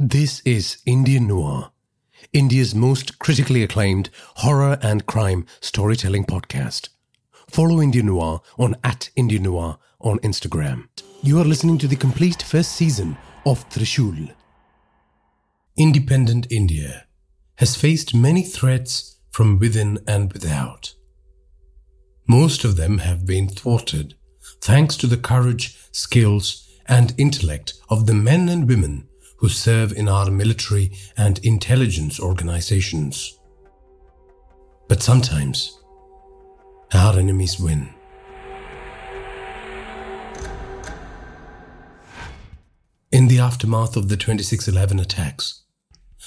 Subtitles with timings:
[0.00, 1.72] This is Indian Noir,
[2.32, 6.90] India's most critically acclaimed horror and crime storytelling podcast.
[7.50, 10.86] Follow Indian Noir on at Indian Noir on Instagram.
[11.24, 14.32] You are listening to the complete first season of Trishul.
[15.76, 17.06] Independent India
[17.56, 20.94] has faced many threats from within and without.
[22.28, 24.14] Most of them have been thwarted
[24.60, 29.07] thanks to the courage, skills, and intellect of the men and women
[29.38, 33.38] who serve in our military and intelligence organizations.
[34.88, 35.78] But sometimes,
[36.92, 37.88] our enemies win.
[43.10, 45.62] In the aftermath of the 2611 attacks,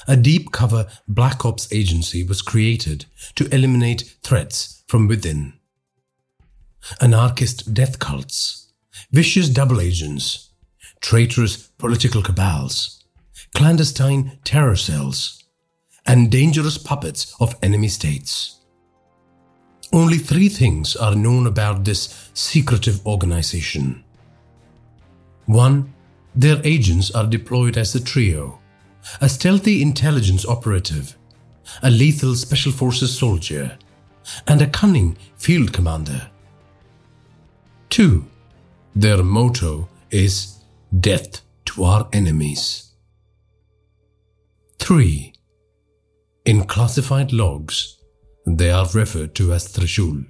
[0.07, 3.05] a deep cover Black Ops agency was created
[3.35, 5.53] to eliminate threats from within.
[6.99, 8.71] Anarchist death cults,
[9.11, 10.49] vicious double agents,
[11.01, 13.00] traitorous political cabals,
[13.55, 15.43] clandestine terror cells,
[16.05, 18.61] and dangerous puppets of enemy states.
[19.93, 24.03] Only three things are known about this secretive organization.
[25.45, 25.93] One,
[26.33, 28.61] their agents are deployed as a trio
[29.19, 31.17] a stealthy intelligence operative,
[31.83, 33.77] a lethal special forces soldier,
[34.47, 36.29] and a cunning field commander.
[37.89, 38.25] 2.
[38.95, 40.57] Their motto is
[40.99, 42.90] Death to our enemies.
[44.81, 45.31] 3.
[46.45, 47.99] In classified logs,
[48.47, 50.25] they are referred to as Trishul.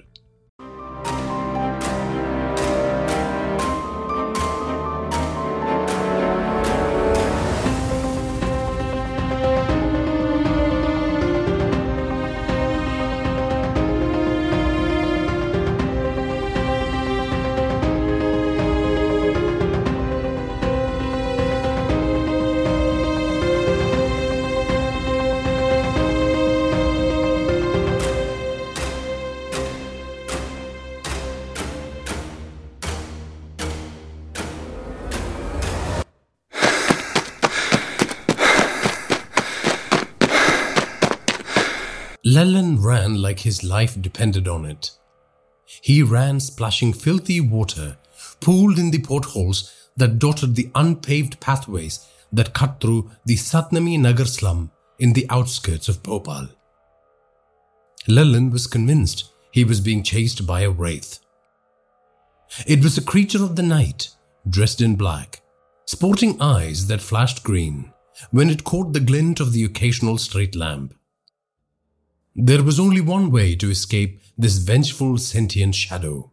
[43.64, 44.92] Life depended on it.
[45.66, 47.98] He ran splashing filthy water,
[48.39, 54.26] pooled in the potholes that dotted the unpaved pathways that cut through the Satnami Nagar
[54.26, 56.50] slum in the outskirts of Bhopal.
[58.08, 61.20] Lalan was convinced he was being chased by a wraith.
[62.66, 64.10] It was a creature of the night,
[64.50, 65.42] dressed in black,
[65.86, 67.94] sporting eyes that flashed green
[68.32, 70.94] when it caught the glint of the occasional street lamp.
[72.36, 76.31] There was only one way to escape this vengeful sentient shadow.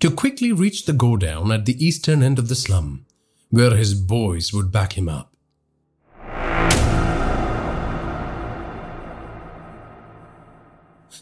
[0.00, 3.06] To quickly reach the godown at the eastern end of the slum,
[3.48, 5.34] where his boys would back him up.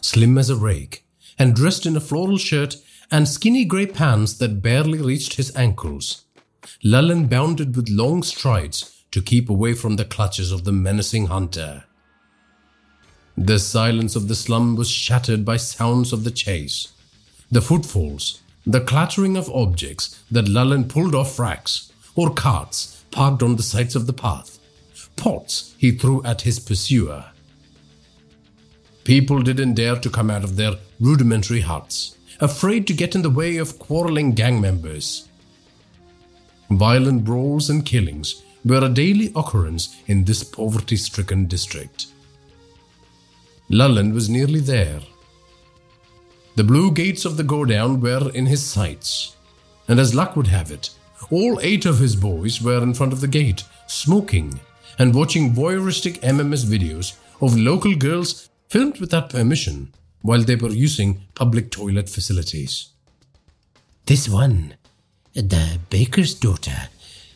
[0.01, 1.05] Slim as a rake,
[1.39, 2.75] and dressed in a floral shirt
[3.09, 6.25] and skinny grey pants that barely reached his ankles,
[6.83, 11.85] Lalan bounded with long strides to keep away from the clutches of the menacing hunter.
[13.37, 16.93] The silence of the slum was shattered by sounds of the chase.
[17.51, 23.57] The footfalls, the clattering of objects that Lalan pulled off racks or carts parked on
[23.57, 24.57] the sides of the path,
[25.15, 27.25] pots he threw at his pursuer.
[29.03, 33.29] People didn't dare to come out of their rudimentary huts, afraid to get in the
[33.29, 35.27] way of quarreling gang members.
[36.71, 42.07] Violent brawls and killings were a daily occurrence in this poverty stricken district.
[43.69, 45.01] Lalan was nearly there.
[46.55, 49.35] The blue gates of the godown were in his sights,
[49.87, 50.89] and as luck would have it,
[51.29, 54.59] all eight of his boys were in front of the gate, smoking
[54.99, 61.21] and watching voyeuristic MMS videos of local girls filmed without permission while they were using
[61.35, 62.89] public toilet facilities.
[64.05, 64.75] This one,
[65.33, 66.89] the baker's daughter,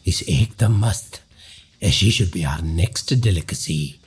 [0.05, 1.21] is Ekdam must.
[1.81, 3.99] as She should be our next delicacy.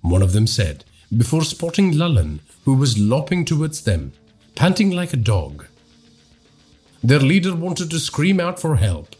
[0.00, 0.84] One of them said,
[1.16, 4.12] before spotting Lalan, who was lopping towards them,
[4.54, 5.66] panting like a dog.
[7.02, 9.14] Their leader wanted to scream out for help,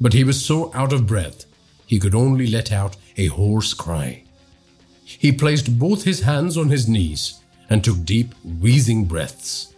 [0.00, 1.44] but he was so out of breath
[1.86, 4.22] he could only let out a hoarse cry.
[5.04, 9.74] He placed both his hands on his knees and took deep, wheezing breaths.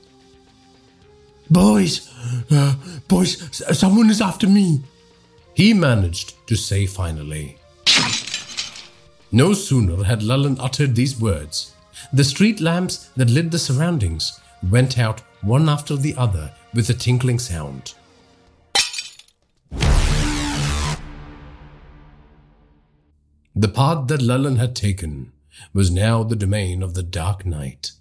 [1.49, 2.13] Boys,
[2.51, 2.75] uh,
[3.07, 3.39] boys,
[3.79, 4.83] someone is after me,
[5.55, 7.57] he managed to say finally.
[9.33, 11.77] No sooner had Lalan uttered these words,
[12.13, 16.95] the street lamps that lit the surroundings went out one after the other with a
[16.95, 17.95] tinkling sound.
[23.55, 25.33] The path that Lalan had taken
[25.73, 27.93] was now the domain of the Dark night.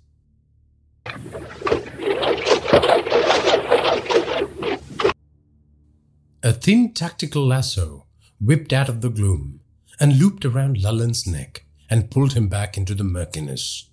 [6.41, 8.07] A thin tactical lasso
[8.41, 9.58] whipped out of the gloom
[9.99, 13.89] and looped around Lalan's neck and pulled him back into the murkiness.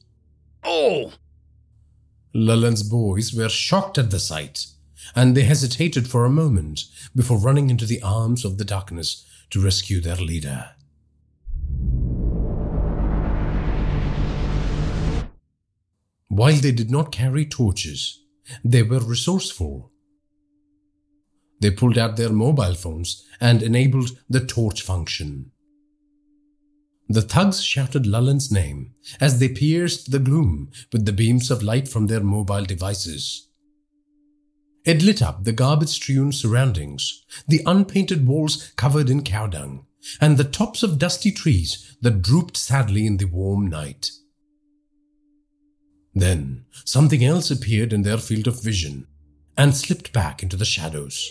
[0.62, 1.12] Oh!
[2.34, 4.66] Lalan's boys were shocked at the sight,
[5.14, 9.62] and they hesitated for a moment before running into the arms of the darkness to
[9.62, 10.70] rescue their leader.
[16.28, 18.22] While they did not carry torches,
[18.62, 19.90] they were resourceful.
[21.60, 25.52] They pulled out their mobile phones and enabled the torch function.
[27.08, 31.88] The thugs shouted Lalan's name as they pierced the gloom with the beams of light
[31.88, 33.48] from their mobile devices.
[34.84, 39.86] It lit up the garbage strewn surroundings, the unpainted walls covered in cow dung,
[40.20, 44.10] and the tops of dusty trees that drooped sadly in the warm night.
[46.14, 49.06] Then something else appeared in their field of vision
[49.56, 51.30] and slipped back into the shadows.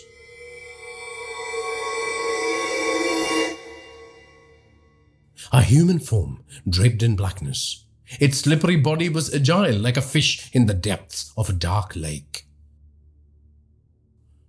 [5.52, 7.84] A human form draped in blackness.
[8.20, 12.46] Its slippery body was agile like a fish in the depths of a dark lake.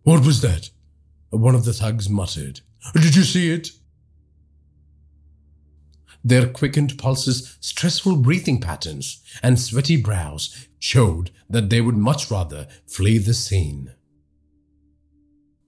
[0.03, 0.69] What was that?
[1.29, 2.61] One of the thugs muttered.
[2.93, 3.71] Did you see it?
[6.23, 12.67] Their quickened pulses, stressful breathing patterns, and sweaty brows showed that they would much rather
[12.85, 13.93] flee the scene.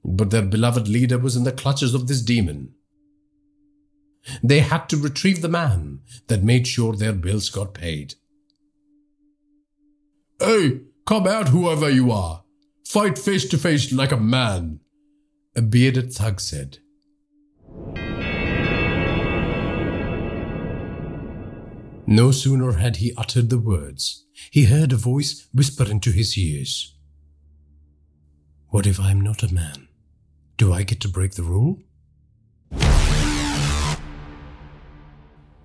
[0.03, 2.73] But their beloved leader was in the clutches of this demon.
[4.44, 8.16] They had to retrieve the man that made sure their bills got paid.
[10.39, 12.44] Hey, come out, whoever you are.
[12.86, 14.80] Fight face to face like a man,
[15.56, 16.80] a bearded thug said.
[22.07, 26.95] No sooner had he uttered the words, he heard a voice whisper into his ears.
[28.69, 29.88] What if I am not a man?
[30.57, 31.77] Do I get to break the rule?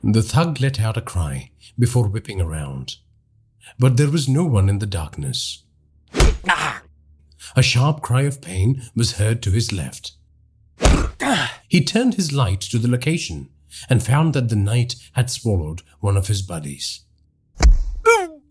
[0.07, 2.97] The thug let out a cry before whipping around.
[3.79, 5.65] But there was no one in the darkness.
[7.57, 10.13] A sharp cry of pain was heard to his left.
[11.69, 13.49] He turned his light to the location
[13.89, 17.01] and found that the night had swallowed one of his buddies.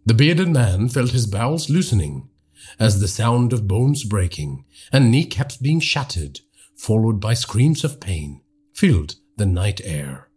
[0.05, 2.29] The bearded man felt his bowels loosening
[2.79, 6.39] as the sound of bones breaking and kneecaps being shattered,
[6.75, 8.41] followed by screams of pain,
[8.73, 10.29] filled the night air.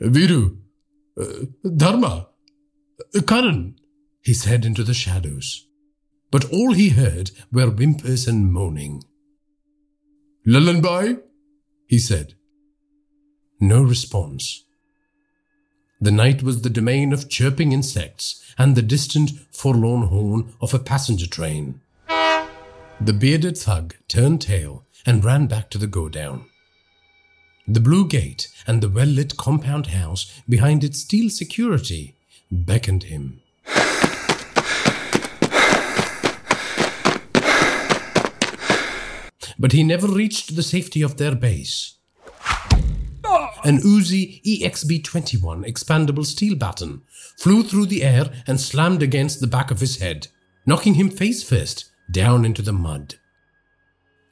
[0.00, 0.58] Viru,
[1.20, 2.28] uh, Dharma,
[3.14, 3.76] uh, Karan,
[4.22, 5.66] he said into the shadows.
[6.30, 9.02] But all he heard were whimpers and moaning.
[10.46, 11.20] Lalanbai,
[11.86, 12.34] he said.
[13.60, 14.64] No response.
[16.00, 20.78] The night was the domain of chirping insects and the distant, forlorn horn of a
[20.78, 21.80] passenger train.
[23.00, 26.44] The bearded thug turned tail and ran back to the godown.
[27.66, 32.14] The blue gate and the well lit compound house behind its steel security
[32.50, 33.40] beckoned him.
[39.58, 41.94] But he never reached the safety of their base.
[43.64, 47.00] An Uzi EXB 21 expandable steel baton
[47.38, 50.28] flew through the air and slammed against the back of his head,
[50.66, 53.17] knocking him face first down into the mud.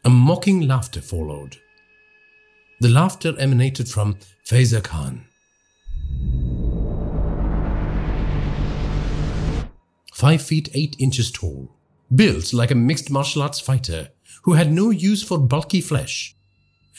[0.07, 1.57] A mocking laughter followed.
[2.79, 5.25] The laughter emanated from Faiza Khan.
[10.15, 11.75] Five feet eight inches tall,
[12.15, 14.11] built like a mixed martial arts fighter
[14.45, 16.37] who had no use for bulky flesh.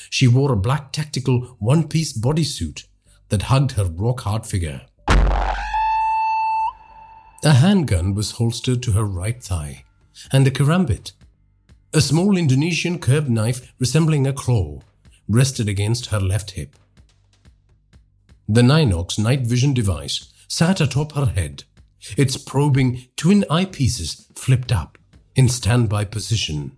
[0.09, 2.87] She wore a black tactical one piece bodysuit
[3.29, 4.81] that hugged her rock hard figure.
[7.45, 9.85] A handgun was holstered to her right thigh,
[10.29, 11.13] and a karambit
[11.93, 14.79] a small Indonesian curved knife resembling a claw
[15.27, 16.75] rested against her left hip.
[18.47, 21.63] The Ninox night vision device sat atop her head,
[22.17, 24.97] its probing twin eyepieces flipped up
[25.35, 26.75] in standby position.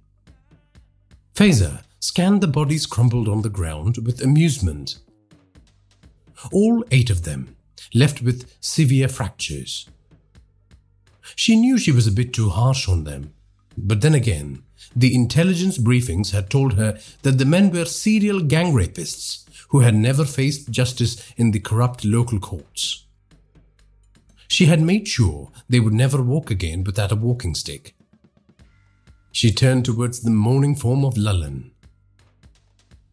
[1.36, 5.00] Faiza scanned the bodies crumpled on the ground with amusement.
[6.52, 7.56] All eight of them
[7.94, 9.88] left with severe fractures.
[11.36, 13.34] She knew she was a bit too harsh on them,
[13.78, 14.64] but then again,
[14.96, 19.96] the intelligence briefings had told her that the men were serial gang rapists who had
[19.96, 23.06] never faced justice in the corrupt local courts.
[24.48, 27.96] She had made sure they would never walk again without a walking stick.
[29.32, 31.70] She turned towards the moaning form of Lalan.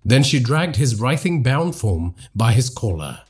[0.02, 3.25] Then she dragged his writhing bound form by his collar.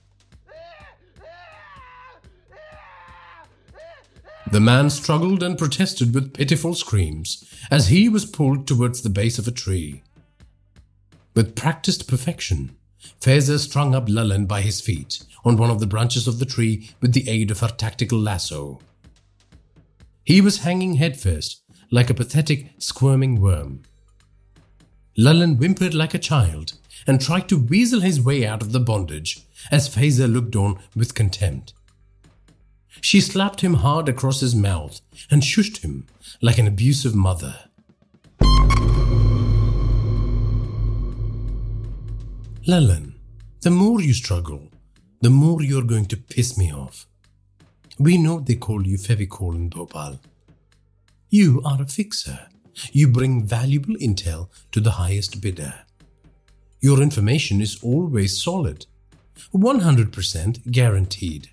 [4.52, 9.38] The man struggled and protested with pitiful screams as he was pulled towards the base
[9.38, 10.02] of a tree.
[11.34, 12.76] With practiced perfection,
[13.20, 16.90] Faiza strung up Lalan by his feet on one of the branches of the tree
[17.00, 18.80] with the aid of her tactical lasso.
[20.24, 23.82] He was hanging headfirst, like a pathetic, squirming worm.
[25.18, 26.74] Lalan whimpered like a child
[27.06, 31.14] and tried to weasel his way out of the bondage as Faiza looked on with
[31.14, 31.74] contempt.
[33.00, 35.00] She slapped him hard across his mouth
[35.30, 36.06] and shushed him
[36.40, 37.56] like an abusive mother.
[42.66, 43.14] Lalan,
[43.60, 44.70] the more you struggle,
[45.20, 47.06] the more you're going to piss me off.
[47.98, 50.20] We know they call you Fevicol in Bhopal.
[51.30, 52.48] You are a fixer.
[52.92, 55.74] You bring valuable intel to the highest bidder.
[56.80, 58.86] Your information is always solid,
[59.54, 61.50] 100% guaranteed.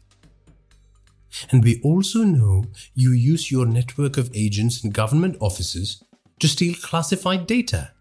[1.51, 6.03] And we also know you use your network of agents and government offices
[6.39, 7.91] to steal classified data.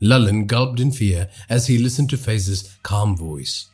[0.00, 3.68] Lalan gulped in fear as he listened to Faiza's calm voice.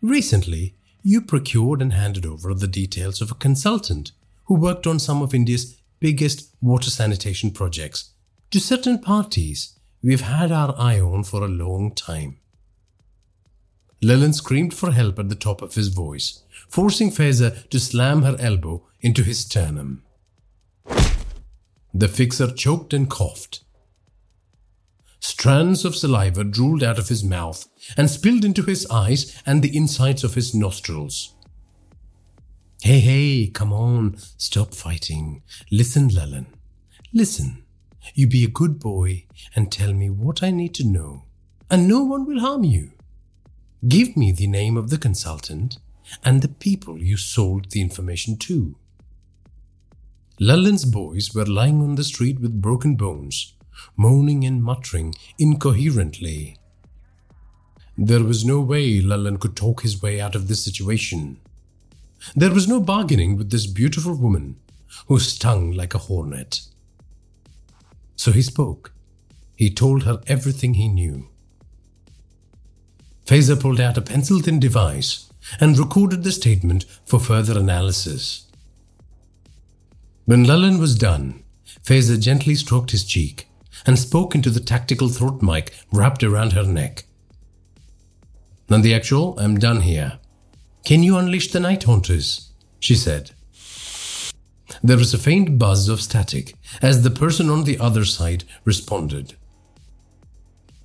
[0.00, 4.12] Recently, you procured and handed over the details of a consultant
[4.44, 8.12] who worked on some of India's biggest water sanitation projects
[8.50, 12.39] to certain parties we've had our eye on for a long time.
[14.02, 18.36] Lalan screamed for help at the top of his voice, forcing Faiza to slam her
[18.38, 20.02] elbow into his sternum.
[21.92, 23.60] The fixer choked and coughed.
[25.20, 29.76] Strands of saliva drooled out of his mouth and spilled into his eyes and the
[29.76, 31.34] insides of his nostrils.
[32.82, 35.42] Hey, hey, come on, stop fighting.
[35.70, 36.46] Listen, Lalan.
[37.12, 37.64] Listen.
[38.14, 41.24] You be a good boy and tell me what I need to know,
[41.70, 42.92] and no one will harm you.
[43.88, 45.78] Give me the name of the consultant
[46.22, 48.76] and the people you sold the information to.
[50.38, 53.54] Lalan's boys were lying on the street with broken bones,
[53.96, 56.58] moaning and muttering incoherently.
[57.96, 61.40] There was no way Lalan could talk his way out of this situation.
[62.36, 64.56] There was no bargaining with this beautiful woman
[65.06, 66.60] who stung like a hornet.
[68.14, 68.92] So he spoke.
[69.56, 71.29] He told her everything he knew.
[73.30, 78.48] Faiza pulled out a pencil thin device and recorded the statement for further analysis.
[80.24, 81.44] When Lalan was done,
[81.84, 83.46] Faiza gently stroked his cheek
[83.86, 87.04] and spoke into the tactical throat mic wrapped around her neck.
[88.68, 90.18] Nandi, actual, I'm done here.
[90.84, 92.50] Can you unleash the night haunters?
[92.80, 93.30] she said.
[94.82, 99.34] There was a faint buzz of static as the person on the other side responded.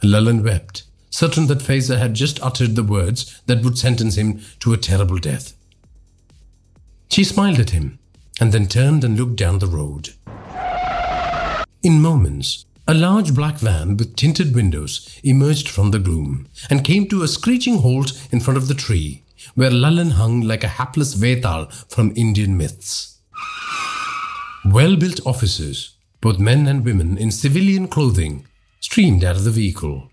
[0.03, 0.83] Lalan wept,
[1.15, 5.17] certain that Faiza had just uttered the words that would sentence him to a terrible
[5.17, 5.53] death.
[7.10, 8.00] She smiled at him
[8.41, 10.10] and then turned and looked down the road.
[11.84, 17.07] In moments, a large black van with tinted windows emerged from the gloom and came
[17.07, 21.13] to a screeching halt in front of the tree, where Lalan hung like a hapless
[21.13, 23.19] Vetal from Indian myths.
[24.65, 28.45] Well built officers, both men and women in civilian clothing,
[28.81, 30.12] streamed out of the vehicle.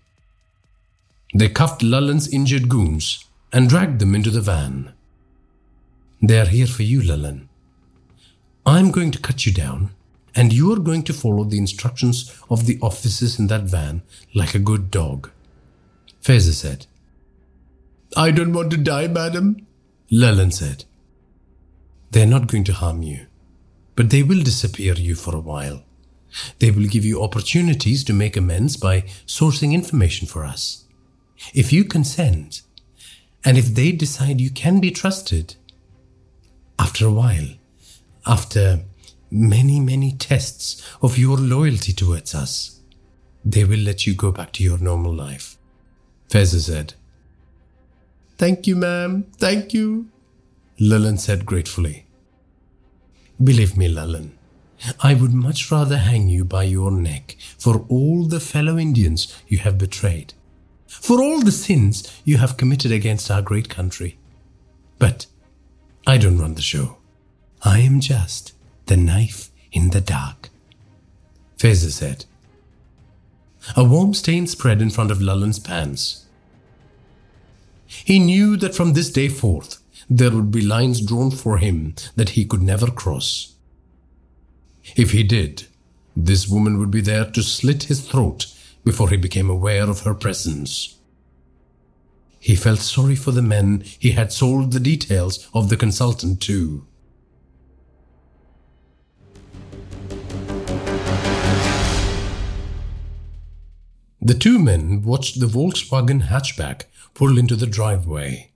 [1.33, 4.93] They cuffed Lalan's injured goons and dragged them into the van.
[6.21, 7.47] They are here for you, Lalan.
[8.65, 9.91] I'm going to cut you down
[10.35, 14.01] and you are going to follow the instructions of the officers in that van
[14.33, 15.31] like a good dog.
[16.21, 16.85] Faiza said.
[18.15, 19.67] I don't want to die, madam.
[20.11, 20.85] Lalan said.
[22.11, 23.25] They're not going to harm you,
[23.95, 25.83] but they will disappear you for a while.
[26.59, 30.82] They will give you opportunities to make amends by sourcing information for us.
[31.53, 32.61] If you consent,
[33.45, 35.55] and if they decide you can be trusted,
[36.79, 37.47] after a while,
[38.25, 38.83] after
[39.29, 42.79] many, many tests of your loyalty towards us,
[43.43, 45.57] they will let you go back to your normal life.
[46.29, 46.93] Faiza said.
[48.37, 49.25] Thank you, ma'am.
[49.37, 50.09] Thank you.
[50.79, 52.05] Lalan said gratefully.
[53.43, 54.31] Believe me, Lalan,
[55.01, 59.59] I would much rather hang you by your neck for all the fellow Indians you
[59.59, 60.33] have betrayed,
[61.03, 64.17] for all the sins you have committed against our great country.
[64.99, 65.25] But
[66.07, 66.97] I don't run the show.
[67.61, 68.53] I am just
[68.85, 70.49] the knife in the dark.
[71.57, 72.23] Faiza said.
[73.75, 76.25] A warm stain spread in front of Lalan's pants.
[77.85, 82.29] He knew that from this day forth there would be lines drawn for him that
[82.29, 83.55] he could never cross.
[84.95, 85.67] If he did,
[86.15, 88.45] This woman would be there to slit his throat
[88.83, 90.97] before he became aware of her presence.
[92.39, 96.85] He felt sorry for the men he had sold the details of the consultant to.
[104.21, 108.51] The two men watched the Volkswagen hatchback pull into the driveway.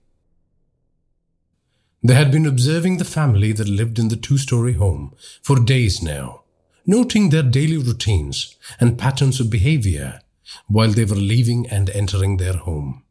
[2.02, 6.02] They had been observing the family that lived in the two story home for days
[6.02, 6.44] now,
[6.88, 10.20] noting their daily routines and patterns of behavior
[10.66, 13.02] while they were leaving and entering their home.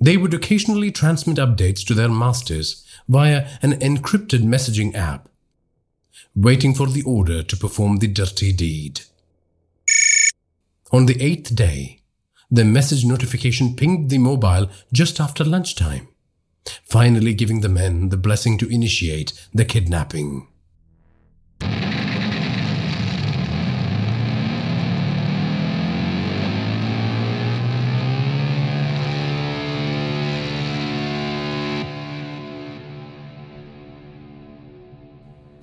[0.00, 5.28] They would occasionally transmit updates to their masters via an encrypted messaging app,
[6.34, 9.02] waiting for the order to perform the dirty deed.
[10.92, 12.00] On the eighth day,
[12.50, 16.08] the message notification pinged the mobile just after lunchtime,
[16.82, 20.48] finally giving the men the blessing to initiate the kidnapping.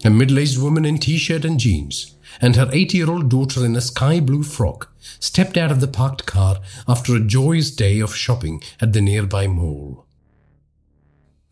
[0.07, 3.65] A middle aged woman in t shirt and jeans, and her 80 year old daughter
[3.65, 7.99] in a sky blue frock, stepped out of the parked car after a joyous day
[7.99, 10.05] of shopping at the nearby mall.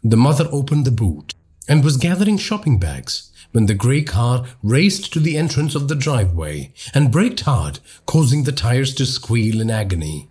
[0.03, 1.33] The mother opened the boot
[1.67, 5.95] and was gathering shopping bags when the grey car raced to the entrance of the
[5.95, 10.29] driveway and braked hard, causing the tires to squeal in agony.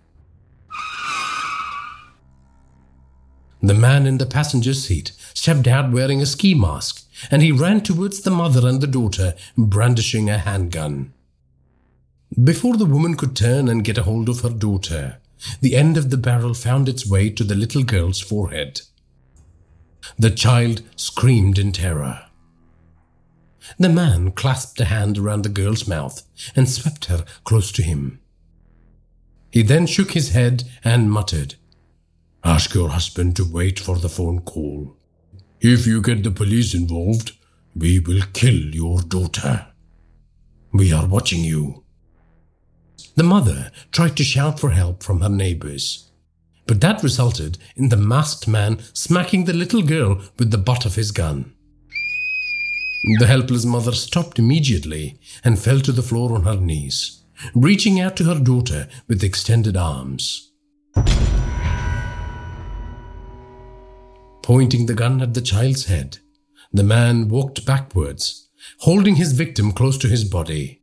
[3.62, 7.80] The man in the passenger seat stepped out wearing a ski mask and he ran
[7.80, 11.14] towards the mother and the daughter, brandishing a handgun.
[12.42, 15.16] Before the woman could turn and get a hold of her daughter,
[15.62, 18.82] the end of the barrel found its way to the little girl's forehead.
[20.18, 22.26] The child screamed in terror.
[23.78, 26.22] The man clasped a hand around the girl's mouth
[26.54, 28.20] and swept her close to him.
[29.50, 31.54] He then shook his head and muttered,
[32.42, 34.96] Ask your husband to wait for the phone call.
[35.60, 37.32] If you get the police involved,
[37.74, 39.68] we will kill your daughter.
[40.72, 41.84] We are watching you.
[43.16, 46.10] The mother tried to shout for help from her neighbors,
[46.66, 50.96] but that resulted in the masked man smacking the little girl with the butt of
[50.96, 51.53] his gun.
[53.06, 57.22] The helpless mother stopped immediately and fell to the floor on her knees,
[57.54, 60.52] reaching out to her daughter with extended arms.
[64.42, 66.18] Pointing the gun at the child's head,
[66.72, 70.80] the man walked backwards, holding his victim close to his body.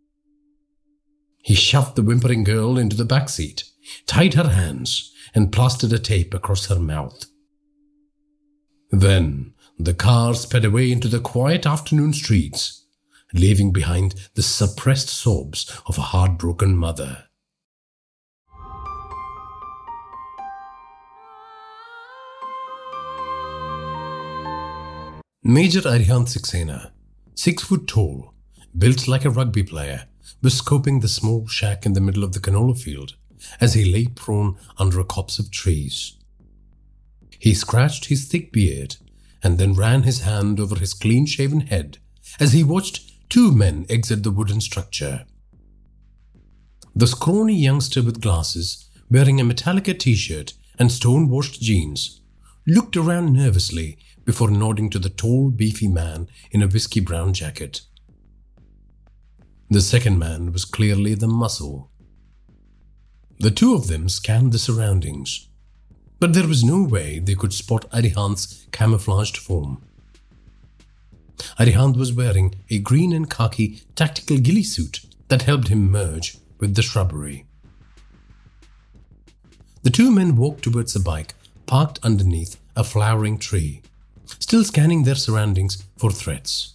[1.42, 3.64] He shoved the whimpering girl into the back seat,
[4.06, 7.26] tied her hands, and plastered a tape across her mouth.
[8.92, 9.54] Then
[9.86, 12.86] the car sped away into the quiet afternoon streets,
[13.34, 17.26] leaving behind the suppressed sobs of a heartbroken mother.
[25.44, 26.92] Major Arihant Saxena,
[27.34, 28.34] six foot tall,
[28.78, 30.06] built like a rugby player,
[30.44, 33.16] was scoping the small shack in the middle of the canola field
[33.60, 36.18] as he lay prone under a copse of trees.
[37.40, 38.98] He scratched his thick beard
[39.44, 41.98] and then ran his hand over his clean shaven head
[42.40, 45.26] as he watched two men exit the wooden structure.
[46.96, 52.22] The scrawny youngster with glasses, wearing a Metallica t shirt and stone washed jeans,
[52.68, 57.82] looked around nervously before nodding to the tall, beefy man in a whiskey brown jacket.
[59.70, 61.90] The second man was clearly the muscle.
[63.40, 65.48] The two of them scanned the surroundings,
[66.22, 69.82] but there was no way they could spot Arihant's camouflaged form.
[71.60, 76.76] Arihant was wearing a green and khaki tactical ghillie suit that helped him merge with
[76.76, 77.46] the shrubbery.
[79.82, 81.34] The two men walked towards a bike
[81.66, 83.82] parked underneath a flowering tree
[84.40, 86.74] still scanning their surroundings for threats.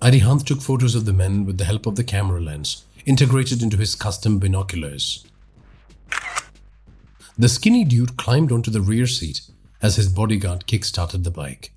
[0.00, 3.76] Arihant took photos of the men with the help of the camera lens integrated into
[3.76, 5.27] his custom binoculars.
[7.40, 9.42] The skinny dude climbed onto the rear seat
[9.80, 11.72] as his bodyguard kick-started the bike.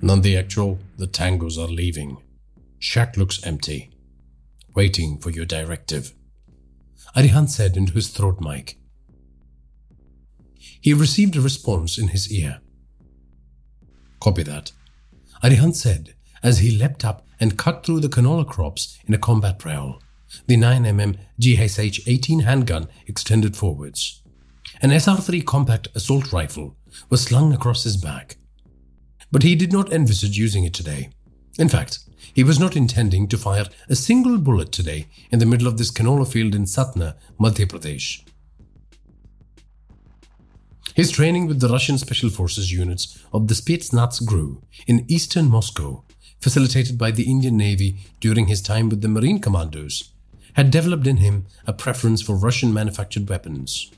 [0.00, 2.18] Nandi actual, the tangos are leaving.
[2.78, 3.90] Shack looks empty.
[4.76, 6.14] Waiting for your directive.
[7.16, 8.79] Arihant said into his throat mic.
[10.80, 12.60] He received a response in his ear.
[14.20, 14.72] Copy that.
[15.42, 19.58] Arihant said as he leapt up and cut through the canola crops in a combat
[19.58, 20.02] prowl.
[20.46, 24.22] The 9mm GSH 18 handgun extended forwards.
[24.82, 26.76] An SR 3 compact assault rifle
[27.08, 28.36] was slung across his back.
[29.32, 31.10] But he did not envisage using it today.
[31.58, 32.00] In fact,
[32.32, 35.90] he was not intending to fire a single bullet today in the middle of this
[35.90, 38.22] canola field in Satna, Madhya Pradesh.
[40.94, 46.04] His training with the Russian Special Forces units of the Spetsnaz GRU in eastern Moscow,
[46.40, 50.10] facilitated by the Indian Navy during his time with the Marine Commandos,
[50.54, 53.90] had developed in him a preference for Russian manufactured weapons.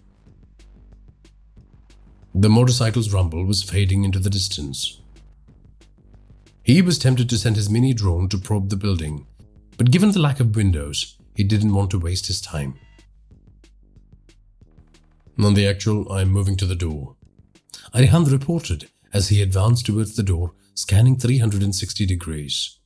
[2.35, 5.01] The motorcycle's rumble was fading into the distance.
[6.63, 9.27] He was tempted to send his mini drone to probe the building,
[9.77, 12.79] but given the lack of windows, he didn't want to waste his time.
[15.37, 17.17] Nandi actual, I am moving to the door.
[17.95, 22.79] Arihant reported as he advanced towards the door, scanning 360 degrees.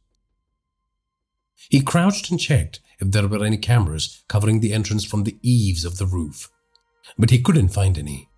[1.69, 5.85] He crouched and checked if there were any cameras covering the entrance from the eaves
[5.85, 6.51] of the roof,
[7.19, 8.29] but he couldn't find any.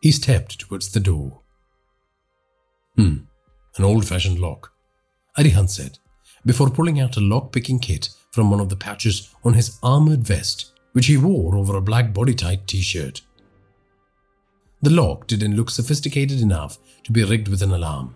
[0.00, 1.42] He stepped towards the door.
[2.96, 3.18] Hmm,
[3.76, 4.72] an old fashioned lock,
[5.38, 5.98] Arihant said,
[6.44, 10.20] before pulling out a lock picking kit from one of the pouches on his armored
[10.20, 13.22] vest, which he wore over a black body tight t shirt.
[14.82, 18.14] The lock didn't look sophisticated enough to be rigged with an alarm,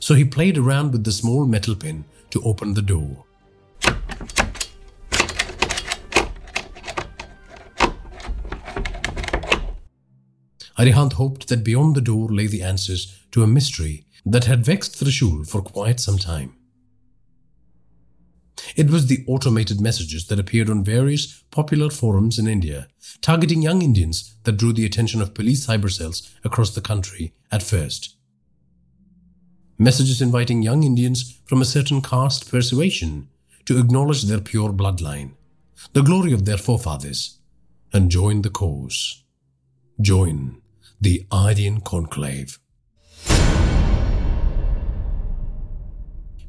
[0.00, 3.24] so he played around with the small metal pin to open the door.
[10.76, 14.98] Arihant hoped that beyond the door lay the answers to a mystery that had vexed
[15.00, 16.56] Trishul for quite some time.
[18.76, 22.88] It was the automated messages that appeared on various popular forums in India,
[23.20, 27.62] targeting young Indians that drew the attention of police cyber cells across the country at
[27.62, 28.16] first.
[29.78, 33.28] Messages inviting young Indians from a certain caste persuasion
[33.64, 35.32] to acknowledge their pure bloodline,
[35.92, 37.38] the glory of their forefathers,
[37.92, 39.22] and join the cause.
[40.00, 40.60] Join
[41.00, 42.58] the Aryan Conclave.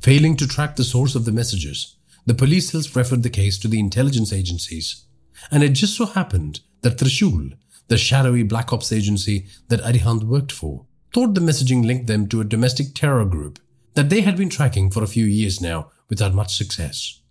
[0.01, 3.67] Failing to track the source of the messages, the police cells referred the case to
[3.67, 5.05] the intelligence agencies.
[5.51, 7.53] And it just so happened that Trishul,
[7.87, 12.41] the shadowy black ops agency that Arihant worked for, thought the messaging linked them to
[12.41, 13.59] a domestic terror group
[13.93, 17.21] that they had been tracking for a few years now without much success.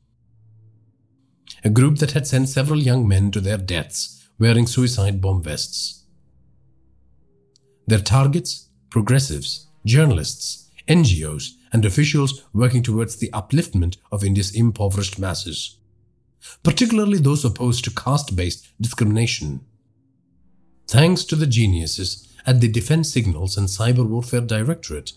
[1.64, 6.04] A group that had sent several young men to their deaths wearing suicide bomb vests.
[7.86, 8.68] Their targets?
[8.90, 15.76] Progressives, journalists, NGOs, and officials working towards the upliftment of India's impoverished masses,
[16.62, 19.60] particularly those opposed to caste based discrimination.
[20.86, 25.14] Thanks to the geniuses at the Defense Signals and Cyber Warfare Directorate,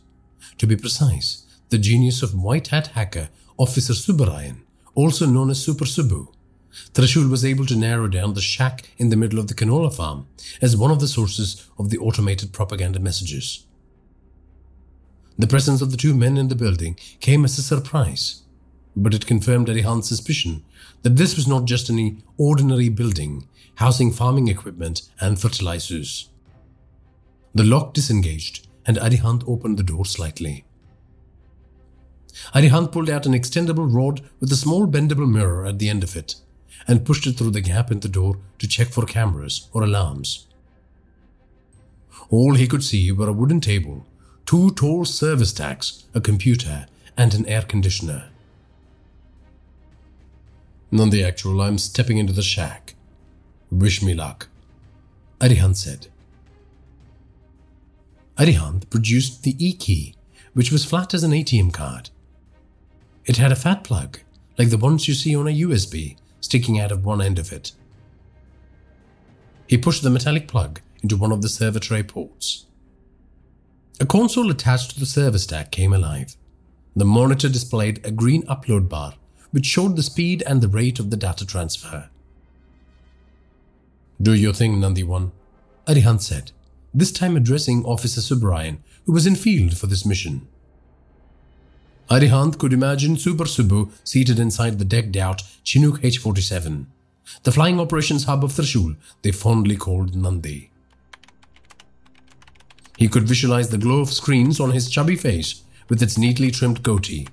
[0.57, 4.61] to be precise, the genius of white hat hacker Officer Subbarayan,
[4.95, 6.27] also known as Super Subbu,
[6.93, 10.27] Trishul was able to narrow down the shack in the middle of the canola farm
[10.61, 13.66] as one of the sources of the automated propaganda messages.
[15.39, 18.41] The presence of the two men in the building came as a surprise,
[18.95, 20.65] but it confirmed Arihant's suspicion
[21.03, 26.29] that this was not just any ordinary building housing farming equipment and fertilizers.
[27.53, 30.65] The lock disengaged, and Arihant opened the door slightly.
[32.55, 36.15] Arihant pulled out an extendable rod with a small bendable mirror at the end of
[36.15, 36.35] it
[36.87, 40.47] and pushed it through the gap in the door to check for cameras or alarms.
[42.31, 44.06] All he could see were a wooden table
[44.47, 48.29] two tall service stacks, a computer, and an air conditioner.
[50.89, 52.95] Nandi actual, I'm stepping into the shack.
[53.69, 54.47] Wish me luck,
[55.41, 56.07] Arihant said.
[58.37, 60.15] Arihant produced the E key,
[60.53, 62.09] which was flat as an ATM card.
[63.25, 64.19] It had a fat plug,
[64.57, 67.73] like the ones you see on a USB, sticking out of one end of it.
[69.67, 72.66] He pushed the metallic plug into one of the server tray ports.
[73.99, 76.37] A console attached to the server stack came alive.
[76.95, 79.15] The monitor displayed a green upload bar,
[79.49, 82.09] which showed the speed and the rate of the data transfer.
[84.21, 85.31] Do your thing, Nandi 1,
[85.87, 86.51] Arihant said,
[86.93, 90.47] this time addressing Officer Subbarayan, who was in field for this mission.
[92.09, 96.87] Arihant could imagine Super Subbu seated inside the decked out Chinook H 47,
[97.43, 100.71] the flying operations hub of Trishul they fondly called Nandi.
[102.97, 106.83] He could visualize the glow of screens on his chubby face with its neatly trimmed
[106.83, 107.27] goatee,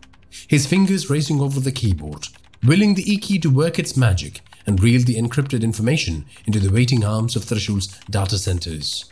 [0.47, 2.29] his fingers racing over the keyboard,
[2.63, 7.05] willing the E-key to work its magic and reel the encrypted information into the waiting
[7.05, 9.11] arms of Trishul's data centers.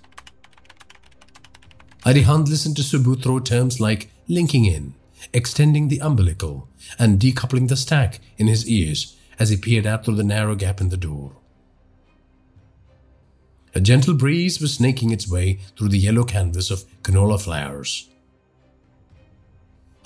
[2.04, 4.94] Arihant listened to Subbu throw terms like linking in
[5.32, 10.16] extending the umbilical and decoupling the stack in his ears as he peered out through
[10.16, 11.36] the narrow gap in the door.
[13.74, 18.10] A gentle breeze was snaking its way through the yellow canvas of canola flowers.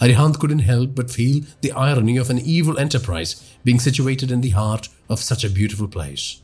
[0.01, 4.51] Arihant couldn't help but feel the irony of an evil enterprise being situated in the
[4.51, 6.43] heart of such a beautiful place.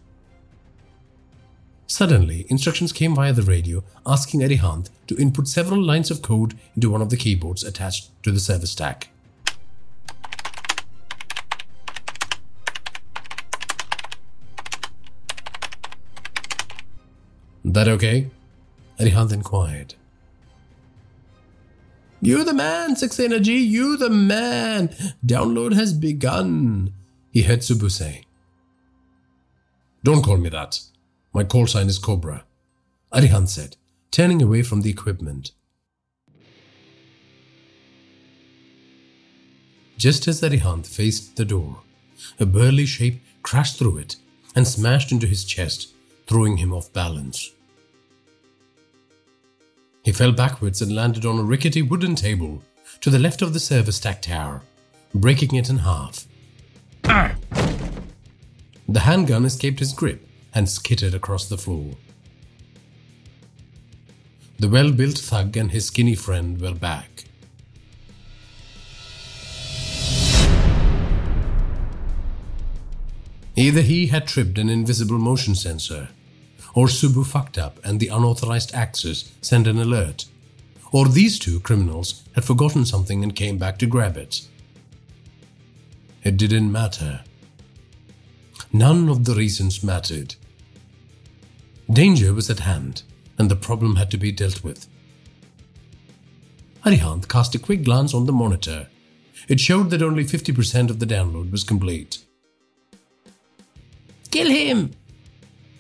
[1.87, 6.91] Suddenly, instructions came via the radio asking Arihant to input several lines of code into
[6.91, 9.12] one of the keyboards attached to the server stack.
[17.65, 18.31] That okay?
[18.99, 19.95] Arihant inquired.
[22.21, 24.89] You the man, Six Energy, you the man.
[25.27, 26.93] Download has begun,
[27.33, 28.23] he heard Subbu say.
[30.05, 30.81] Don't call me that.
[31.33, 32.45] My call sign is Cobra,
[33.13, 33.77] Arihant said,
[34.11, 35.53] turning away from the equipment.
[39.97, 41.83] Just as Arihant faced the door,
[42.39, 44.17] a burly shape crashed through it
[44.55, 45.92] and smashed into his chest,
[46.33, 47.53] throwing him off balance.
[50.03, 52.63] He fell backwards and landed on a rickety wooden table
[53.03, 54.63] to the left of the server stack tower,
[55.15, 56.27] breaking it in half.
[57.03, 61.97] The handgun escaped his grip and skittered across the floor.
[64.59, 67.25] The well built thug and his skinny friend were back.
[73.55, 76.09] Either he had tripped an invisible motion sensor,
[76.75, 80.27] or Subbu fucked up and the unauthorized access sent an alert,
[80.91, 84.47] or these two criminals had forgotten something and came back to grab it.
[86.23, 87.25] It didn't matter.
[88.73, 90.37] None of the reasons mattered.
[91.91, 93.03] Danger was at hand,
[93.39, 94.87] and the problem had to be dealt with.
[96.85, 98.89] Arihant cast a quick glance on the monitor.
[99.49, 102.25] It showed that only 50% of the download was complete.
[104.31, 104.93] Kill him!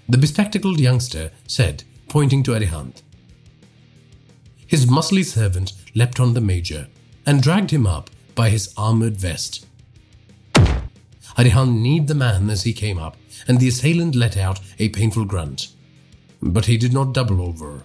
[0.08, 3.02] The bespectacled youngster said, pointing to Arihant.
[4.66, 6.88] His muscly servant leapt on the major
[7.26, 9.66] and dragged him up by his armored vest.
[11.36, 13.16] Arihant kneed the man as he came up,
[13.48, 15.68] and the assailant let out a painful grunt
[16.42, 17.84] but he did not double over.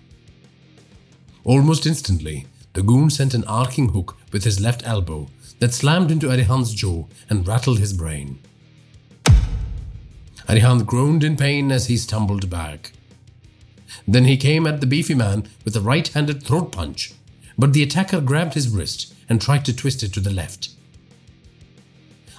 [1.43, 5.27] Almost instantly, the goon sent an arcing hook with his left elbow
[5.59, 8.39] that slammed into Arihant's jaw and rattled his brain.
[10.47, 12.91] Arihant groaned in pain as he stumbled back.
[14.07, 17.13] Then he came at the beefy man with a right handed throat punch,
[17.57, 20.69] but the attacker grabbed his wrist and tried to twist it to the left.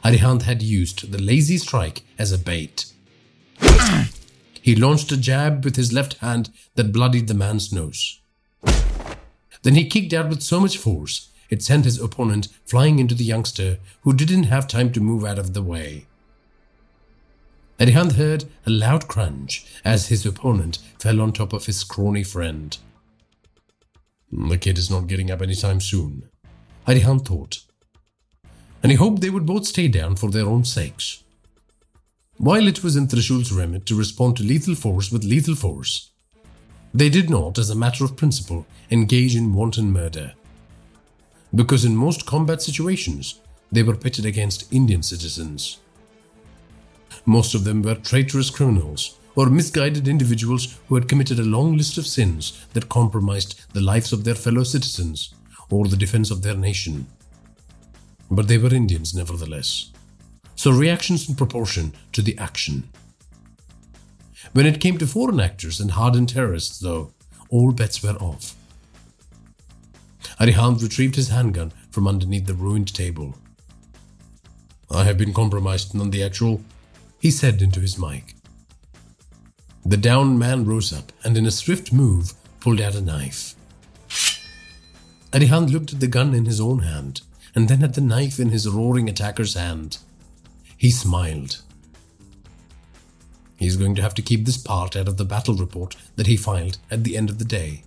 [0.04, 2.86] Arihant had used the lazy strike as a bait.
[4.60, 8.20] He launched a jab with his left hand that bloodied the man's nose.
[9.62, 13.24] Then he kicked out with so much force it sent his opponent flying into the
[13.24, 16.06] youngster, who didn't have time to move out of the way.
[17.80, 22.76] Arihant heard a loud crunch as his opponent fell on top of his scrawny friend.
[24.32, 26.28] The kid is not getting up anytime soon,
[26.86, 27.60] Arihant thought.
[28.82, 31.22] And he hoped they would both stay down for their own sakes.
[32.36, 36.10] While it was in Trishul's remit to respond to lethal force with lethal force,
[36.92, 40.34] they did not, as a matter of principle, engage in wanton murder.
[41.54, 45.78] Because in most combat situations, they were pitted against Indian citizens.
[47.26, 51.98] Most of them were traitorous criminals or misguided individuals who had committed a long list
[51.98, 55.34] of sins that compromised the lives of their fellow citizens
[55.70, 57.06] or the defense of their nation.
[58.30, 59.92] But they were Indians nevertheless
[60.58, 62.88] so reactions in proportion to the action.
[64.52, 67.12] When it came to foreign actors and hardened terrorists, though,
[67.48, 68.56] all bets were off.
[70.40, 73.36] Arihant retrieved his handgun from underneath the ruined table.
[74.90, 76.60] I have been compromised, Nandi actual,
[77.18, 78.35] he said into his mic.
[79.85, 83.54] The downed man rose up and, in a swift move, pulled out a knife.
[85.33, 87.22] Arihant looked at the gun in his own hand
[87.54, 89.98] and then at the knife in his roaring attacker's hand.
[90.76, 91.62] He smiled.
[93.57, 96.37] He's going to have to keep this part out of the battle report that he
[96.37, 97.83] filed at the end of the day.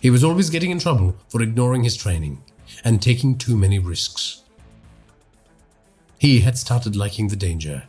[0.00, 2.42] He was always getting in trouble for ignoring his training
[2.84, 4.41] and taking too many risks.
[6.22, 7.82] He had started liking the danger,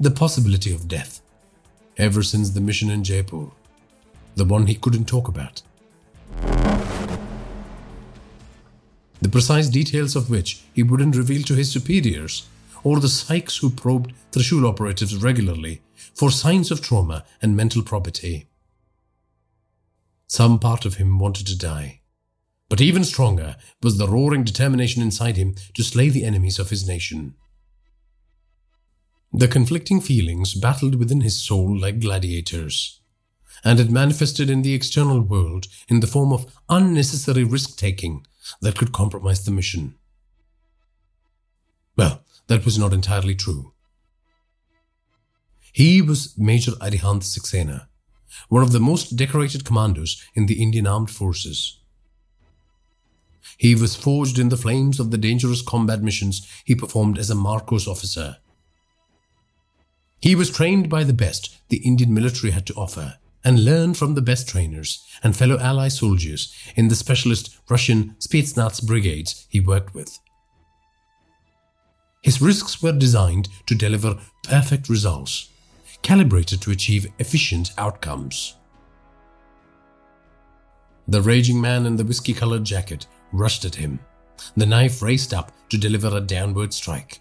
[0.00, 1.20] the possibility of death,
[1.96, 3.52] ever since the mission in Jaipur,
[4.34, 5.62] the one he couldn't talk about.
[9.20, 12.48] the precise details of which he wouldn't reveal to his superiors,
[12.82, 15.80] or the psychs who probed Trishul operatives regularly
[16.14, 18.48] for signs of trauma and mental probity.
[20.26, 22.00] Some part of him wanted to die,
[22.68, 26.84] But even stronger was the roaring determination inside him to slay the enemies of his
[26.84, 27.34] nation.
[29.32, 33.00] The conflicting feelings battled within his soul like gladiators,
[33.62, 38.26] and it manifested in the external world in the form of unnecessary risk taking
[38.62, 39.96] that could compromise the mission.
[41.96, 43.74] Well, that was not entirely true.
[45.72, 47.88] He was Major Arihant Saxena,
[48.48, 51.80] one of the most decorated commandos in the Indian Armed Forces.
[53.58, 57.34] He was forged in the flames of the dangerous combat missions he performed as a
[57.34, 58.38] Marcos officer.
[60.20, 64.14] He was trained by the best the Indian military had to offer and learned from
[64.14, 69.94] the best trainers and fellow ally soldiers in the specialist Russian Spetsnaz brigades he worked
[69.94, 70.18] with.
[72.22, 75.50] His risks were designed to deliver perfect results,
[76.02, 78.56] calibrated to achieve efficient outcomes.
[81.06, 84.00] The raging man in the whiskey colored jacket rushed at him.
[84.56, 87.20] The knife raced up to deliver a downward strike.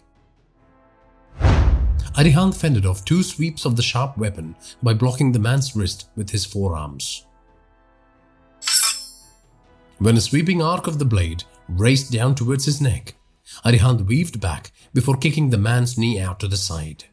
[2.17, 6.31] Arihant fended off two sweeps of the sharp weapon by blocking the man's wrist with
[6.31, 7.27] his forearms.
[9.99, 13.15] When a sweeping arc of the blade raced down towards his neck,
[13.63, 17.05] Arihant weaved back before kicking the man's knee out to the side.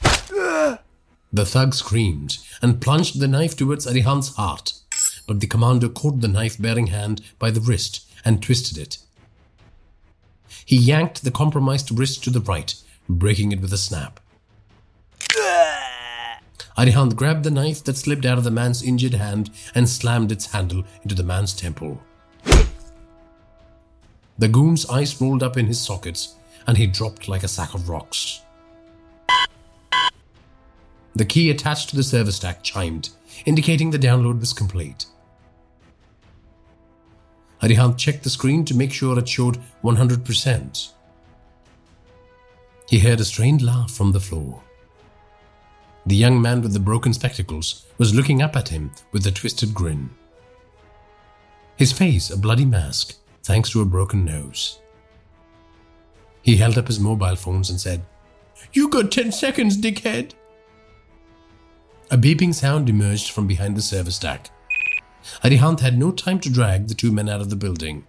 [0.00, 4.74] The thug screamed and plunged the knife towards Arihant's heart,
[5.26, 8.98] but the commander caught the knife bearing hand by the wrist and twisted it.
[10.64, 12.74] He yanked the compromised wrist to the right,
[13.08, 14.20] breaking it with a snap.
[16.76, 20.46] Arihant grabbed the knife that slipped out of the man's injured hand and slammed its
[20.46, 22.00] handle into the man's temple.
[24.36, 26.34] The goon's eyes rolled up in his sockets
[26.66, 28.40] and he dropped like a sack of rocks.
[31.14, 33.10] The key attached to the server stack chimed,
[33.46, 35.06] indicating the download was complete.
[37.62, 40.92] Arihant checked the screen to make sure it showed 100%.
[42.88, 44.62] He heard a strained laugh from the floor.
[46.06, 49.72] The young man with the broken spectacles was looking up at him with a twisted
[49.72, 50.10] grin.
[51.76, 54.80] His face a bloody mask, thanks to a broken nose.
[56.42, 58.04] He held up his mobile phones and said,
[58.74, 60.32] You got 10 seconds, dickhead.
[62.10, 64.50] A beeping sound emerged from behind the server stack.
[65.42, 68.04] Arihant had no time to drag the two men out of the building.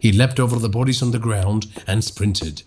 [0.00, 2.62] He leapt over the bodies on the ground and sprinted.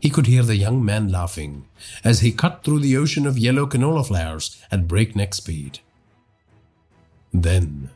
[0.00, 1.66] He could hear the young man laughing
[2.02, 5.80] as he cut through the ocean of yellow canola flowers at breakneck speed.
[7.34, 7.90] Then,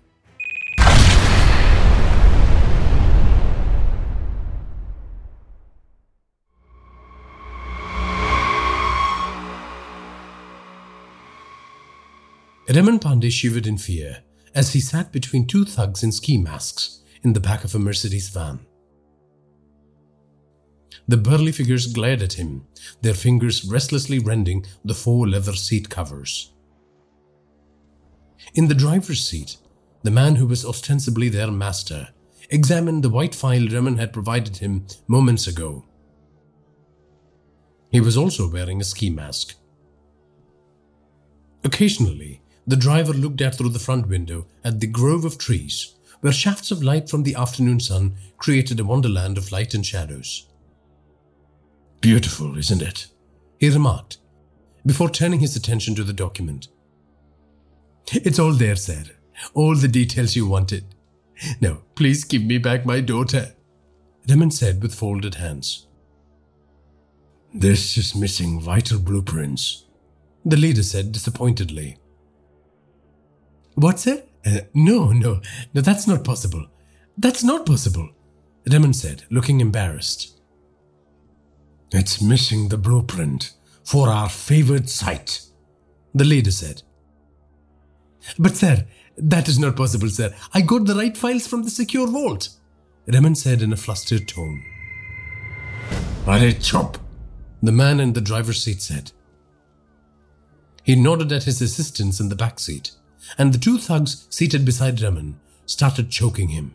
[12.69, 14.23] Raman Pandey shivered in fear
[14.55, 18.29] as he sat between two thugs in ski masks in the back of a Mercedes
[18.29, 18.61] van.
[21.09, 22.67] The burly figures glared at him,
[23.01, 26.53] their fingers restlessly rending the four leather seat covers.
[28.55, 29.57] In the driver's seat,
[30.03, 32.09] the man who was ostensibly their master
[32.51, 35.85] examined the white file Raman had provided him moments ago.
[37.91, 39.55] He was also wearing a ski mask.
[41.65, 45.92] Occasionally, the driver looked out through the front window at the grove of trees,
[46.23, 50.47] where shafts of light from the afternoon sun created a wonderland of light and shadows.
[52.01, 53.09] Beautiful, isn't it?
[53.59, 54.19] He remarked,
[54.87, 56.69] before turning his attention to the document.
[58.13, 59.03] It's all there, sir.
[59.53, 60.95] All the details you wanted.
[61.61, 63.55] Now, please give me back my daughter,
[64.29, 65.89] Raman said with folded hands.
[67.53, 69.87] This is missing vital blueprints,
[70.45, 71.99] the leader said disappointedly.
[73.75, 74.23] What, sir?
[74.45, 75.41] Uh, no, no,
[75.73, 76.67] no, that's not possible.
[77.17, 78.11] That's not possible,
[78.71, 80.41] Raman said, looking embarrassed.
[81.93, 83.53] It's missing the blueprint
[83.85, 85.43] for our favored site,
[86.15, 86.83] the leader said.
[88.39, 88.87] But, sir,
[89.17, 90.35] that is not possible, sir.
[90.55, 92.49] I got the right files from the secure vault,
[93.07, 94.63] Raman said in a flustered tone.
[96.27, 96.99] Are chop,
[97.63, 99.13] the man in the driver's seat said.
[100.83, 102.93] He nodded at his assistants in the back seat
[103.39, 106.75] and the two thugs seated beside Raman started choking him.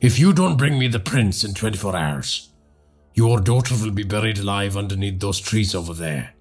[0.00, 2.50] If you don't bring me the prince in 24 hours,
[3.14, 6.34] your daughter will be buried alive underneath those trees over there.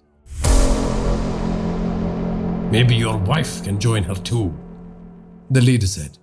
[2.71, 4.55] Maybe your wife can join her too,
[5.49, 6.19] the leader said.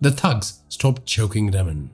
[0.00, 1.90] The thugs stopped choking Raman.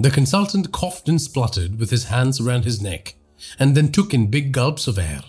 [0.00, 3.16] The consultant coughed and spluttered with his hands around his neck
[3.58, 5.20] and then took in big gulps of air.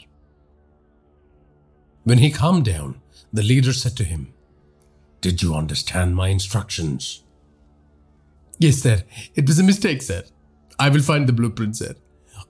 [2.06, 3.02] When he calmed down,
[3.34, 4.34] the leader said to him,
[5.20, 7.22] Did you understand my instructions?
[8.60, 9.04] Yes, sir.
[9.36, 10.24] It was a mistake, sir.
[10.80, 11.96] I will find the blueprint, sir.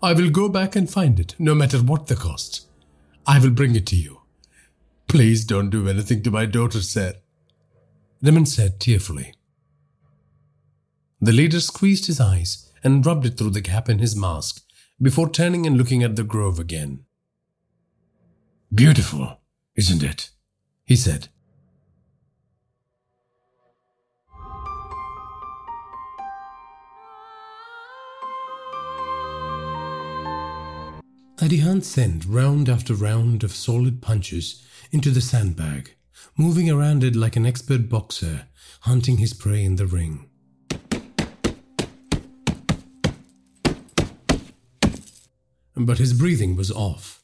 [0.04, 2.68] I will go back and find it, no matter what the cost.
[3.26, 4.22] I will bring it to you.
[5.08, 7.16] Please don't do anything to my daughter, sir.
[8.22, 9.34] Raman said tearfully.
[11.24, 14.64] The leader squeezed his eyes and rubbed it through the gap in his mask
[15.00, 17.06] before turning and looking at the grove again.
[18.74, 19.40] Beautiful,
[19.76, 20.32] isn't it?
[20.84, 21.28] he said.
[31.40, 35.96] Arihant sent round after round of solid punches into the sandbag,
[36.36, 38.48] moving around it like an expert boxer
[38.82, 40.31] hunting his prey in the ring.
[45.84, 47.24] But his breathing was off.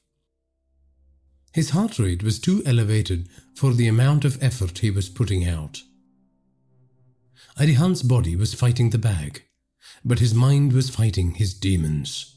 [1.54, 5.84] His heart rate was too elevated for the amount of effort he was putting out.
[7.60, 9.44] Arihant's body was fighting the bag,
[10.04, 12.36] but his mind was fighting his demons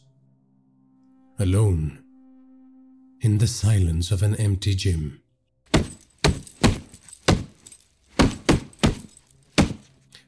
[1.38, 2.02] alone,
[3.22, 5.22] in the silence of an empty gym.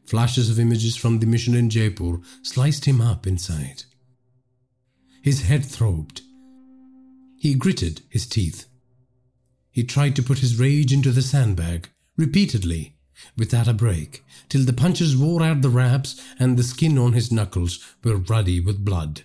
[0.07, 3.84] Flashes of images from the mission in Jaipur sliced him up inside.
[5.22, 6.22] His head throbbed.
[7.38, 8.66] He gritted his teeth.
[9.70, 12.96] He tried to put his rage into the sandbag, repeatedly,
[13.36, 17.32] without a break, till the punches wore out the wraps and the skin on his
[17.32, 19.22] knuckles were ruddy with blood.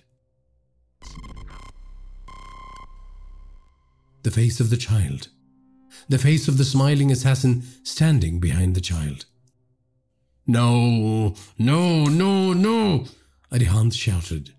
[4.28, 5.28] the face of the child,
[6.08, 9.24] the face of the smiling assassin standing behind the child.
[10.46, 13.06] No, no, no, no,
[13.50, 14.52] Arihant shouted.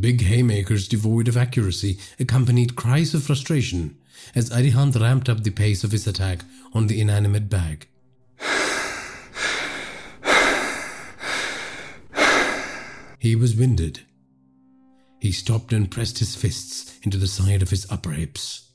[0.00, 3.98] Big haymakers devoid of accuracy accompanied cries of frustration
[4.34, 7.86] as Arihant ramped up the pace of his attack on the inanimate bag.
[13.18, 14.00] He was winded.
[15.20, 18.70] He stopped and pressed his fists into the side of his upper hips.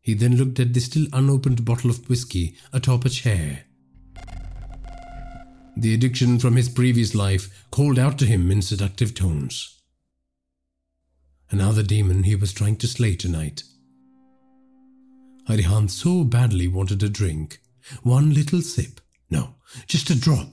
[0.00, 3.64] He then looked at the still unopened bottle of whiskey atop a chair.
[5.78, 9.80] The addiction from his previous life called out to him in seductive tones.
[11.50, 13.62] Another demon he was trying to slay tonight.
[15.48, 17.60] Arihant so badly wanted a drink.
[18.02, 19.00] One little sip.
[19.30, 19.54] No,
[19.86, 20.48] just a drop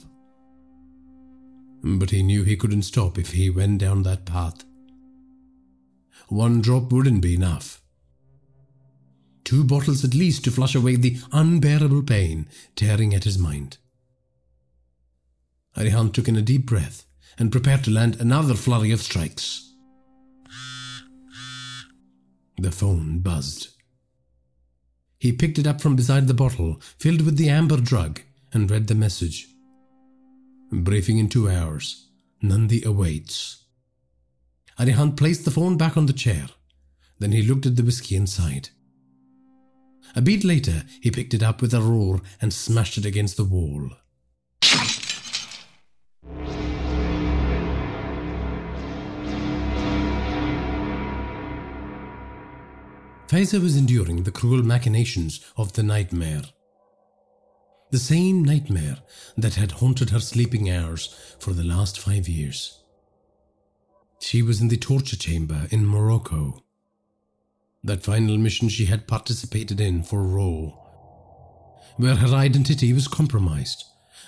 [1.86, 4.66] but he knew he couldn't stop if he went down that path.
[6.28, 7.82] One drop wouldn't be enough.
[9.44, 13.78] Two bottles at least to flush away the unbearable pain tearing at his mind.
[15.78, 17.06] Arihant took in a deep breath
[17.38, 19.74] and prepared to land another flurry of strikes.
[22.58, 23.68] The phone buzzed.
[25.20, 28.22] He picked it up from beside the bottle filled with the amber drug
[28.54, 29.48] and read the message.
[30.72, 32.08] Briefing in two hours.
[32.42, 33.64] Nandi awaits.
[34.80, 36.48] Arihant placed the phone back on the chair.
[37.20, 38.70] Then he looked at the whiskey inside.
[40.16, 43.44] A beat later, he picked it up with a roar and smashed it against the
[43.44, 43.90] wall.
[53.36, 56.44] Faiza was enduring the cruel machinations of the nightmare.
[57.92, 59.00] The same nightmare
[59.38, 62.80] that had haunted her sleeping hours for the last five years.
[64.22, 66.64] She was in the torture chamber in Morocco.
[67.84, 70.72] That final mission she had participated in for Raw,
[71.98, 73.84] where her identity was compromised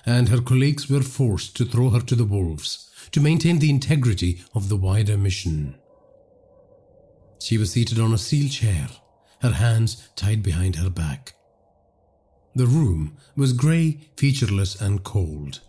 [0.05, 4.43] and her colleagues were forced to throw her to the wolves to maintain the integrity
[4.53, 5.75] of the wider mission.
[7.39, 8.87] She was seated on a steel chair,
[9.41, 11.33] her hands tied behind her back.
[12.55, 15.61] The room was grey, featureless, and cold.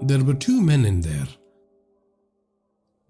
[0.00, 1.28] There were two men in there.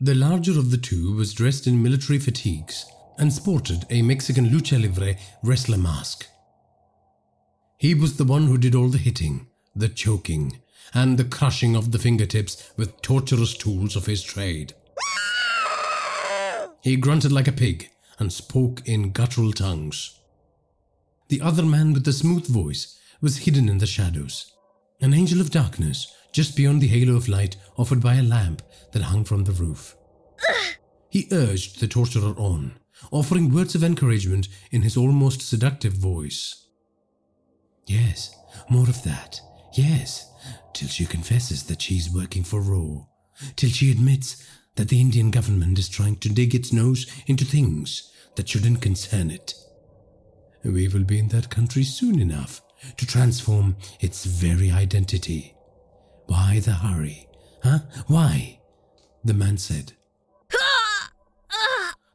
[0.01, 2.87] The larger of the two was dressed in military fatigues
[3.19, 6.27] and sported a Mexican lucha libre wrestler mask.
[7.79, 9.47] He was the one who did all the hitting,
[9.77, 10.62] the choking,
[10.95, 14.75] and the crushing of the fingertips with torturous tools of his trade.
[16.83, 20.19] He grunted like a pig and spoke in guttural tongues.
[21.29, 24.53] The other man with the smooth voice was hidden in the shadows,
[25.01, 28.63] an angel of darkness just beyond the halo of light offered by a lamp
[28.93, 29.97] that hung from the roof.
[31.09, 32.79] He urged the torturer on,
[33.11, 36.67] offering words of encouragement in his almost seductive voice.
[37.87, 38.35] Yes,
[38.71, 39.41] more of that.
[39.75, 40.32] Yes,
[40.73, 43.07] till she confesses that she's working for Raw.
[43.57, 48.11] Till she admits that the Indian government is trying to dig its nose into things
[48.37, 49.55] that shouldn't concern it.
[50.65, 52.63] We will be in that country soon enough
[52.97, 55.55] to transform its very identity.
[56.27, 57.29] Why the hurry?
[57.63, 57.81] Huh?
[58.07, 58.61] Why?
[59.25, 59.93] The man said.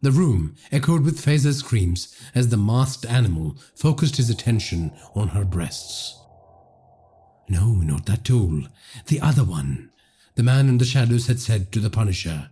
[0.02, 5.44] The room echoed with Faiza's screams as the masked animal focused his attention on her
[5.44, 6.22] breasts.
[7.50, 8.64] No, not that tool.
[9.08, 9.92] The other one.
[10.36, 12.50] The man in the shadows had said to the Punisher.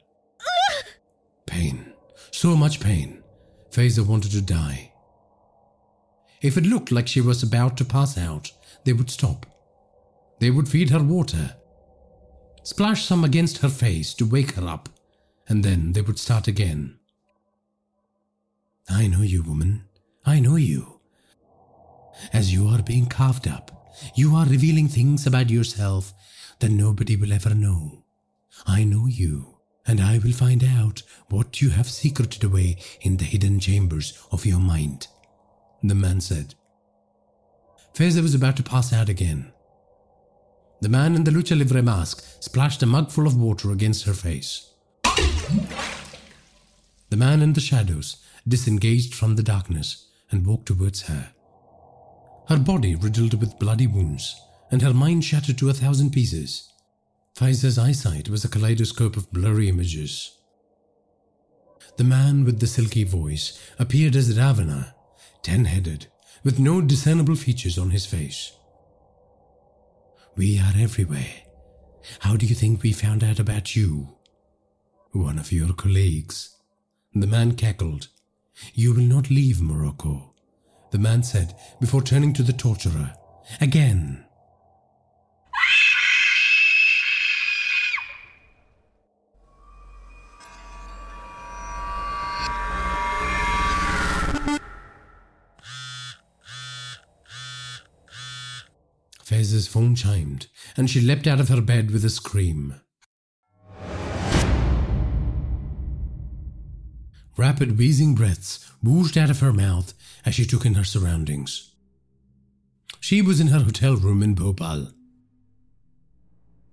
[1.46, 1.94] pain.
[2.32, 3.24] So much pain.
[3.72, 4.92] Faiza wanted to die.
[6.42, 8.52] If it looked like she was about to pass out,
[8.84, 9.46] they would stop.
[10.40, 11.56] They would feed her water,
[12.64, 14.90] splash some against her face to wake her up,
[15.48, 16.98] and then they would start again.
[18.90, 19.86] I know you, woman.
[20.26, 21.00] I know you.
[22.34, 23.75] As you are being carved up,
[24.16, 26.14] you are revealing things about yourself
[26.60, 28.04] that nobody will ever know.
[28.66, 33.26] I know you, and I will find out what you have secreted away in the
[33.26, 35.08] hidden chambers of your mind,
[35.84, 36.56] the man said.
[37.94, 39.52] Faiza was about to pass out again.
[40.82, 44.14] The man in the lucha libre mask splashed a mug full of water against her
[44.14, 44.74] face.
[47.10, 48.18] The man in the shadows
[48.48, 51.35] disengaged from the darkness and walked towards her.
[52.48, 54.40] Her body riddled with bloody wounds,
[54.72, 56.70] and her mind shattered to a thousand pieces.
[57.36, 60.38] Faiza's eyesight was a kaleidoscope of blurry images.
[61.98, 64.96] The man with the silky voice appeared as Ravana,
[65.42, 66.08] ten headed,
[66.44, 68.52] with no discernible features on his face.
[70.36, 71.32] We are everywhere.
[72.20, 74.10] How do you think we found out about you?
[75.12, 76.56] One of your colleagues.
[77.14, 78.10] The man cackled.
[78.74, 80.35] You will not leave Morocco,
[80.96, 83.14] the man said before turning to the torturer.
[83.60, 84.24] Again.
[99.26, 102.80] Faiza's phone chimed, and she leapt out of her bed with a scream.
[107.38, 109.94] Rapid wheezing breaths whooshed out of her mouth
[110.26, 111.72] as she took in her surroundings.
[113.02, 114.92] She was in her hotel room in Bhopal.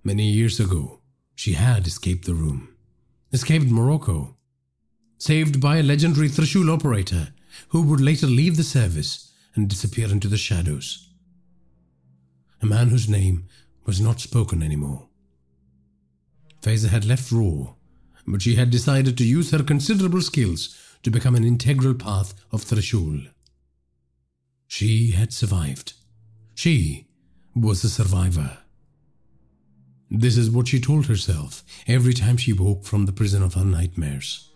[0.03, 1.01] Many years ago,
[1.35, 2.75] she had escaped the room,
[3.31, 4.37] escaped Morocco,
[5.17, 7.33] saved by a legendary Trishul operator
[7.69, 11.09] who would later leave the service and disappear into the shadows.
[12.61, 13.47] A man whose name
[13.85, 15.09] was not spoken anymore.
[16.61, 17.75] Faiza had left Raw
[18.27, 22.63] but she had decided to use her considerable skills to become an integral part of
[22.63, 23.27] Trishul.
[24.67, 25.93] She had survived.
[26.55, 27.07] She
[27.55, 28.57] was a survivor.
[30.09, 33.65] This is what she told herself every time she woke from the prison of her
[33.65, 34.51] nightmares.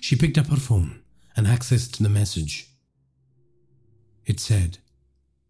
[0.00, 1.02] She picked up her phone
[1.36, 2.68] and accessed the message.
[4.26, 4.78] It said,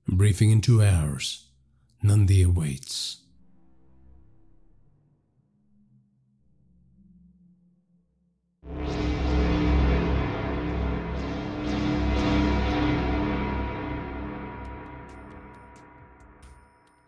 [0.07, 1.47] Briefing in two hours.
[2.03, 3.24] Nandi awaits.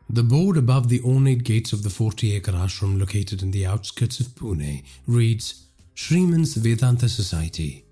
[0.09, 4.21] The board above the ornate gates of the 40 acre ashram located in the outskirts
[4.21, 7.85] of Pune reads Sriman's Vedanta Society.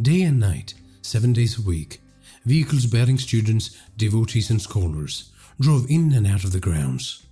[0.00, 0.72] Day and night,
[1.02, 2.00] seven days a week,
[2.46, 7.26] vehicles bearing students, devotees, and scholars drove in and out of the grounds.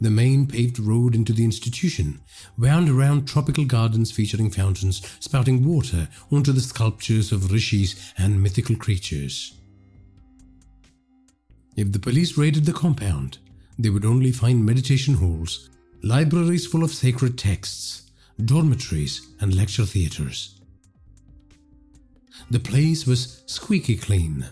[0.00, 2.20] The main paved road into the institution
[2.56, 8.76] wound around tropical gardens featuring fountains spouting water onto the sculptures of rishis and mythical
[8.76, 9.54] creatures.
[11.74, 13.38] If the police raided the compound,
[13.78, 15.70] they would only find meditation halls,
[16.02, 18.10] libraries full of sacred texts,
[18.44, 20.60] dormitories, and lecture theatres.
[22.50, 24.46] The place was squeaky clean.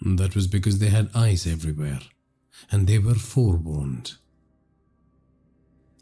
[0.00, 2.00] That was because they had eyes everywhere,
[2.70, 4.14] and they were forewarned.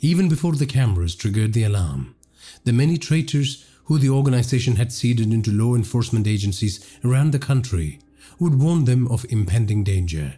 [0.01, 2.17] Even before the cameras triggered the alarm,
[2.65, 7.99] the many traitors who the organization had seeded into law enforcement agencies around the country,
[8.39, 10.35] would warn them of impending danger,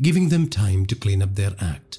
[0.00, 1.98] giving them time to clean up their act.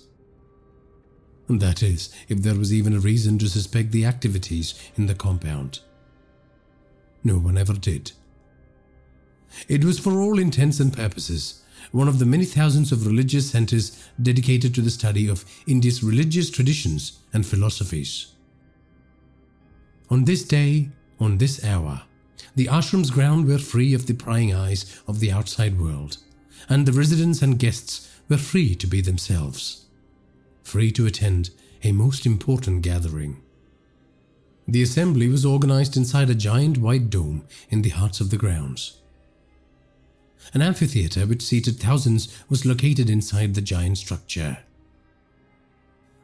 [1.47, 5.79] That is, if there was even a reason to suspect the activities in the compound.
[7.23, 8.13] No one ever did.
[9.67, 11.61] It was for all intents and purposes
[11.91, 16.49] one of the many thousands of religious centers dedicated to the study of India's religious
[16.49, 18.33] traditions and philosophies.
[20.11, 20.89] On this day,
[21.21, 22.01] on this hour,
[22.53, 26.17] the ashram's ground were free of the prying eyes of the outside world,
[26.67, 29.85] and the residents and guests were free to be themselves,
[30.63, 31.51] free to attend
[31.85, 33.41] a most important gathering.
[34.67, 38.97] The assembly was organized inside a giant white dome in the heart of the grounds.
[40.53, 44.57] An amphitheater which seated thousands was located inside the giant structure.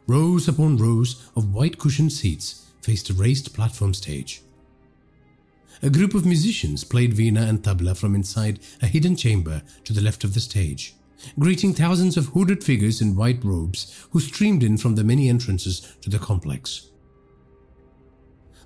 [0.07, 4.41] Rows upon rows of white cushioned seats faced a raised platform stage.
[5.83, 9.99] A group of musicians played vina and tabla from inside a hidden chamber to the
[9.99, 10.95] left of the stage,
[11.37, 15.81] greeting thousands of hooded figures in white robes who streamed in from the many entrances
[15.99, 16.89] to the complex.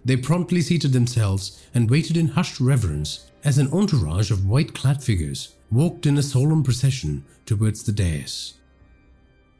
[0.06, 5.04] They promptly seated themselves and waited in hushed reverence as an entourage of white clad
[5.04, 8.54] figures walked in a solemn procession towards the dais.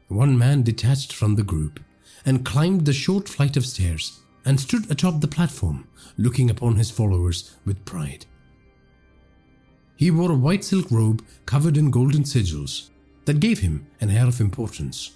[0.06, 1.80] One man detached from the group
[2.24, 5.86] and climbed the short flight of stairs and stood atop the platform,
[6.16, 8.26] looking upon his followers with pride.
[9.96, 12.90] He wore a white silk robe covered in golden sigils
[13.24, 15.12] that gave him an air of importance.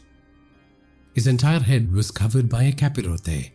[1.12, 3.50] His entire head was covered by a capirote,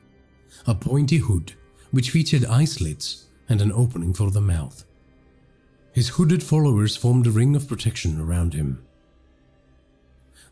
[0.67, 1.53] a pointy hood
[1.91, 4.84] which featured eye slits and an opening for the mouth.
[5.93, 8.84] His hooded followers formed a ring of protection around him.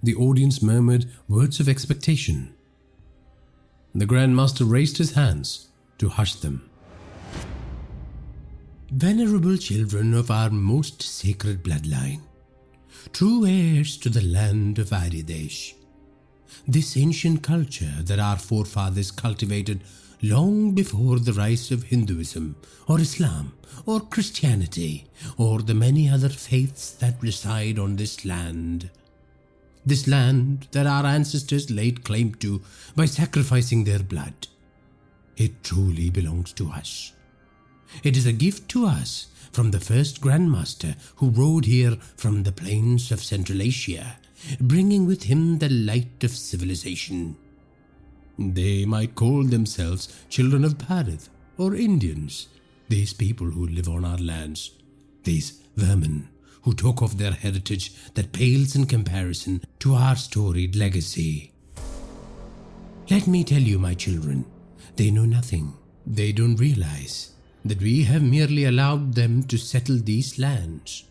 [0.04, 2.54] The audience murmured words of expectation.
[3.96, 6.70] The Grand Master raised his hands to hush them.
[8.92, 12.22] Venerable children of our most sacred bloodline,
[13.14, 15.74] true heirs to the land of Aridesh,
[16.68, 19.84] this ancient culture that our forefathers cultivated
[20.22, 23.54] long before the rise of Hinduism or Islam
[23.88, 28.92] or Christianity or the many other faiths that reside on this land.
[29.90, 32.62] This land that our ancestors laid claim to
[32.96, 34.48] by sacrificing their blood.
[35.36, 37.14] It truly belongs to us.
[38.04, 42.44] It is a gift to us from the first Grand Master who rode here from
[42.44, 44.20] the plains of Central Asia,
[44.62, 47.36] bringing with him the light of civilization.
[48.38, 52.48] They might call themselves children of Bharat or Indians,
[52.90, 54.70] these people who live on our lands,
[55.24, 56.29] these vermin
[56.64, 61.52] who talk of their heritage that pales in comparison to our storied legacy.
[63.10, 64.46] Let me tell you, my children,
[64.96, 65.74] they know nothing.
[66.06, 67.32] They don't realize
[67.66, 71.06] that we have merely allowed them to settle these lands.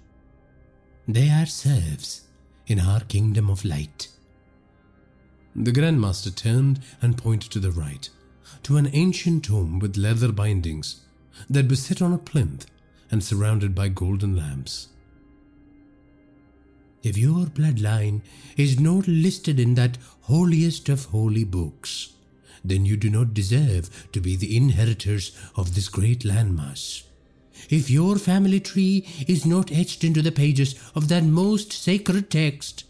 [1.07, 2.23] They are serfs
[2.67, 4.09] in our kingdom of light.
[5.57, 8.09] The Grandmaster turned and pointed to the right,
[8.63, 11.01] to an ancient tomb with leather bindings
[11.49, 12.67] that was set on a plinth
[13.11, 14.89] and surrounded by golden lamps.
[17.03, 18.23] If your bloodline
[18.57, 22.13] is not listed in that holiest of holy books,
[22.65, 27.05] then you do not deserve to be the inheritors of this great landmass.
[27.71, 32.85] If your family tree is not etched into the pages of that most sacred text,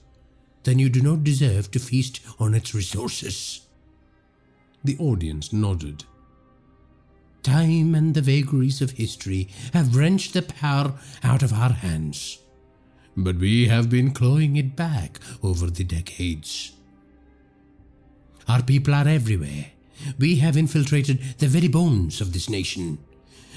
[0.64, 3.62] then you do not deserve to feast on its resources.
[4.84, 6.04] The audience nodded.
[7.42, 12.38] Time and the vagaries of history have wrenched the power out of our hands,
[13.18, 16.72] but we have been clawing it back over the decades.
[18.46, 19.72] Our people are everywhere.
[20.18, 22.98] We have infiltrated the very bones of this nation.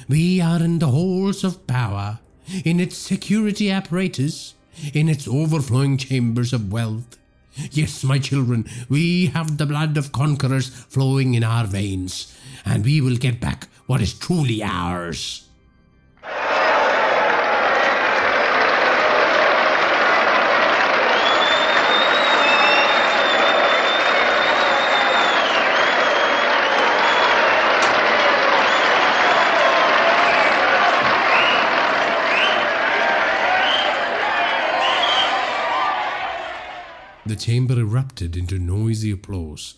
[0.10, 2.20] We are in the halls of power,
[2.66, 4.56] in its security apparatus,
[4.94, 7.18] in its overflowing chambers of wealth.
[7.72, 12.36] Yes, my children, we have the blood of conquerors flowing in our veins,
[12.66, 15.48] and we will get back what is truly ours.
[37.42, 39.76] Chamber erupted into noisy applause.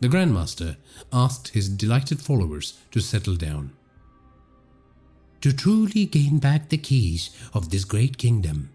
[0.00, 0.76] The Grandmaster
[1.12, 3.72] asked his delighted followers to settle down.
[5.42, 8.70] To truly gain back the keys of this great kingdom,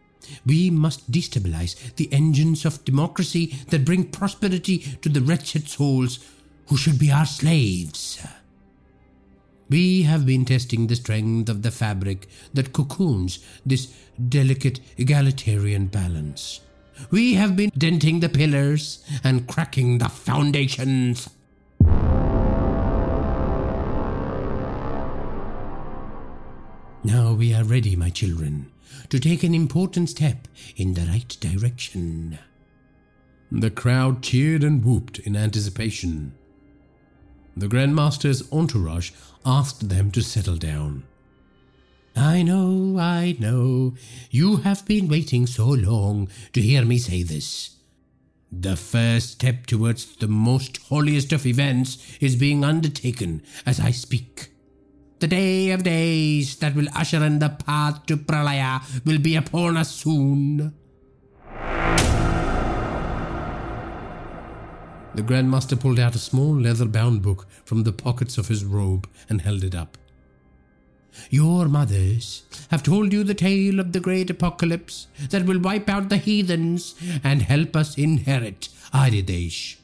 [0.46, 6.20] we must destabilize the engines of democracy that bring prosperity to the wretched souls
[6.68, 8.26] who should be our slaves.
[9.70, 13.94] We have been testing the strength of the fabric that cocoons this
[14.30, 16.62] delicate egalitarian balance.
[17.10, 21.30] We have been denting the pillars and cracking the foundations.
[27.04, 28.72] Now we are ready, my children,
[29.10, 30.48] to take an important step
[30.78, 32.38] in the right direction.
[33.52, 36.34] The crowd cheered and whooped in anticipation.
[37.58, 39.12] The Grandmaster's entourage
[39.46, 41.04] asked them to settle down.
[42.16, 43.96] I know, I know.
[44.30, 47.78] You have been waiting so long to hear me say this.
[48.52, 54.50] The first step towards the most holiest of events is being undertaken as I speak.
[55.20, 59.78] The day of days that will usher in the path to Pralaya will be upon
[59.78, 60.74] us soon.
[65.14, 69.08] The Grandmaster pulled out a small leather bound book from the pockets of his robe
[69.30, 69.98] and held it up.
[71.30, 76.10] Your mothers have told you the tale of the great apocalypse that will wipe out
[76.10, 79.78] the heathens and help us inherit Aridesh.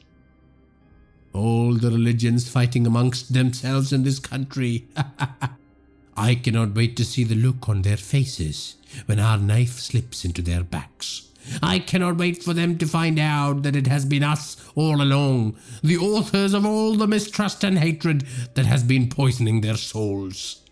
[1.32, 4.88] All the religions fighting amongst themselves in this country.
[6.16, 8.76] I cannot wait to see the look on their faces
[9.06, 11.28] when our knife slips into their backs.
[11.62, 15.56] I cannot wait for them to find out that it has been us all along,
[15.82, 20.62] the authors of all the mistrust and hatred that has been poisoning their souls.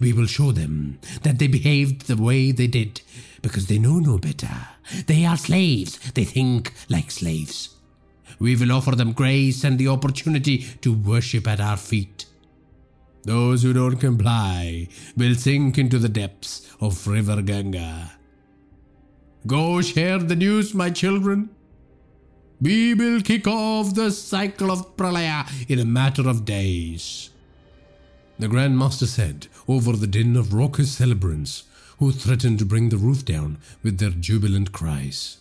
[0.00, 3.00] We will show them that they behaved the way they did
[3.42, 4.68] because they know no better.
[5.06, 5.98] They are slaves.
[6.12, 7.70] They think like slaves.
[8.38, 12.26] We will offer them grace and the opportunity to worship at our feet.
[13.24, 18.12] Those who don't comply will sink into the depths of River Ganga.
[19.46, 21.50] Go share the news, my children.
[22.60, 27.27] We will kick off the cycle of Pralaya in a matter of days.
[28.40, 31.64] The Grand Master said over the din of raucous celebrants
[31.98, 35.37] who threatened to bring the roof down with their jubilant cries.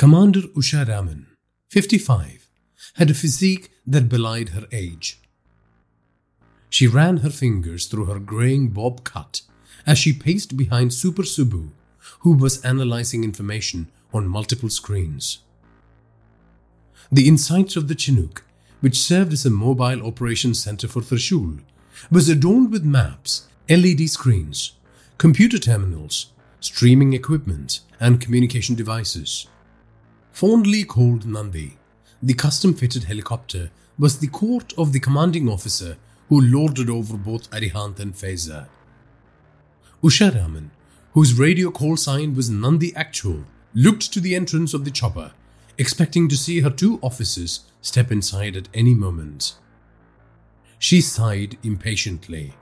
[0.00, 1.26] Commander Usha Raman,
[1.68, 2.48] 55,
[2.94, 5.20] had a physique that belied her age.
[6.70, 9.42] She ran her fingers through her graying bob cut
[9.86, 11.72] as she paced behind Super Subbu,
[12.20, 15.40] who was analyzing information on multiple screens.
[17.12, 18.44] The insides of the Chinook,
[18.80, 21.60] which served as a mobile operations center for Trishul,
[22.10, 24.72] was adorned with maps, LED screens,
[25.18, 29.46] computer terminals, streaming equipment, and communication devices.
[30.40, 31.76] Fondly called Nandi,
[32.22, 35.98] the custom fitted helicopter was the court of the commanding officer
[36.30, 38.66] who lorded over both Arihant and Faiza.
[40.02, 40.70] Usha Raman,
[41.12, 45.32] whose radio call sign was Nandi Actual, looked to the entrance of the chopper,
[45.76, 49.56] expecting to see her two officers step inside at any moment.
[50.78, 52.54] She sighed impatiently.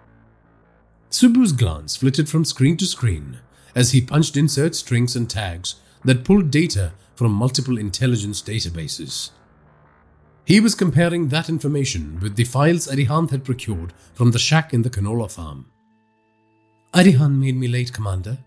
[1.10, 3.38] Subbu's glance flitted from screen to screen
[3.76, 9.30] as he punched insert strings and tags that pulled data from multiple intelligence databases.
[10.44, 14.82] He was comparing that information with the files Arihant had procured from the shack in
[14.82, 15.66] the canola farm.
[16.94, 18.38] Arihant made me late, Commander.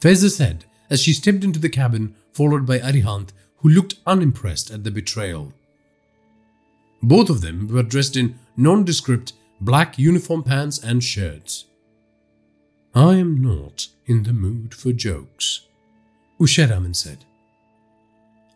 [0.00, 3.28] Faiza said as she stepped into the cabin, followed by Arihant,
[3.58, 5.52] who looked unimpressed at the betrayal.
[7.04, 11.66] Both of them were dressed in nondescript black uniform pants and shirts.
[12.96, 15.68] I am not in the mood for jokes,
[16.40, 17.24] Usha Raman said.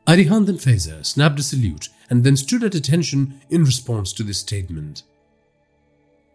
[0.06, 4.38] Arihant and Faiza snapped a salute and then stood at attention in response to this
[4.38, 5.02] statement.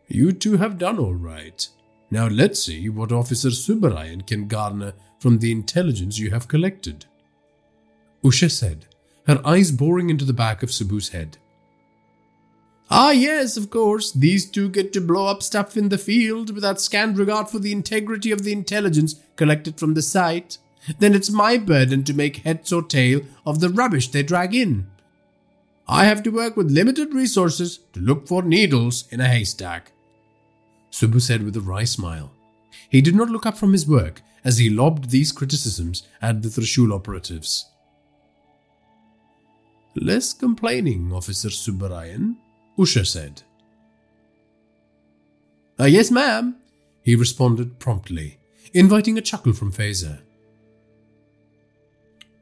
[0.07, 1.65] You two have done all right.
[2.09, 7.05] Now let's see what Officer Subarayan can garner from the intelligence you have collected.
[8.23, 8.87] Usha said,
[9.27, 11.37] her eyes boring into the back of Subbu's head.
[12.89, 16.81] Ah, yes, of course, these two get to blow up stuff in the field without
[16.81, 20.57] scant regard for the integrity of the intelligence collected from the site
[20.99, 24.87] then it's my burden to make heads or tail of the rubbish they drag in.
[25.87, 29.91] I have to work with limited resources to look for needles in a haystack.
[30.91, 32.31] Subbu said with a wry smile.
[32.89, 36.49] He did not look up from his work as he lobbed these criticisms at the
[36.49, 37.65] Trishul operatives.
[39.95, 42.35] Less complaining, Officer Subarayan,
[42.77, 43.43] Usha said.
[45.79, 46.55] Uh, yes, ma'am,
[47.03, 48.39] he responded promptly,
[48.73, 50.19] inviting a chuckle from Faiza.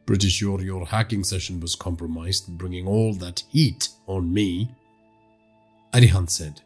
[0.10, 4.68] Pretty sure your hacking session was compromised, bringing all that heat on me.
[5.94, 6.62] Arihant said.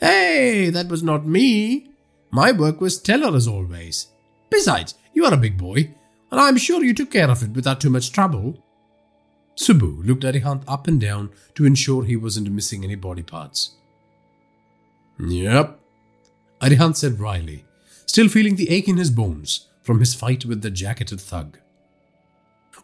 [0.00, 1.90] Hey, that was not me.
[2.30, 4.06] My work was stellar as always.
[4.48, 5.90] Besides, you are a big boy,
[6.30, 8.56] and I'm sure you took care of it without too much trouble.
[9.54, 13.72] Subbu looked Arihant up and down to ensure he wasn't missing any body parts.
[15.18, 15.78] Yep,
[16.62, 17.66] Arihant said wryly,
[18.06, 21.58] still feeling the ache in his bones from his fight with the jacketed thug.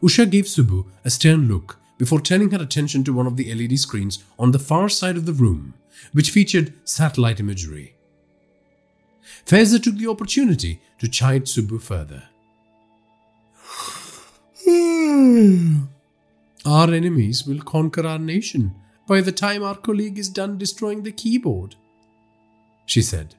[0.02, 3.78] Usha gave Subbu a stern look before turning her attention to one of the LED
[3.78, 5.74] screens on the far side of the room,
[6.12, 7.94] which featured satellite imagery.
[9.44, 12.24] Faiza took the opportunity to chide Subbu further.
[16.66, 18.74] our enemies will conquer our nation
[19.06, 21.76] by the time our colleague is done destroying the keyboard,
[22.84, 23.36] she said.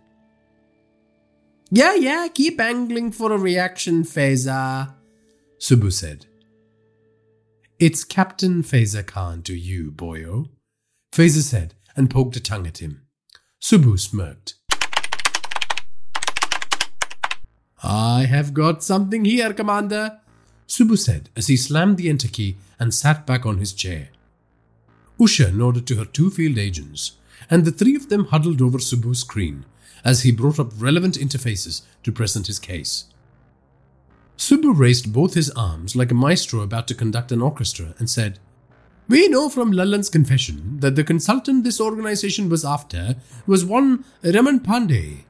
[1.70, 4.93] Yeah, yeah, keep angling for a reaction, Faiza,
[5.59, 6.26] Subbu said.
[7.78, 10.47] It's Captain Faiza Khan to you, boyo,
[11.11, 13.05] Faiza said and poked a tongue at him.
[13.61, 14.53] Subbu smirked.
[17.84, 20.22] I have got something here, Commander,
[20.70, 24.07] Subbu said as he slammed the enter key and sat back on his chair.
[25.20, 27.18] Usha nodded to her two field agents,
[27.49, 29.65] and the three of them huddled over Subbu's screen
[30.04, 33.06] as he brought up relevant interfaces to present his case.
[34.38, 38.39] Subbu raised both his arms like a maestro about to conduct an orchestra and said,
[39.08, 43.16] We know from Lalan's confession that the consultant this organization was after
[43.48, 45.24] was one Raman Pandey,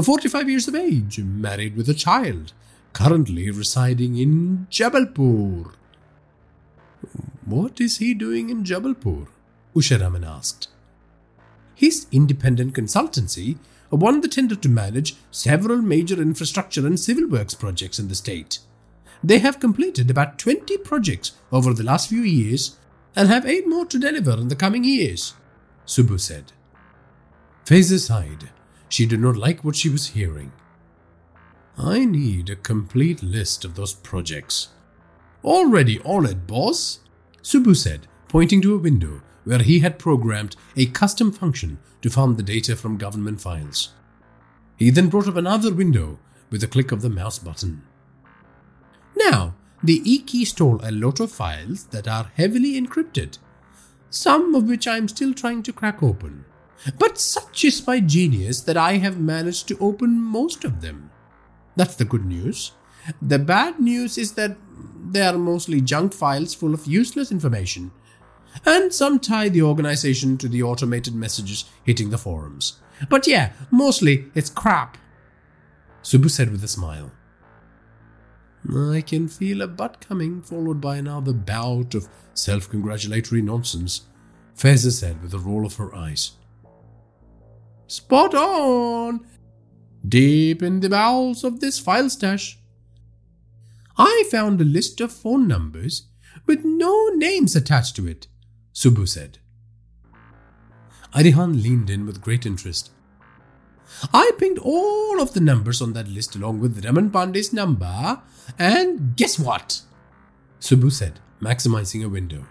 [0.00, 2.52] 45 years of age, married with a child,
[2.92, 5.72] currently residing in Jabalpur.
[7.44, 9.26] What is he doing in Jabalpur?
[9.74, 10.68] Usharaman asked.
[11.74, 13.56] His independent consultancy
[13.92, 18.58] won the tender to manage several major infrastructure and civil works projects in the state.
[19.22, 22.76] They have completed about 20 projects over the last few years
[23.14, 25.34] and have eight more to deliver in the coming years,
[25.86, 26.52] Subbu said.
[27.64, 28.50] Faiza sighed.
[28.88, 30.52] She did not like what she was hearing.
[31.78, 34.68] I need a complete list of those projects.
[35.44, 37.00] Already on it, boss,
[37.42, 42.36] Subbu said, pointing to a window where he had programmed a custom function to farm
[42.36, 43.92] the data from government files.
[44.76, 46.18] He then brought up another window
[46.50, 47.82] with a click of the mouse button.
[49.16, 53.38] Now, the e-key stole a lot of files that are heavily encrypted,
[54.10, 56.44] some of which I am still trying to crack open.
[56.98, 61.10] But such is my genius that I have managed to open most of them.
[61.76, 62.72] That's the good news.
[63.20, 64.56] The bad news is that
[65.10, 67.92] they are mostly junk files full of useless information
[68.64, 72.78] and some tie the organization to the automated messages hitting the forums.
[73.08, 74.98] But yeah, mostly it's crap.
[76.02, 77.12] Subbu said with a smile.
[78.70, 84.02] I can feel a butt coming, followed by another bout of self congratulatory nonsense,
[84.56, 86.32] Faiza said with a roll of her eyes.
[87.86, 89.26] Spot on!
[90.08, 92.58] Deep in the bowels of this file stash.
[93.98, 96.08] I found a list of phone numbers
[96.46, 98.26] with no names attached to it.
[98.74, 99.38] Subbu said.
[101.14, 102.90] Arihant leaned in with great interest.
[104.12, 108.22] I pinged all of the numbers on that list along with Raman Pandey's number,
[108.58, 109.82] and guess what?
[110.60, 112.46] Subbu said, maximizing a window.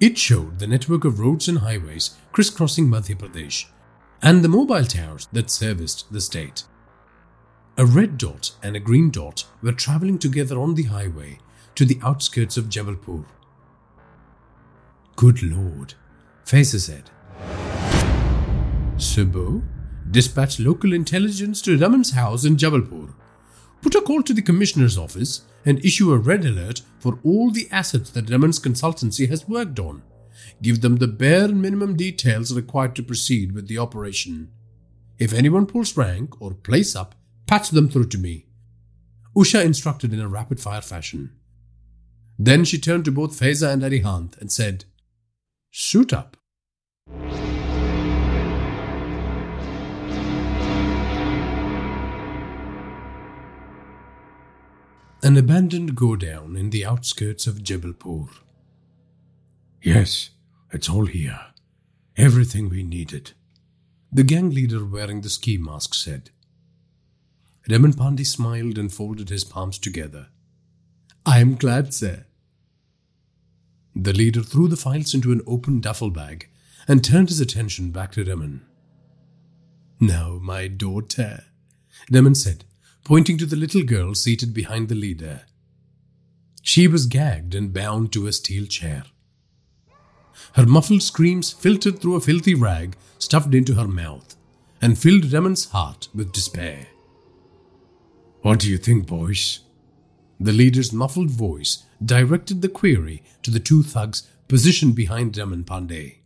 [0.00, 3.66] It showed the network of roads and highways crisscrossing Madhya Pradesh
[4.20, 6.64] and the mobile towers that serviced the state.
[7.76, 11.38] A red dot and a green dot were traveling together on the highway
[11.74, 13.24] to the outskirts of Jabalpur.
[15.22, 15.94] Good Lord,
[16.44, 17.08] Faiza said.
[18.96, 19.62] Subbu,
[20.10, 23.14] dispatch local intelligence to Raman's house in Jabalpur.
[23.82, 27.68] Put a call to the commissioner's office and issue a red alert for all the
[27.70, 30.02] assets that Raman's consultancy has worked on.
[30.60, 34.50] Give them the bare minimum details required to proceed with the operation.
[35.20, 37.14] If anyone pulls rank or place up,
[37.46, 38.46] patch them through to me.
[39.36, 41.30] Usha instructed in a rapid fire fashion.
[42.40, 44.84] Then she turned to both Faiza and Arihant and said,
[45.74, 46.36] Suit up.
[55.22, 58.28] An abandoned godown in the outskirts of Jabalpur.
[59.80, 60.28] Yes,
[60.70, 61.40] it's all here.
[62.18, 63.32] Everything we needed.
[64.12, 66.28] The gang leader wearing the ski mask said.
[67.66, 70.26] Raman Pandey smiled and folded his palms together.
[71.24, 72.26] I am glad, sir.
[73.94, 76.48] The leader threw the files into an open duffel bag
[76.88, 78.62] and turned his attention back to Raman.
[80.00, 81.44] Now, my daughter,
[82.10, 82.64] Raman said,
[83.04, 85.42] pointing to the little girl seated behind the leader.
[86.62, 89.04] She was gagged and bound to a steel chair.
[90.54, 94.36] Her muffled screams filtered through a filthy rag stuffed into her mouth
[94.80, 96.86] and filled Raman's heart with despair.
[98.40, 99.60] What do you think, boys?
[100.40, 106.18] The leader's muffled voice directed the query to the two thugs positioned behind Raman Pandey.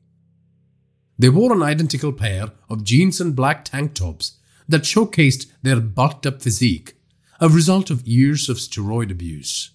[1.18, 4.36] They wore an identical pair of jeans and black tank tops
[4.68, 6.94] that showcased their bulked up physique,
[7.40, 9.70] a result of years of steroid abuse.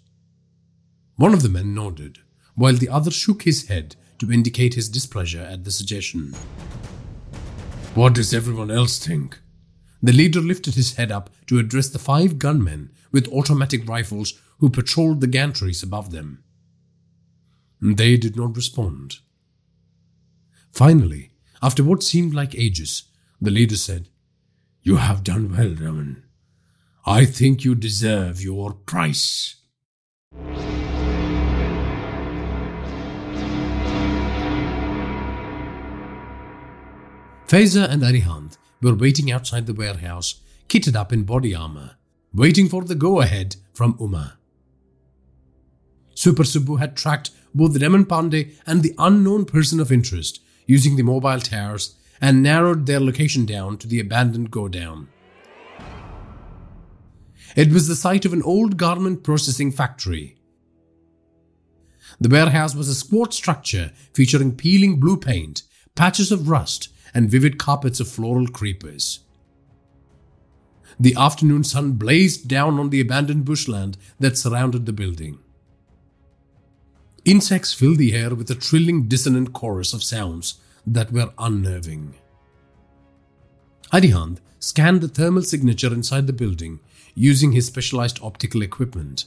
[1.16, 2.20] One of the men nodded,
[2.56, 6.34] while the other shook his head to indicate his displeasure at the suggestion.
[7.95, 9.39] What does everyone else think?
[10.04, 14.70] The leader lifted his head up to address the five gunmen with automatic rifles who
[14.70, 16.43] patrolled the gantries above them.
[17.82, 19.18] They did not respond.
[20.72, 21.32] Finally,
[21.64, 23.03] after what seemed like ages,
[23.41, 24.07] the leader said,
[24.84, 26.24] You have done well, Raman.
[27.07, 29.55] I think you deserve your price.
[37.47, 40.36] Faiza and Arihant were waiting outside the warehouse,
[40.70, 41.95] kitted up in body armor,
[42.32, 44.38] waiting for the go ahead from Uma.
[46.22, 51.01] Super Subbu had tracked both Raman Pandey and the unknown person of interest using the
[51.01, 55.09] mobile towers and narrowed their location down to the abandoned godown.
[57.55, 60.38] It was the site of an old garment processing factory.
[62.19, 65.63] The warehouse was a squat structure featuring peeling blue paint,
[65.95, 69.22] patches of rust, and vivid carpets of floral creepers.
[70.99, 75.39] The afternoon sun blazed down on the abandoned bushland that surrounded the building.
[77.24, 80.55] Insects filled the air with a trilling, dissonant chorus of sounds
[80.88, 82.15] that were unnerving.
[83.93, 86.80] Arihant scanned the thermal signature inside the building
[87.13, 89.26] using his specialized optical equipment.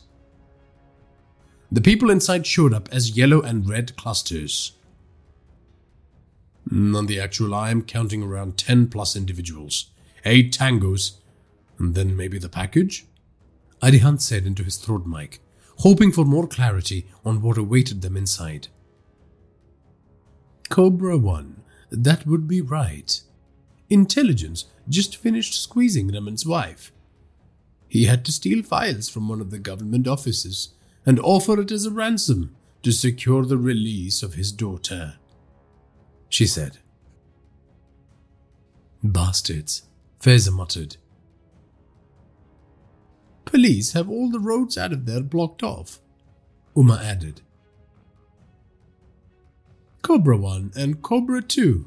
[1.70, 4.72] The people inside showed up as yellow and red clusters.
[6.70, 9.90] Mm, on the actual, I am counting around 10 plus individuals,
[10.24, 11.18] 8 tangos,
[11.78, 13.06] and then maybe the package?
[13.82, 15.40] Arihant said into his throat mic,
[15.78, 18.68] hoping for more clarity on what awaited them inside.
[20.68, 23.20] Cobra 1, that would be right.
[23.90, 26.92] Intelligence just finished squeezing Raman's wife.
[27.88, 30.74] He had to steal files from one of the government offices
[31.06, 35.14] and offer it as a ransom to secure the release of his daughter
[36.34, 36.78] she said.
[39.04, 39.84] Bastards,
[40.20, 40.96] Faiza muttered.
[43.44, 46.00] Police have all the roads out of there blocked off,
[46.76, 47.40] Uma added.
[50.02, 51.86] Cobra 1 and Cobra 2,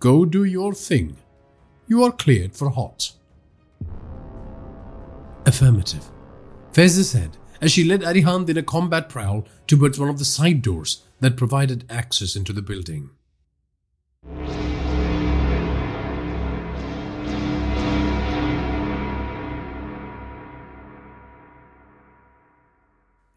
[0.00, 1.16] go do your thing.
[1.86, 3.12] You are cleared for hot.
[5.44, 6.10] Affirmative,
[6.72, 10.62] Faiza said as she led Arihant in a combat prowl towards one of the side
[10.62, 13.10] doors that provided access into the building.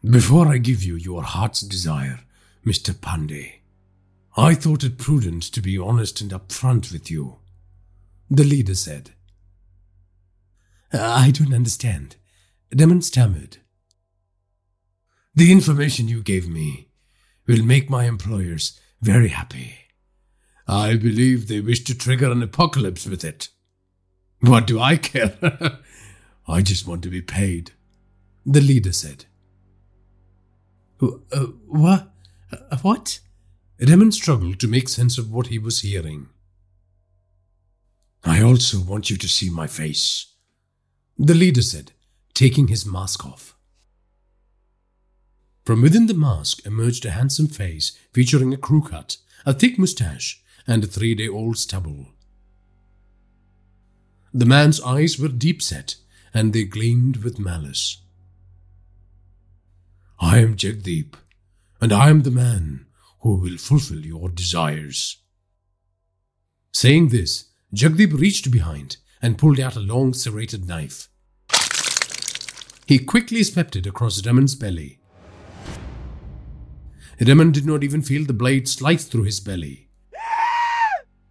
[0.08, 2.20] Before I give you your heart's desire,
[2.64, 2.94] Mr.
[2.94, 3.56] Pandey,
[4.34, 7.40] I thought it prudent to be honest and upfront with you.
[8.30, 9.10] The leader said.
[10.90, 12.16] I don't understand.
[12.74, 13.58] Demon stammered.
[15.34, 16.88] The information you gave me
[17.46, 19.74] will make my employers very happy.
[20.66, 23.48] I believe they wish to trigger an apocalypse with it.
[24.40, 25.36] What do I care?
[26.48, 27.72] I just want to be paid,
[28.46, 29.26] the leader said.
[31.00, 32.12] Uh, what?
[32.52, 33.20] Uh, what?
[33.80, 36.28] Raman struggled to make sense of what he was hearing.
[38.24, 40.26] I also want you to see my face,
[41.18, 41.92] the leader said,
[42.34, 43.56] taking his mask off.
[45.64, 50.42] From within the mask emerged a handsome face featuring a crew cut, a thick mustache,
[50.66, 52.08] and a three day old stubble.
[54.34, 55.96] The man's eyes were deep set,
[56.34, 57.98] and they gleamed with malice.
[60.22, 61.14] I am Jagdeep,
[61.80, 62.84] and I am the man
[63.20, 65.16] who will fulfill your desires.
[66.72, 71.08] Saying this, Jagdeep reached behind and pulled out a long serrated knife.
[72.86, 75.00] He quickly swept it across Raman's belly.
[77.18, 79.88] Raman did not even feel the blade slice through his belly.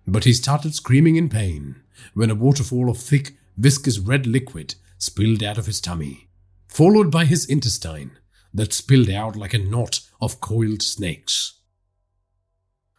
[0.07, 1.75] But he started screaming in pain
[2.15, 6.29] when a waterfall of thick, viscous red liquid spilled out of his tummy,
[6.67, 8.17] followed by his intestine
[8.53, 11.59] that spilled out like a knot of coiled snakes.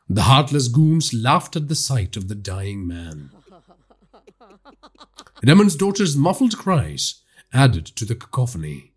[0.09, 3.31] The heartless goons laughed at the sight of the dying man.
[5.45, 7.23] Raman's daughter's muffled cries
[7.53, 8.93] added to the cacophony.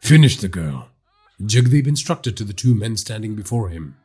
[0.00, 0.88] Finish the girl,
[1.40, 3.96] Jagdeep instructed to the two men standing before him.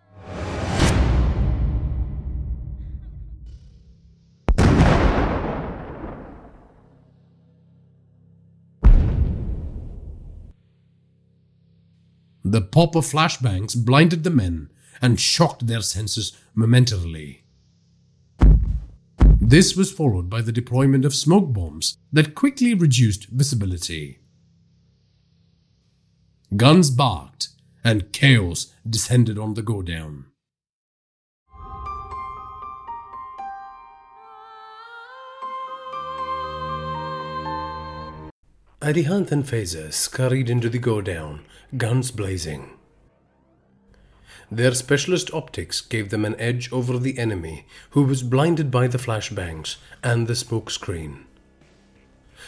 [12.54, 14.70] The pop of flashbangs blinded the men
[15.02, 17.46] and shocked their senses momentarily.
[19.42, 24.20] This was followed by the deployment of smoke bombs that quickly reduced visibility.
[26.56, 27.48] Guns barked,
[27.84, 30.26] and chaos descended on the godown.
[38.80, 41.46] And Faiza scurried into the godown,
[41.78, 42.70] guns blazing.
[44.52, 49.00] Their specialist optics gave them an edge over the enemy, who was blinded by the
[49.00, 51.26] flashbangs and the smoke screen.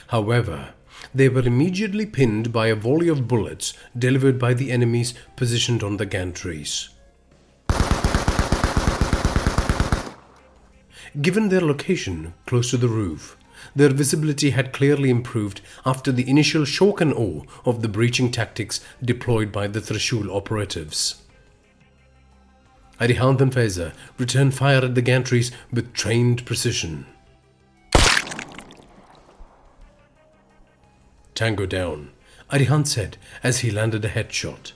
[0.09, 0.73] However,
[1.13, 5.97] they were immediately pinned by a volley of bullets delivered by the enemies positioned on
[5.97, 6.89] the gantries.
[11.19, 13.37] Given their location close to the roof,
[13.75, 18.81] their visibility had clearly improved after the initial shock and awe of the breaching tactics
[19.03, 21.23] deployed by the Trishul operatives.
[22.99, 27.05] Arihant and returned fire at the gantries with trained precision.
[31.33, 32.11] Tango down,
[32.51, 34.71] Arihant said as he landed a headshot.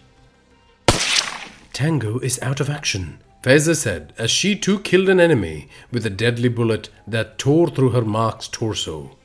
[1.72, 6.10] Tango is out of action, Faiza said as she too killed an enemy with a
[6.10, 9.16] deadly bullet that tore through her mark's torso.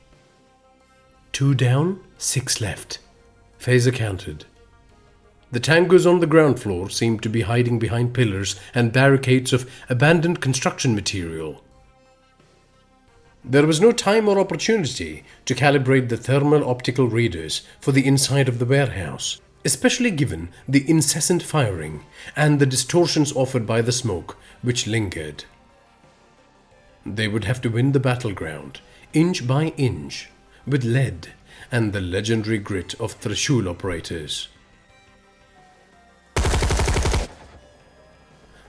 [1.32, 2.98] Two down, six left.
[3.58, 4.44] Faiza counted.
[5.50, 9.70] The tangos on the ground floor seemed to be hiding behind pillars and barricades of
[9.88, 11.62] abandoned construction material.
[13.44, 18.48] There was no time or opportunity to calibrate the thermal optical readers for the inside
[18.48, 22.04] of the warehouse, especially given the incessant firing
[22.36, 25.44] and the distortions offered by the smoke which lingered.
[27.06, 28.80] They would have to win the battleground,
[29.12, 30.30] inch by inch,
[30.66, 31.28] with lead
[31.70, 34.48] and the legendary grit of Trishul operators.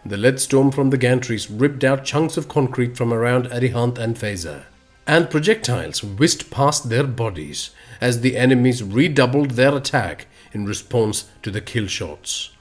[0.07, 4.15] The lead storm from the gantries ripped out chunks of concrete from around Arihant and
[4.15, 4.65] Faiza,
[5.07, 11.51] and projectiles whisked past their bodies as the enemies redoubled their attack in response to
[11.51, 12.51] the kill shots.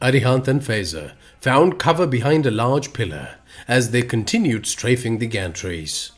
[0.00, 3.36] Arihant and Faiza found cover behind a large pillar
[3.66, 6.12] as they continued strafing the gantries.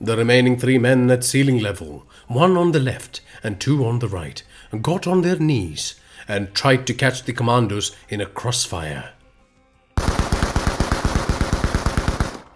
[0.00, 4.08] The remaining three men at ceiling level, one on the left and two on the
[4.08, 4.42] right,
[4.82, 5.94] got on their knees
[6.26, 9.12] and tried to catch the commandos in a crossfire.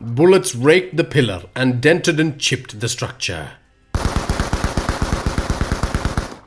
[0.01, 3.53] Bullets raked the pillar and dented and chipped the structure.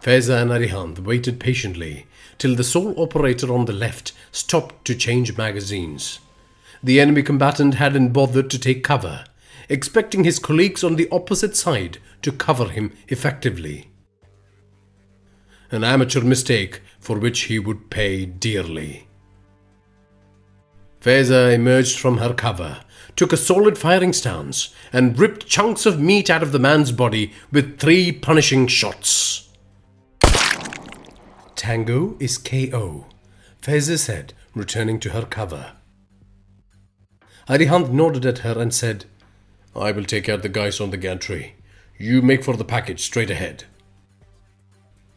[0.01, 2.07] Faiza and Arihant waited patiently
[2.39, 6.19] till the sole operator on the left stopped to change magazines.
[6.81, 9.25] The enemy combatant hadn't bothered to take cover,
[9.69, 13.91] expecting his colleagues on the opposite side to cover him effectively.
[15.69, 19.07] An amateur mistake for which he would pay dearly.
[20.99, 22.81] Faiza emerged from her cover,
[23.15, 27.33] took a solid firing stance, and ripped chunks of meat out of the man's body
[27.51, 29.49] with three punishing shots.
[31.61, 33.05] Tango is KO,
[33.61, 35.73] Faiza said, returning to her cover.
[37.47, 39.05] Arihant nodded at her and said,
[39.75, 41.53] I will take out the guys on the gantry.
[41.99, 43.65] You make for the package straight ahead.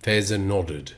[0.02, 0.92] Faiza nodded.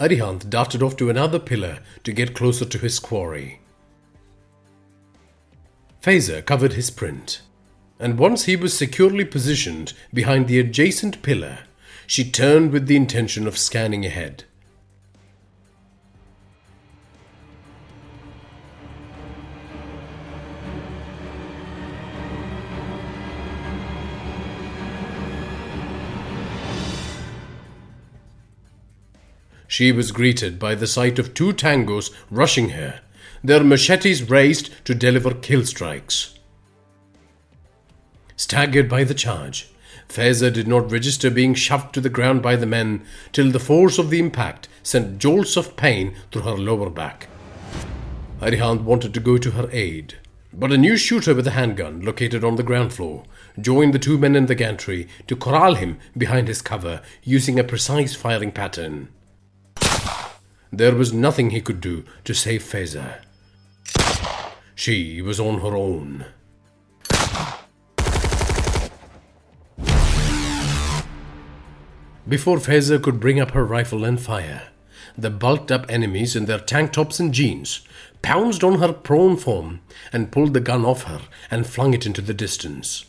[0.00, 3.60] Arihant darted off to another pillar to get closer to his quarry.
[6.02, 7.40] Faiza covered his print,
[8.00, 11.60] and once he was securely positioned behind the adjacent pillar,
[12.06, 14.44] she turned with the intention of scanning ahead.
[29.66, 33.00] She was greeted by the sight of two tangos rushing her,
[33.42, 36.38] their machetes raised to deliver kill strikes.
[38.36, 39.68] Staggered by the charge,
[40.08, 43.98] Faiza did not register being shoved to the ground by the men till the force
[43.98, 47.28] of the impact sent jolts of pain through her lower back.
[48.40, 50.14] Arihant wanted to go to her aid,
[50.52, 53.24] but a new shooter with a handgun located on the ground floor
[53.60, 57.64] joined the two men in the gantry to corral him behind his cover using a
[57.64, 59.08] precise firing pattern.
[60.72, 63.20] There was nothing he could do to save Faiza.
[64.74, 66.26] She was on her own.
[72.26, 74.68] Before Faiza could bring up her rifle and fire,
[75.16, 77.86] the bulked up enemies in their tank tops and jeans
[78.22, 79.80] pounced on her prone form
[80.12, 81.20] and pulled the gun off her
[81.50, 83.04] and flung it into the distance.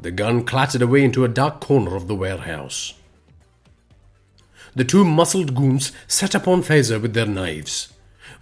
[0.00, 2.94] The gun clattered away into a dark corner of the warehouse.
[4.74, 7.92] The two muscled goons set upon Faiza with their knives,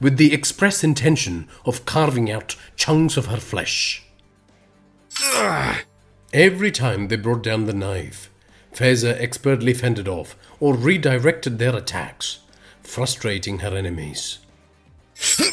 [0.01, 4.05] with the express intention of carving out chunks of her flesh.
[6.33, 8.31] Every time they brought down the knife,
[8.75, 12.41] Faiza expertly fended off or redirected their attacks,
[12.83, 14.39] frustrating her enemies.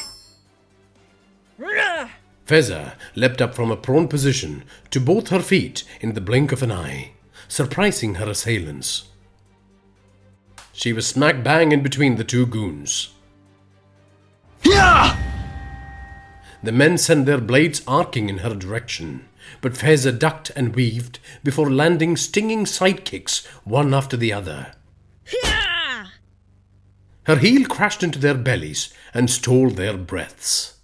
[2.46, 6.62] Faiza leapt up from a prone position to both her feet in the blink of
[6.62, 7.12] an eye,
[7.48, 9.06] surprising her assailants.
[10.74, 13.10] She was smack bang in between the two goons.
[16.62, 19.28] The men sent their blades arcing in her direction,
[19.62, 24.74] but Faiza ducked and weaved before landing stinging sidekicks one after the other.
[27.26, 30.76] Her heel crashed into their bellies and stole their breaths.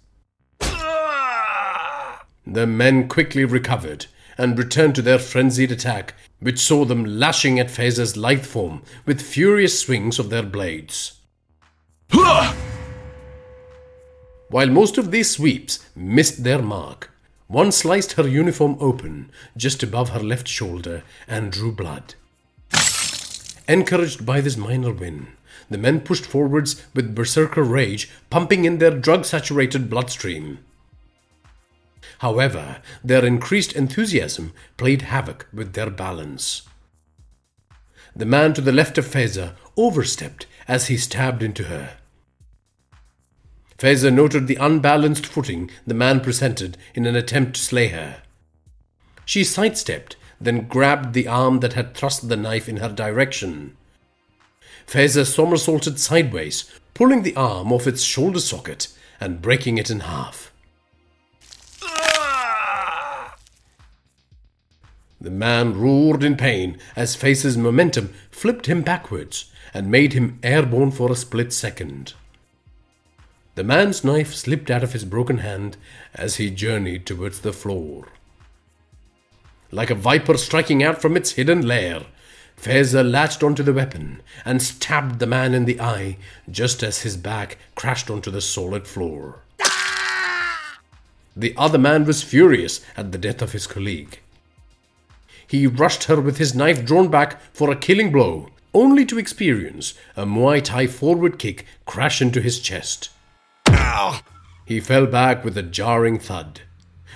[2.44, 4.06] The men quickly recovered
[4.36, 9.22] and returned to their frenzied attack, which saw them lashing at Faiza's lithe form with
[9.22, 11.20] furious swings of their blades.
[14.48, 17.11] While most of these sweeps missed their mark,
[17.52, 22.14] one sliced her uniform open just above her left shoulder and drew blood.
[23.68, 25.26] Encouraged by this minor win,
[25.68, 30.60] the men pushed forwards with berserker rage pumping in their drug saturated bloodstream.
[32.20, 36.62] However, their increased enthusiasm played havoc with their balance.
[38.16, 41.98] The man to the left of Faiza overstepped as he stabbed into her.
[43.82, 48.22] Faiza noted the unbalanced footing the man presented in an attempt to slay her.
[49.24, 53.76] She sidestepped, then grabbed the arm that had thrust the knife in her direction.
[54.86, 58.86] Faiza somersaulted sideways, pulling the arm off its shoulder socket
[59.20, 60.52] and breaking it in half.
[65.20, 70.92] The man roared in pain as Faiza's momentum flipped him backwards and made him airborne
[70.92, 72.14] for a split second.
[73.54, 75.76] The man's knife slipped out of his broken hand
[76.14, 78.08] as he journeyed towards the floor.
[79.70, 82.06] Like a viper striking out from its hidden lair,
[82.56, 86.16] Faiza latched onto the weapon and stabbed the man in the eye
[86.50, 89.40] just as his back crashed onto the solid floor.
[91.36, 94.20] The other man was furious at the death of his colleague.
[95.46, 99.92] He rushed her with his knife drawn back for a killing blow, only to experience
[100.16, 103.10] a Muay Thai forward kick crash into his chest.
[104.64, 106.62] He fell back with a jarring thud.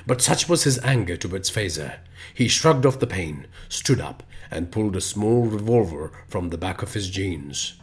[0.06, 2.00] But such was his anger towards Faiza,
[2.34, 6.82] he shrugged off the pain, stood up, and pulled a small revolver from the back
[6.82, 7.80] of his jeans.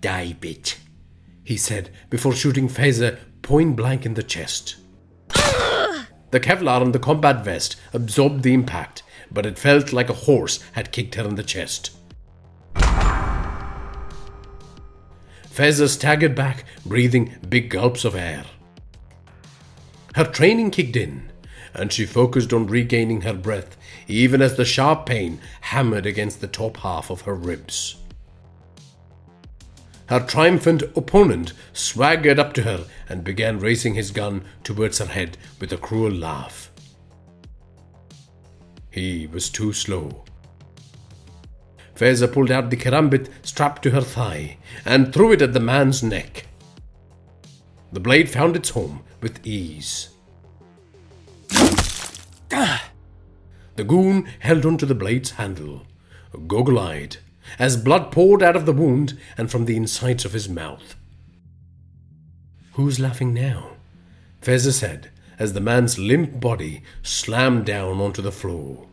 [0.00, 0.76] Die, bitch,
[1.42, 4.76] he said before shooting Faiza point blank in the chest.
[5.28, 10.60] the Kevlar on the combat vest absorbed the impact, but it felt like a horse
[10.72, 11.90] had kicked her in the chest.
[15.54, 18.44] Faiza staggered back, breathing big gulps of air.
[20.16, 21.30] Her training kicked in,
[21.72, 23.76] and she focused on regaining her breath,
[24.08, 27.96] even as the sharp pain hammered against the top half of her ribs.
[30.06, 35.38] Her triumphant opponent swaggered up to her and began raising his gun towards her head
[35.60, 36.72] with a cruel laugh.
[38.90, 40.23] He was too slow.
[41.94, 46.02] Faiza pulled out the karambit strapped to her thigh and threw it at the man's
[46.02, 46.46] neck.
[47.92, 50.08] The blade found its home with ease.
[53.76, 55.82] The goon held onto the blade's handle,
[56.46, 57.16] goggle eyed,
[57.58, 60.94] as blood poured out of the wound and from the insides of his mouth.
[62.74, 63.70] Who's laughing now?
[64.42, 68.86] Faiza said, as the man's limp body slammed down onto the floor.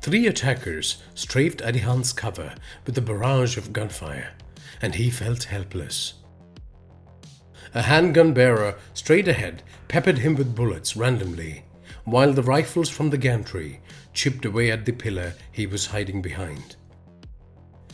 [0.00, 2.54] Three attackers strafed Arihant's cover
[2.86, 4.30] with a barrage of gunfire,
[4.80, 6.14] and he felt helpless.
[7.74, 11.64] A handgun bearer straight ahead peppered him with bullets randomly,
[12.04, 13.80] while the rifles from the gantry
[14.14, 16.76] chipped away at the pillar he was hiding behind.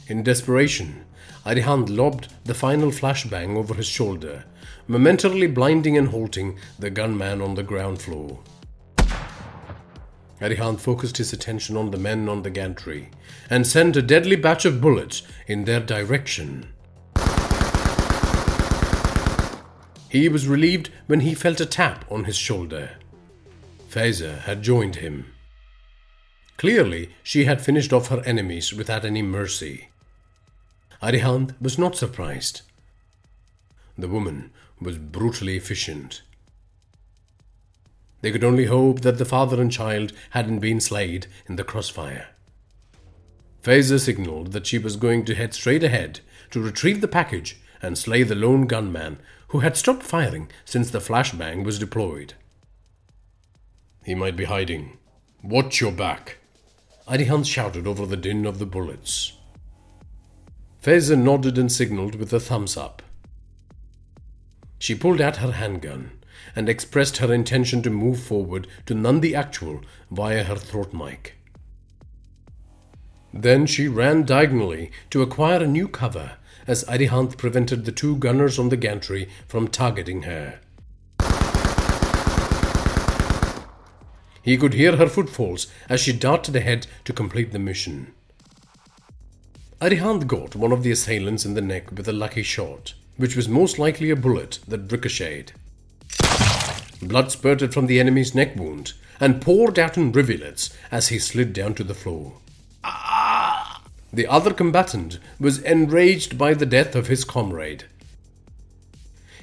[0.06, 1.04] In desperation,
[1.44, 4.44] Arihant lobbed the final flashbang over his shoulder,
[4.86, 8.38] momentarily blinding and halting the gunman on the ground floor.
[10.40, 13.10] Arihant focused his attention on the men on the gantry
[13.48, 16.68] and sent a deadly batch of bullets in their direction.
[20.08, 22.90] He was relieved when he felt a tap on his shoulder.
[23.88, 25.32] Faiza had joined him.
[26.56, 29.88] Clearly, she had finished off her enemies without any mercy.
[31.02, 32.62] Arihant was not surprised.
[33.98, 36.22] The woman was brutally efficient.
[38.26, 42.26] They could only hope that the father and child hadn't been slayed in the crossfire.
[43.62, 46.18] Faiza signaled that she was going to head straight ahead
[46.50, 49.20] to retrieve the package and slay the lone gunman
[49.50, 52.34] who had stopped firing since the flashbang was deployed.
[54.04, 54.98] He might be hiding.
[55.44, 56.38] Watch your back.
[57.06, 59.34] Arihant shouted over the din of the bullets.
[60.82, 63.02] Faiza nodded and signaled with a thumbs up.
[64.80, 66.15] She pulled out her handgun
[66.56, 71.34] and expressed her intention to move forward to Nandi Actual via her throat mic.
[73.32, 78.58] Then she ran diagonally to acquire a new cover as Arihant prevented the two gunners
[78.58, 80.58] on the gantry from targeting her.
[84.42, 88.14] He could hear her footfalls as she darted ahead to complete the mission.
[89.80, 93.48] Arihant got one of the assailants in the neck with a lucky shot, which was
[93.48, 95.52] most likely a bullet that ricocheted.
[97.02, 101.52] Blood spurted from the enemy's neck wound and poured out in rivulets as he slid
[101.52, 102.34] down to the floor.
[104.12, 107.84] The other combatant was enraged by the death of his comrade.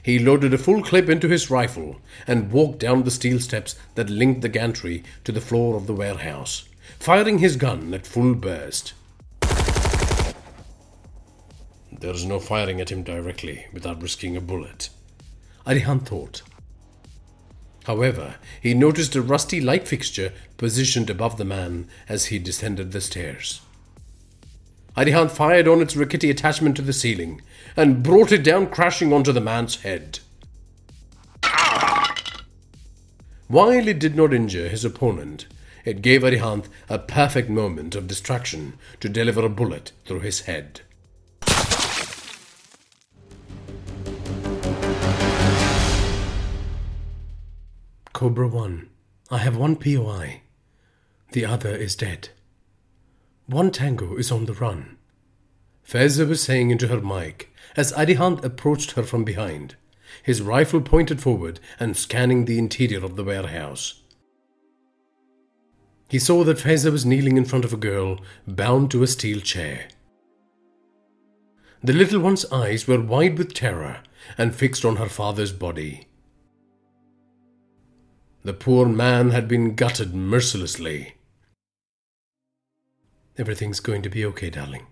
[0.01, 4.09] He loaded a full clip into his rifle and walked down the steel steps that
[4.09, 6.67] linked the gantry to the floor of the warehouse,
[6.99, 8.93] firing his gun at full burst.
[11.91, 14.89] There's no firing at him directly without risking a bullet,
[15.65, 16.41] Arihant thought.
[17.85, 23.01] However, he noticed a rusty light fixture positioned above the man as he descended the
[23.01, 23.61] stairs.
[24.95, 27.41] Arihant fired on its rickety attachment to the ceiling
[27.75, 30.19] and brought it down crashing onto the man's head.
[33.47, 35.47] While it did not injure his opponent,
[35.83, 40.81] it gave Arihant a perfect moment of distraction to deliver a bullet through his head.
[48.23, 48.89] Cobra 1,
[49.31, 50.43] I have one POI.
[51.33, 52.29] The other is dead.
[53.47, 54.95] One tango is on the run.
[55.85, 59.75] Faiza was saying into her mic as Arihant approached her from behind,
[60.23, 64.03] his rifle pointed forward and scanning the interior of the warehouse.
[66.07, 69.41] He saw that Faiza was kneeling in front of a girl bound to a steel
[69.41, 69.89] chair.
[71.83, 74.01] The little one's eyes were wide with terror
[74.37, 76.07] and fixed on her father's body.
[78.43, 81.15] The poor man had been gutted mercilessly.
[83.37, 84.87] Everything's going to be okay, darling.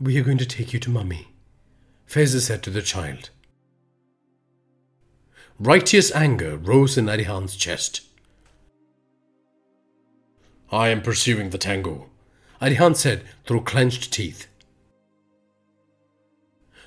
[0.00, 1.28] We are going to take you to Mummy,
[2.08, 3.28] Faiza said to the child.
[5.58, 8.00] Righteous anger rose in Arihant's chest.
[10.72, 12.08] I am pursuing the tango,
[12.62, 14.46] Arihant said through clenched teeth.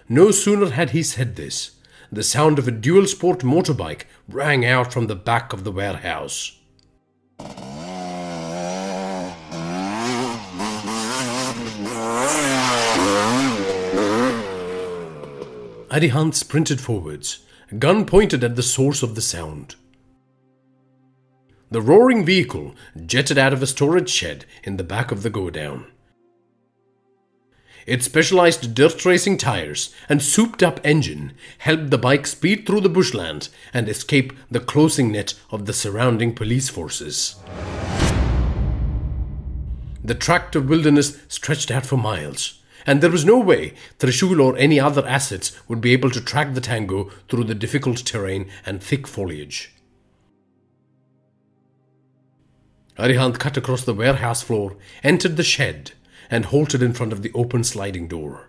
[0.09, 1.71] No sooner had he said this,
[2.15, 6.59] the sound of a dual sport motorbike rang out from the back of the warehouse.
[15.89, 17.39] Arihant sprinted forwards,
[17.79, 19.75] gun pointed at the source of the sound.
[21.71, 22.75] The roaring vehicle
[23.05, 25.92] jetted out of a storage shed in the back of the godown.
[27.85, 32.89] Its specialized dirt racing tires and souped up engine helped the bike speed through the
[32.89, 37.35] bushland and escape the closing net of the surrounding police forces.
[40.03, 44.57] The tract of wilderness stretched out for miles, and there was no way Trishul or
[44.57, 48.81] any other assets would be able to track the tango through the difficult terrain and
[48.81, 49.73] thick foliage.
[52.97, 55.93] Arihant cut across the warehouse floor, entered the shed,
[56.33, 58.47] and halted in front of the open sliding door.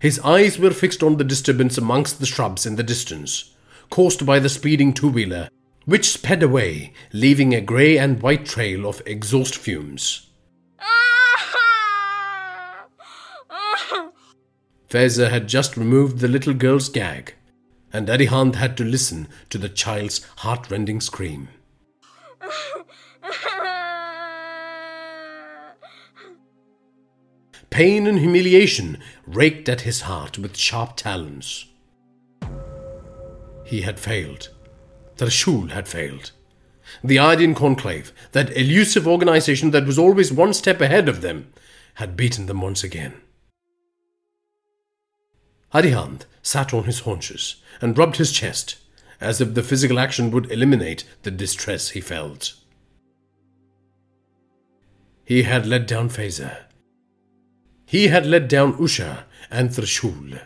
[0.00, 3.54] His eyes were fixed on the disturbance amongst the shrubs in the distance,
[3.90, 5.50] caused by the speeding two wheeler,
[5.84, 10.30] which sped away, leaving a grey and white trail of exhaust fumes.
[14.88, 17.34] Faiza had just removed the little girl's gag,
[17.92, 21.48] and Arihant had to listen to the child's heartrending scream.
[27.74, 31.66] Pain and humiliation raked at his heart with sharp talons.
[33.64, 34.50] He had failed.
[35.16, 36.30] Trishul had failed.
[37.02, 41.52] The Aryan Conclave, that elusive organization that was always one step ahead of them,
[41.94, 43.20] had beaten them once again.
[45.74, 48.76] Arihant sat on his haunches and rubbed his chest
[49.20, 52.54] as if the physical action would eliminate the distress he felt.
[55.24, 56.66] He had let down Faiza.
[57.86, 60.40] He had let down Usha and Trishul.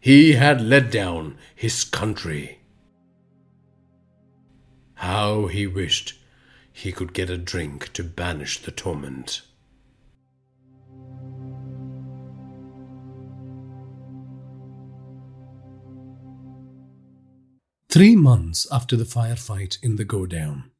[0.00, 2.60] He had let down his country.
[4.94, 6.14] How he wished
[6.72, 9.42] he could get a drink to banish the torment.
[17.88, 20.70] Three months after the firefight in the Godown.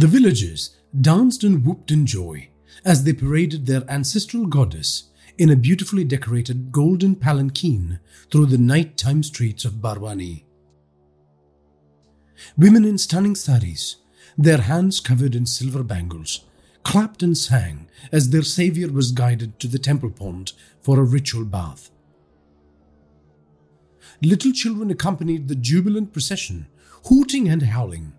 [0.00, 2.48] The villagers danced and whooped in joy
[2.86, 8.00] as they paraded their ancestral goddess in a beautifully decorated golden palanquin
[8.32, 10.44] through the nighttime streets of Barwani.
[12.56, 13.96] Women in stunning saris,
[14.38, 16.46] their hands covered in silver bangles,
[16.82, 21.44] clapped and sang as their savior was guided to the temple pond for a ritual
[21.44, 21.90] bath.
[24.22, 26.68] Little children accompanied the jubilant procession,
[27.04, 28.14] hooting and howling.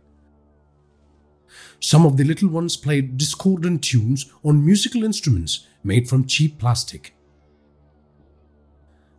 [1.81, 7.15] Some of the little ones played discordant tunes on musical instruments made from cheap plastic.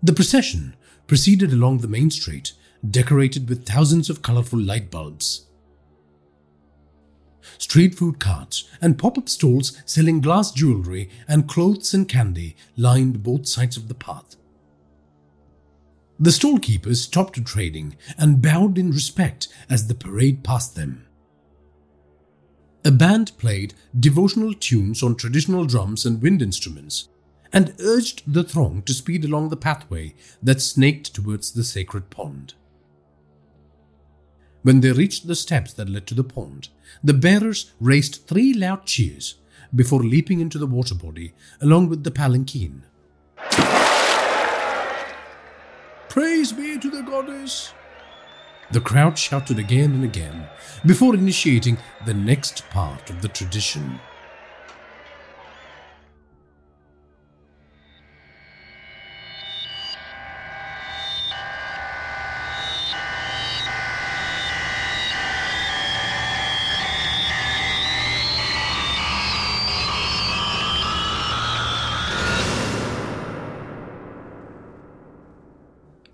[0.01, 0.77] The procession
[1.09, 2.53] proceeded along the main street
[2.89, 5.47] decorated with thousands of colorful light bulbs.
[7.59, 13.25] Street food carts and pop up stalls selling glass jewelry and clothes and candy lined
[13.25, 14.37] both sides of the path.
[16.21, 21.07] The stall keepers stopped trading and bowed in respect as the parade passed them.
[22.85, 27.09] A band played devotional tunes on traditional drums and wind instruments
[27.53, 32.55] and urged the throng to speed along the pathway that snaked towards the sacred pond.
[34.63, 36.71] When they reached the steps that led to the pond,
[37.05, 39.37] the bearers raised three loud cheers
[39.73, 42.83] before leaping into the water body along with the palanquin.
[46.09, 47.73] Praise be to the goddess!
[48.73, 50.47] The crowd shouted again and again
[50.87, 51.77] before initiating
[52.07, 54.01] the next part of the tradition.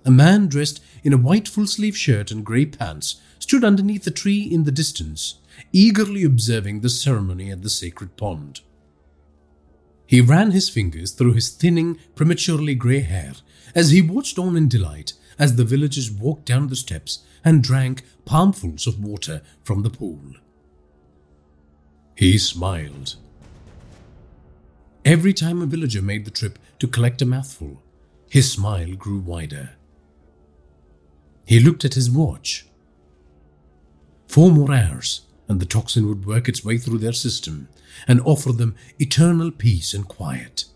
[0.08, 4.10] A man dressed in a white full sleeve shirt and grey pants stood underneath a
[4.10, 5.34] tree in the distance,
[5.70, 8.62] eagerly observing the ceremony at the sacred pond.
[10.06, 13.34] He ran his fingers through his thinning, prematurely grey hair
[13.74, 18.02] as he watched on in delight as the villagers walked down the steps and drank
[18.24, 20.22] palmfuls of water from the pool.
[22.14, 23.16] He smiled.
[25.04, 27.82] Every time a villager made the trip to collect a mouthful,
[28.30, 29.72] his smile grew wider.
[31.48, 32.66] He looked at his watch.
[34.26, 37.70] Four more hours, and the toxin would work its way through their system
[38.06, 40.66] and offer them eternal peace and quiet.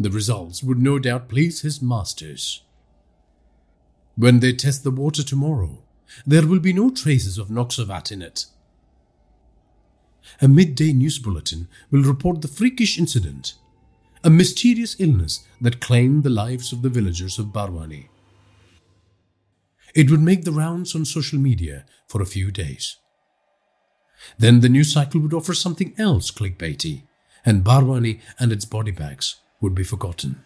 [0.00, 2.64] The results would no doubt please his masters.
[4.16, 5.84] When they test the water tomorrow,
[6.26, 8.46] there will be no traces of Noxavat in it.
[10.40, 13.54] A midday news bulletin will report the freakish incident
[14.24, 18.06] a mysterious illness that claimed the lives of the villagers of Barwani.
[19.94, 22.96] It would make the rounds on social media for a few days.
[24.38, 27.02] Then the news cycle would offer something else clickbaity,
[27.44, 30.44] and Barwani and its body bags would be forgotten.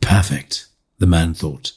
[0.00, 0.68] Perfect,
[0.98, 1.72] the man thought.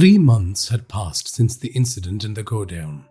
[0.00, 3.04] Three months had passed since the incident in the Godown.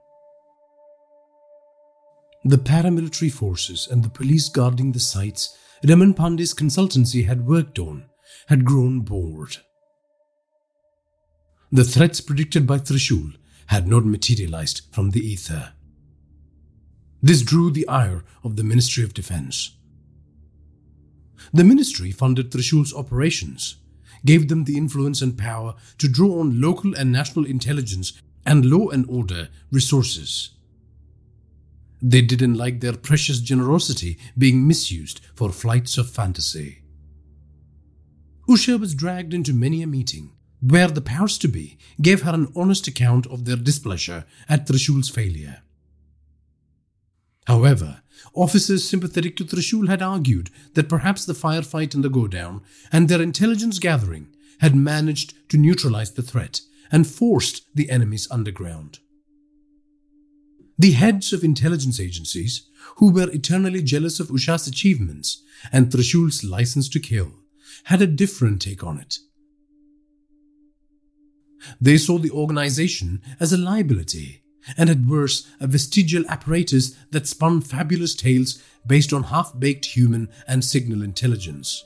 [2.44, 5.56] The paramilitary forces and the police guarding the sites
[5.88, 8.06] Raman Pandey's consultancy had worked on
[8.48, 9.58] had grown bored.
[11.72, 13.34] The threats predicted by Trishul
[13.68, 15.74] had not materialized from the ether.
[17.22, 19.78] This drew the ire of the Ministry of Defense.
[21.54, 23.76] The ministry funded Trishul's operations
[24.26, 28.14] gave them the influence and power to draw on local and national intelligence
[28.46, 30.52] and law and order resources.
[32.02, 36.82] They didn't like their precious generosity being misused for flights of fantasy.
[38.48, 40.32] Usha was dragged into many a meeting,
[40.62, 45.10] where the powers to be gave her an honest account of their displeasure at Trishul's
[45.10, 45.62] failure.
[47.50, 48.04] However,
[48.36, 52.62] officers sympathetic to Trishul had argued that perhaps the firefight in the Godown
[52.92, 54.28] and their intelligence gathering
[54.60, 56.62] had managed to neutralize the threat
[56.92, 59.00] and forced the enemies underground.
[60.78, 66.88] The heads of intelligence agencies, who were eternally jealous of Usha's achievements and Trishul's license
[66.90, 67.32] to kill,
[67.86, 69.18] had a different take on it.
[71.82, 74.44] They saw the organization as a liability,
[74.78, 80.30] and at worst, a vestigial apparatus that spun fabulous tales based on half baked human
[80.48, 81.86] and signal intelligence.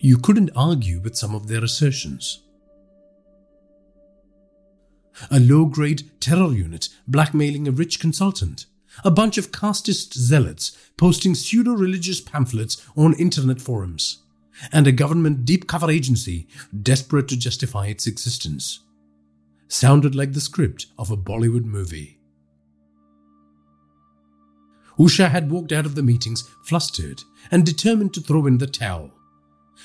[0.00, 2.42] You couldn't argue with some of their assertions.
[5.30, 8.66] A low grade terror unit blackmailing a rich consultant,
[9.04, 14.22] a bunch of casteist zealots posting pseudo religious pamphlets on internet forums
[14.72, 16.46] and a government deep cover agency
[16.82, 18.80] desperate to justify its existence.
[19.68, 22.18] Sounded like the script of a Bollywood movie.
[24.98, 29.12] Usha had walked out of the meetings flustered and determined to throw in the towel.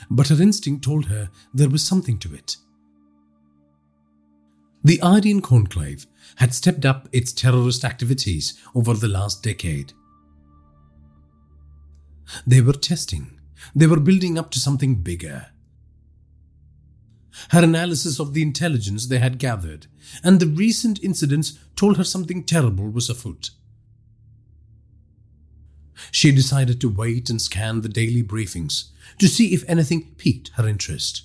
[0.10, 2.58] But her instinct told her there was something to it.
[4.84, 6.08] The Aryan Conclave
[6.38, 9.94] had stepped up its terrorist activities over the last decade.
[12.48, 13.40] They were testing
[13.76, 15.48] they were building up to something bigger.
[17.50, 19.88] Her analysis of the intelligence they had gathered
[20.24, 23.52] and the recent incidents told her something terrible was afoot.
[26.12, 28.90] She decided to wait and scan the daily briefings
[29.20, 31.24] to see if anything piqued her interest.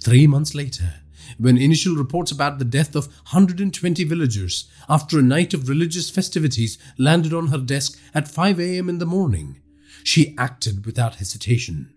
[0.00, 0.94] Three months later,
[1.38, 6.78] when initial reports about the death of 120 villagers after a night of religious festivities
[6.98, 8.88] landed on her desk at 5 a.m.
[8.88, 9.60] in the morning,
[10.04, 11.95] she acted without hesitation.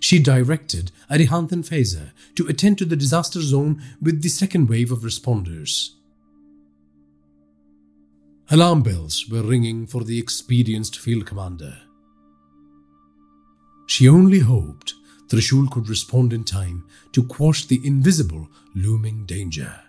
[0.00, 4.92] She directed Arihant and Faiza to attend to the disaster zone with the second wave
[4.92, 5.90] of responders.
[8.50, 11.78] Alarm bells were ringing for the experienced field commander.
[13.86, 14.94] She only hoped
[15.28, 19.80] Trishul could respond in time to quash the invisible looming danger.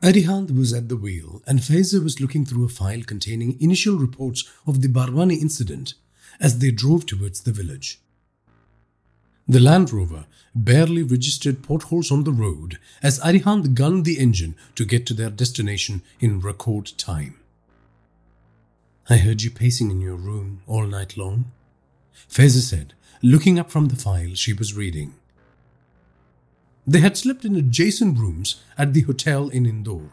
[0.00, 4.48] Arihant was at the wheel and Faiza was looking through a file containing initial reports
[4.64, 5.94] of the Barwani incident
[6.40, 8.00] as they drove towards the village.
[9.48, 14.84] The Land Rover barely registered potholes on the road as Arihant gunned the engine to
[14.84, 17.40] get to their destination in record time.
[19.10, 21.46] I heard you pacing in your room all night long,
[22.28, 25.14] Faiza said, looking up from the file she was reading.
[26.88, 30.08] They had slept in adjacent rooms at the hotel in Indore.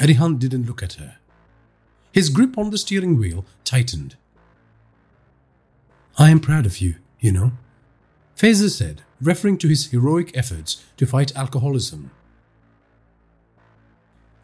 [0.00, 1.18] Arihant didn't look at her.
[2.12, 4.16] His grip on the steering wheel tightened.
[6.18, 7.52] I am proud of you, you know,
[8.36, 12.10] Faiza said, referring to his heroic efforts to fight alcoholism.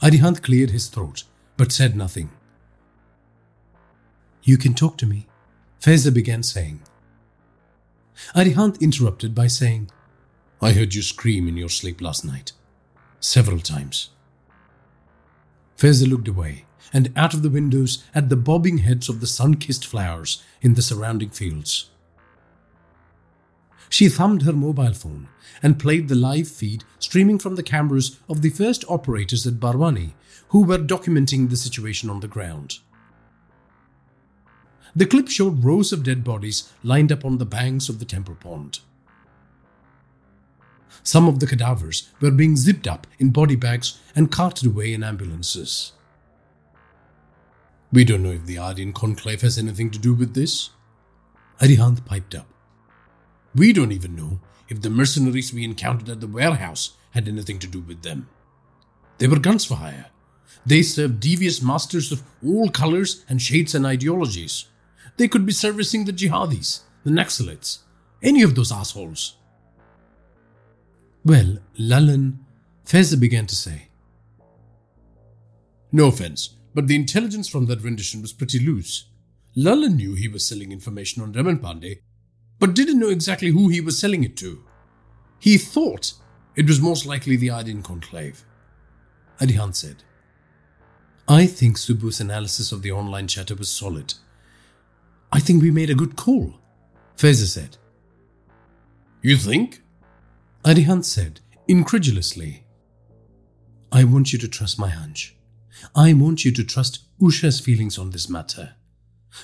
[0.02, 1.24] Arihant cleared his throat,
[1.56, 2.28] but said nothing.
[4.42, 5.28] You can talk to me,
[5.80, 6.82] Faiza began saying.
[8.36, 9.90] Arihant interrupted by saying,
[10.60, 12.52] I heard you scream in your sleep last night.
[13.20, 14.10] Several times.
[15.76, 19.54] Faiza looked away and out of the windows at the bobbing heads of the sun
[19.54, 21.90] kissed flowers in the surrounding fields.
[23.88, 25.28] She thumbed her mobile phone
[25.62, 30.14] and played the live feed streaming from the cameras of the first operators at Barwani
[30.48, 32.78] who were documenting the situation on the ground.
[34.96, 38.36] The clip showed rows of dead bodies lined up on the banks of the temple
[38.40, 38.80] pond.
[41.02, 45.02] Some of the cadavers were being zipped up in body bags and carted away in
[45.02, 45.92] ambulances.
[47.92, 50.70] We don't know if the Aryan Conclave has anything to do with this.
[51.60, 52.46] Arihant piped up.
[53.54, 57.66] We don't even know if the mercenaries we encountered at the warehouse had anything to
[57.66, 58.28] do with them.
[59.16, 60.06] They were guns for hire.
[60.66, 64.66] They served devious masters of all colors and shades and ideologies.
[65.16, 67.78] They could be servicing the jihadis, the Naxalites,
[68.22, 69.37] any of those assholes.
[71.24, 72.38] Well, Lalan,
[72.84, 73.88] Faiza began to say.
[75.90, 79.08] No offense, but the intelligence from that rendition was pretty loose.
[79.56, 82.00] Lalan knew he was selling information on Raman Pandey,
[82.58, 84.64] but didn't know exactly who he was selling it to.
[85.38, 86.12] He thought
[86.56, 88.44] it was most likely the Aryan Conclave.
[89.40, 90.02] Arihant said,
[91.28, 94.14] I think Subbu's analysis of the online chatter was solid.
[95.30, 96.54] I think we made a good call,
[97.16, 97.76] Faiza said.
[99.22, 99.82] You think?
[100.68, 102.66] Arihant said, incredulously.
[103.90, 105.34] I want you to trust my hunch.
[105.96, 108.74] I want you to trust Usha's feelings on this matter.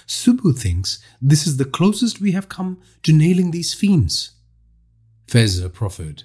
[0.07, 4.33] Subbu thinks this is the closest we have come to nailing these fiends.
[5.27, 6.25] Faiza proffered.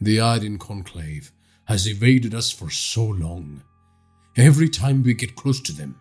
[0.00, 1.30] The Aryan Conclave
[1.66, 3.62] has evaded us for so long.
[4.36, 6.00] Every time we get close to them,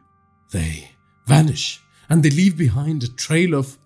[0.52, 0.90] they
[1.28, 1.80] vanish
[2.10, 3.78] and they leave behind a trail of.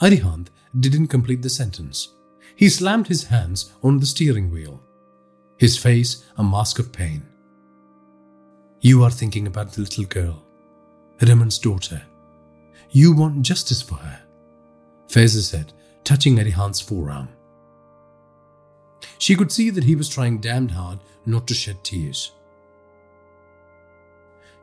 [0.00, 0.46] Arihant
[0.78, 2.14] didn't complete the sentence.
[2.56, 4.80] He slammed his hands on the steering wheel,
[5.58, 7.26] his face a mask of pain.
[8.80, 10.42] You are thinking about the little girl,
[11.20, 12.02] Raman's daughter.
[12.90, 14.20] You want justice for her,
[15.08, 15.72] Faiza said,
[16.04, 17.28] touching Arihant's forearm.
[19.18, 22.32] She could see that he was trying damned hard not to shed tears.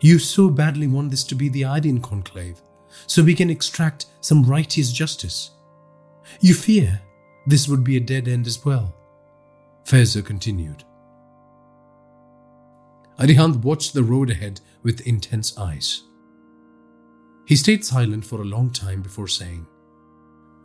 [0.02, 2.62] You so badly want this to be the Aryan conclave,
[3.08, 5.52] so we can extract some righteous justice.
[6.40, 7.02] You fear
[7.46, 8.96] this would be a dead end as well.
[9.86, 10.84] Faiza continued.
[13.20, 16.04] Arihant watched the road ahead with intense eyes.
[17.46, 19.66] He stayed silent for a long time before saying,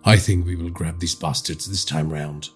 [0.05, 2.51] I think we will grab these bastards this time round.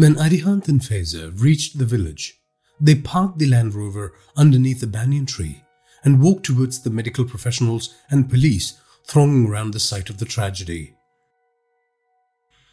[0.00, 2.40] When Arihant and Faiza reached the village,
[2.80, 5.62] they parked the Land Rover underneath a banyan tree
[6.02, 10.94] and walked towards the medical professionals and police thronging around the site of the tragedy.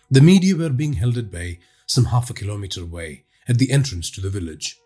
[0.09, 4.09] The media were being held at bay some half a kilometer away at the entrance
[4.11, 4.77] to the village.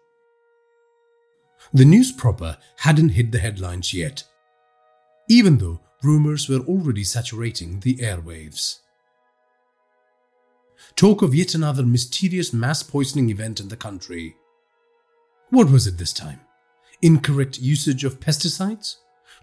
[1.72, 4.24] The news proper hadn't hit the headlines yet,
[5.30, 8.81] even though rumors were already saturating the airwaves
[11.02, 14.36] talk of yet another mysterious mass poisoning event in the country.
[15.50, 16.42] What was it this time?
[17.02, 18.98] Incorrect usage of pesticides?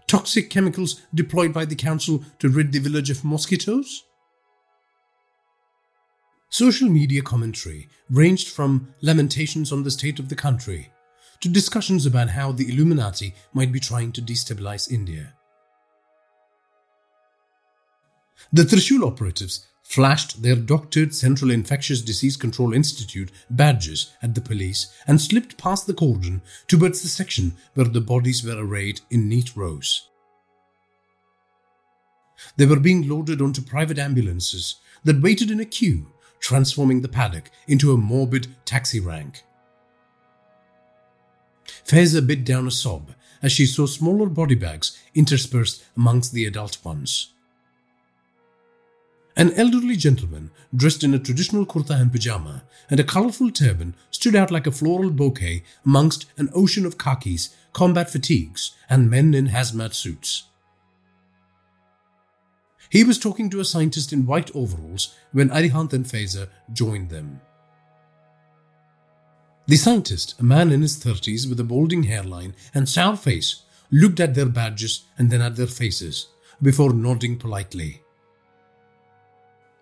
[0.07, 4.05] Toxic chemicals deployed by the council to rid the village of mosquitoes?
[6.47, 10.93] Social media commentary ranged from lamentations on the state of the country
[11.41, 15.33] to discussions about how the Illuminati might be trying to destabilize India.
[18.53, 24.93] The Trishul operatives flashed their doctored Central Infectious Disease Control Institute badges at the police
[25.07, 29.55] and slipped past the cordon towards the section where the bodies were arrayed in neat
[29.55, 30.07] rows.
[32.55, 34.75] They were being loaded onto private ambulances
[35.05, 36.05] that waited in a queue,
[36.39, 39.43] transforming the paddock into a morbid taxi rank.
[41.83, 46.77] Faiza bit down a sob as she saw smaller body bags interspersed amongst the adult
[46.85, 47.33] ones.
[49.39, 54.35] An elderly gentleman, dressed in a traditional kurta and pajama and a colorful turban, stood
[54.35, 59.47] out like a floral bouquet amongst an ocean of khakis, combat fatigues, and men in
[59.47, 60.43] hazmat suits.
[62.89, 67.39] He was talking to a scientist in white overalls when Arihant and Faiza joined them.
[69.67, 74.19] The scientist, a man in his thirties with a balding hairline and sour face, looked
[74.19, 76.27] at their badges and then at their faces
[76.61, 78.01] before nodding politely.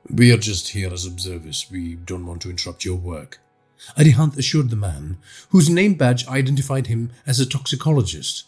[0.09, 1.67] We are just here as observers.
[1.69, 3.39] We don't want to interrupt your work.
[3.97, 5.17] Arihant assured the man,
[5.49, 8.45] whose name badge identified him as a toxicologist.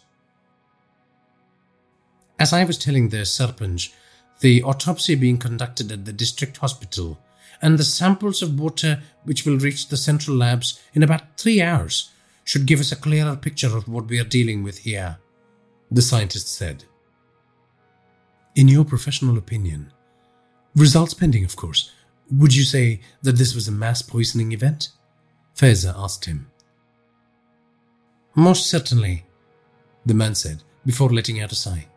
[2.39, 3.91] As I was telling the Sarpanch,
[4.39, 7.19] the autopsy being conducted at the district hospital,
[7.61, 12.11] and the samples of water which will reach the central labs in about three hours
[12.45, 15.17] should give us a clearer picture of what we are dealing with here,
[15.91, 16.85] the scientist said.
[18.55, 19.91] In your professional opinion,
[20.75, 21.91] Results pending, of course.
[22.31, 24.89] Would you say that this was a mass poisoning event?
[25.55, 26.51] Faiza asked him.
[28.35, 29.25] Most certainly,
[30.05, 31.87] the man said before letting out a sigh.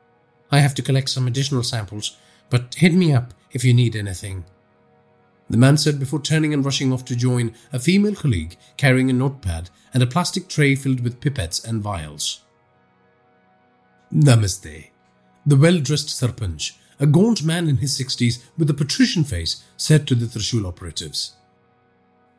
[0.51, 2.17] I have to collect some additional samples,
[2.51, 4.45] but hit me up if you need anything.
[5.49, 9.13] The man said before turning and rushing off to join a female colleague carrying a
[9.13, 12.41] notepad and a plastic tray filled with pipettes and vials.
[14.13, 14.91] Namaste.
[15.45, 16.73] The well dressed Sarpanch
[17.03, 21.33] a gaunt man in his sixties with a patrician face said to the Trishul operatives,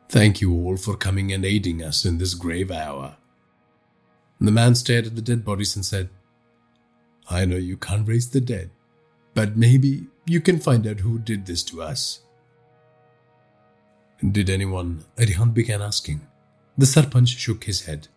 [0.08, 3.16] Thank you all for coming and aiding us in this grave hour.
[4.40, 6.08] The man stared at the dead bodies and said,
[7.28, 8.70] I know you can't raise the dead,
[9.34, 12.20] but maybe you can find out who did this to us.
[14.26, 15.04] Did anyone?
[15.18, 16.26] Arihant began asking.
[16.78, 18.08] The Sarpanch shook his head.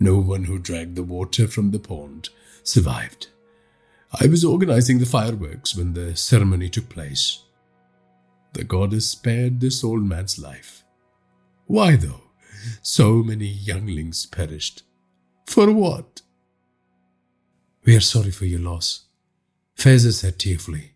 [0.00, 2.30] No one who dragged the water from the pond
[2.64, 3.28] survived.
[4.18, 7.44] I was organizing the fireworks when the ceremony took place.
[8.54, 10.82] The goddess spared this old man's life.
[11.66, 12.22] Why, though?
[12.82, 14.82] So many younglings perished.
[15.46, 16.22] For what?
[17.84, 19.06] We are sorry for your loss,
[19.76, 20.94] Faiza said tearfully.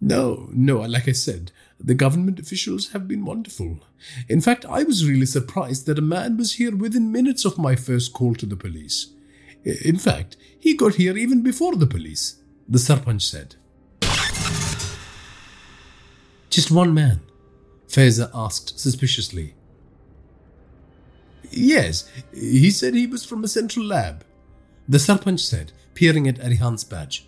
[0.00, 3.80] No, no, like I said, the government officials have been wonderful.
[4.28, 7.76] In fact, I was really surprised that a man was here within minutes of my
[7.76, 9.12] first call to the police.
[9.64, 12.36] In fact, he got here even before the police,
[12.68, 13.56] the Sarpanch said.
[16.48, 17.20] Just one man?
[17.88, 19.54] Faiza asked suspiciously.
[21.50, 24.24] Yes, he said he was from a central lab.
[24.88, 27.26] The Sarpanch said, peering at Arihant's badge.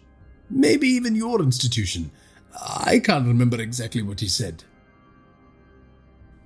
[0.48, 2.10] Maybe even your institution.
[2.54, 4.64] I can't remember exactly what he said.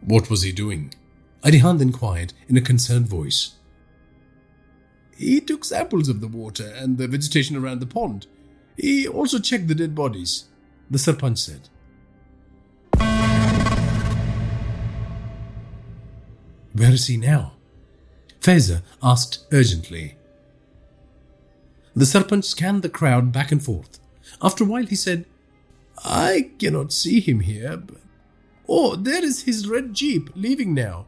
[0.01, 0.95] What was he doing?
[1.43, 3.57] Arihant inquired in a concerned voice.
[5.17, 8.27] He took samples of the water and the vegetation around the pond.
[8.77, 10.45] He also checked the dead bodies,
[10.91, 11.69] the Sarpanch said.
[16.75, 17.55] Where is he now?
[18.41, 20.17] Faiza asked urgently.
[21.95, 23.99] The Sarpanch scanned the crowd back and forth.
[24.43, 25.25] After a while, he said,
[26.05, 27.79] I cannot see him here.
[27.79, 27.97] But...
[28.69, 31.07] Oh, there is his red jeep leaving now.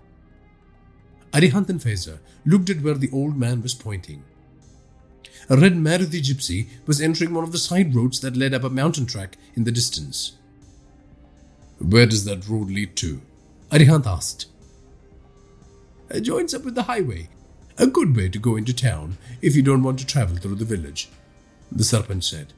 [1.33, 4.25] Arihant and Faiza looked at where the old man was pointing.
[5.51, 8.71] A red Maruti gypsy was entering one of the side roads that led up a
[8.71, 10.33] mountain track in the distance.
[11.79, 13.21] Where does that road lead to?
[13.71, 14.47] Arihant asked.
[16.11, 17.29] It joins up with the highway.
[17.77, 20.65] A good way to go into town if you don't want to travel through the
[20.65, 21.09] village,
[21.71, 22.53] the Sarpanch said.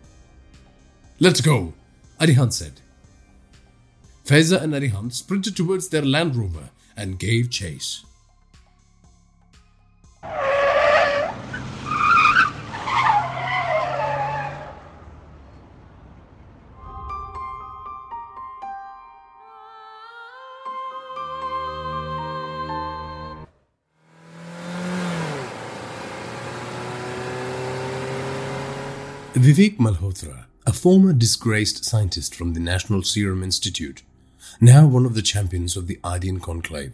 [1.18, 1.74] Let's go,
[2.18, 2.80] Arihant said.
[4.24, 8.04] Faiza and Arihant sprinted towards their Land Rover and gave chase.
[29.40, 34.02] Vivek Malhotra, a former disgraced scientist from the National Serum Institute,
[34.60, 36.92] now one of the champions of the Aryan Conclave,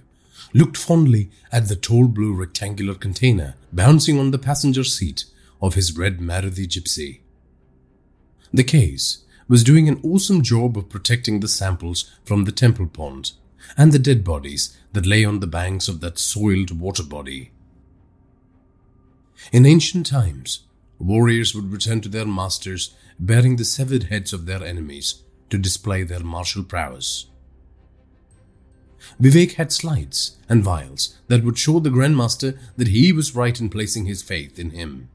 [0.54, 5.24] looked fondly at the tall blue rectangular container bouncing on the passenger seat
[5.60, 7.18] of his red Maruti Gypsy.
[8.54, 13.32] The case was doing an awesome job of protecting the samples from the temple pond
[13.76, 17.50] and the dead bodies that lay on the banks of that soiled water body.
[19.50, 20.60] In ancient times,
[20.98, 26.02] warriors would return to their masters bearing the severed heads of their enemies to display
[26.02, 27.26] their martial prowess.
[29.20, 33.70] Vivek had slides and vials that would show the Grandmaster that he was right in
[33.70, 35.08] placing his faith in him.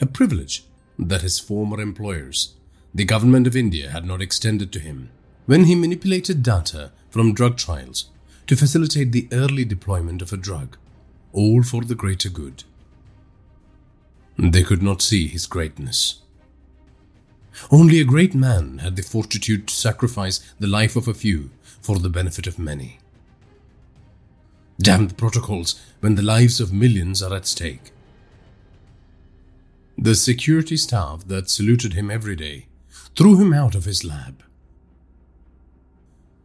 [0.00, 0.64] A privilege
[0.98, 2.54] that his former employers,
[2.94, 5.10] the government of India, had not extended to him
[5.46, 8.10] when he manipulated data from drug trials
[8.46, 10.76] to facilitate the early deployment of a drug,
[11.32, 12.64] all for the greater good.
[14.38, 16.20] They could not see his greatness.
[17.72, 21.50] Only a great man had the fortitude to sacrifice the life of a few
[21.80, 23.00] for the benefit of many.
[24.80, 27.90] Damn the protocols when the lives of millions are at stake.
[29.96, 32.66] The security staff that saluted him every day
[33.16, 34.44] threw him out of his lab.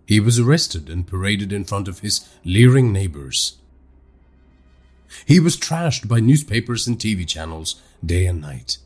[0.08, 3.58] He was arrested and paraded in front of his leering neighbors
[5.26, 8.78] he was trashed by newspapers and TV channels day and night.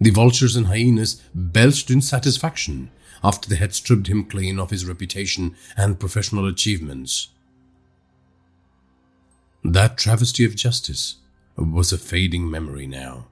[0.00, 2.90] The vultures and hyenas belched in satisfaction
[3.22, 7.28] after they had stripped him clean of his reputation and professional achievements.
[9.62, 11.16] That travesty of justice
[11.56, 13.26] was a fading memory now.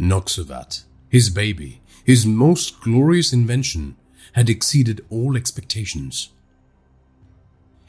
[0.00, 3.96] Noxovat, his baby, his most glorious invention,
[4.32, 6.30] had exceeded all expectations.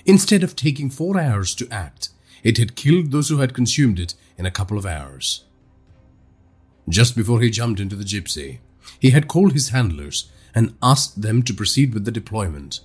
[0.06, 2.10] Instead of taking four hours to act,
[2.44, 5.46] it had killed those who had consumed it in a couple of hours.
[6.90, 8.60] Just before he jumped into the gypsy,
[9.00, 12.82] he had called his handlers and asked them to proceed with the deployment.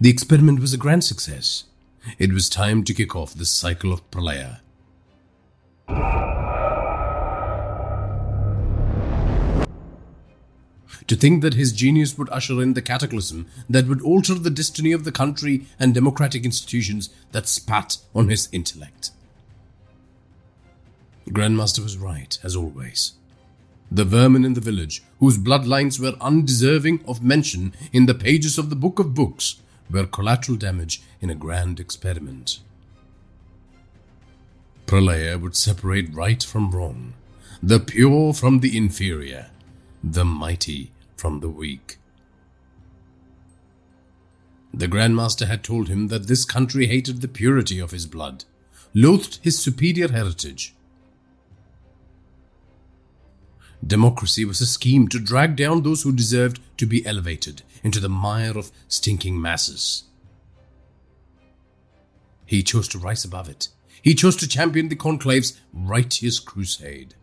[0.00, 1.64] The experiment was a grand success.
[2.18, 4.60] It was time to kick off the cycle of Pralaya.
[11.06, 14.92] To think that his genius would usher in the cataclysm that would alter the destiny
[14.92, 19.10] of the country and democratic institutions that spat on his intellect.
[21.28, 23.12] Grandmaster was right, as always.
[23.90, 28.70] The vermin in the village, whose bloodlines were undeserving of mention in the pages of
[28.70, 29.56] the Book of Books,
[29.90, 32.60] were collateral damage in a grand experiment.
[34.86, 37.14] Pralaya would separate right from wrong,
[37.62, 39.50] the pure from the inferior,
[40.02, 41.98] the mighty from the weak.
[44.72, 48.44] The Grandmaster had told him that this country hated the purity of his blood,
[48.94, 50.74] loathed his superior heritage.
[53.84, 58.08] Democracy was a scheme to drag down those who deserved to be elevated into the
[58.08, 60.04] mire of stinking masses.
[62.44, 63.68] He chose to rise above it.
[64.02, 67.14] He chose to champion the conclave's righteous crusade.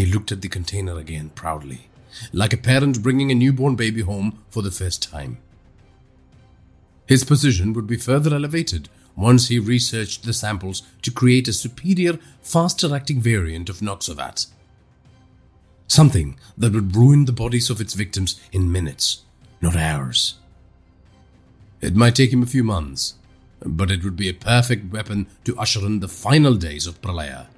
[0.00, 1.90] He looked at the container again proudly,
[2.32, 5.36] like a parent bringing a newborn baby home for the first time.
[7.06, 12.18] His position would be further elevated once he researched the samples to create a superior,
[12.40, 14.46] faster acting variant of Noxavat.
[15.86, 19.24] Something that would ruin the bodies of its victims in minutes,
[19.60, 20.36] not hours.
[21.82, 23.16] It might take him a few months,
[23.62, 27.48] but it would be a perfect weapon to usher in the final days of Pralaya.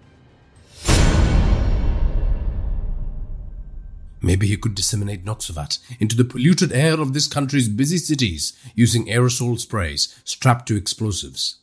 [4.25, 9.07] Maybe he could disseminate Noxavat into the polluted air of this country's busy cities using
[9.07, 11.57] aerosol sprays strapped to explosives.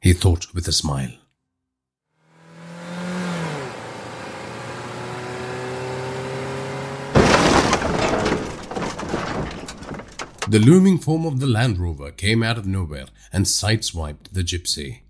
[0.00, 1.12] He thought with a smile.
[10.48, 15.00] The looming form of the Land Rover came out of nowhere and sideswiped the gypsy.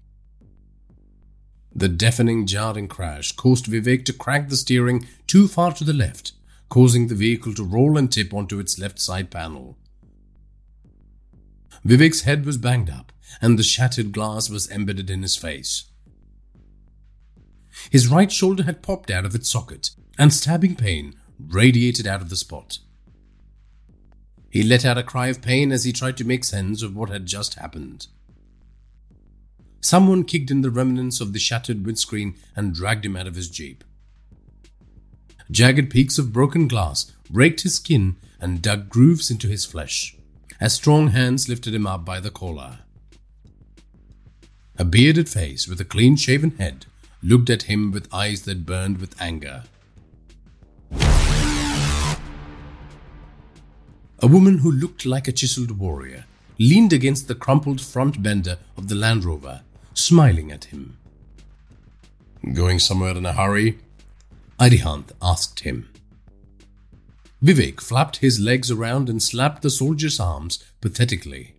[1.72, 6.32] The deafening, jarring crash caused Vivek to crank the steering too far to the left
[6.70, 9.76] causing the vehicle to roll and tip onto its left side panel.
[11.84, 15.84] Vivek's head was banged up, and the shattered glass was embedded in his face.
[17.90, 22.28] His right shoulder had popped out of its socket, and stabbing pain radiated out of
[22.28, 22.78] the spot.
[24.50, 27.08] He let out a cry of pain as he tried to make sense of what
[27.08, 28.08] had just happened.
[29.80, 33.48] Someone kicked in the remnants of the shattered windscreen and dragged him out of his
[33.48, 33.82] jeep.
[35.50, 40.16] Jagged peaks of broken glass raked his skin and dug grooves into his flesh,
[40.60, 42.80] as strong hands lifted him up by the collar.
[44.78, 46.86] A bearded face with a clean shaven head
[47.22, 49.64] looked at him with eyes that burned with anger.
[54.22, 56.26] A woman who looked like a chiseled warrior
[56.58, 59.62] leaned against the crumpled front bender of the Land Rover,
[59.94, 60.96] smiling at him.
[62.54, 63.78] Going somewhere in a hurry?
[64.60, 65.88] Arihant asked him.
[67.42, 71.54] Vivek flapped his legs around and slapped the soldier's arms pathetically.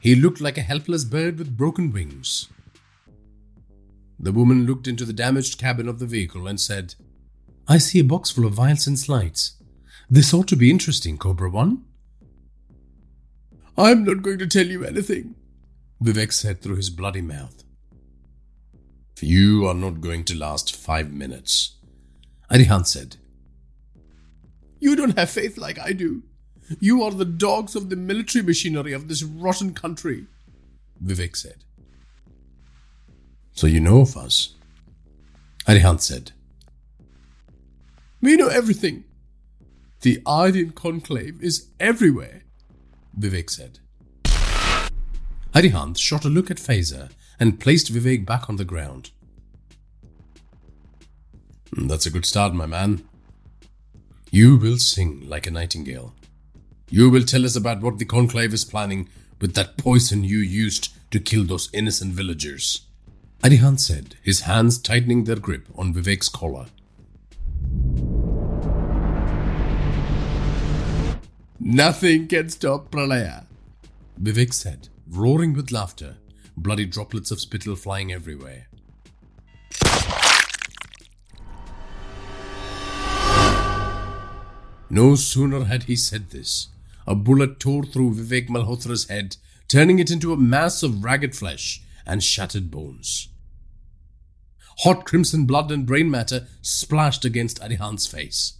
[0.00, 2.48] He looked like a helpless bird with broken wings.
[4.18, 6.96] The woman looked into the damaged cabin of the vehicle and said,
[7.68, 9.62] I see a box full of vials and slides.
[10.10, 11.84] This ought to be interesting, Cobra One.
[13.78, 15.36] I'm not going to tell you anything,
[16.02, 17.62] Vivek said through his bloody mouth.
[19.22, 21.76] You are not going to last five minutes.
[22.50, 23.16] Arihant said.
[24.80, 26.24] You don't have faith like I do.
[26.80, 30.26] You are the dogs of the military machinery of this rotten country,
[31.04, 31.64] Vivek said.
[33.52, 34.54] So you know of us?
[35.68, 36.32] Arihant said.
[38.20, 39.04] We know everything.
[40.00, 42.42] The Aryan conclave is everywhere,
[43.16, 43.78] Vivek said.
[45.54, 49.10] Arihant shot a look at Faiza and placed Vivek back on the ground.
[51.74, 53.02] Hmm, that's a good start, my man.
[54.30, 56.14] You will sing like a nightingale.
[56.88, 59.08] You will tell us about what the Conclave is planning
[59.40, 62.82] with that poison you used to kill those innocent villagers.
[63.42, 66.66] Arihant said, his hands tightening their grip on Vivek's collar.
[71.58, 73.46] Nothing can stop Pralaya,
[74.20, 76.16] Vivek said, roaring with laughter
[76.56, 78.68] bloody droplets of spittle flying everywhere.
[84.90, 86.68] No sooner had he said this,
[87.06, 91.82] a bullet tore through Vivek Malhotra's head, turning it into a mass of ragged flesh
[92.06, 93.28] and shattered bones.
[94.80, 98.58] Hot crimson blood and brain matter splashed against Arihant's face.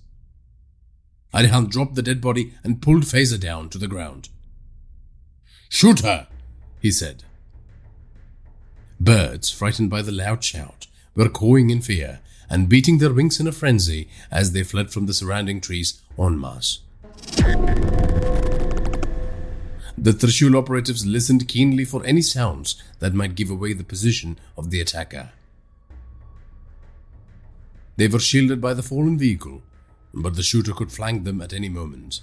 [1.34, 4.28] Arihant dropped the dead body and pulled Faiza down to the ground.
[5.68, 6.28] Shoot her,
[6.80, 7.24] he said.
[9.02, 13.48] Birds, frightened by the loud shout, were cawing in fear and beating their wings in
[13.48, 16.78] a frenzy as they fled from the surrounding trees en masse.
[19.98, 24.70] The Trishul operatives listened keenly for any sounds that might give away the position of
[24.70, 25.32] the attacker.
[27.96, 29.62] They were shielded by the fallen vehicle,
[30.14, 32.20] but the shooter could flank them at any moment.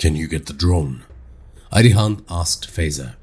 [0.00, 1.04] Can you get the drone?
[1.72, 3.14] Arihant asked Faiza.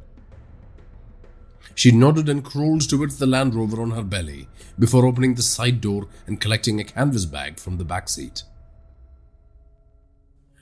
[1.79, 5.79] She nodded and crawled towards the Land Rover on her belly before opening the side
[5.79, 8.43] door and collecting a canvas bag from the back seat.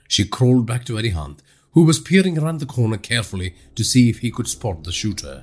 [0.06, 1.40] She crawled back to Arihant,
[1.72, 5.42] who was peering around the corner carefully to see if he could spot the shooter.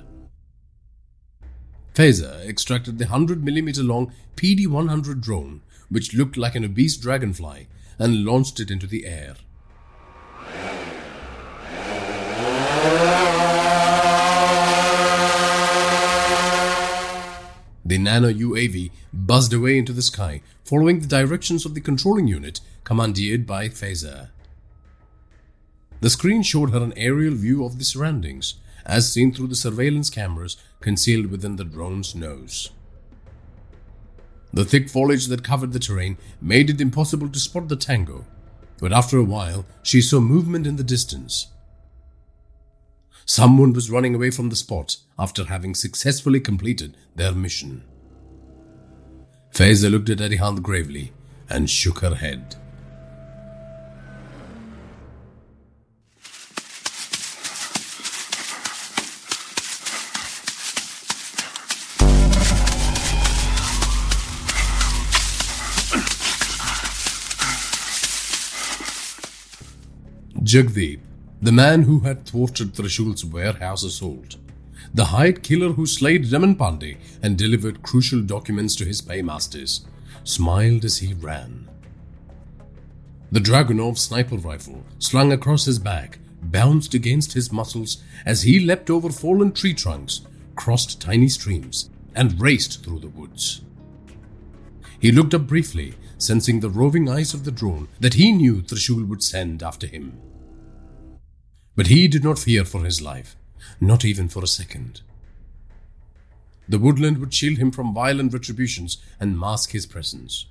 [1.92, 8.24] Faiza extracted the 100mm long PD 100 drone, which looked like an obese dragonfly, and
[8.24, 9.34] launched it into the air.
[17.86, 22.60] The nano UAV buzzed away into the sky, following the directions of the controlling unit
[22.82, 24.30] commandeered by Faiza.
[26.00, 28.54] The screen showed her an aerial view of the surroundings,
[28.84, 32.70] as seen through the surveillance cameras concealed within the drone's nose.
[34.52, 38.24] The thick foliage that covered the terrain made it impossible to spot the tango,
[38.80, 41.46] but after a while she saw movement in the distance.
[43.28, 47.82] Someone was running away from the spot after having successfully completed their mission.
[49.52, 51.12] Faiza looked at Arihant gravely
[51.50, 52.54] and shook her head.
[70.44, 71.05] Jagdeep
[71.40, 74.36] the man who had thwarted Trishul's warehouse assault,
[74.94, 79.84] the hired killer who slayed Raman Pandey and delivered crucial documents to his paymasters,
[80.24, 81.68] smiled as he ran.
[83.30, 88.88] The Dragunov sniper rifle, slung across his back, bounced against his muscles as he leapt
[88.88, 90.22] over fallen tree trunks,
[90.54, 93.60] crossed tiny streams, and raced through the woods.
[94.98, 99.06] He looked up briefly, sensing the roving eyes of the drone that he knew Trishul
[99.06, 100.18] would send after him.
[101.76, 103.36] But he did not fear for his life,
[103.80, 105.02] not even for a second.
[106.68, 110.46] The woodland would shield him from violent retributions and mask his presence.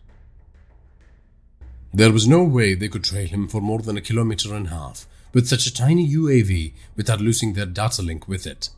[1.93, 4.69] There was no way they could trail him for more than a kilometer and a
[4.69, 8.69] half with such a tiny UAV without losing their data link with it.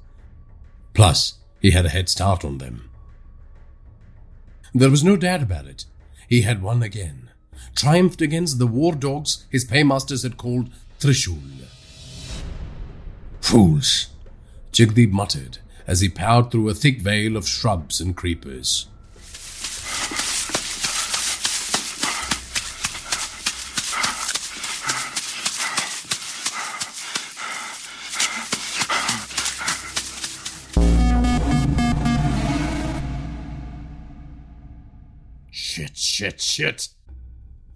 [0.94, 2.90] Plus, he had a head start on them.
[4.74, 5.86] There was no doubt about it.
[6.28, 7.30] He had won again,
[7.76, 10.70] triumphed against the war dogs his paymasters had called
[11.00, 11.68] Trishul.
[13.42, 14.08] Fools!
[14.72, 18.88] Jagdeep muttered as he powered through a thick veil of shrubs and creepers.
[35.50, 36.90] Shit, shit, shit.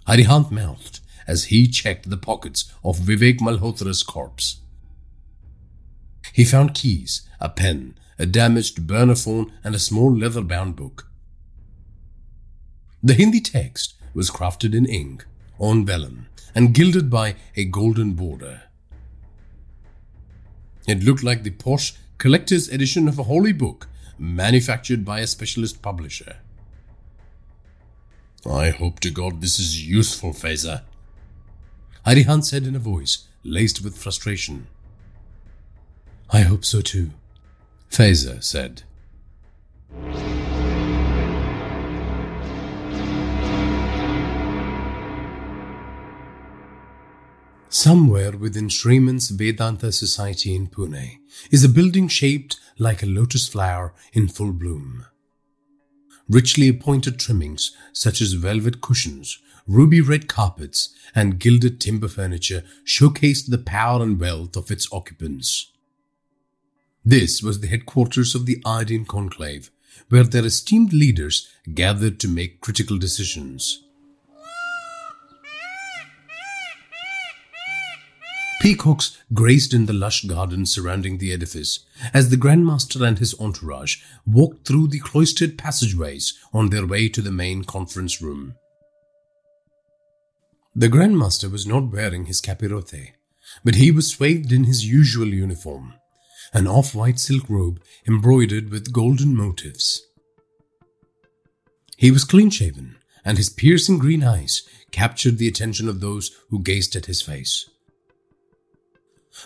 [0.07, 4.60] Arihant mouthed as he checked the pockets of Vivek Malhotra's corpse.
[6.33, 11.07] He found keys, a pen, a damaged burner phone, and a small leather bound book.
[13.03, 15.25] The Hindi text was crafted in ink,
[15.59, 18.63] on vellum, and gilded by a golden border.
[20.87, 23.87] It looked like the posh collector's edition of a holy book
[24.17, 26.37] manufactured by a specialist publisher.
[28.45, 30.83] I hope to God this is useful, Faiza.
[32.05, 34.67] Arihant said in a voice laced with frustration.
[36.33, 37.11] I hope so too,
[37.89, 38.83] Faiza said.
[47.67, 51.19] Somewhere within Sriman's Vedanta Society in Pune
[51.51, 55.05] is a building shaped like a lotus flower in full bloom.
[56.29, 59.37] Richly appointed trimmings such as velvet cushions,
[59.67, 65.71] ruby red carpets, and gilded timber furniture showcased the power and wealth of its occupants.
[67.03, 69.72] This was the headquarters of the Aryan Conclave,
[70.10, 73.84] where their esteemed leaders gathered to make critical decisions.
[78.61, 81.80] Peacocks grazed in the lush gardens surrounding the edifice
[82.14, 83.98] as the Grandmaster and his entourage
[84.28, 88.53] walked through the cloistered passageways on their way to the main conference room.
[90.76, 93.14] The Grandmaster was not wearing his capirote,
[93.64, 95.95] but he was swathed in his usual uniform,
[96.53, 100.02] an off white silk robe embroidered with golden motifs.
[101.98, 106.61] He was clean shaven, and his piercing green eyes captured the attention of those who
[106.61, 107.69] gazed at his face.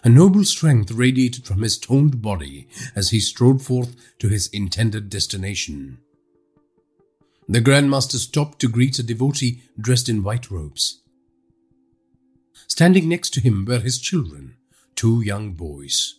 [0.04, 5.10] A noble strength radiated from his toned body as he strode forth to his intended
[5.10, 6.00] destination.
[7.48, 11.02] The Grandmaster stopped to greet a devotee dressed in white robes.
[12.68, 14.56] Standing next to him were his children,
[14.96, 16.16] two young boys.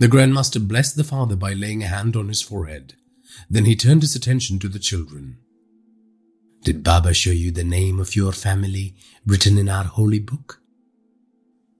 [0.00, 2.94] The Grandmaster blessed the father by laying a hand on his forehead.
[3.50, 5.36] Then he turned his attention to the children.
[6.64, 8.94] Did Baba show you the name of your family
[9.26, 10.62] written in our holy book?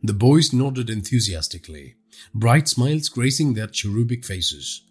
[0.02, 1.94] The boys nodded enthusiastically,
[2.34, 4.82] bright smiles gracing their cherubic faces.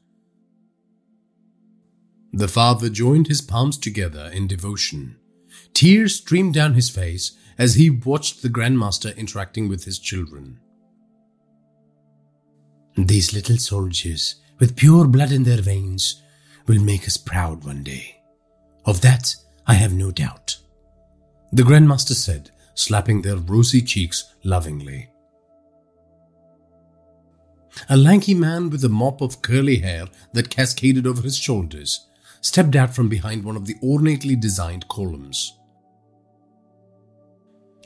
[2.34, 5.18] The father joined his palms together in devotion.
[5.76, 10.60] Tears streamed down his face as he watched the Grandmaster interacting with his children.
[13.08, 16.22] These little soldiers, with pure blood in their veins,
[16.68, 18.22] will make us proud one day.
[18.86, 19.36] Of that,
[19.66, 20.58] I have no doubt.
[21.54, 25.10] The Grandmaster said, slapping their rosy cheeks lovingly.
[27.88, 32.08] A lanky man with a mop of curly hair that cascaded over his shoulders
[32.42, 35.58] stepped out from behind one of the ornately designed columns.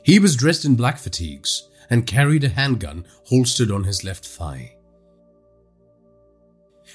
[0.02, 4.73] He was dressed in black fatigues and carried a handgun holstered on his left thigh.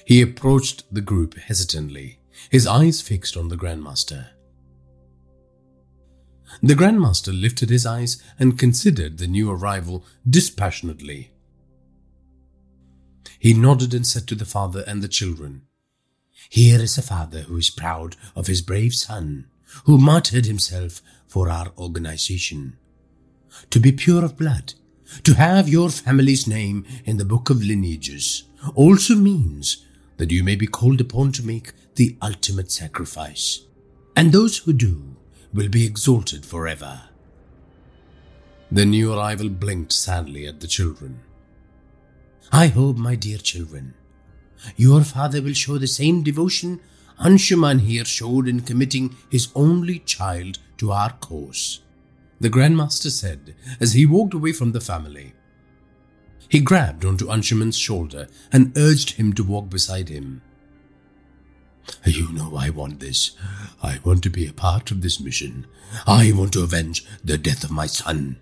[0.09, 2.19] He approached the group hesitantly,
[2.49, 4.29] his eyes fixed on the Grandmaster.
[6.63, 11.29] The Grandmaster lifted his eyes and considered the new arrival dispassionately.
[13.37, 15.67] He nodded and said to the father and the children,
[16.49, 19.45] Here is a father who is proud of his brave son,
[19.83, 22.79] who martyred himself for our organization.
[23.69, 24.73] To be pure of blood,
[25.23, 29.85] to have your family's name in the book of lineages, also means
[30.19, 33.65] that you may be called upon to make the ultimate sacrifice.
[34.15, 35.15] And those who do
[35.53, 37.01] will be exalted forever.
[38.71, 41.21] The new arrival blinked sadly at the children.
[42.51, 43.95] I hope, my dear children,
[44.75, 46.79] your father will show the same devotion
[47.19, 51.81] Anshuman here showed in committing his only child to our cause.
[52.39, 55.33] The Grandmaster said as he walked away from the family.
[56.49, 60.41] He grabbed onto Anshuman's shoulder and urged him to walk beside him.
[62.05, 63.31] You know I want this.
[63.81, 65.67] I want to be a part of this mission.
[66.07, 68.37] I want to avenge the death of my son.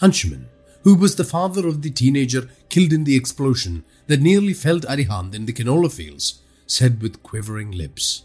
[0.00, 0.46] Anshuman,
[0.82, 5.34] who was the father of the teenager killed in the explosion that nearly felled Arihant
[5.34, 8.24] in the canola fields, said with quivering lips,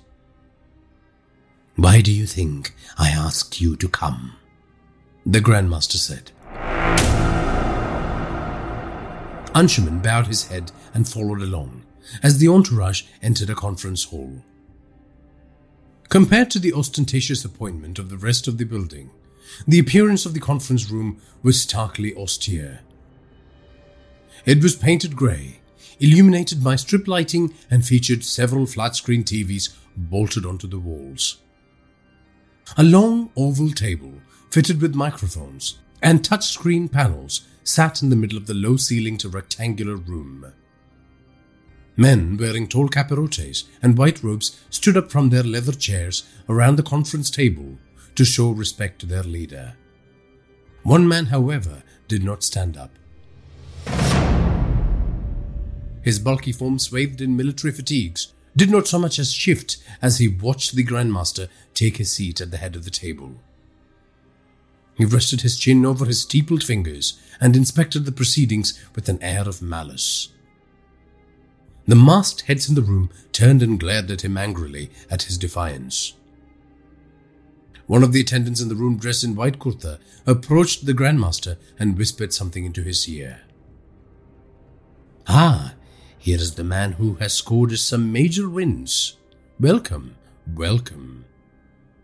[1.75, 4.35] Why do you think I asked you to come?
[5.25, 6.31] The Grandmaster said.
[9.53, 11.83] Anshuman bowed his head and followed along
[12.23, 14.43] as the entourage entered a conference hall.
[16.09, 19.11] Compared to the ostentatious appointment of the rest of the building,
[19.67, 22.81] the appearance of the conference room was starkly austere.
[24.45, 25.59] It was painted grey,
[25.99, 31.37] illuminated by strip lighting, and featured several flat screen TVs bolted onto the walls.
[32.77, 34.13] A long oval table,
[34.49, 39.95] fitted with microphones and touchscreen panels, sat in the middle of the low ceilinged rectangular
[39.95, 40.53] room.
[41.95, 46.83] Men wearing tall capirotes and white robes stood up from their leather chairs around the
[46.83, 47.77] conference table
[48.15, 49.75] to show respect to their leader.
[50.81, 52.91] One man, however, did not stand up.
[56.01, 60.27] His bulky form, swathed in military fatigues, did not so much as shift as he
[60.27, 63.41] watched the Grandmaster take his seat at the head of the table.
[64.99, 69.47] He rested his chin over his steepled fingers and inspected the proceedings with an air
[69.47, 70.27] of malice.
[71.87, 76.15] The masked heads in the room turned and glared at him angrily at his defiance.
[77.87, 81.97] One of the attendants in the room, dressed in white kurta, approached the Grandmaster and
[81.97, 83.43] whispered something into his ear.
[85.27, 85.75] Ah,
[86.17, 89.15] here is the man who has scored some major wins.
[89.61, 91.23] Welcome, welcome,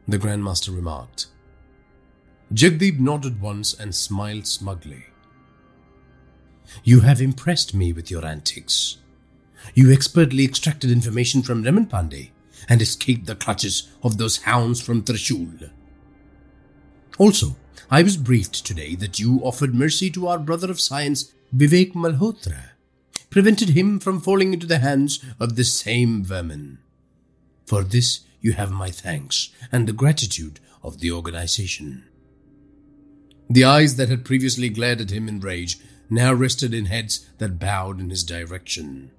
[0.08, 1.28] the Grandmaster remarked.
[2.56, 5.08] Jagdeep nodded once and smiled smugly.
[6.86, 8.96] You have impressed me with your antics.
[9.74, 12.30] You expertly extracted information from Raman Pandey
[12.70, 15.70] and escaped the clutches of those hounds from Trishul.
[17.18, 17.58] Also,
[17.92, 22.70] I was briefed today that you offered mercy to our brother of science, Vivek Malhotra,
[23.30, 26.78] prevented him from falling into the hands of the same vermin.
[27.66, 32.05] For this, you have my thanks and the gratitude of the organization.
[33.50, 35.78] The eyes that had previously glared at him in rage
[36.10, 39.12] now rested in heads that bowed in his direction.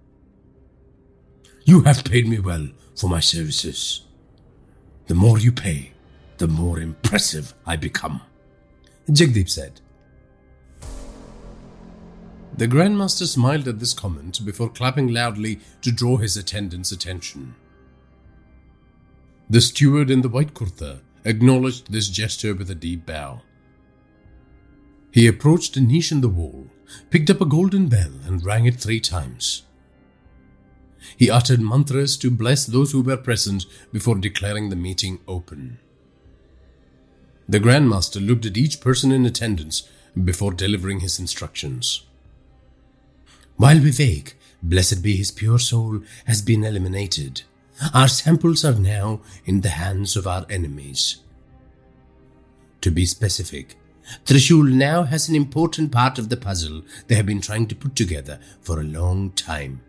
[1.64, 4.02] You have paid me well for my services.
[5.06, 5.92] The more you pay,
[6.38, 8.20] the more impressive I become,
[9.08, 9.80] Jagdeep said.
[12.56, 17.54] The Grandmaster smiled at this comment before clapping loudly to draw his attendants' attention.
[19.50, 23.42] The steward in the white kurta acknowledged this gesture with a deep bow.
[25.10, 26.66] He approached a niche in the wall,
[27.10, 29.62] picked up a golden bell, and rang it three times.
[31.16, 35.78] He uttered mantras to bless those who were present before declaring the meeting open.
[37.48, 39.88] The Grand Master looked at each person in attendance
[40.22, 42.04] before delivering his instructions.
[43.56, 47.42] While Vivek, blessed be his pure soul, has been eliminated,
[47.94, 51.18] our samples are now in the hands of our enemies.
[52.80, 53.76] To be specific,
[54.24, 57.96] Trishul now has an important part of the puzzle they have been trying to put
[57.96, 59.80] together for a long time.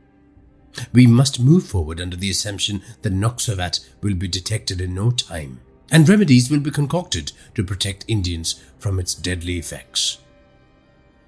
[0.94, 5.60] We must move forward under the assumption that Noxovat will be detected in no time,
[5.92, 10.20] and remedies will be concocted to protect Indians from its deadly effects.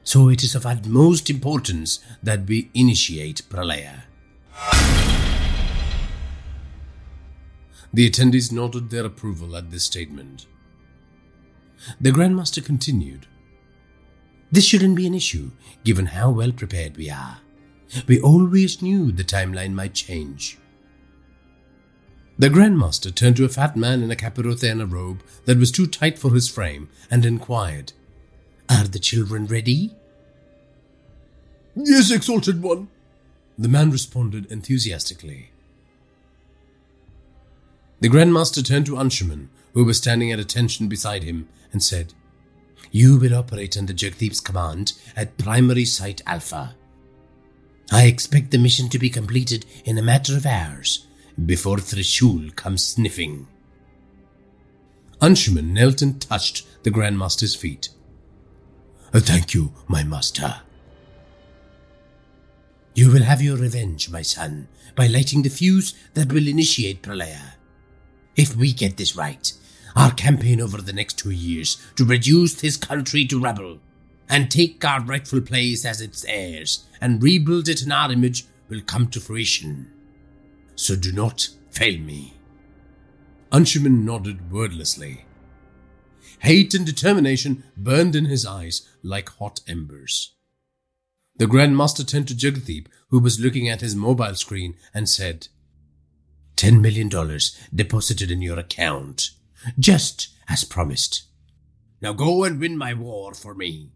[0.03, 4.03] So it is of utmost importance that we initiate Pralaya.
[7.91, 10.45] The attendees nodded their approval at this statement.
[11.99, 13.27] The Grandmaster continued.
[14.51, 15.51] This shouldn't be an issue,
[15.83, 17.39] given how well prepared we are.
[18.07, 20.57] We always knew the timeline might change.
[22.37, 25.71] The Grandmaster turned to a fat man in a capirote and a robe that was
[25.71, 27.93] too tight for his frame and inquired,
[28.69, 29.93] Are the children ready?
[31.75, 32.87] Yes, Exalted One,
[33.57, 35.51] the man responded enthusiastically.
[37.99, 42.13] The Grandmaster turned to Anshuman, who was standing at attention beside him, and said,
[42.91, 46.75] You will operate under Jagdeep's command at Primary Site Alpha.
[47.91, 51.07] I expect the mission to be completed in a matter of hours
[51.45, 53.47] before Trishul comes sniffing.
[55.21, 57.89] Anshuman knelt and touched the Grandmaster's feet.
[59.13, 60.61] Oh, thank you, my master.
[62.93, 67.53] You will have your revenge, my son, by lighting the fuse that will initiate Pralaya.
[68.35, 69.51] If we get this right,
[69.95, 73.79] our campaign over the next two years to reduce this country to rubble
[74.29, 78.81] and take our rightful place as its heirs and rebuild it in our image will
[78.81, 79.91] come to fruition.
[80.75, 82.35] So do not fail me.
[83.51, 85.25] Anshuman nodded wordlessly.
[86.39, 90.35] Hate and determination burned in his eyes like hot embers.
[91.37, 95.47] The Grand Master turned to Jagdeep, who was looking at his mobile screen, and said,
[96.55, 99.31] Ten million dollars deposited in your account,
[99.77, 101.23] just as promised.
[102.01, 103.91] Now go and win my war for me.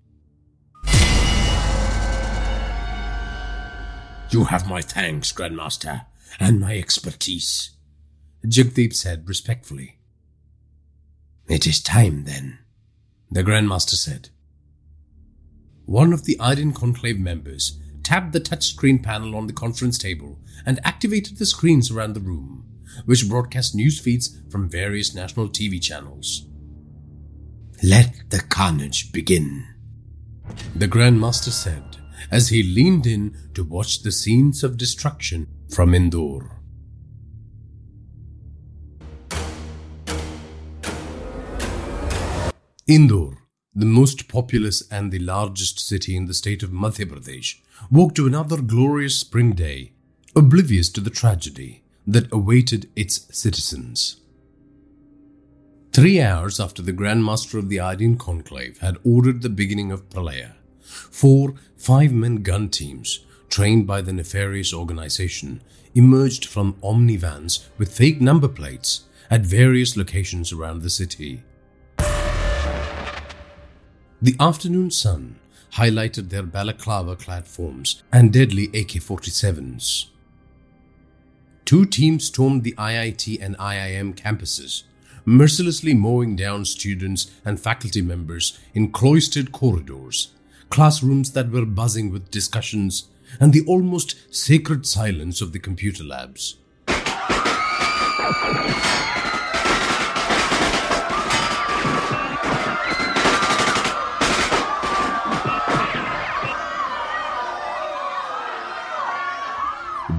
[4.29, 6.05] You have my thanks, Grandmaster,
[6.39, 7.71] and my expertise,
[8.45, 9.99] Jagdeep said respectfully.
[11.47, 12.59] It is time then,
[13.29, 14.29] the Grandmaster said.
[15.85, 20.79] One of the Aryan Conclave members tapped the touchscreen panel on the conference table and
[20.83, 22.65] activated the screens around the room,
[23.05, 26.45] which broadcast news feeds from various national TV channels.
[27.83, 29.65] Let the carnage begin,
[30.75, 31.83] the Grandmaster said
[32.31, 36.61] as he leaned in to watch the scenes of destruction from Indore.
[42.87, 43.37] Indore,
[43.73, 47.55] the most populous and the largest city in the state of Madhya Pradesh,
[47.89, 49.93] woke to another glorious spring day,
[50.35, 54.17] oblivious to the tragedy that awaited its citizens.
[55.91, 60.09] Three hours after the Grand Master of the Aryan Conclave had ordered the beginning of
[60.09, 63.19] Pralaya, four five man gun teams,
[63.49, 65.61] trained by the nefarious organization,
[65.93, 71.43] emerged from Omni vans with fake number plates at various locations around the city.
[74.21, 75.35] The afternoon sun
[75.73, 80.05] highlighted their balaclava clad forms and deadly AK 47s.
[81.73, 84.83] Two teams stormed the IIT and IIM campuses,
[85.25, 90.27] mercilessly mowing down students and faculty members in cloistered corridors
[90.69, 93.05] classrooms that were buzzing with discussions,
[93.39, 96.57] and the almost sacred silence of the computer labs.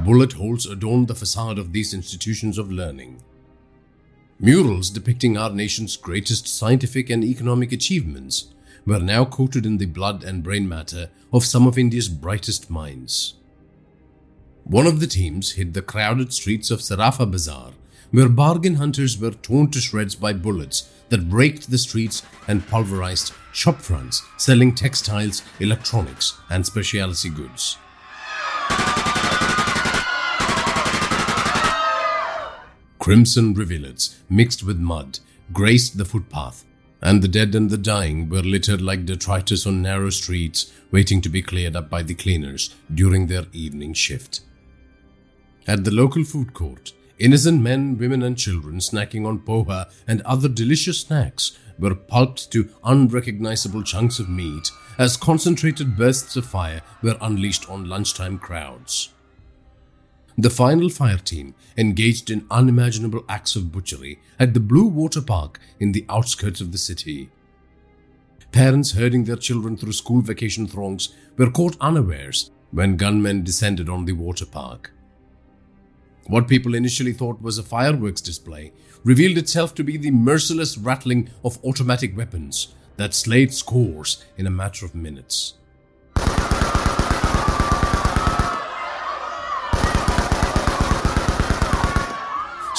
[0.05, 3.23] Bullet holes adorned the facade of these institutions of learning.
[4.39, 8.49] Murals depicting our nation's greatest scientific and economic achievements
[8.85, 13.37] were now coated in the blood and brain matter of some of India's brightest minds.
[14.65, 17.73] One of the teams hit the crowded streets of Sarafa Bazaar,
[18.11, 23.33] where bargain hunters were torn to shreds by bullets that raked the streets and pulverized
[23.53, 27.79] shop fronts selling textiles, electronics, and specialty goods.
[33.05, 35.19] Crimson rivulets mixed with mud
[35.53, 36.65] graced the footpath
[37.03, 41.29] and the dead and the dying were littered like detritus on narrow streets, waiting to
[41.29, 44.41] be cleared up by the cleaners during their evening shift.
[45.67, 50.49] At the local food court, innocent men, women, and children snacking on poha and other
[50.49, 57.19] delicious snacks were pulped to unrecognizable chunks of meat as concentrated bursts of fire were
[57.21, 59.11] unleashed on lunchtime crowds.
[60.36, 65.61] The final fire team engaged in unimaginable acts of butchery at the Blue Water Park
[65.78, 67.31] in the outskirts of the city.
[68.51, 74.05] Parents herding their children through school vacation throngs were caught unawares when gunmen descended on
[74.05, 74.90] the water park.
[76.27, 78.73] What people initially thought was a fireworks display
[79.05, 84.51] revealed itself to be the merciless rattling of automatic weapons that slayed scores in a
[84.51, 85.55] matter of minutes.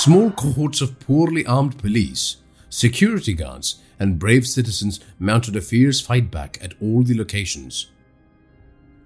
[0.05, 2.37] Small cohorts of poorly armed police,
[2.69, 7.89] security guards, and brave citizens mounted a fierce fight back at all the locations.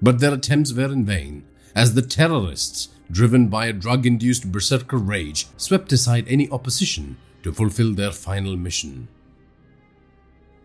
[0.02, 4.98] But their attempts were in vain, as the terrorists, driven by a drug induced berserker
[4.98, 9.08] rage, swept aside any opposition to fulfill their final mission.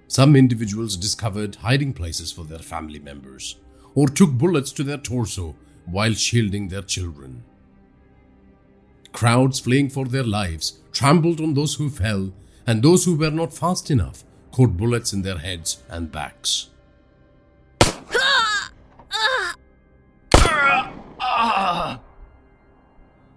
[0.08, 3.54] Some individuals discovered hiding places for their family members,
[3.94, 5.54] or took bullets to their torso
[5.86, 7.44] while shielding their children.
[9.14, 12.32] Crowds fleeing for their lives trampled on those who fell,
[12.66, 16.68] and those who were not fast enough caught bullets in their heads and backs.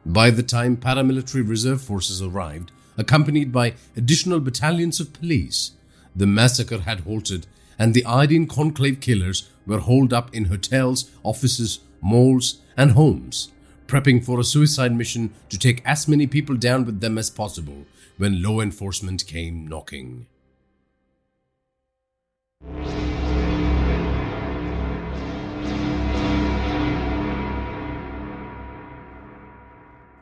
[0.04, 5.74] By the time paramilitary reserve forces arrived, accompanied by additional battalions of police,
[6.16, 7.46] the massacre had halted
[7.78, 13.52] and the Aryan conclave killers were holed up in hotels, offices, malls, and homes
[13.88, 17.86] prepping for a suicide mission to take as many people down with them as possible
[18.18, 20.28] when law enforcement came knocking.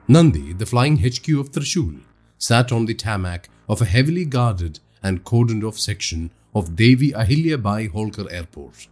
[0.08, 2.02] Nandi, the flying HQ of Trishul,
[2.38, 7.62] sat on the tarmac of a heavily guarded and cordoned off section of Devi Ahilya
[7.62, 8.88] Bai Holkar Airport.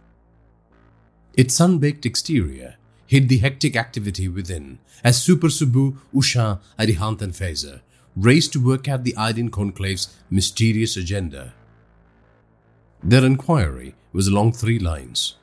[1.34, 2.76] Its sun-baked exterior
[3.06, 7.80] hid the hectic activity within as Super Subbu, Usha, Arihant, and Faiza
[8.16, 11.52] raced to work out the Aryan Conclave's mysterious agenda.
[13.02, 15.34] Their inquiry was along three lines.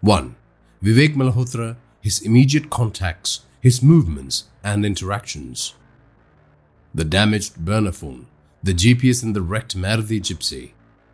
[0.00, 0.34] 1.
[0.82, 5.74] Vivek Malhotra, his immediate contacts, his movements and interactions.
[6.94, 8.26] The damaged burner phone,
[8.62, 10.72] the GPS in the wrecked Maruti Gypsy,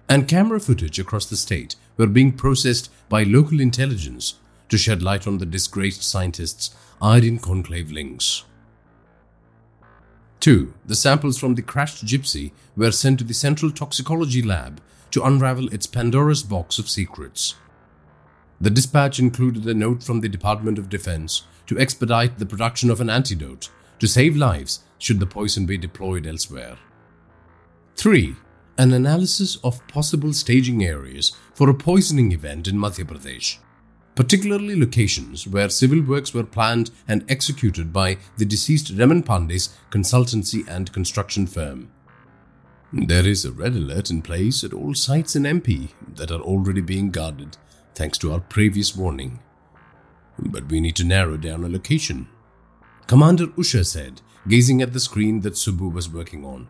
[0.09, 4.35] and camera footage across the state were being processed by local intelligence
[4.69, 6.71] to shed light on the disgraced scientists'
[7.01, 8.45] Aryan conclave links.
[10.41, 10.73] 2.
[10.87, 14.81] The samples from the crashed gypsy were sent to the Central Toxicology Lab
[15.11, 17.55] to unravel its Pandora's box of secrets.
[18.61, 23.01] The dispatch included a note from the Department of Defense to expedite the production of
[23.01, 26.77] an antidote to save lives should the poison be deployed elsewhere.
[27.97, 28.37] 3.
[28.77, 33.59] An analysis of possible staging areas for a poisoning event in Madhya Pradesh
[34.19, 40.67] particularly locations where civil works were planned and executed by the deceased Raman Pandey's consultancy
[40.67, 41.93] and construction firm.
[42.93, 46.81] There is a red alert in place at all sites in MP that are already
[46.81, 47.59] being guarded,
[47.95, 49.39] thanks to our previous warning.
[50.37, 52.27] But we need to narrow down a location.
[53.07, 56.67] Commander Usha said, gazing at the screen that Subbu was working on.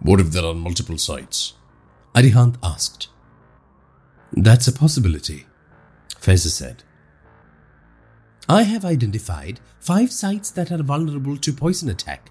[0.00, 1.52] What if there are multiple sites?
[2.14, 3.08] Arihant asked.
[4.32, 5.44] That's a possibility.
[6.20, 6.82] Faiza said.
[8.48, 12.30] I have identified five sites that are vulnerable to poison attack.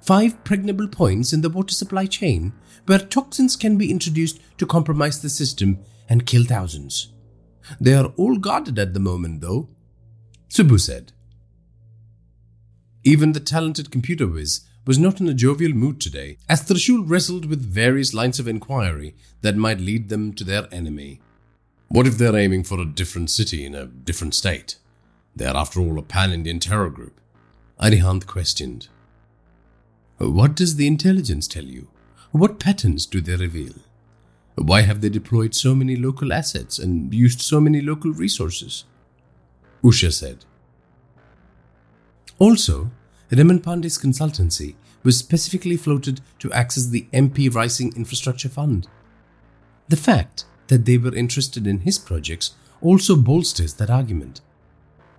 [0.00, 2.52] Five pregnable points in the water supply chain
[2.86, 5.78] where toxins can be introduced to compromise the system
[6.08, 7.12] and kill thousands.
[7.80, 9.70] They are all guarded at the moment, though,
[10.48, 11.12] Subbu said.
[13.02, 17.46] Even the talented computer whiz was not in a jovial mood today, as Trishul wrestled
[17.46, 21.20] with various lines of inquiry that might lead them to their enemy.
[21.94, 24.78] What if they're aiming for a different city in a different state?
[25.36, 27.20] They are, after all, a pan Indian terror group.
[27.80, 28.88] Arihant questioned.
[30.18, 31.86] What does the intelligence tell you?
[32.32, 33.74] What patterns do they reveal?
[34.56, 38.86] Why have they deployed so many local assets and used so many local resources?
[39.84, 40.44] Usha said.
[42.40, 42.90] Also,
[43.30, 48.88] Raman Pandey's consultancy was specifically floated to access the MP Rising Infrastructure Fund.
[49.86, 54.40] The fact that they were interested in his projects also bolsters that argument.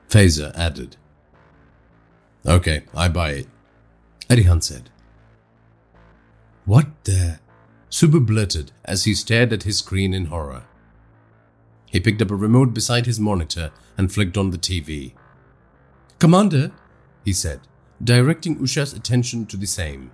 [0.09, 0.97] Faiza added.
[2.45, 3.47] Okay, I buy it.
[4.30, 4.89] Arihant said.
[6.65, 7.39] What the?
[7.89, 10.65] Subbu blurted as he stared at his screen in horror.
[11.85, 15.13] He picked up a remote beside his monitor and flicked on the TV.
[16.19, 16.72] Commander,
[17.23, 17.61] he said,
[18.03, 20.11] directing Usha's attention to the same.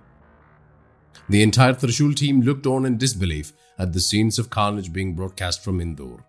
[1.28, 5.62] The entire Trishul team looked on in disbelief at the scenes of carnage being broadcast
[5.62, 6.24] from Indore.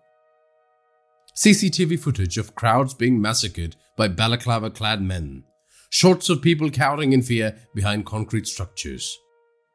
[1.36, 5.44] CCTV footage of crowds being massacred by balaclava clad men,
[5.90, 9.18] shots of people cowering in fear behind concrete structures,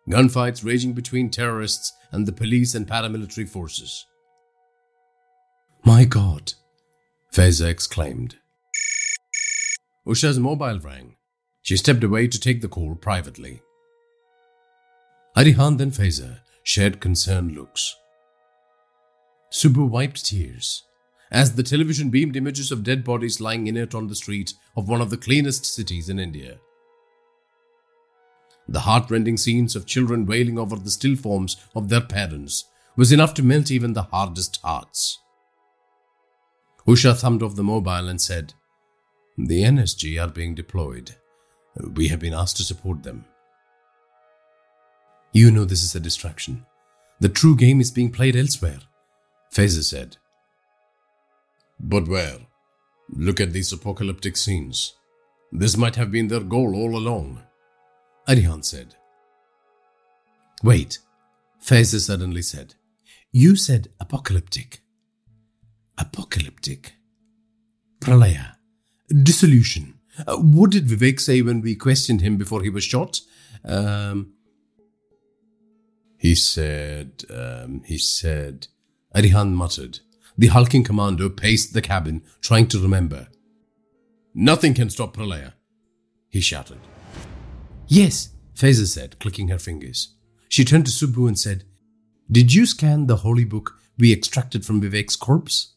[0.10, 4.06] gunfights raging between terrorists and the police and paramilitary forces.
[5.86, 6.54] My God,
[7.34, 8.38] Faiza exclaimed.
[10.08, 11.16] Usha's mobile rang.
[11.62, 13.62] She stepped away to take the call privately.
[15.38, 16.40] Arihant then Faiza
[16.70, 17.96] shared concerned looks.
[19.52, 20.84] Subbu wiped tears
[21.32, 25.02] as the television beamed images of dead bodies lying inert on the street of one
[25.02, 26.60] of the cleanest cities in India.
[28.68, 32.66] The heartrending scenes of children wailing over the still forms of their parents
[32.96, 35.18] was enough to melt even the hardest hearts.
[36.86, 38.54] Usha thumbed off the mobile and said,
[39.40, 41.16] The NSG are being deployed.
[41.96, 43.26] We have been asked to support them.
[45.32, 46.66] You know this is a distraction.
[47.20, 48.80] The true game is being played elsewhere,
[49.54, 50.18] Faiza said.
[51.80, 52.38] But where?
[53.10, 54.96] Look at these apocalyptic scenes.
[55.52, 57.42] This might have been their goal all along,
[58.28, 58.96] Arihant said.
[60.64, 61.00] Wait,
[61.64, 62.76] Faiza suddenly said.
[63.32, 64.82] You said apocalyptic.
[65.98, 66.94] Apocalyptic.
[68.00, 68.56] Pralaya.
[69.10, 69.96] Dissolution.
[70.28, 73.22] Uh, what did Vivek say when we questioned him before he was shot?
[73.66, 74.34] Um,
[76.20, 78.68] he said, um, he said,
[79.16, 80.00] Arihant muttered.
[80.38, 83.30] The hulking commando paced the cabin, trying to remember.
[84.34, 85.54] Nothing can stop Pralaya,
[86.30, 86.80] he shouted.
[87.88, 90.16] Yes, Faiza said, clicking her fingers.
[90.50, 91.64] She turned to Subbu and said,
[92.30, 95.74] Did you scan the holy book we extracted from Vivek's corpse?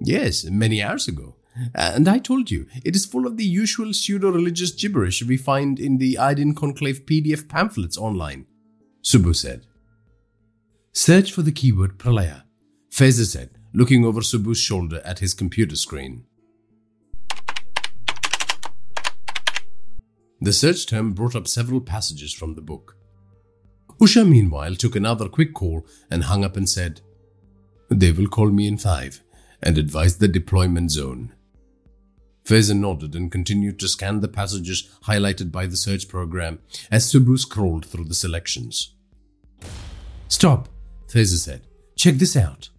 [0.00, 1.36] Yes, many hours ago.
[1.74, 5.78] And I told you, it is full of the usual pseudo religious gibberish we find
[5.78, 8.46] in the Aryan Conclave PDF pamphlets online,
[9.02, 9.66] Subbu said.
[10.92, 12.42] Search for the keyword Pralaya,
[12.90, 16.24] Faiza said, looking over Subbu's shoulder at his computer screen.
[20.42, 22.96] The search term brought up several passages from the book.
[24.00, 27.02] Usha, meanwhile, took another quick call and hung up and said,
[27.90, 29.22] They will call me in five
[29.62, 31.34] and advise the deployment zone.
[32.44, 36.58] Faiza nodded and continued to scan the passages highlighted by the search program
[36.90, 38.94] as Subbu scrolled through the selections.
[40.28, 40.68] Stop,
[41.08, 41.62] Faiza said.
[41.96, 42.70] Check this out.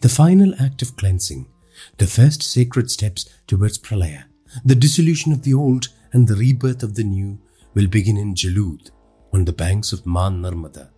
[0.00, 1.46] The final act of cleansing,
[1.98, 4.24] the first sacred steps towards Pralaya,
[4.64, 7.38] the dissolution of the old and the rebirth of the new,
[7.74, 8.90] will begin in Jalud,
[9.32, 10.90] on the banks of Maa Narmada.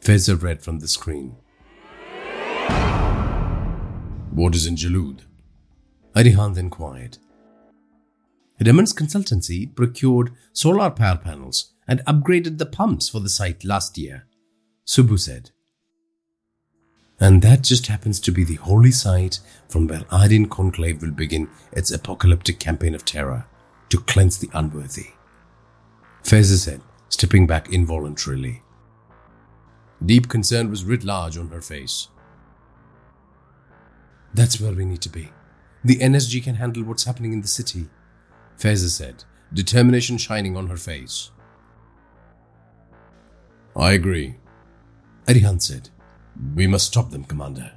[0.00, 1.36] Faiza read from the screen.
[4.30, 5.27] What is in Jalud?
[6.18, 7.18] Arihant inquired.
[8.60, 14.26] Raman's consultancy procured solar power panels and upgraded the pumps for the site last year,
[14.84, 15.52] Subbu said.
[17.20, 19.38] And that just happens to be the holy site
[19.68, 23.46] from where Aryan Conclave will begin its apocalyptic campaign of terror
[23.90, 25.10] to cleanse the unworthy.
[26.24, 26.80] Faiza said,
[27.10, 28.62] stepping back involuntarily.
[30.04, 32.08] Deep concern was writ large on her face.
[34.34, 35.30] That's where we need to be.
[35.84, 37.88] The NSG can handle what's happening in the city,
[38.58, 41.30] Faiza said, determination shining on her face.
[43.76, 44.36] I agree,
[45.26, 45.90] Arihant said.
[46.54, 47.72] We must stop them, Commander.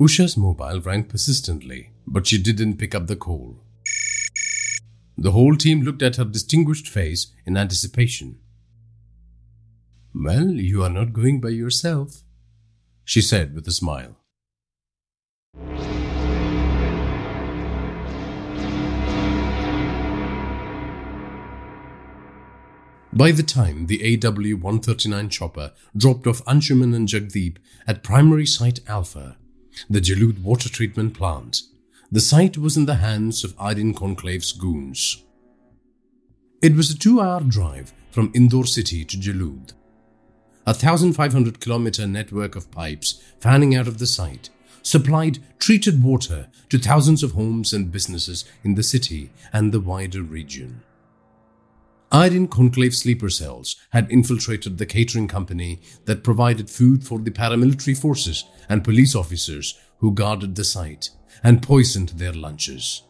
[0.00, 3.62] Usha's mobile rang persistently, but she didn't pick up the call.
[5.18, 8.38] The whole team looked at her distinguished face in anticipation.
[10.14, 12.22] Well, you are not going by yourself,
[13.04, 14.16] she said with a smile.
[23.12, 27.56] By the time the AW 139 chopper dropped off Anshuman and Jagdeep
[27.86, 29.36] at Primary Site Alpha,
[29.88, 31.62] the Jalud water treatment plant,
[32.12, 35.24] the site was in the hands of Aryan Conclave's goons.
[36.62, 39.72] It was a two hour drive from Indore city to Jalud.
[40.66, 44.50] A 1,500 kilometer network of pipes fanning out of the site
[44.82, 50.22] supplied treated water to thousands of homes and businesses in the city and the wider
[50.22, 50.82] region.
[52.12, 57.96] Aryan Conclave sleeper cells had infiltrated the catering company that provided food for the paramilitary
[57.96, 61.10] forces and police officers who guarded the site
[61.44, 63.02] and poisoned their lunches.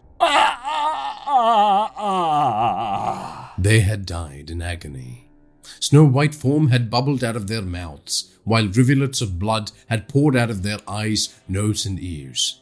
[3.59, 5.31] They had died in agony,
[5.79, 10.37] Snow white foam had bubbled out of their mouths, while rivulets of blood had poured
[10.37, 12.61] out of their eyes, nose, and ears.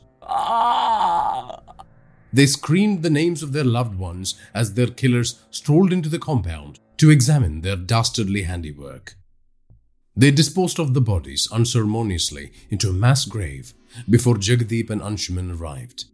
[2.32, 6.78] They screamed the names of their loved ones as their killers strolled into the compound
[6.98, 9.16] to examine their dastardly handiwork.
[10.14, 13.72] They disposed of the bodies unceremoniously into a mass grave
[14.10, 16.04] before Jagdeep and Anshuman arrived.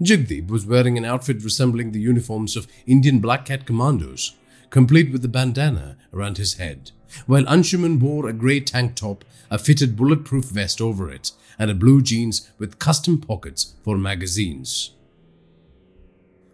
[0.00, 4.36] Jagdeep was wearing an outfit resembling the uniforms of Indian Black Cat commandos,
[4.70, 6.92] complete with a bandana around his head,
[7.26, 11.74] while Anshuman wore a grey tank top, a fitted bulletproof vest over it, and a
[11.74, 14.92] blue jeans with custom pockets for magazines.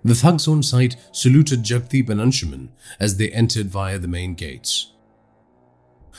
[0.05, 2.69] The thugs on site saluted Jagdeep and Anshuman
[3.01, 4.93] as they entered via the main gates.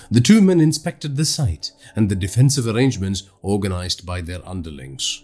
[0.09, 5.23] The two men inspected the site and the defensive arrangements organized by their underlings.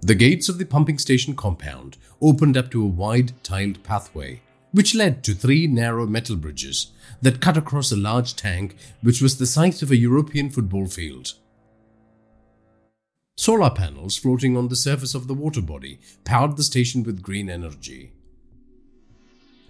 [0.00, 4.94] The gates of the pumping station compound opened up to a wide tiled pathway, which
[4.94, 9.46] led to three narrow metal bridges that cut across a large tank which was the
[9.46, 11.34] size of a European football field.
[13.36, 17.50] Solar panels floating on the surface of the water body powered the station with green
[17.50, 18.12] energy.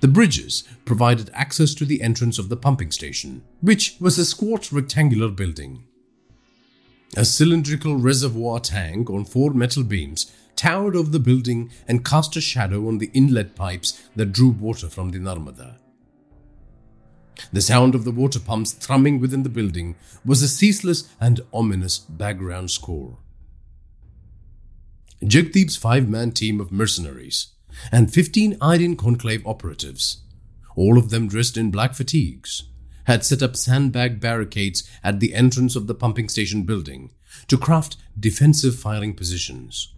[0.01, 4.71] The bridges provided access to the entrance of the pumping station, which was a squat
[4.71, 5.85] rectangular building.
[7.17, 12.41] A cylindrical reservoir tank on four metal beams towered over the building and cast a
[12.41, 15.77] shadow on the inlet pipes that drew water from the Narmada.
[17.53, 21.99] The sound of the water pumps thrumming within the building was a ceaseless and ominous
[21.99, 23.19] background score.
[25.23, 27.49] Jagdeep's five man team of mercenaries
[27.93, 30.23] and 15 Aryan Conclave operatives,
[30.77, 32.65] all of them dressed in black fatigues,
[33.05, 37.13] had set up sandbag barricades at the entrance of the pumping station building
[37.49, 39.95] to craft defensive firing positions.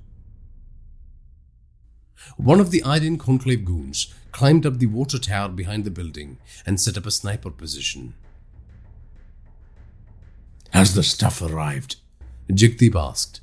[2.37, 6.81] One of the Aryan Conclave goons climbed up the water tower behind the building and
[6.81, 8.15] set up a sniper position.
[10.71, 11.97] Has the stuff arrived?
[12.49, 13.41] Jagdeep asked.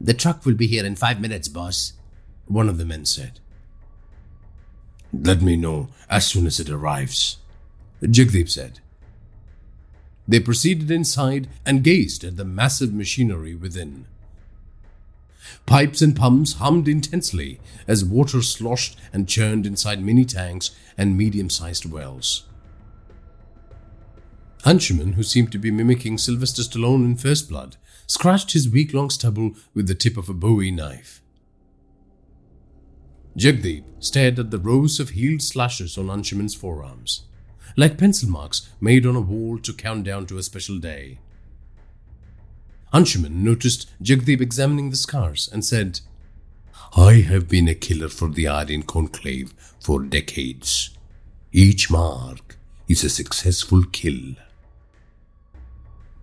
[0.00, 1.94] The truck will be here in five minutes, boss,
[2.46, 3.40] one of the men said.
[5.12, 7.38] Let me know as soon as it arrives.
[8.02, 8.80] Jagdeep said.
[10.26, 14.06] They proceeded inside and gazed at the massive machinery within.
[15.66, 21.50] Pipes and pumps hummed intensely as water sloshed and churned inside mini tanks and medium
[21.50, 22.46] sized wells.
[24.64, 27.76] Anshuman, who seemed to be mimicking Sylvester Stallone in First Blood,
[28.06, 31.20] scratched his week long stubble with the tip of a bowie knife.
[33.36, 37.24] Jagdeep stared at the rows of healed slashes on Anshuman's forearms
[37.76, 41.18] like pencil marks made on a wall to count down to a special day.
[42.94, 45.98] Anshuman noticed Jagdeep examining the scars and said,
[46.96, 50.90] I have been a killer for the Aryan Conclave for decades.
[51.50, 52.56] Each mark
[52.86, 54.36] is a successful kill.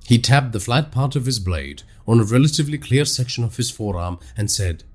[0.05, 3.69] He tapped the flat part of his blade on a relatively clear section of his
[3.69, 4.85] forearm and said,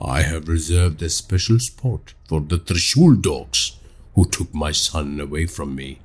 [0.00, 3.78] I have reserved a special spot for the Trishul dogs
[4.16, 6.00] who took my son away from me.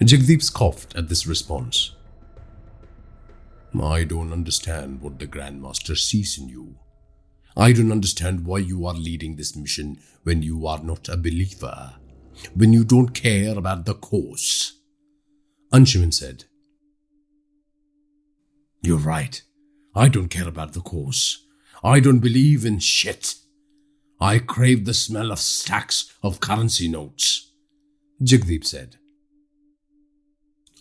[0.00, 1.92] Jagdeep scoffed at this response.
[3.80, 6.76] I don't understand what the Grandmaster sees in you.
[7.56, 11.94] I don't understand why you are leading this mission when you are not a believer,
[12.54, 14.80] when you don't care about the cause.
[15.72, 16.44] Anshuman said,
[18.82, 19.42] You're right.
[19.94, 21.46] I don't care about the cause.
[21.84, 23.34] I don't believe in shit.
[24.20, 27.52] I crave the smell of stacks of currency notes.
[28.22, 28.96] Jagdeep said.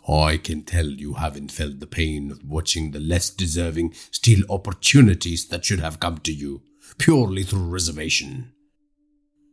[0.07, 5.48] I can tell you haven't felt the pain of watching the less deserving steal opportunities
[5.49, 6.64] that should have come to you
[6.98, 8.52] purely through reservation.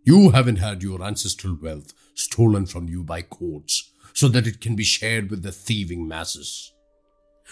[0.05, 4.75] You haven't had your ancestral wealth stolen from you by courts so that it can
[4.75, 6.73] be shared with the thieving masses.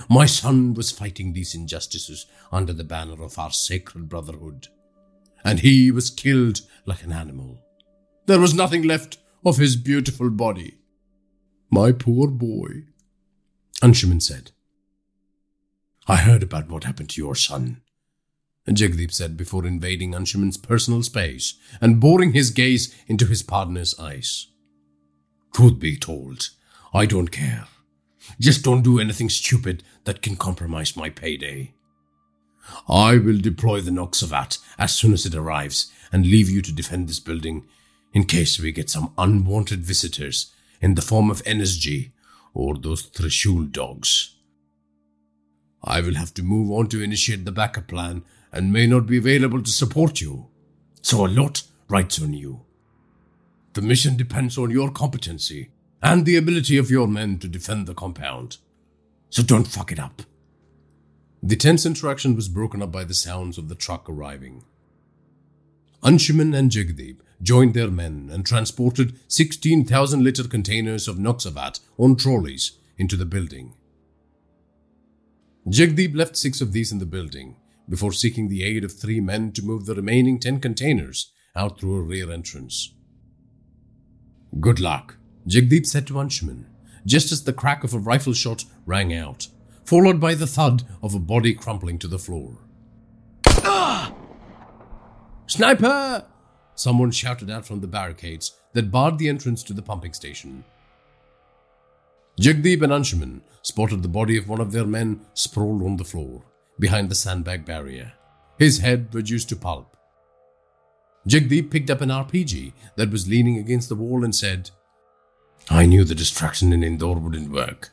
[0.08, 4.68] My son was fighting these injustices under the banner of our sacred brotherhood
[5.46, 7.56] and he was killed like an animal.
[8.26, 10.78] There was nothing left of his beautiful body.
[11.70, 12.84] My poor boy.
[13.82, 14.52] Anshuman said.
[16.06, 17.82] I heard about what happened to your son.
[18.68, 24.48] Jagdeep said before invading Anshuman's personal space and boring his gaze into his partner's eyes.
[25.52, 26.50] Truth be told,
[26.94, 27.66] I don't care.
[28.40, 31.74] Just don't do anything stupid that can compromise my payday.
[32.88, 37.08] I will deploy the Noxavat as soon as it arrives and leave you to defend
[37.08, 37.66] this building
[38.12, 40.52] in case we get some unwanted visitors
[40.86, 42.12] in the form of NSG
[42.54, 44.36] or those Trishul dogs.
[45.82, 48.22] I will have to move on to initiate the backup plan
[48.52, 50.46] and may not be available to support you.
[51.02, 52.60] So a lot rides on you.
[53.72, 57.94] The mission depends on your competency and the ability of your men to defend the
[57.94, 58.58] compound.
[59.28, 60.22] So don't fuck it up.
[61.42, 64.62] The tense interaction was broken up by the sounds of the truck arriving.
[66.04, 72.72] Anshuman and Jagdeep joined their men and transported 16,000 liter containers of Noxavat on trolleys
[72.96, 73.74] into the building.
[75.68, 77.56] Jagdeep left six of these in the building
[77.88, 81.96] before seeking the aid of three men to move the remaining 10 containers out through
[81.96, 82.92] a rear entrance.
[84.60, 86.66] Good luck, Jagdeep said to Anshuman,
[87.04, 89.48] just as the crack of a rifle shot rang out,
[89.84, 92.58] followed by the thud of a body crumpling to the floor.
[93.46, 94.14] Ah!
[95.46, 96.26] Sniper!
[96.76, 100.64] Someone shouted out from the barricades that barred the entrance to the pumping station.
[102.40, 106.44] Jagdeep and Anshuman spotted the body of one of their men sprawled on the floor,
[106.78, 108.12] behind the sandbag barrier,
[108.58, 109.96] his head reduced to pulp.
[111.26, 114.70] Jagdeep picked up an RPG that was leaning against the wall and said,
[115.68, 117.90] I knew the distraction in Indore wouldn't work.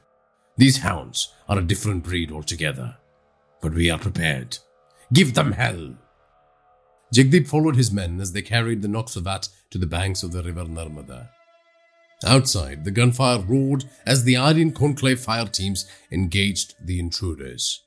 [0.57, 2.97] These hounds are a different breed altogether.
[3.61, 4.59] But we are prepared.
[5.11, 5.95] Give them hell!
[7.13, 10.65] Jagdeep followed his men as they carried the Noxavat to the banks of the river
[10.65, 11.29] Narmada.
[12.25, 17.83] Outside, the gunfire roared as the Aryan Conclave fire teams engaged the intruders.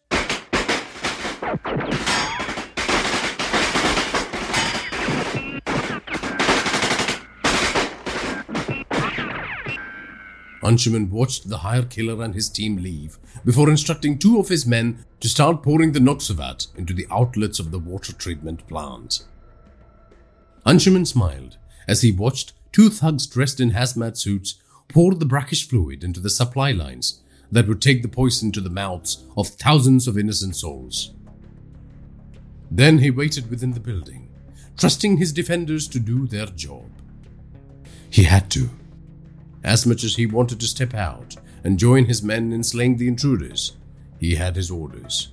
[10.67, 15.05] Anshuman watched the hire killer and his team leave before instructing two of his men
[15.21, 19.25] to start pouring the Noxavat into the outlets of the water treatment plant.
[20.67, 21.57] Anshuman smiled
[21.87, 24.57] as he watched two thugs dressed in hazmat suits
[24.89, 27.21] pour the brackish fluid into the supply lines
[27.53, 31.15] that would take the poison to the mouths of thousands of innocent souls.
[32.73, 34.31] Then he waited within the building,
[34.77, 36.91] trusting his defenders to do their job.
[38.11, 38.69] He had to
[39.67, 43.09] as much as he wanted to step out and join his men in slaying the
[43.09, 43.77] intruders,
[44.19, 45.29] he had his orders.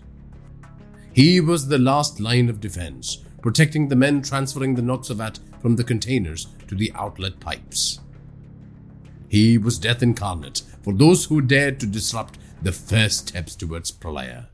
[1.13, 5.83] He was the last line of defense, protecting the men transferring the Noxavat from the
[5.83, 7.99] containers to the outlet pipes.
[9.29, 14.47] He was death incarnate for those who dared to disrupt the first steps towards Pralaya.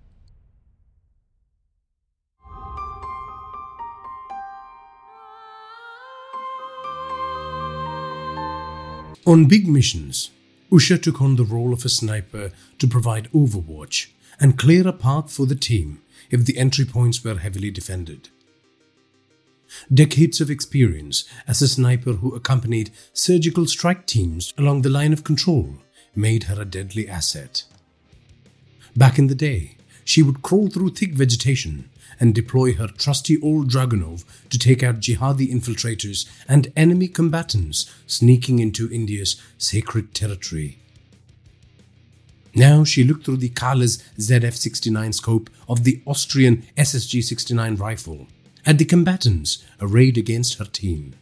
[9.29, 10.31] On big missions,
[10.71, 14.07] Usha took on the role of a sniper to provide overwatch
[14.39, 16.01] and clear a path for the team
[16.31, 18.29] if the entry points were heavily defended.
[19.93, 25.23] Decades of experience as a sniper who accompanied surgical strike teams along the line of
[25.23, 25.75] control
[26.15, 27.65] made her a deadly asset.
[28.97, 33.69] Back in the day, she would crawl through thick vegetation and deploy her trusty old
[33.69, 40.79] Dragunov to take out jihadi infiltrators and enemy combatants sneaking into India's sacred territory.
[42.55, 48.27] Now she looked through the Kahles ZF 69 scope of the Austrian SSG 69 rifle
[48.65, 51.15] at the combatants arrayed against her team.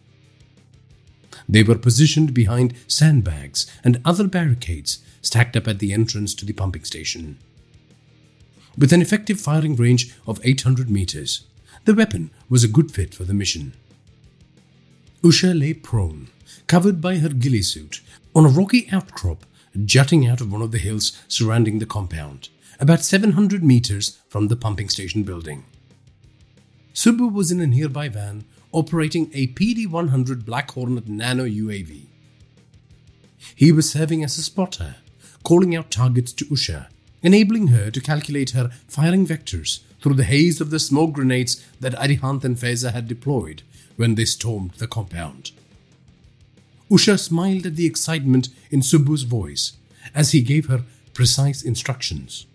[1.48, 6.54] They were positioned behind sandbags and other barricades stacked up at the entrance to the
[6.54, 7.38] pumping station.
[8.78, 11.48] With an effective firing range of 800 meters,
[11.86, 13.74] the weapon was a good fit for the mission.
[15.24, 16.28] Usha lay prone,
[16.68, 18.02] covered by her ghillie suit,
[18.36, 19.46] on a rocky outcrop
[19.86, 22.50] jutting out of one of the hills surrounding the compound,
[22.80, 25.66] about 700 meters from the pumping station building.
[26.94, 32.06] Subbu was in a nearby van operating a PD 100 Black Hornet Nano UAV.
[33.56, 34.98] He was serving as a spotter,
[35.44, 36.88] calling out targets to Usha
[37.22, 41.96] enabling her to calculate her firing vectors through the haze of the smoke grenades that
[41.96, 43.64] Arihant and Faiza had deployed
[43.96, 45.52] when they stormed the compound.
[46.90, 49.74] Usha smiled at the excitement in Subbu's voice
[50.16, 52.46] as he gave her precise instructions.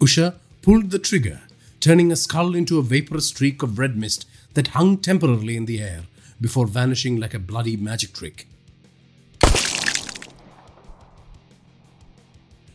[0.00, 1.42] Usha pulled the trigger,
[1.78, 5.80] turning a skull into a vaporous streak of red mist that hung temporarily in the
[5.80, 6.02] air
[6.40, 8.48] before vanishing like a bloody magic trick.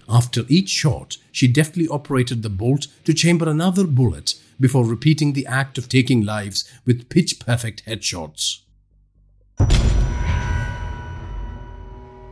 [0.10, 5.46] After each shot, she deftly operated the bolt to chamber another bullet before repeating the
[5.46, 8.62] act of taking lives with pitch perfect headshots.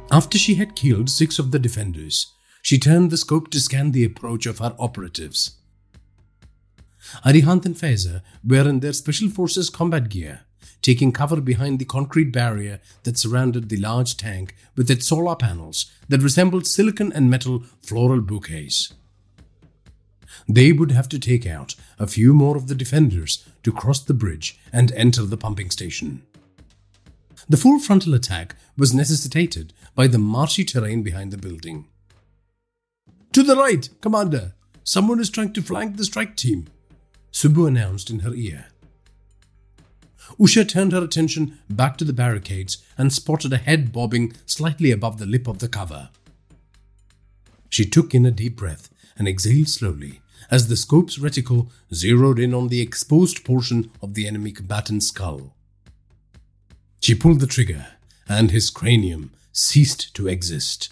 [0.10, 2.34] After she had killed six of the defenders,
[2.64, 5.58] she turned the scope to scan the approach of her operatives.
[7.24, 10.47] Arihant and Faiza were in their Special Forces combat gear,
[10.82, 15.92] taking cover behind the concrete barrier that surrounded the large tank with its solar panels
[16.08, 18.94] that resembled silicon and metal floral bouquets.
[20.48, 24.14] They would have to take out a few more of the defenders to cross the
[24.14, 26.24] bridge and enter the pumping station.
[27.50, 31.88] The full frontal attack was necessitated by the marshy terrain behind the building.
[33.34, 34.54] To the right, Commander!
[34.84, 36.70] Someone is trying to flank the strike team,
[37.32, 38.68] Subbu announced in her ear.
[40.40, 45.20] Usha turned her attention back to the barricades and spotted a head bobbing slightly above
[45.20, 46.10] the lip of the cover.
[47.70, 52.54] She took in a deep breath and exhaled slowly as the scope's reticle zeroed in
[52.54, 55.54] on the exposed portion of the enemy combatant's skull.
[57.00, 57.88] She pulled the trigger,
[58.28, 60.92] and his cranium ceased to exist.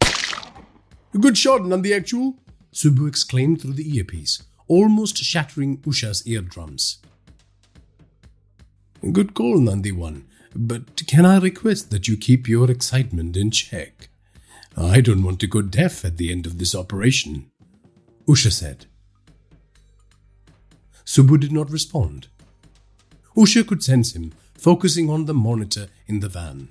[0.00, 2.36] A good shot, Nandi Actual,
[2.72, 7.01] Subbu exclaimed through the earpiece, almost shattering Usha's eardrums.
[9.10, 14.08] Good call, Nandi One, but can I request that you keep your excitement in check?
[14.76, 17.50] I don't want to go deaf at the end of this operation.
[18.28, 18.86] Usha said.
[21.04, 22.28] Subbu did not respond.
[23.36, 26.68] Usha could sense him focusing on the monitor in the van.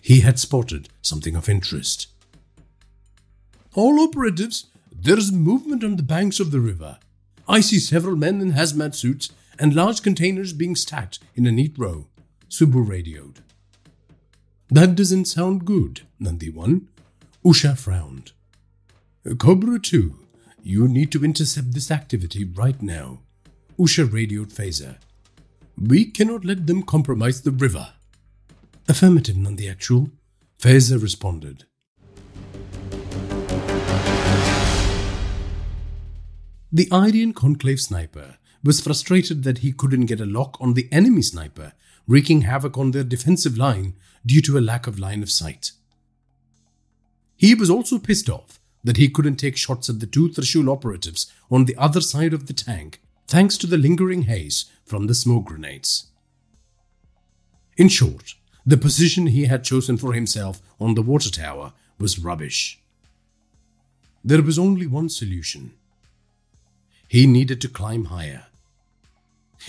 [0.00, 2.06] He had spotted something of interest.
[3.74, 6.98] All operatives, there is movement on the banks of the river.
[7.46, 11.78] I see several men in hazmat suits and large containers being stacked in a neat
[11.78, 12.06] row,
[12.48, 13.40] Subbu radioed.
[14.68, 16.88] That doesn't sound good, Nandi One.
[17.44, 18.32] Usha frowned.
[19.38, 20.16] Cobra 2,
[20.62, 23.20] you need to intercept this activity right now.
[23.78, 24.96] Usha radioed Faiza.
[25.76, 27.92] We cannot let them compromise the river.
[28.88, 30.10] Affirmative, Nandi Actual.
[30.58, 31.64] Faiza responded.
[36.72, 41.22] The Aryan Conclave sniper was frustrated that he couldn't get a lock on the enemy
[41.22, 41.72] sniper,
[42.06, 45.70] wreaking havoc on their defensive line due to a lack of line of sight.
[47.36, 51.32] He was also pissed off that he couldn't take shots at the two Trishul operatives
[51.50, 55.46] on the other side of the tank thanks to the lingering haze from the smoke
[55.46, 56.06] grenades.
[57.76, 62.80] In short, the position he had chosen for himself on the water tower was rubbish.
[64.24, 65.72] There was only one solution.
[67.08, 68.46] He needed to climb higher.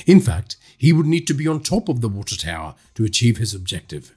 [0.06, 3.38] In fact, he would need to be on top of the water tower to achieve
[3.38, 4.16] his objective.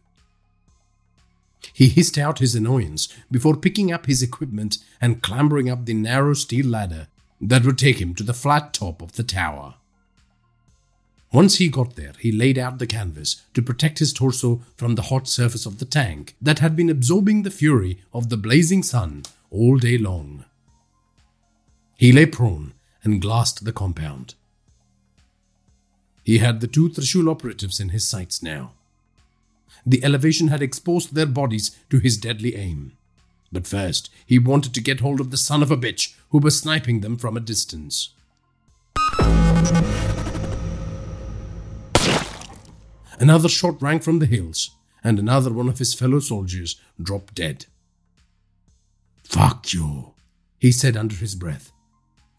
[1.73, 6.35] He hissed out his annoyance before picking up his equipment and clambering up the narrow
[6.35, 7.09] steel ladder
[7.41, 9.75] that would take him to the flat top of the tower.
[11.33, 15.03] Once he got there, he laid out the canvas to protect his torso from the
[15.03, 19.23] hot surface of the tank that had been absorbing the fury of the blazing sun
[19.51, 20.45] all day long.
[21.97, 24.35] He lay prone and glassed the compound.
[26.31, 28.71] He had the two Trishul operatives in his sights now.
[29.85, 32.93] The elevation had exposed their bodies to his deadly aim.
[33.51, 36.57] But first, he wanted to get hold of the son of a bitch who was
[36.57, 38.11] sniping them from a distance.
[43.19, 44.71] Another shot rang from the hills,
[45.03, 47.67] and another one of his fellow soldiers dropped dead.
[49.25, 50.15] Fuck you,
[50.61, 51.73] he said under his breath.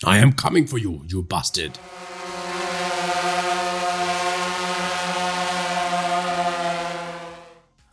[0.02, 1.78] I am coming for you, you bastard.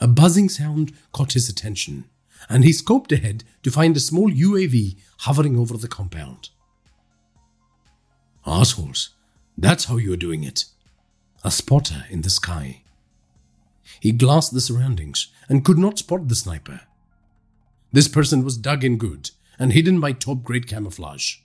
[0.01, 2.05] A buzzing sound caught his attention,
[2.49, 6.51] and he scoped ahead to find a small UAV hovering over the compound.
[8.47, 9.11] Assholes,
[9.57, 10.65] that's how you're doing it.
[11.45, 12.83] A spotter in the sky.
[14.01, 16.83] He glanced the surroundings and could not spot the sniper.
[17.93, 21.39] This person was dug in good and hidden by top grade camouflage.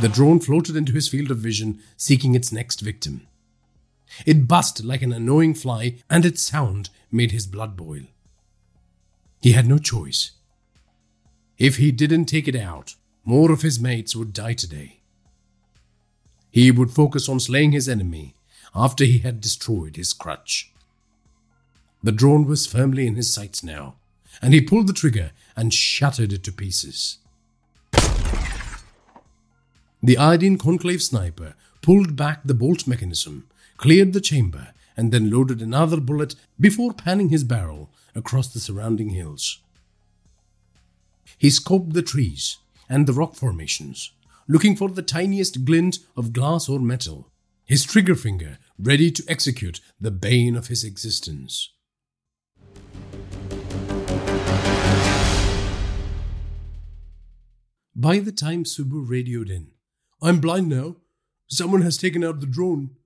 [0.00, 3.26] The drone floated into his field of vision, seeking its next victim.
[4.26, 8.02] It buzzed like an annoying fly, and its sound made his blood boil.
[9.40, 10.32] He had no choice.
[11.58, 15.00] If he didn't take it out, more of his mates would die today.
[16.50, 18.34] He would focus on slaying his enemy
[18.74, 20.72] after he had destroyed his crutch.
[22.02, 23.96] The drone was firmly in his sights now,
[24.40, 27.18] and he pulled the trigger and shattered it to pieces.
[30.02, 33.48] The Aryan conclave sniper pulled back the bolt mechanism
[33.80, 39.08] cleared the chamber, and then loaded another bullet before panning his barrel across the surrounding
[39.08, 39.62] hills.
[41.38, 42.58] He scoped the trees
[42.90, 44.12] and the rock formations,
[44.46, 47.30] looking for the tiniest glint of glass or metal,
[47.64, 51.70] his trigger finger ready to execute the bane of his existence.
[57.96, 59.68] By the time Subbu radioed in,
[60.20, 60.96] I'm blind now.
[61.48, 62.96] Someone has taken out the drone.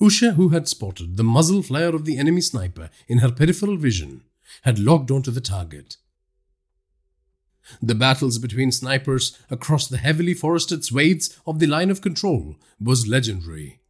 [0.00, 4.22] Usha, who had spotted the muzzle flare of the enemy sniper in her peripheral vision,
[4.62, 5.96] had logged onto the target.
[7.82, 13.08] The battles between snipers across the heavily forested swathes of the line of control was
[13.08, 13.80] legendary.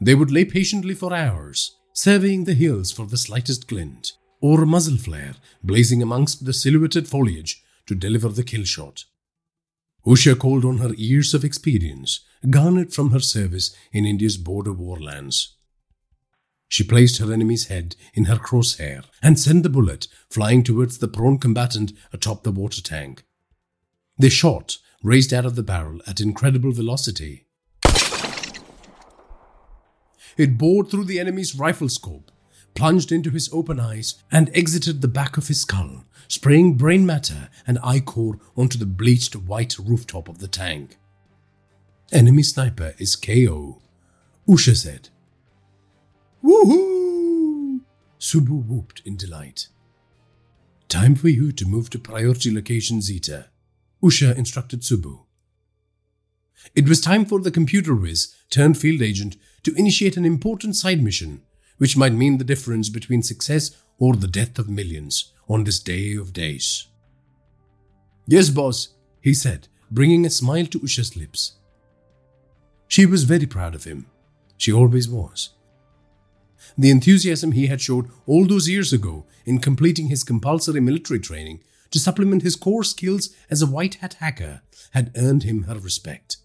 [0.00, 4.96] They would lay patiently for hours, surveying the hills for the slightest glint, or muzzle
[4.96, 9.04] flare blazing amongst the silhouetted foliage to deliver the kill shot.
[10.08, 15.56] Usha called on her years of experience, garnered from her service in India's border warlands.
[16.66, 21.08] She placed her enemy's head in her crosshair and sent the bullet flying towards the
[21.08, 23.24] prone combatant atop the water tank.
[24.16, 27.46] The shot raised out of the barrel at incredible velocity.
[30.38, 32.30] It bored through the enemy's rifle scope,
[32.74, 37.48] plunged into his open eyes, and exited the back of his skull, spraying brain matter
[37.66, 40.98] and ichor onto the bleached white rooftop of the tank.
[42.12, 43.82] Enemy sniper is KO,
[44.48, 45.08] Usha said.
[46.42, 47.80] Woohoo!
[48.18, 49.68] Subbu whooped in delight.
[50.88, 53.48] Time for you to move to priority location Zeta,
[54.02, 55.24] Usha instructed Subbu.
[56.74, 61.02] It was time for the computer whiz turned field agent to initiate an important side
[61.02, 61.42] mission,
[61.78, 66.14] which might mean the difference between success or the death of millions on this day
[66.14, 66.86] of days.
[68.26, 68.88] Yes, boss,
[69.20, 71.54] he said, bringing a smile to Usha's lips.
[72.86, 74.06] She was very proud of him.
[74.56, 75.50] She always was.
[76.76, 81.62] The enthusiasm he had showed all those years ago in completing his compulsory military training
[81.90, 86.36] to supplement his core skills as a white hat hacker had earned him her respect.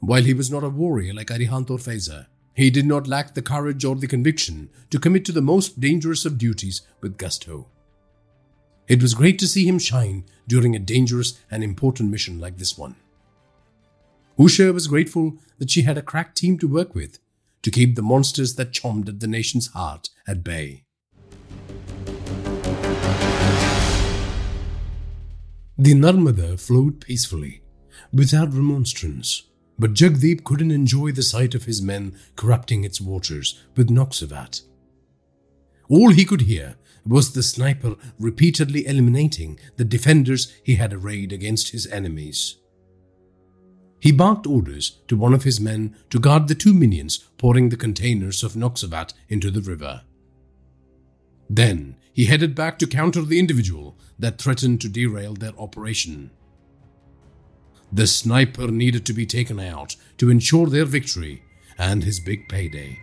[0.00, 1.78] While he was not a warrior like Arihant or
[2.54, 6.24] he did not lack the courage or the conviction to commit to the most dangerous
[6.24, 7.66] of duties with gusto.
[8.88, 12.76] It was great to see him shine during a dangerous and important mission like this
[12.76, 12.96] one.
[14.38, 17.18] Usha was grateful that she had a crack team to work with
[17.62, 20.84] to keep the monsters that chomped at the nation's heart at bay.
[25.78, 27.62] The Narmada flowed peacefully,
[28.12, 29.44] without remonstrance,
[29.78, 34.62] but Jagdeep couldn't enjoy the sight of his men corrupting its waters with Noxavat.
[35.88, 36.76] All he could hear
[37.06, 42.56] was the sniper repeatedly eliminating the defenders he had arrayed against his enemies.
[43.98, 47.76] He barked orders to one of his men to guard the two minions pouring the
[47.76, 50.02] containers of Noxavat into the river.
[51.48, 56.30] Then he headed back to counter the individual that threatened to derail their operation.
[57.92, 61.42] The sniper needed to be taken out to ensure their victory
[61.76, 63.00] and his big payday.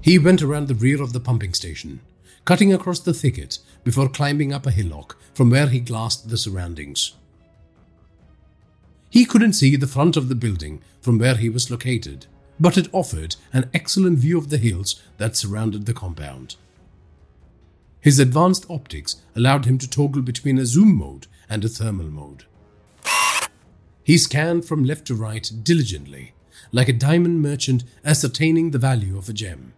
[0.00, 2.00] He went around the rear of the pumping station,
[2.44, 7.12] cutting across the thicket before climbing up a hillock from where he glassed the surroundings.
[9.10, 12.26] He couldn't see the front of the building from where he was located,
[12.58, 16.56] but it offered an excellent view of the hills that surrounded the compound.
[18.00, 22.44] His advanced optics allowed him to toggle between a zoom mode and a thermal mode.
[24.06, 26.32] He scanned from left to right diligently,
[26.70, 29.72] like a diamond merchant ascertaining the value of a gem.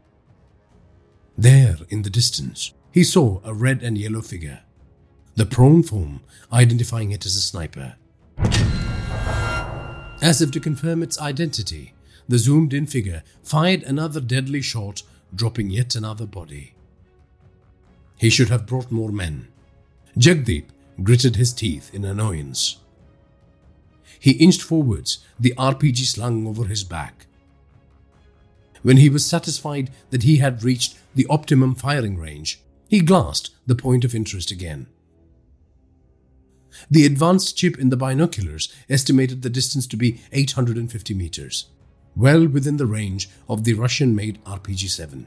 [1.39, 4.61] There, in the distance, he saw a red and yellow figure,
[5.35, 6.21] the prone form
[6.53, 7.97] identifying it as a sniper.
[10.21, 11.95] As if to confirm its identity,
[12.29, 16.75] the zoomed in figure fired another deadly shot, dropping yet another body.
[18.19, 19.49] He should have brought more men.
[20.19, 20.67] Jagdeep
[21.03, 22.77] gritted his teeth in annoyance.
[24.19, 27.27] He inched forwards, the RPG slung over his back.
[28.83, 33.75] When he was satisfied that he had reached the optimum firing range, he glanced the
[33.75, 34.87] point of interest again.
[36.91, 41.67] The advanced chip in the binoculars estimated the distance to be 850 meters,
[42.15, 45.27] well within the range of the Russian made RPG 7.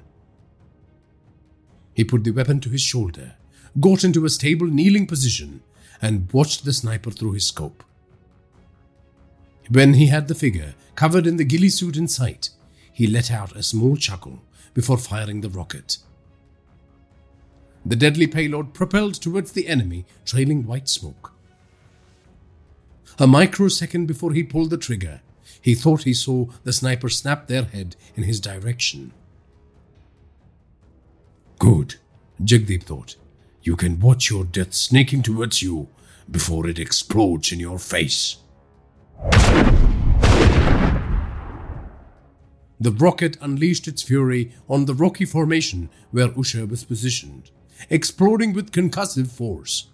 [1.94, 3.36] He put the weapon to his shoulder,
[3.80, 5.62] got into a stable kneeling position,
[6.02, 7.84] and watched the sniper through his scope.
[9.72, 12.50] When he had the figure covered in the ghillie suit in sight,
[12.92, 14.42] he let out a small chuckle
[14.74, 15.98] before firing the rocket.
[17.86, 21.32] The deadly payload propelled towards the enemy, trailing white smoke.
[23.18, 25.22] A microsecond before he pulled the trigger,
[25.62, 29.14] he thought he saw the sniper snap their head in his direction.
[31.60, 31.96] Good,
[32.44, 33.16] Jagdeep thought.
[33.64, 35.88] You can watch your death snaking towards you
[36.30, 38.36] before it explodes in your face.
[42.80, 47.52] The rocket unleashed its fury on the rocky formation where Usha was positioned,
[47.92, 49.88] exploding with concussive force.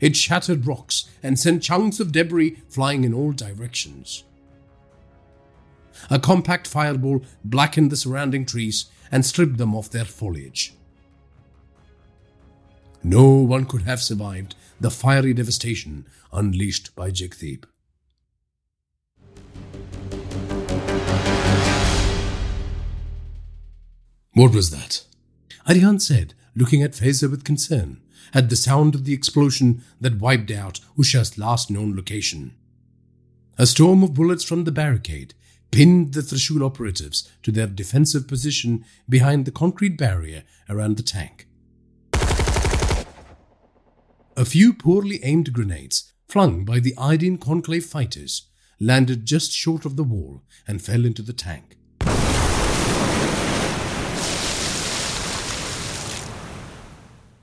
[0.00, 4.22] It shattered rocks and sent chunks of debris flying in all directions.
[6.08, 10.74] A compact fireball blackened the surrounding trees and stripped them of their foliage.
[13.02, 17.64] No one could have survived the fiery devastation unleashed by Jagdeep.
[24.34, 25.04] What was that?
[25.66, 28.00] Arihant said, looking at Faiza with concern,
[28.32, 32.54] at the sound of the explosion that wiped out Usha's last known location.
[33.58, 35.34] A storm of bullets from the barricade
[35.70, 41.48] pinned the Trishul operatives to their defensive position behind the concrete barrier around the tank.
[44.36, 48.42] A few poorly aimed grenades, flung by the Aryan Conclave fighters,
[48.78, 51.76] landed just short of the wall and fell into the tank.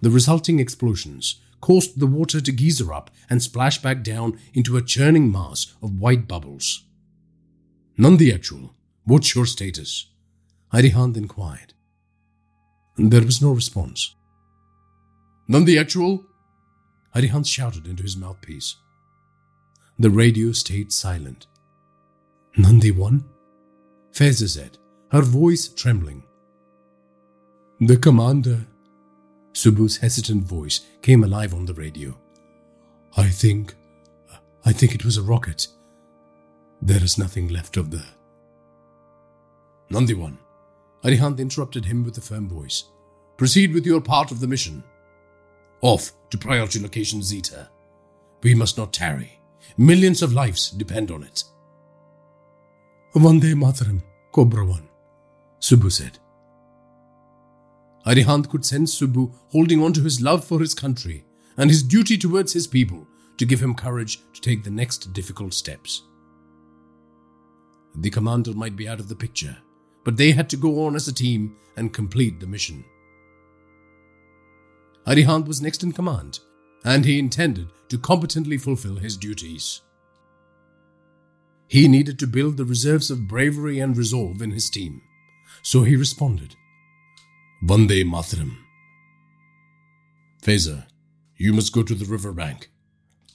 [0.02, 4.84] The resulting explosions caused the water to geyser up and splash back down into a
[4.84, 6.84] churning mass of white bubbles.
[7.98, 8.76] Nandi actual.
[9.04, 10.08] What's your status?
[10.72, 11.74] Arihant inquired.
[12.98, 14.14] There was no response.
[15.48, 16.24] Nandi actual?
[17.16, 18.76] Arihant shouted into his mouthpiece.
[19.98, 21.48] The radio stayed silent.
[22.58, 23.24] Nandi one?
[24.12, 24.78] Faiza said,
[25.12, 26.24] her voice trembling.
[27.80, 28.66] The commander.
[29.54, 32.18] Subbu's hesitant voice came alive on the radio.
[33.16, 33.76] I think.
[34.66, 35.68] I think it was a rocket.
[36.82, 38.04] There is nothing left of the.
[39.90, 40.38] Nandi one.
[41.04, 42.86] Arihant interrupted him with a firm voice.
[43.38, 44.84] Proceed with your part of the mission.
[45.82, 47.70] Off to priority location Zeta.
[48.44, 49.40] We must not tarry.
[49.78, 51.44] Millions of lives depend on it.
[53.16, 54.88] Vande Mataram, Cobra One,
[55.60, 56.20] Subbu said.
[58.06, 61.26] Arihant could sense Subbu holding on to his love for his country
[61.58, 63.08] and his duty towards his people
[63.38, 66.04] to give him courage to take the next difficult steps.
[67.96, 69.58] The commander might be out of the picture,
[70.04, 72.84] but they had to go on as a team and complete the mission.
[75.08, 76.40] Arihant was next in command,
[76.84, 79.82] and he intended to competently fulfill his duties.
[81.68, 85.02] He needed to build the reserves of bravery and resolve in his team,
[85.62, 86.56] so he responded,
[87.64, 88.58] Vande Mataram.
[90.42, 90.86] Faiza,
[91.38, 92.70] you must go to the river bank.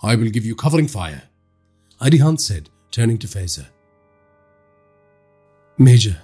[0.03, 1.23] I will give you covering fire,
[2.01, 3.67] Arihant said, turning to Faiza.
[5.79, 6.17] Major,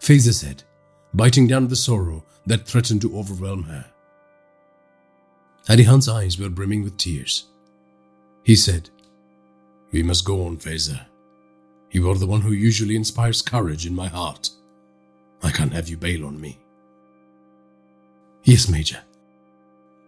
[0.00, 0.62] Faiza said,
[1.14, 3.84] biting down the sorrow that threatened to overwhelm her.
[5.68, 7.46] Arihant's eyes were brimming with tears.
[8.42, 8.88] He said,
[9.92, 11.04] We must go on, Faiza.
[11.90, 14.48] You are the one who usually inspires courage in my heart.
[15.42, 16.58] I can't have you bail on me.
[18.44, 19.02] Yes, Major.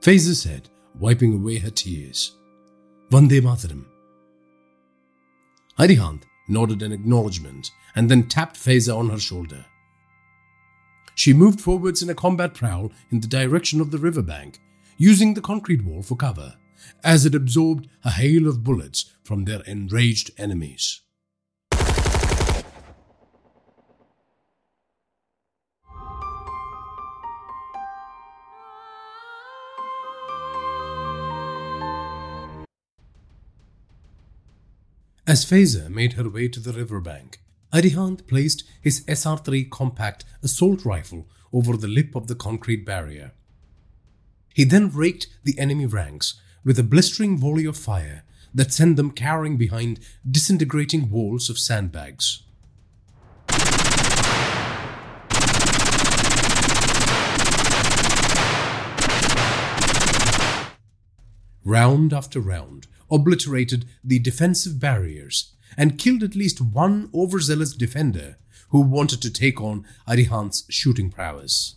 [0.01, 2.37] Faiza said, wiping away her tears.
[3.11, 3.85] Vande Mataram.
[5.79, 9.67] Arihant nodded an acknowledgement and then tapped Faiza on her shoulder.
[11.15, 14.59] She moved forwards in a combat prowl in the direction of the riverbank
[15.01, 16.57] using the concrete wall for cover,
[17.03, 21.01] as it absorbed a hail of bullets from their enraged enemies.
[35.27, 37.41] As Faiza made her way to the riverbank,
[37.73, 43.33] Arihant placed his SR3 compact assault rifle over the lip of the concrete barrier.
[44.55, 49.13] He then raked the enemy ranks with a blistering volley of fire that sent them
[49.13, 52.43] cowering behind disintegrating walls of sandbags.
[61.65, 68.37] Round after round obliterated the defensive barriers and killed at least one overzealous defender
[68.71, 71.77] who wanted to take on Arihant's shooting prowess.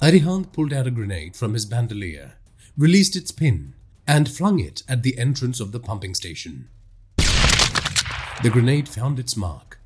[0.00, 2.34] Arihant pulled out a grenade from his bandolier,
[2.76, 3.74] released its pin,
[4.06, 6.68] and flung it at the entrance of the pumping station.
[7.16, 9.80] The grenade found its mark.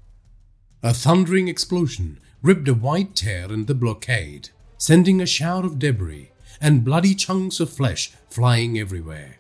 [0.83, 6.31] A thundering explosion ripped a wide tear in the blockade, sending a shower of debris
[6.61, 9.39] and bloody chunks of flesh flying everywhere.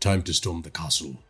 [0.00, 1.22] Time to storm the castle,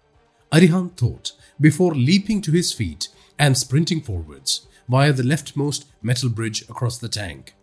[0.51, 3.09] Arihant thought before leaping to his feet
[3.39, 7.55] and sprinting forwards via the leftmost metal bridge across the tank.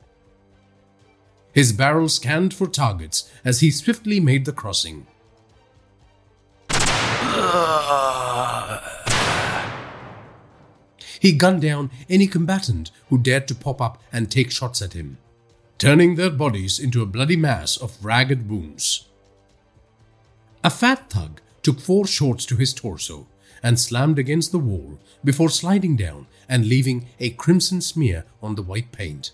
[1.54, 5.08] His barrel scanned for targets as he swiftly made the crossing.
[11.20, 15.18] He gunned down any combatant who dared to pop up and take shots at him,
[15.78, 19.10] turning their bodies into a bloody mass of ragged wounds.
[20.64, 23.28] A fat thug took four shots to his torso
[23.62, 28.62] and slammed against the wall before sliding down and leaving a crimson smear on the
[28.62, 29.32] white paint.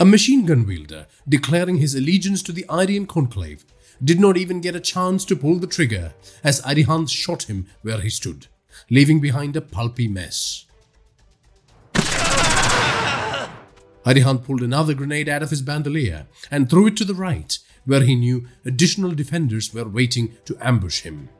[0.00, 3.64] A machine gun wielder declaring his allegiance to the Aryan conclave
[4.02, 8.00] did not even get a chance to pull the trigger as Arihant shot him where
[8.00, 8.46] he stood,
[8.90, 10.66] leaving behind a pulpy mess.
[14.06, 17.58] Arihant pulled another grenade out of his bandolier and threw it to the right
[17.88, 21.30] where he knew additional defenders were waiting to ambush him.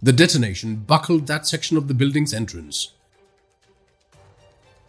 [0.00, 2.92] The detonation buckled that section of the building's entrance.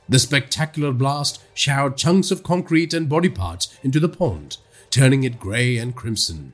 [0.07, 4.57] The spectacular blast showered chunks of concrete and body parts into the pond,
[4.89, 6.53] turning it grey and crimson.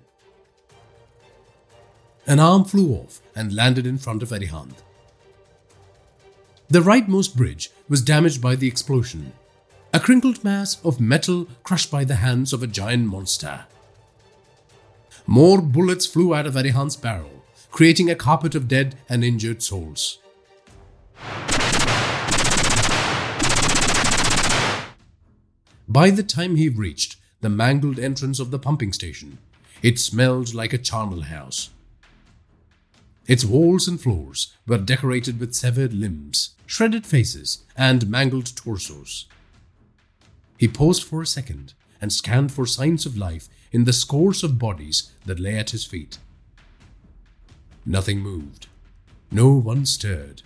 [2.26, 4.84] An arm flew off and landed in front of Arihant.
[6.68, 9.34] The rightmost bridge was damaged by the explosion,
[9.92, 13.66] a crinkled mass of metal crushed by the hands of a giant monster.
[15.26, 20.19] More bullets flew out of Arihant's barrel, creating a carpet of dead and injured souls.
[25.88, 29.40] By the time he reached the mangled entrance of the pumping station,
[29.82, 31.72] it smelled like a charnel house.
[33.27, 39.26] Its walls and floors were decorated with severed limbs, shredded faces, and mangled torsos.
[40.59, 44.59] He paused for a second and scanned for signs of life in the scores of
[44.59, 46.17] bodies that lay at his feet.
[47.85, 48.67] Nothing moved.
[49.31, 50.41] No one stirred.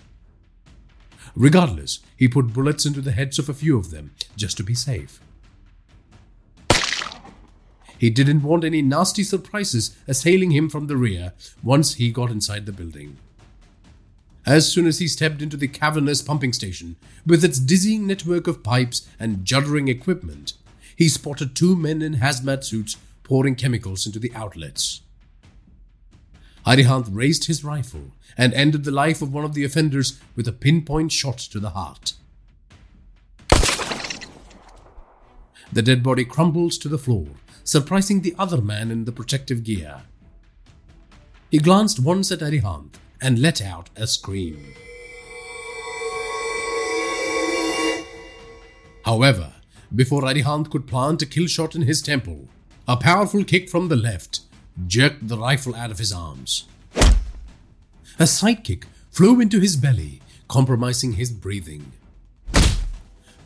[1.35, 4.75] Regardless, he put bullets into the heads of a few of them just to be
[4.75, 5.19] safe.
[7.97, 11.33] He didn't want any nasty surprises assailing him from the rear
[11.63, 13.17] once he got inside the building.
[14.45, 18.63] As soon as he stepped into the cavernous pumping station, with its dizzying network of
[18.63, 20.53] pipes and juddering equipment,
[20.95, 25.01] he spotted two men in hazmat suits pouring chemicals into the outlets.
[26.65, 30.51] Arihant raised his rifle and ended the life of one of the offenders with a
[30.51, 32.13] pinpoint shot to the heart.
[35.71, 37.27] The dead body crumbled to the floor,
[37.63, 40.01] surprising the other man in the protective gear.
[41.49, 44.75] He glanced once at Arihant and let out a scream.
[49.05, 49.53] However,
[49.95, 52.49] before Arihant could plant a kill shot in his temple,
[52.87, 54.41] a powerful kick from the left
[54.87, 56.65] jerked the rifle out of his arms.
[58.19, 61.93] A sidekick flew into his belly, compromising his breathing.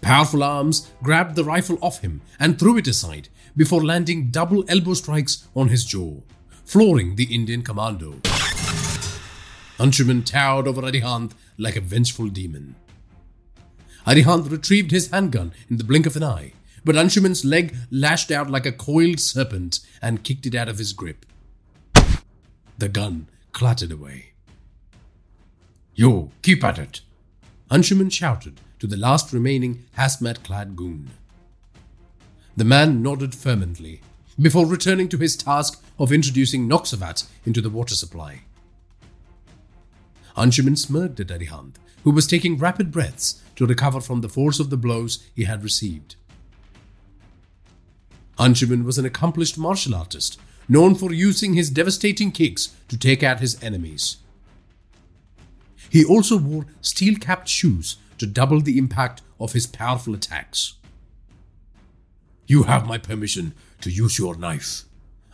[0.01, 4.93] Powerful arms grabbed the rifle off him and threw it aside before landing double elbow
[4.93, 6.21] strikes on his jaw,
[6.65, 8.15] flooring the Indian commando.
[9.77, 12.75] Anshuman towered over Arihant like a vengeful demon.
[14.05, 16.53] Arihant retrieved his handgun in the blink of an eye
[16.87, 20.93] but Anshuman's leg lashed out like a coiled serpent and kicked it out of his
[20.93, 21.25] grip.
[22.77, 24.27] The gun clattered away.
[25.95, 27.01] You, keep at it!
[27.69, 31.09] Anshuman shouted to the last remaining hazmat clad goon.
[32.55, 33.99] The man nodded fervently
[34.39, 38.43] before returning to his task of introducing Noxavat into the water supply.
[40.37, 44.69] Anshuman smirked at Arihant, who was taking rapid breaths to recover from the force of
[44.69, 46.15] the blows he had received.
[48.37, 53.39] Anshuman was an accomplished martial artist, known for using his devastating kicks to take out
[53.39, 54.17] his enemies.
[55.89, 60.75] He also wore steel capped shoes to double the impact of his powerful attacks.
[62.45, 64.83] You have my permission to use your knife,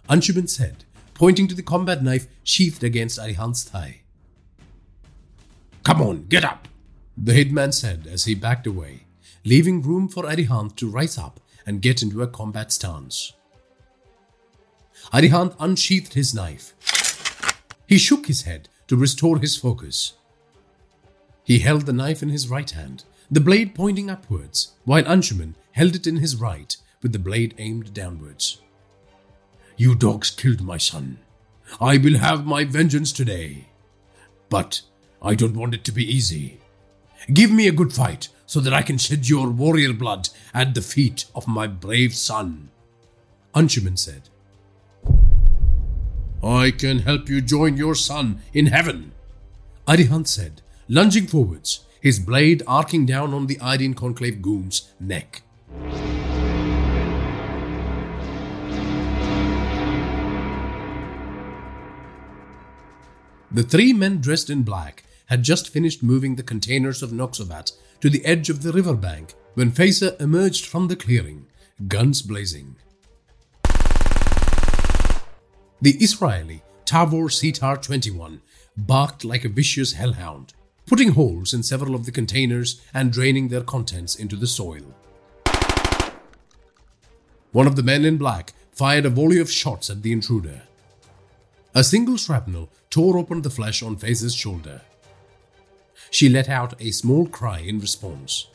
[0.09, 4.02] Anshuman said, pointing to the combat knife sheathed against Arihant's thigh.
[5.83, 6.69] Come on, get up,
[7.17, 9.03] the hitman said as he backed away,
[9.43, 13.33] leaving room for Arihant to rise up and get into a combat stance.
[15.13, 16.73] Arihant unsheathed his knife.
[17.85, 20.13] He shook his head to restore his focus.
[21.43, 25.95] He held the knife in his right hand, the blade pointing upwards, while Anshuman held
[25.95, 28.61] it in his right with the blade aimed downwards.
[29.75, 31.19] You dogs killed my son.
[31.81, 33.67] I will have my vengeance today.
[34.49, 34.81] But
[35.25, 36.59] I don't want it to be easy.
[37.33, 40.81] Give me a good fight, so that I can shed your warrior blood at the
[40.81, 42.69] feet of my brave son.
[43.55, 44.23] Anshuman said,
[46.43, 49.13] I can help you join your son in heaven.
[49.87, 55.41] Arihant said, lunging forwards, his blade arcing down on the Aryan Conclave goon's neck.
[63.49, 67.71] The three men dressed in black had just finished moving the containers of Noxovat
[68.01, 71.45] to the edge of the riverbank when Faiza emerged from the clearing,
[71.87, 72.75] guns blazing.
[75.81, 78.41] The Israeli Tavor CTAR 21
[78.77, 80.53] barked like a vicious hellhound.
[80.85, 84.93] putting holes in several of the containers and draining their contents into the soil.
[87.51, 90.63] One of the men in black fired a volley of shots at the intruder.
[91.75, 94.81] A single shrapnel tore open the flesh on Faiza's shoulder.
[96.13, 98.45] She let out a small cry in response.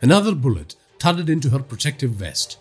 [0.00, 2.56] Another bullet thudded into her protective vest.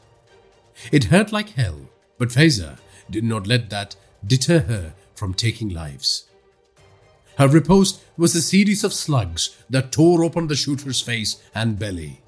[0.92, 6.28] It hurt like hell, but Faiza did not let that deter her from taking lives.
[7.38, 12.20] Her riposte was a series of slugs that tore open the shooter's face and belly.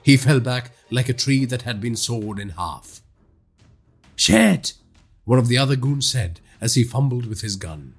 [0.00, 3.00] He fell back like a tree that had been sawed in half.
[4.14, 4.74] Shit!
[5.24, 7.94] One of the other goons said as he fumbled with his gun.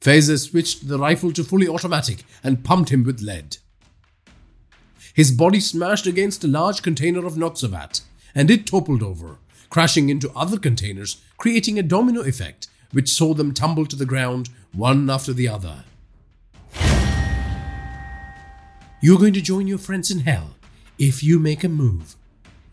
[0.00, 3.58] Faiza switched the rifle to fully automatic and pumped him with lead.
[5.14, 8.02] His body smashed against a large container of Noxavat,
[8.34, 9.38] and it toppled over,
[9.70, 14.48] crashing into other containers, creating a domino effect which saw them tumble to the ground
[14.72, 15.84] one after the other.
[19.00, 20.56] You're going to join your friends in hell
[20.98, 22.16] if you make a move,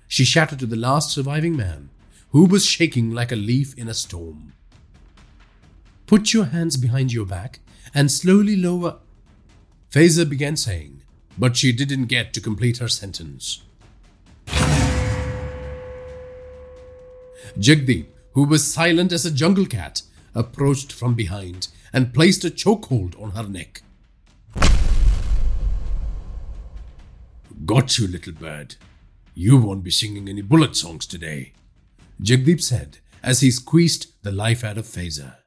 [0.08, 1.90] she shouted to the last surviving man,
[2.32, 4.54] who was shaking like a leaf in a storm.
[6.08, 7.60] Put your hands behind your back
[7.94, 9.00] and slowly lower.
[9.90, 11.02] Faiza began saying,
[11.38, 13.64] but she didn't get to complete her sentence.
[17.58, 20.04] Jagdeep, who was silent as a jungle cat,
[20.36, 23.82] approached from behind and placed a chokehold on her neck.
[27.66, 28.76] Got you, little bird.
[29.34, 31.54] You won't be singing any bullet songs today,
[32.22, 35.38] Jagdeep said as he squeezed the life out of Faiza.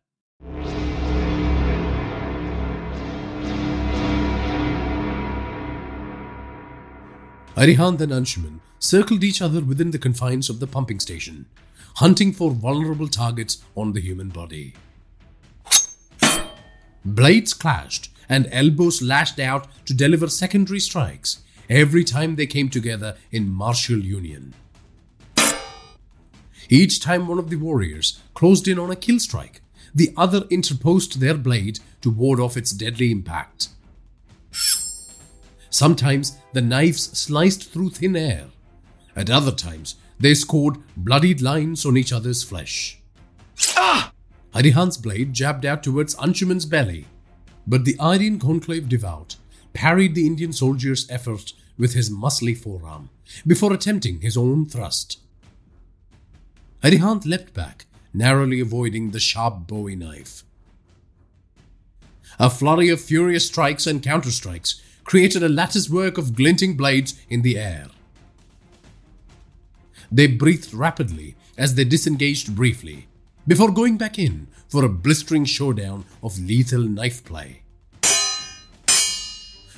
[7.59, 11.47] Arihant and Anshuman circled each other within the confines of the pumping station,
[11.97, 14.75] hunting for vulnerable targets on the human body.
[17.05, 23.17] Blades clashed and elbows lashed out to deliver secondary strikes every time they came together
[23.33, 24.55] in martial union.
[26.69, 29.63] Each time one of the warriors closed in on a kill strike,
[29.99, 33.69] the other interposed their blade to ward off its deadly impact.
[35.71, 38.47] Sometimes the knives sliced through thin air.
[39.15, 43.01] At other times, they scored bloodied lines on each other's flesh.
[43.77, 44.13] Ah!
[44.55, 47.07] Arihant's blade jabbed out towards Anshuman's belly,
[47.67, 49.37] but the Aryan conclave devout
[49.73, 53.11] parried the Indian soldier's effort with his muscly forearm
[53.47, 55.19] before attempting his own thrust.
[56.83, 60.45] Arihant leapt back, narrowly avoiding the sharp bowie knife.
[62.39, 67.43] A flurry of furious strikes and counterstrikes created a lattice work of glinting blades in
[67.43, 67.89] the air.
[70.11, 73.09] They breathed rapidly as they disengaged briefly,
[73.47, 77.63] before going back in for a blistering showdown of lethal knife play.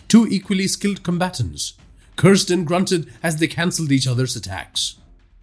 [0.09, 1.75] Two equally skilled combatants
[2.17, 4.97] cursed and grunted as they cancelled each other's attacks.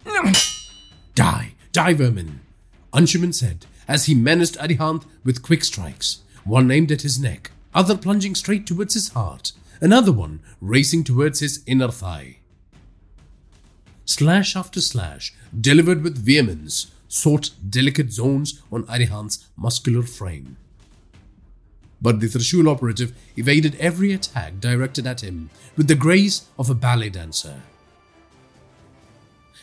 [1.14, 2.40] die, die, vermin,
[2.92, 7.96] Anshuman said as he menaced Arihant with quick strikes, one aimed at his neck, other
[7.96, 12.36] plunging straight towards his heart, another one racing towards his inner thigh.
[14.04, 20.56] Slash after slash, delivered with vehemence, sought delicate zones on Arihant's muscular frame
[22.00, 26.74] but the Trishul operative evaded every attack directed at him with the grace of a
[26.74, 27.62] ballet dancer.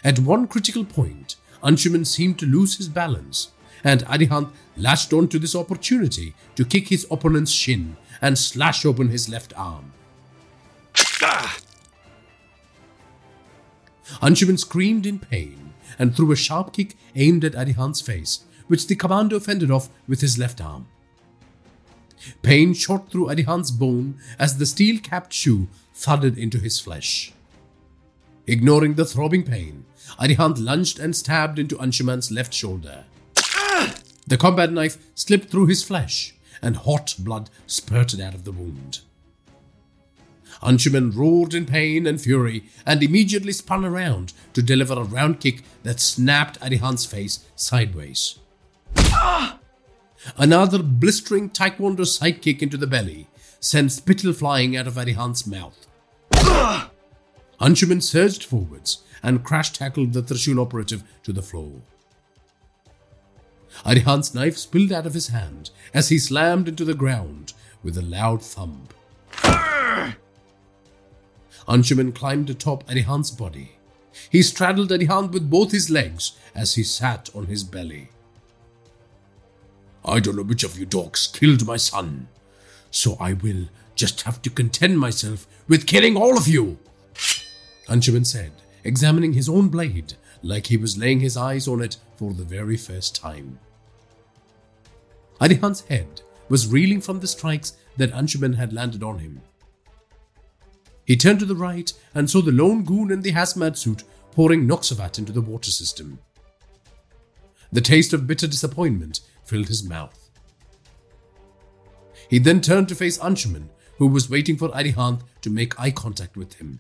[0.03, 3.51] At one critical point, Anshuman seemed to lose his balance,
[3.83, 9.29] and Arihant latched onto this opportunity to kick his opponent's shin and slash open his
[9.29, 9.93] left arm.
[11.21, 11.57] Ah!
[14.21, 18.95] Anshuman screamed in pain and threw a sharp kick aimed at Arihant's face, which the
[18.95, 20.87] commander fended off with his left arm.
[22.41, 27.33] Pain shot through Arihant's bone as the steel capped shoe thudded into his flesh.
[28.47, 29.84] Ignoring the throbbing pain,
[30.19, 33.05] Arihant lunged and stabbed into Anshuman's left shoulder.
[34.27, 39.01] The combat knife slipped through his flesh, and hot blood spurted out of the wound.
[40.61, 45.61] Anshuman roared in pain and fury and immediately spun around to deliver a round kick
[45.83, 48.39] that snapped Arihant's face sideways.
[50.37, 53.27] Another blistering taekwondo sidekick into the belly
[53.59, 55.87] sent spittle flying out of Arihant's mouth.
[57.59, 61.81] Anshuman surged forwards and crash tackled the Trishul operative to the floor.
[63.83, 68.03] Arihant's knife spilled out of his hand as he slammed into the ground with a
[68.03, 68.93] loud thump.
[71.67, 73.71] Anshuman climbed atop Arihant's body.
[74.29, 78.09] He straddled Arihant with both his legs as he sat on his belly.
[80.05, 82.27] I don't know which of you dogs killed my son,
[82.91, 86.77] so I will just have to content myself with killing all of you.
[87.89, 88.51] Anshuman said,
[88.85, 92.77] examining his own blade like he was laying his eyes on it for the very
[92.77, 93.59] first time.
[95.41, 99.41] Arihant's head was reeling from the strikes that Anshuman had landed on him.
[101.05, 104.67] He turned to the right and saw the lone goon in the hazmat suit pouring
[104.67, 106.19] Noxavat into the water system.
[107.71, 110.29] The taste of bitter disappointment filled his mouth.
[112.29, 116.37] He then turned to face Anshuman, who was waiting for Arihant to make eye contact
[116.37, 116.79] with him.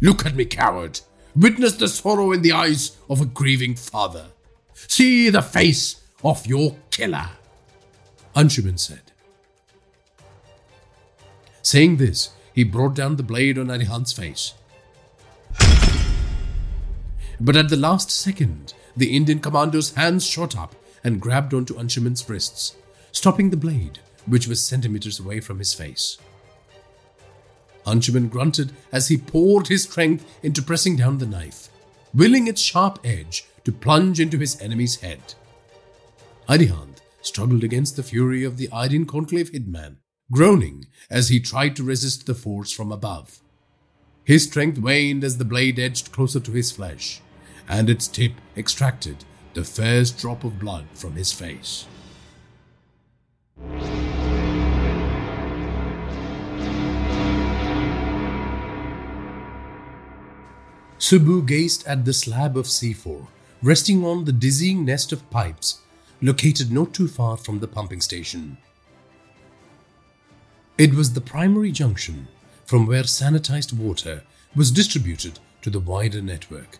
[0.00, 1.00] Look at me, coward!
[1.34, 4.26] Witness the sorrow in the eyes of a grieving father.
[4.74, 7.30] See the face of your killer,
[8.34, 9.02] Anshuman said.
[11.62, 14.54] Saying this, he brought down the blade on Arihant's face.
[17.40, 22.28] But at the last second, the Indian commando's hands shot up and grabbed onto Anshuman's
[22.28, 22.76] wrists,
[23.12, 26.18] stopping the blade, which was centimeters away from his face.
[27.86, 31.68] Anshuman grunted as he poured his strength into pressing down the knife,
[32.14, 35.34] willing its sharp edge to plunge into his enemy's head.
[36.48, 39.96] Arihant struggled against the fury of the Aryan Conclave hitman,
[40.32, 43.40] groaning as he tried to resist the force from above.
[44.24, 47.20] His strength waned as the blade edged closer to his flesh,
[47.68, 49.24] and its tip extracted
[49.54, 51.86] the first drop of blood from his face.
[60.98, 63.26] Subbu gazed at the slab of C4,
[63.62, 65.80] resting on the dizzying nest of pipes
[66.20, 68.58] located not too far from the pumping station.
[70.76, 72.26] It was the primary junction
[72.66, 74.24] from where sanitized water
[74.56, 76.78] was distributed to the wider network.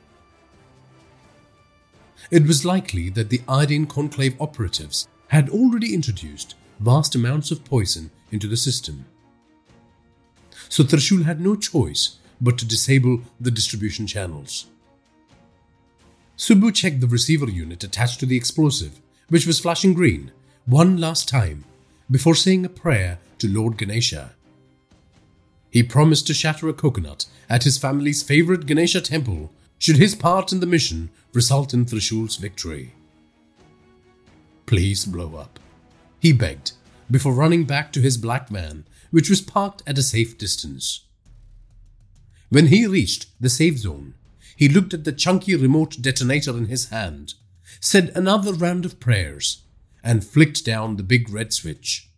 [2.31, 8.11] It was likely that the Aryan Conclave operatives had already introduced vast amounts of poison
[8.33, 9.07] into the system.
[10.69, 14.67] So Trishul had no choice but to disable the distribution channels.
[16.37, 20.31] Subbu checked the receiver unit attached to the explosive, which was flashing green,
[20.67, 21.65] one last time
[22.11, 24.33] before saying a prayer to Lord Ganesha.
[25.71, 30.53] He promised to shatter a coconut at his family's favorite Ganesha temple should his part
[30.53, 32.95] in the mission result in Trishul's victory.
[34.67, 35.59] Please blow up,
[36.21, 36.73] he begged
[37.11, 41.05] before running back to his black van, which was parked at a safe distance.
[42.51, 44.15] When he reached the safe zone,
[44.57, 47.35] he looked at the chunky remote detonator in his hand,
[47.79, 49.65] said another round of prayers,
[50.03, 52.09] and flicked down the big red switch.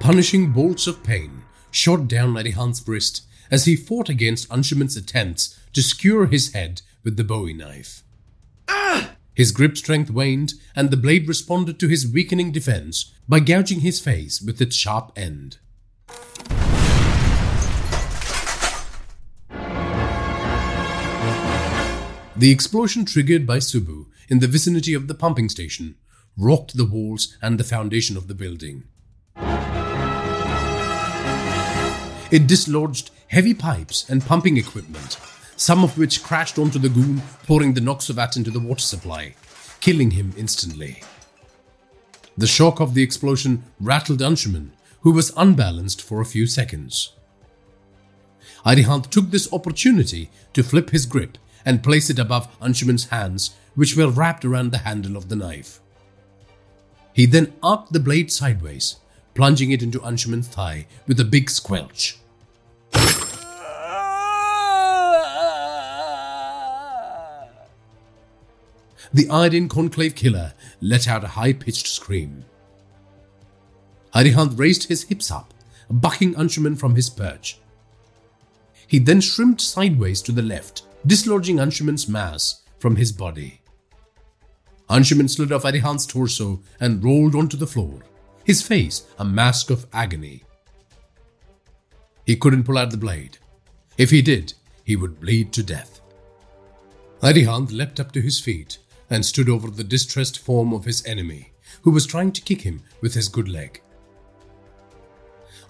[0.00, 5.82] Punishing bolts of pain shot down Arihant's wrist as he fought against Anshuman's attempts to
[5.82, 8.02] skewer his head with the bowie knife.
[8.68, 9.12] Ah!
[9.34, 14.00] His grip strength waned, and the blade responded to his weakening defense by gouging his
[14.00, 15.58] face with its sharp end.
[22.36, 25.96] The explosion triggered by Subbu in the vicinity of the pumping station
[26.36, 28.84] rocked the walls and the foundation of the building.
[32.30, 35.18] It dislodged heavy pipes and pumping equipment,
[35.60, 39.34] some of which crashed onto the goon, pouring the Noxovat into the water supply,
[39.80, 41.02] killing him instantly.
[42.38, 44.70] The shock of the explosion rattled Anshuman,
[45.02, 47.12] who was unbalanced for a few seconds.
[48.64, 53.98] Arihant took this opportunity to flip his grip and place it above Anshuman's hands, which
[53.98, 55.78] were wrapped around the handle of the knife.
[57.12, 58.96] He then arced the blade sideways,
[59.34, 62.16] plunging it into Anshuman's thigh with a big squelch.
[69.12, 72.44] The Aryan Conclave killer let out a high pitched scream.
[74.14, 75.52] Arihant raised his hips up,
[75.90, 77.58] bucking Anshuman from his perch.
[78.86, 83.60] He then shrimped sideways to the left, dislodging Anshuman's mass from his body.
[84.88, 88.00] Anshuman slid off Arihant's torso and rolled onto the floor,
[88.44, 90.44] his face a mask of agony.
[92.26, 93.38] He couldn't pull out the blade.
[93.98, 96.00] If he did, he would bleed to death.
[97.22, 98.78] Arihant leapt up to his feet
[99.10, 102.82] and stood over the distressed form of his enemy, who was trying to kick him
[103.02, 103.82] with his good leg.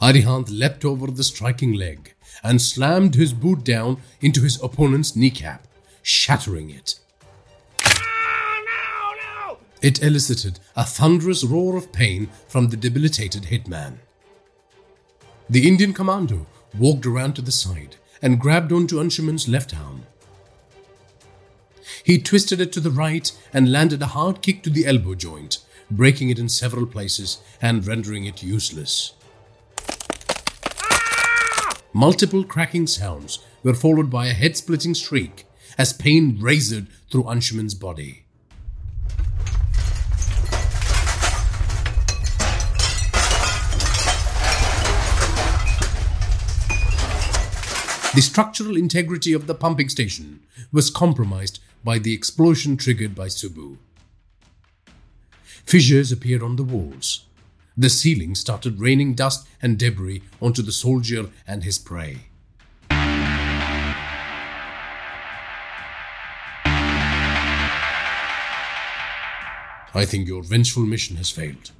[0.00, 5.66] Arihant leapt over the striking leg and slammed his boot down into his opponent's kneecap,
[6.02, 7.00] shattering it.
[9.82, 13.98] It elicited a thunderous roar of pain from the debilitated hitman.
[15.48, 16.46] The Indian commando
[16.78, 20.04] walked around to the side and grabbed onto Anshuman's left arm.
[22.02, 25.58] He twisted it to the right and landed a hard kick to the elbow joint,
[25.90, 29.12] breaking it in several places and rendering it useless.
[31.92, 35.44] Multiple cracking sounds were followed by a head splitting shriek
[35.76, 38.24] as pain razored through Anshuman's body.
[48.12, 50.40] The structural integrity of the pumping station
[50.72, 53.78] was compromised by the explosion triggered by Subbu.
[55.64, 57.24] Fissures appeared on the walls.
[57.76, 62.18] The ceiling started raining dust and debris onto the soldier and his prey.
[69.92, 71.72] I think your vengeful mission has failed.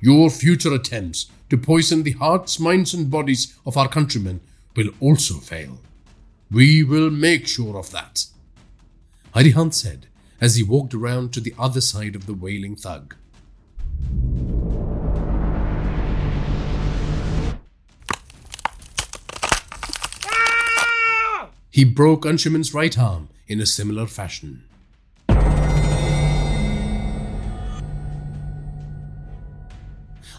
[0.00, 4.40] Your future attempts to poison the hearts, minds, and bodies of our countrymen
[4.74, 5.78] will also fail.
[6.50, 8.26] We will make sure of that.
[9.36, 10.06] Arihant said
[10.40, 13.14] as he walked around to the other side of the wailing thug.
[21.70, 24.64] He broke Anshuman's right arm in a similar fashion.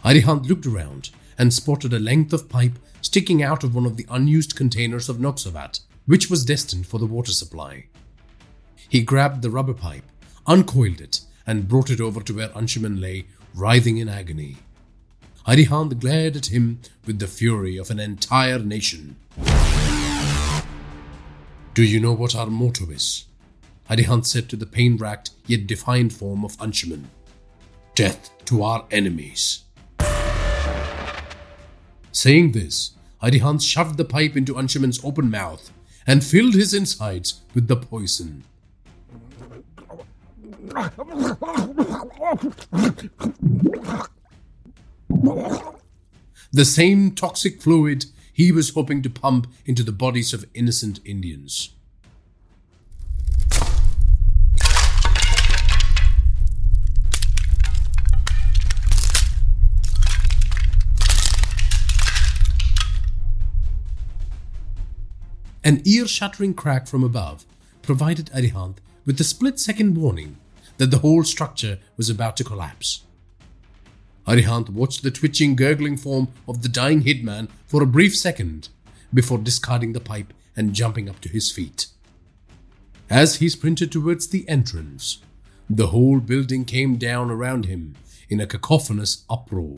[0.04, 4.08] Arihant looked around and spotted a length of pipe sticking out of one of the
[4.10, 7.86] unused containers of Noxovat, which was destined for the water supply.
[8.90, 10.06] He grabbed the rubber pipe,
[10.46, 14.58] uncoiled it, and brought it over to where Anshuman lay, writhing in agony.
[15.46, 19.16] Arihant glared at him with the fury of an entire nation.
[21.74, 23.26] Do you know what our motto is?
[23.90, 27.06] Arihant said to the pain racked yet defiant form of Anshuman.
[27.96, 29.64] Death to our enemies.
[32.12, 32.92] Saying this,
[33.22, 35.72] Arihant shoved the pipe into Anshuman's open mouth
[36.06, 38.44] and filled his insides with the poison.
[46.52, 51.74] The same toxic fluid he was hoping to pump into the bodies of innocent Indians.
[65.64, 67.46] An ear shattering crack from above
[67.82, 70.38] provided Arihant with a split second warning
[70.78, 73.04] that the whole structure was about to collapse.
[74.28, 78.70] Arihant watched the twitching, gurgling form of the dying hitman for a brief second
[79.14, 81.88] before discarding the pipe and jumping up to his feet.
[83.10, 85.20] As he sprinted towards the entrance,
[85.70, 87.96] the whole building came down around him
[88.30, 89.78] in a cacophonous uproar.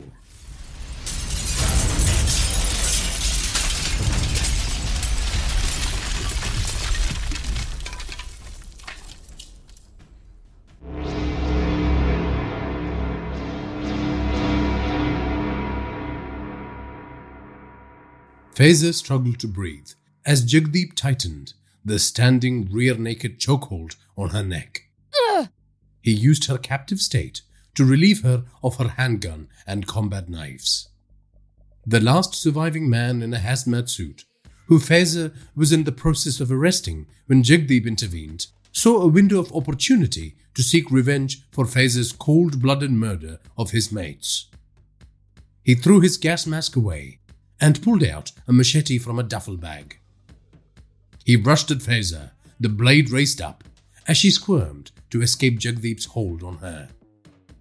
[18.60, 19.88] Faiza struggled to breathe
[20.26, 24.82] as Jagdeep tightened the standing rear naked chokehold on her neck.
[26.02, 27.40] He used her captive state
[27.74, 30.90] to relieve her of her handgun and combat knives.
[31.86, 34.26] The last surviving man in a hazmat suit,
[34.66, 39.56] who Faiza was in the process of arresting when Jagdeep intervened, saw a window of
[39.56, 44.48] opportunity to seek revenge for Faiza's cold blooded murder of his mates.
[45.62, 47.19] He threw his gas mask away
[47.60, 49.98] and pulled out a machete from a duffel bag.
[51.24, 53.64] He rushed at Faiza, the blade raised up,
[54.08, 56.88] as she squirmed to escape Jagdeep's hold on her.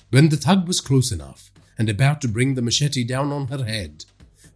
[0.10, 3.64] When the thug was close enough and about to bring the machete down on her
[3.64, 4.06] head,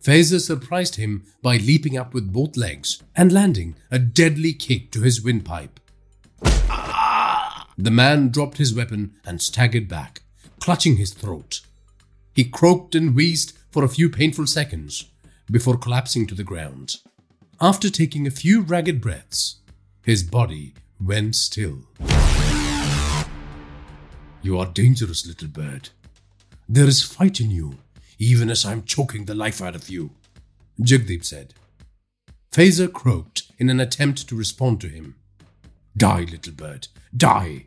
[0.01, 5.01] Faiza surprised him by leaping up with both legs and landing a deadly kick to
[5.01, 5.80] his windpipe.
[7.77, 10.22] The man dropped his weapon and staggered back,
[10.59, 11.61] clutching his throat.
[12.35, 15.05] He croaked and wheezed for a few painful seconds
[15.53, 16.98] before collapsing to the ground.
[17.61, 19.57] After taking a few ragged breaths,
[20.01, 21.77] his body went still.
[24.41, 25.90] You are dangerous, little bird.
[26.67, 27.77] There is fight in you,
[28.17, 30.09] even as I am choking the life out of you,
[30.82, 31.53] Jagdeep said.
[32.51, 35.15] Faiza croaked in an attempt to respond to him.
[35.95, 37.65] Die, little bird, die,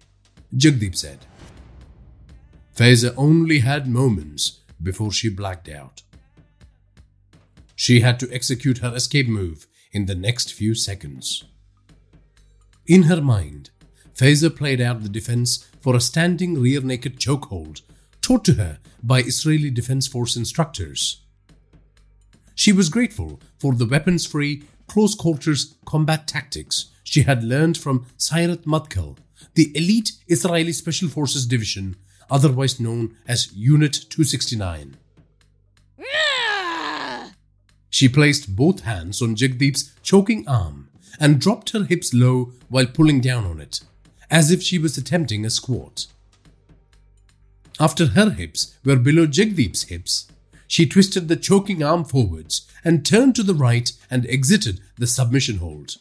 [0.54, 1.20] Jagdeep said.
[2.76, 6.02] Faiza only had moments before she blacked out.
[7.76, 11.44] She had to execute her escape move in the next few seconds.
[12.86, 13.70] In her mind,
[14.14, 17.82] Faiza played out the defense for a standing rear naked chokehold
[18.22, 21.20] taught to her by Israeli Defense Force instructors.
[22.54, 28.06] She was grateful for the weapons free, close quarters combat tactics she had learned from
[28.18, 29.16] Sayeret Matkal,
[29.54, 31.94] the elite Israeli Special Forces Division,
[32.28, 34.96] otherwise known as Unit 269.
[36.00, 36.04] Mm.
[37.90, 43.20] She placed both hands on Jagdeep's choking arm and dropped her hips low while pulling
[43.20, 43.80] down on it,
[44.30, 46.06] as if she was attempting a squat.
[47.78, 50.28] After her hips were below Jagdeep's hips,
[50.66, 55.58] she twisted the choking arm forwards and turned to the right and exited the submission
[55.58, 55.96] hold.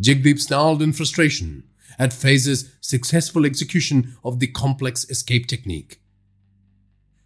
[0.00, 1.64] Jagdeep snarled in frustration
[1.98, 6.00] at Faiza's successful execution of the complex escape technique.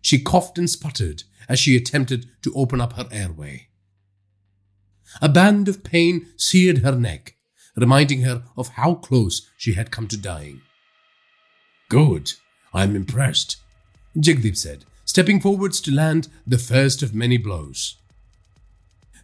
[0.01, 3.69] She coughed and sputtered as she attempted to open up her airway.
[5.23, 7.37] A band of pain seared her neck,
[7.77, 10.61] reminding her of how close she had come to dying.
[11.89, 12.33] Good,
[12.75, 13.57] I'm impressed,
[14.17, 17.97] Jagdeep said, stepping forwards to land the first of many blows.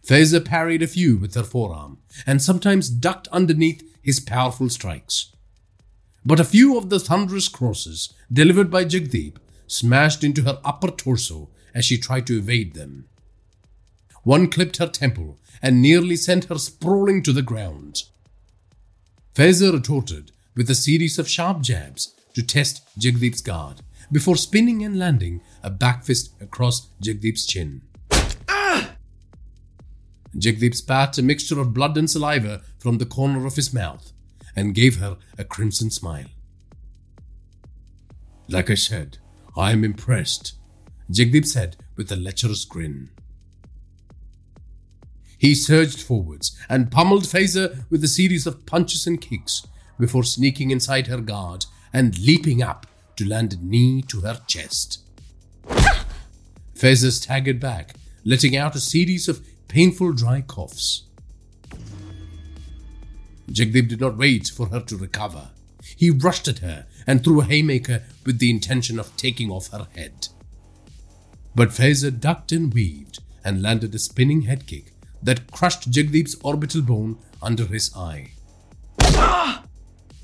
[0.05, 5.31] Faiza parried a few with her forearm and sometimes ducked underneath his powerful strikes.
[6.23, 9.37] But a few of the thunderous crosses delivered by Jagdeep
[9.67, 13.05] smashed into her upper torso as she tried to evade them.
[14.23, 18.03] One clipped her temple and nearly sent her sprawling to the ground.
[19.35, 23.81] Faiza retorted with a series of sharp jabs to test Jagdeep's guard
[24.11, 27.81] before spinning and landing a back fist across Jagdeep's chin.
[28.47, 28.95] Ah!
[30.35, 34.11] Jagdeep spat a mixture of blood and saliva from the corner of his mouth
[34.55, 36.27] and gave her a crimson smile.
[38.47, 39.17] Like I said,
[39.57, 40.53] I am impressed,
[41.11, 43.09] Jagdeep said with a lecherous grin.
[45.37, 49.65] He surged forwards and pummeled Faiza with a series of punches and kicks
[49.99, 54.99] before sneaking inside her guard and leaping up to land a knee to her chest.
[56.75, 61.03] Faiza staggered back, letting out a series of painful dry coughs.
[63.49, 65.49] Jagdeep did not wait for her to recover.
[65.95, 69.87] He rushed at her and threw a haymaker with the intention of taking off her
[69.95, 70.29] head.
[71.55, 74.91] But Faiza ducked and weaved and landed a spinning head kick
[75.23, 78.31] that crushed Jagdeep's orbital bone under his eye.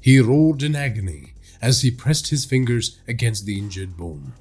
[0.02, 4.34] He roared in agony as he pressed his fingers against the injured bone.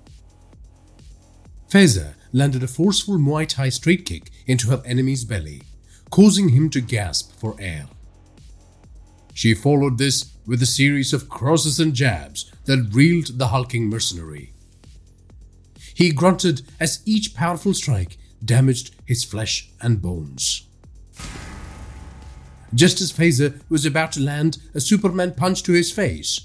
[1.68, 5.62] Faiza landed a forceful Muay Thai straight kick into her enemy's belly,
[6.10, 7.86] causing him to gasp for air.
[9.34, 14.52] She followed this with a series of crosses and jabs that reeled the hulking mercenary.
[15.94, 20.66] He grunted as each powerful strike damaged his flesh and bones.
[22.74, 26.40] Just as Faiza was about to land a Superman punch to his face,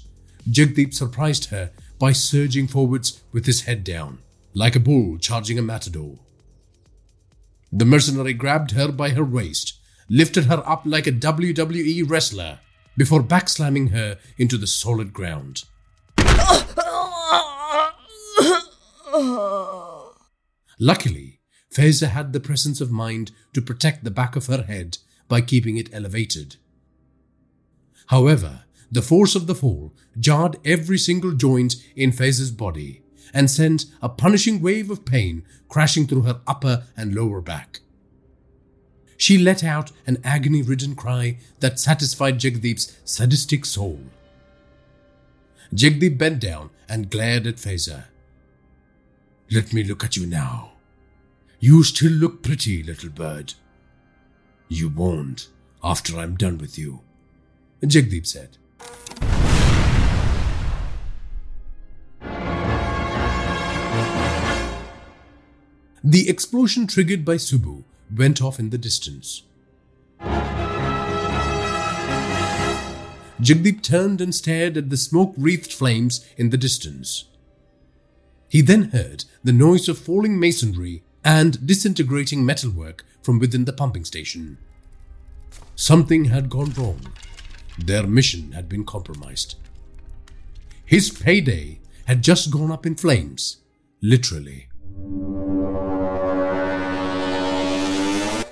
[0.50, 4.18] Jagdeep surprised her by surging forwards with his head down,
[4.54, 6.18] like a bull charging a matador.
[7.72, 12.60] The mercenary grabbed her by her waist, lifted her up like a WWE wrestler,
[12.96, 15.64] before backslamming her into the solid ground.
[19.18, 20.14] Oh.
[20.78, 21.40] Luckily,
[21.74, 25.78] Faiza had the presence of mind to protect the back of her head by keeping
[25.78, 26.56] it elevated.
[28.08, 33.86] However, the force of the fall jarred every single joint in Faiza's body and sent
[34.02, 37.80] a punishing wave of pain crashing through her upper and lower back.
[39.16, 43.98] She let out an agony ridden cry that satisfied Jagdeep's sadistic soul.
[45.74, 48.04] Jagdeep bent down and glared at Faiza.
[49.50, 50.72] Let me look at you now.
[51.60, 53.54] You still look pretty, little bird.
[54.68, 55.48] You won't
[55.84, 57.02] after I'm done with you,
[57.80, 58.58] Jagdeep said.
[66.02, 67.84] The explosion triggered by Subbu
[68.16, 69.42] went off in the distance.
[73.40, 77.26] Jagdeep turned and stared at the smoke wreathed flames in the distance.
[78.48, 84.04] He then heard the noise of falling masonry and disintegrating metalwork from within the pumping
[84.04, 84.58] station.
[85.74, 87.12] Something had gone wrong.
[87.78, 89.56] Their mission had been compromised.
[90.84, 93.58] His payday had just gone up in flames,
[94.00, 94.68] literally.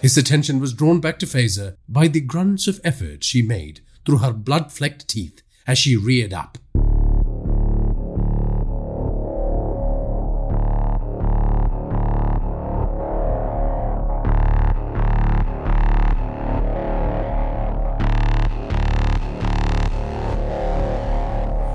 [0.02, 4.18] His attention was drawn back to Faiza by the grunts of effort she made through
[4.18, 6.58] her blood flecked teeth as she reared up.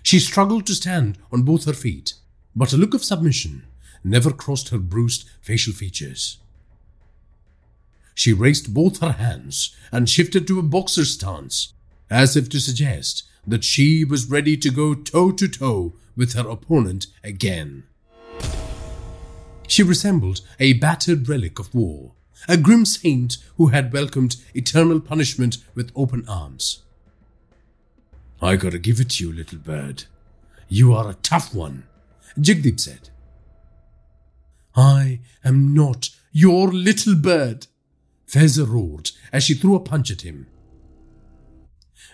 [0.09, 2.15] She struggled to stand on both her feet,
[2.55, 3.67] but a look of submission
[4.03, 6.39] never crossed her bruised facial features.
[8.15, 11.73] She raised both her hands and shifted to a boxer stance,
[12.09, 16.49] as if to suggest that she was ready to go toe to toe with her
[16.49, 17.83] opponent again.
[19.67, 22.13] She resembled a battered relic of war,
[22.47, 26.81] a grim saint who had welcomed eternal punishment with open arms.
[28.41, 30.05] I gotta give it to you, little bird.
[30.67, 31.83] You are a tough one,
[32.39, 33.09] Jagdeep said.
[34.75, 37.67] I am not your little bird,
[38.27, 40.47] Faiza roared as she threw a punch at him.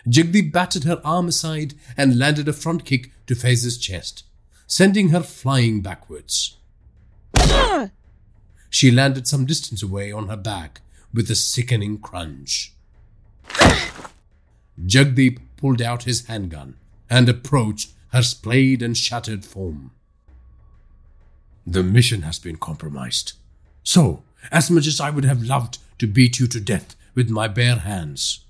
[0.08, 4.24] Jagdeep batted her arm aside and landed a front kick to Faiza's chest,
[4.66, 6.56] sending her flying backwards.
[8.70, 10.80] she landed some distance away on her back
[11.12, 12.72] with a sickening crunch.
[14.84, 16.76] Jagdeep pulled out his handgun
[17.08, 19.90] and approached her splayed and shattered form.
[21.66, 23.32] The mission has been compromised.
[23.82, 27.48] So, as much as I would have loved to beat you to death with my
[27.48, 28.44] bare hands,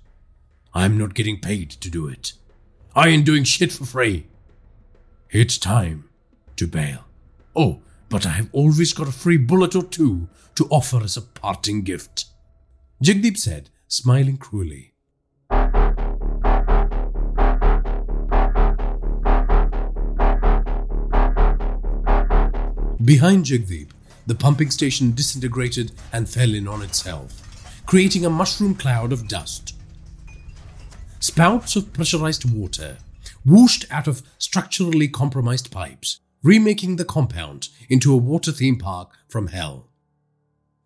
[0.75, 2.33] I'm not getting paid to do it.
[2.95, 4.27] I ain't doing shit for free.
[5.31, 6.09] It's time
[6.57, 7.05] to bail.
[7.55, 11.23] Oh, but I have always got a free bullet or two to offer as a
[11.23, 12.27] parting gift.
[13.03, 14.93] Jagdeep said, smiling cruelly.
[23.07, 23.91] Behind Jagdeep,
[24.27, 27.41] the pumping station disintegrated and fell in on itself,
[27.87, 29.77] creating a mushroom cloud of dust.
[31.21, 32.97] Spouts of pressurized water
[33.45, 39.47] whooshed out of structurally compromised pipes, remaking the compound into a water theme park from
[39.47, 39.87] hell.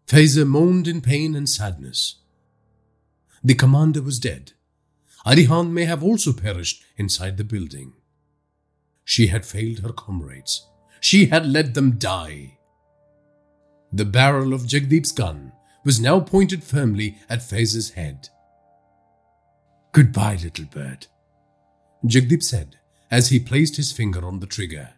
[0.06, 2.16] Faiza moaned in pain and sadness.
[3.42, 4.52] The commander was dead.
[5.24, 7.94] Arihant may have also perished inside the building.
[9.06, 10.66] She had failed her comrades
[11.00, 12.58] she had let them die.
[13.92, 15.52] The barrel of Jagdeep's gun
[15.84, 18.28] was now pointed firmly at Faiza's head.
[19.92, 21.06] Goodbye, little bird,
[22.06, 22.76] Jagdeep said
[23.10, 24.90] as he placed his finger on the trigger.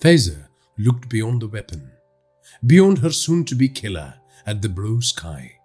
[0.00, 1.90] Faiza looked beyond the weapon,
[2.64, 4.14] beyond her soon to be killer,
[4.46, 5.58] at the blue sky.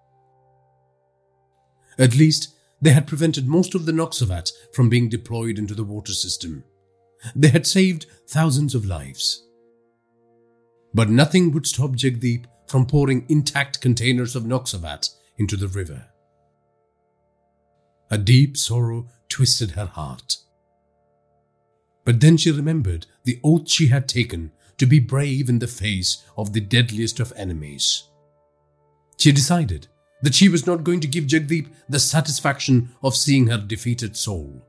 [1.98, 6.12] At least, they had prevented most of the Noxavat from being deployed into the water
[6.12, 6.64] system.
[7.36, 9.48] They had saved thousands of lives.
[10.94, 16.08] But nothing would stop Jagdeep from pouring intact containers of Noxavat into the river.
[18.12, 20.38] A deep sorrow twisted her heart.
[22.06, 26.24] But then she remembered the oath she had taken to be brave in the face
[26.38, 28.04] of the deadliest of enemies.
[29.18, 29.88] She decided
[30.22, 34.68] that she was not going to give Jagdeep the satisfaction of seeing her defeated soul.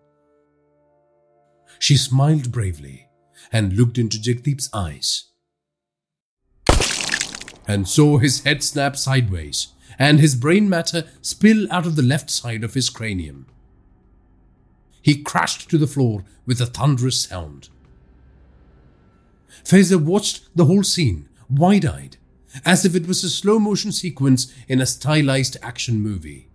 [1.85, 3.09] She smiled bravely
[3.53, 5.25] and looked into Jagdeep's eyes.
[7.69, 12.31] And saw his head snap sideways and his brain matter spill out of the left
[12.31, 13.49] side of his cranium.
[15.03, 17.69] He crashed to the floor with a thunderous sound.
[19.63, 22.17] Faiza watched the whole scene, wide eyed,
[22.65, 26.49] as if it was a slow motion sequence in a stylized action movie.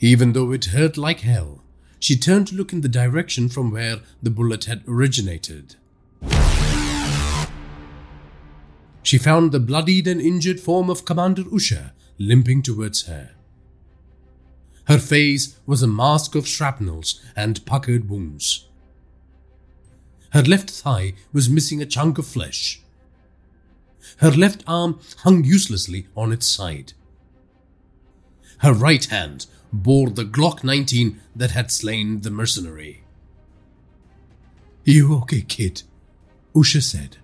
[0.00, 1.62] Even though it hurt like hell,
[2.06, 5.74] she turned to look in the direction from where the bullet had originated.
[9.02, 13.30] She found the bloodied and injured form of Commander Usha limping towards her.
[14.84, 18.68] Her face was a mask of shrapnels and puckered wounds.
[20.30, 22.82] Her left thigh was missing a chunk of flesh.
[24.18, 26.92] Her left arm hung uselessly on its side.
[28.58, 33.02] Her right hand bore the Glock 19 that had slain the mercenary.
[34.84, 35.82] You okay, kid?
[36.54, 37.18] Usha said.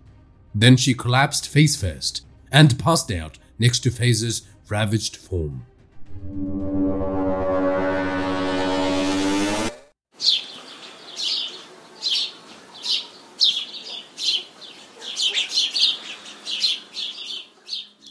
[0.55, 5.67] Then she collapsed face first and passed out next to Faiza's ravaged form.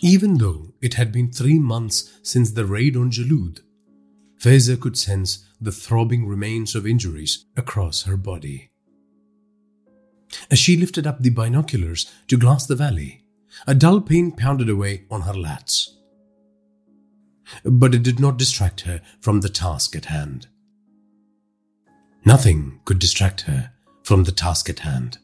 [0.03, 3.59] Even though it had been three months since the raid on Jalud,
[4.41, 8.71] Faiza could sense the throbbing remains of injuries across her body.
[10.49, 13.23] As she lifted up the binoculars to glass the valley,
[13.67, 15.89] a dull pain pounded away on her lats.
[17.63, 20.47] But it did not distract her from the task at hand.
[22.25, 23.71] Nothing could distract her
[24.03, 25.19] from the task at hand.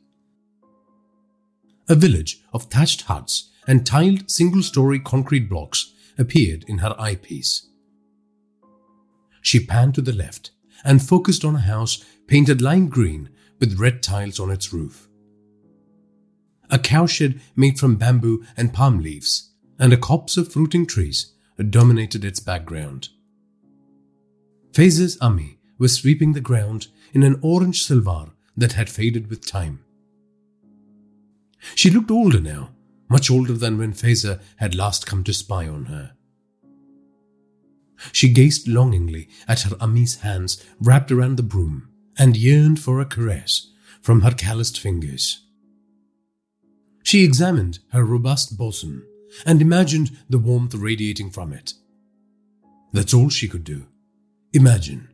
[1.89, 7.67] A village of thatched huts and tiled single story concrete blocks appeared in her eyepiece.
[9.47, 10.51] She panned to the left
[10.83, 13.29] and focused on a house painted lime green
[13.61, 15.07] with red tiles on its roof.
[16.69, 21.31] A cowshed made from bamboo and palm leaves, and a copse of fruiting trees
[21.69, 23.07] dominated its background.
[24.73, 29.79] Faiza's Ami was sweeping the ground in an orange silvar that had faded with time.
[31.73, 32.71] She looked older now,
[33.07, 36.16] much older than when Faiza had last come to spy on her.
[38.11, 43.05] She gazed longingly at her Ami's hands wrapped around the broom and yearned for a
[43.05, 45.43] caress from her calloused fingers.
[47.03, 49.05] She examined her robust bosom
[49.45, 51.73] and imagined the warmth radiating from it.
[52.91, 53.87] That's all she could do.
[54.53, 55.09] Imagine.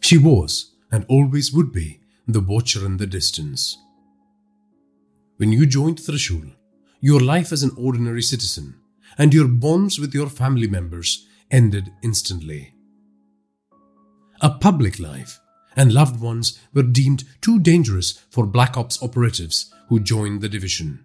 [0.00, 3.76] She was, and always would be, the watcher in the distance.
[5.36, 6.54] When you joined Trishul,
[7.00, 8.76] your life as an ordinary citizen
[9.18, 12.74] and your bonds with your family members ended instantly.
[14.40, 15.40] A public life
[15.74, 21.04] and loved ones were deemed too dangerous for Black Ops operatives who joined the division.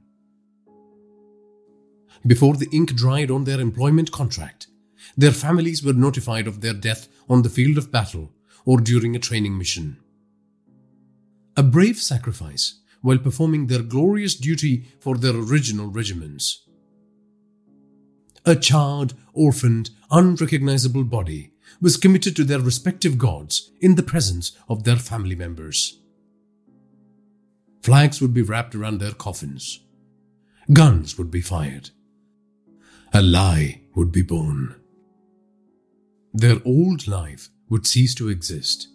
[2.25, 4.67] Before the ink dried on their employment contract,
[5.17, 8.31] their families were notified of their death on the field of battle
[8.65, 9.97] or during a training mission.
[11.57, 16.67] A brave sacrifice while performing their glorious duty for their original regiments.
[18.45, 24.83] A charred, orphaned, unrecognizable body was committed to their respective gods in the presence of
[24.83, 25.99] their family members.
[27.81, 29.79] Flags would be wrapped around their coffins.
[30.71, 31.89] Guns would be fired.
[33.13, 34.75] A lie would be born.
[36.33, 38.87] Their old life would cease to exist.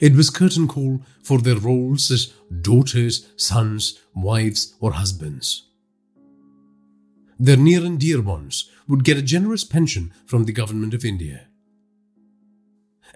[0.00, 5.69] It was curtain call for their roles as daughters, sons, wives, or husbands.
[7.42, 11.46] Their near and dear ones would get a generous pension from the government of India.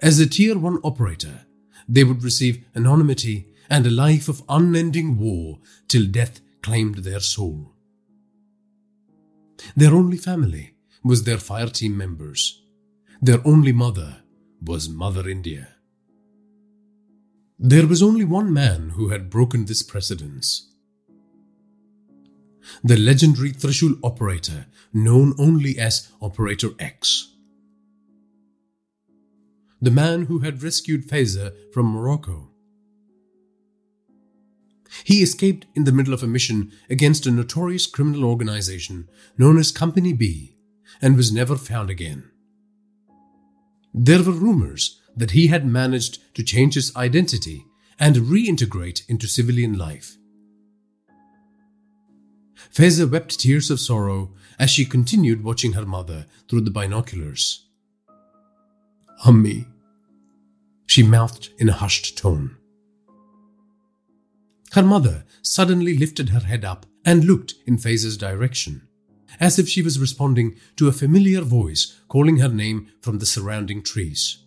[0.01, 1.45] As a tier 1 operator,
[1.87, 7.75] they would receive anonymity and a life of unending war till death claimed their soul.
[9.75, 10.73] Their only family
[11.03, 12.63] was their fire team members.
[13.21, 14.23] Their only mother
[14.59, 15.67] was Mother India.
[17.59, 20.74] There was only one man who had broken this precedence.
[22.83, 27.33] The legendary Trishul operator, known only as Operator X.
[29.81, 32.49] The man who had rescued Faiza from Morocco.
[35.03, 39.71] He escaped in the middle of a mission against a notorious criminal organization known as
[39.71, 40.57] Company B
[41.01, 42.31] and was never found again.
[43.93, 47.65] There were rumors that he had managed to change his identity
[47.99, 50.17] and reintegrate into civilian life.
[52.75, 57.67] Faiza wept tears of sorrow as she continued watching her mother through the binoculars.
[59.19, 59.65] Hummy,
[60.85, 62.57] she mouthed in a hushed tone.
[64.73, 68.85] Her mother suddenly lifted her head up and looked in Faiza's direction
[69.39, 73.83] as if she was responding to a familiar voice calling her name from the surrounding
[73.83, 74.39] trees.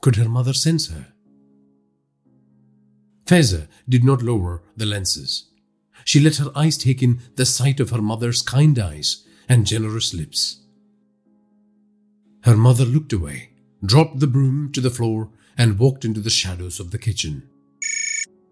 [0.00, 1.08] Could her mother sense her?
[3.26, 5.51] Faiza did not lower the lenses.
[6.04, 10.12] She let her eyes take in the sight of her mother's kind eyes and generous
[10.14, 10.62] lips.
[12.44, 13.50] Her mother looked away,
[13.84, 17.48] dropped the broom to the floor, and walked into the shadows of the kitchen.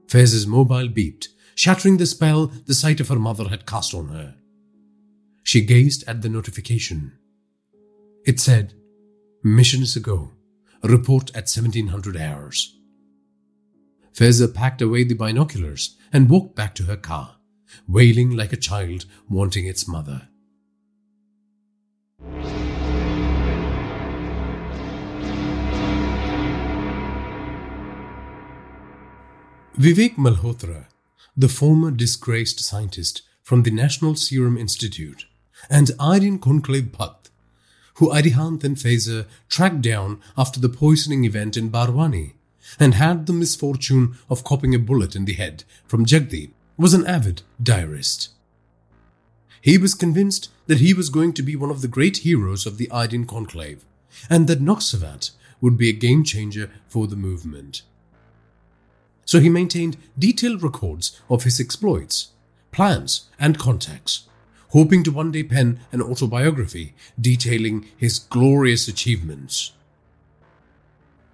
[0.07, 1.29] Faiza's mobile beeped
[1.61, 4.35] shattering the spell the sight of her mother had cast on her.
[5.43, 7.19] She gazed at the notification.
[8.25, 8.73] It said,
[9.43, 10.33] Mission is a go.
[10.83, 12.79] Report at 1700 hours.
[14.15, 17.37] Faiza packed away the binoculars and walked back to her car,
[17.89, 20.29] wailing like a child wanting its mother.
[29.79, 30.87] Vivek Malhotra
[31.37, 35.25] the former disgraced scientist from the National Serum Institute,
[35.71, 37.31] and Aryan Conclave Bhatt,
[37.95, 42.35] who Arihant and Faiza tracked down after the poisoning event in Barwani
[42.79, 46.51] and had the misfortune of copping a bullet in the head from Jagdeep,
[46.81, 48.31] was an avid diarist.
[49.61, 52.79] He was convinced that he was going to be one of the great heroes of
[52.79, 53.85] the Aryan Conclave,
[54.29, 57.83] and that Noxavat would be a game changer for the movement
[59.31, 62.33] so he maintained detailed records of his exploits,
[62.73, 64.27] plans, and contacts,
[64.71, 69.71] hoping to one day pen an autobiography detailing his glorious achievements.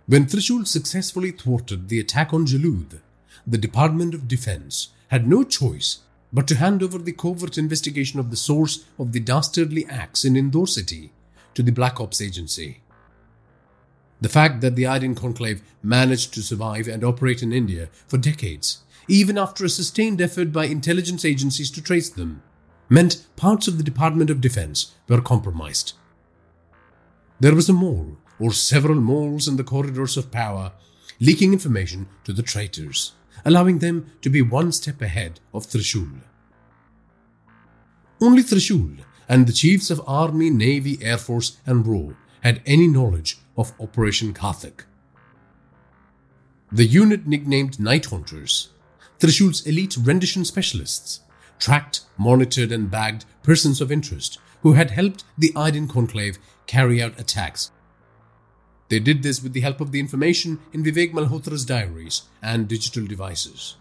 [0.06, 3.00] When Trishul successfully thwarted the attack on Jalud,
[3.46, 5.98] the Department of Defense had no choice
[6.32, 10.36] but to hand over the covert investigation of the source of the dastardly acts in
[10.36, 11.12] Indore city
[11.54, 12.80] to the Black Ops Agency.
[14.20, 18.82] The fact that the Aryan Conclave managed to survive and operate in India for decades
[19.08, 22.42] even after a sustained effort by intelligence agencies to trace them,
[22.88, 25.92] meant parts of the Department of Defense were compromised.
[27.38, 30.72] There was a mole, or several moles in the corridors of power,
[31.20, 33.12] leaking information to the traitors,
[33.46, 36.20] allowing them to be one step ahead of Trishul.
[38.20, 43.38] Only Trishul and the chiefs of Army, Navy, Air Force, and RAW had any knowledge
[43.56, 44.84] of Operation Karthik.
[46.72, 48.70] The unit nicknamed Night Hunters,
[49.20, 51.20] Trishul's elite rendition specialists,
[51.60, 57.18] tracked, monitored, and bagged persons of interest who had helped the Aryan Conclave carry out
[57.20, 57.70] attacks.
[58.88, 63.06] They did this with the help of the information in Vivek Malhotra's diaries and digital
[63.06, 63.76] devices.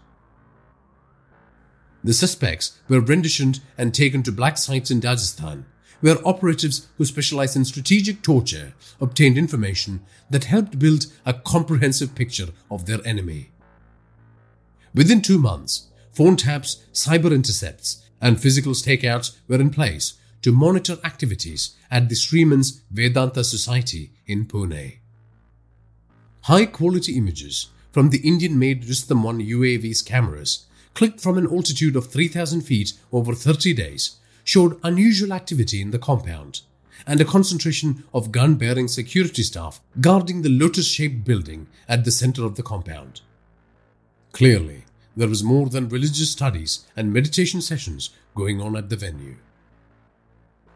[2.02, 5.66] The suspects were renditioned and taken to black sites in Rajasthan,
[6.00, 12.48] where operatives who specialize in strategic torture obtained information that helped build a comprehensive picture
[12.70, 13.50] of their enemy.
[14.94, 20.98] Within two months, phone taps, cyber intercepts, and physical stakeouts were in place to monitor
[21.04, 24.96] activities at the Sriman's Vedanta Society in Pune.
[26.42, 31.96] High quality images from the Indian made Rustom 1 UAV's cameras, clicked from an altitude
[31.96, 36.60] of 3,000 feet over 30 days, showed unusual activity in the compound
[37.06, 42.10] and a concentration of gun bearing security staff guarding the lotus shaped building at the
[42.10, 43.20] center of the compound.
[44.32, 44.84] Clearly,
[45.16, 49.36] there was more than religious studies and meditation sessions going on at the venue.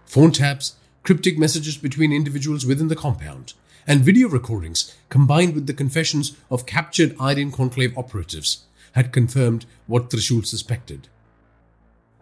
[0.07, 3.55] Phone taps, cryptic messages between individuals within the compound,
[3.87, 10.11] and video recordings combined with the confessions of captured Aryan Conclave operatives had confirmed what
[10.11, 11.09] Trishul suspected.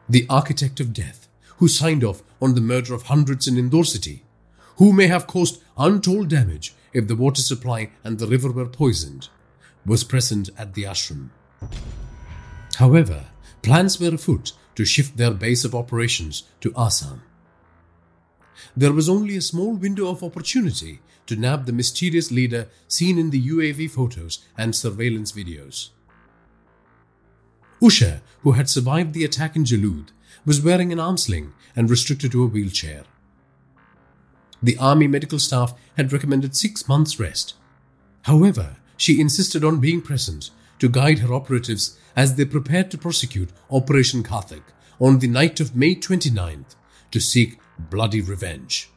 [0.08, 4.22] The architect of death who signed off on the murder of hundreds in Indore city,
[4.76, 9.28] who may have caused untold damage if the water supply and the river were poisoned,
[9.84, 11.30] was present at the ashram.
[12.76, 13.26] However,
[13.62, 17.22] plans were afoot to shift their base of operations to Assam.
[18.76, 23.30] There was only a small window of opportunity to nab the mysterious leader seen in
[23.30, 25.90] the UAV photos and surveillance videos.
[27.80, 30.08] Usha, who had survived the attack in Jalud,
[30.44, 33.04] was wearing an arm sling and restricted to a wheelchair.
[34.62, 37.54] The army medical staff had recommended six months' rest.
[38.22, 43.50] However, she insisted on being present to guide her operatives as they prepared to prosecute
[43.70, 44.64] Operation Karthik
[45.00, 46.74] on the night of May 29th
[47.12, 48.90] to seek bloody revenge.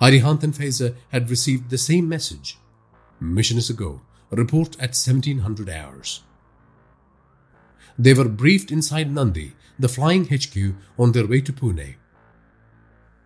[0.00, 2.58] Arihant and Faiza had received the same message.
[3.20, 4.02] Mission is a go.
[4.30, 6.22] Report at 1700 hours.
[7.98, 11.96] They were briefed inside Nandi, the flying HQ, on their way to Pune.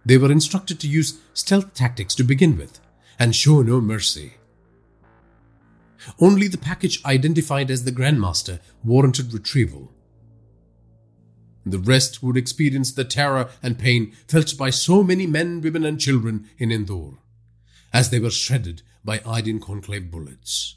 [0.05, 2.81] They were instructed to use stealth tactics to begin with
[3.19, 4.35] and show no mercy.
[6.19, 9.92] Only the package identified as the Grandmaster warranted retrieval.
[11.65, 16.01] The rest would experience the terror and pain felt by so many men, women, and
[16.01, 17.19] children in Indore
[17.93, 20.77] as they were shredded by Aryan Conclave bullets.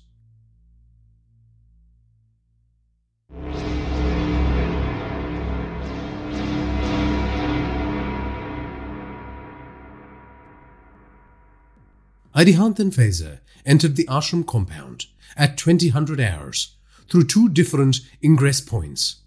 [12.35, 15.05] Arihant and Faiza entered the ashram compound
[15.38, 16.75] at 2000 hours
[17.09, 19.22] through two different ingress points.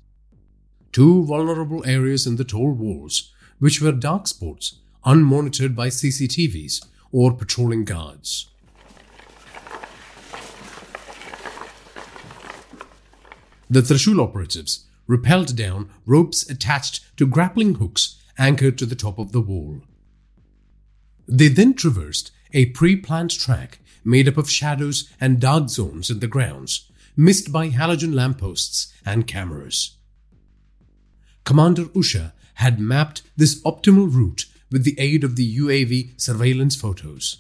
[0.93, 7.33] Two vulnerable areas in the tall walls, which were dark spots unmonitored by CCTVs or
[7.33, 8.49] patrolling guards.
[13.71, 19.33] The Trishul operatives rappelled down ropes attached to grappling hooks anchored to the top of
[19.33, 19.83] the wall.
[21.27, 26.21] They then traversed a pre planned track made up of shadows and dark zones in
[26.21, 29.98] the grounds, missed by halogen lampposts and cameras.
[31.49, 37.39] Commander Usha had mapped this optimal route with the aid of the UAV surveillance photos.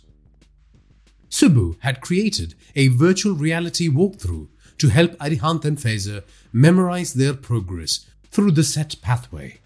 [1.28, 8.06] Subbu had created a virtual reality walkthrough to help Arihant and Faiza memorize their progress
[8.30, 9.58] through the set pathway.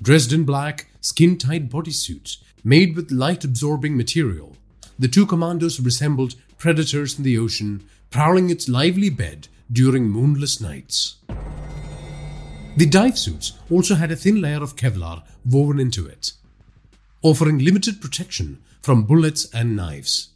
[0.00, 4.56] Dressed in black, skin tight bodysuits Made with light absorbing material,
[4.98, 11.16] the two commandos resembled predators in the ocean, prowling its lively bed during moonless nights.
[12.80, 16.32] The dive suits also had a thin layer of Kevlar woven into it,
[17.20, 20.30] offering limited protection from bullets and knives.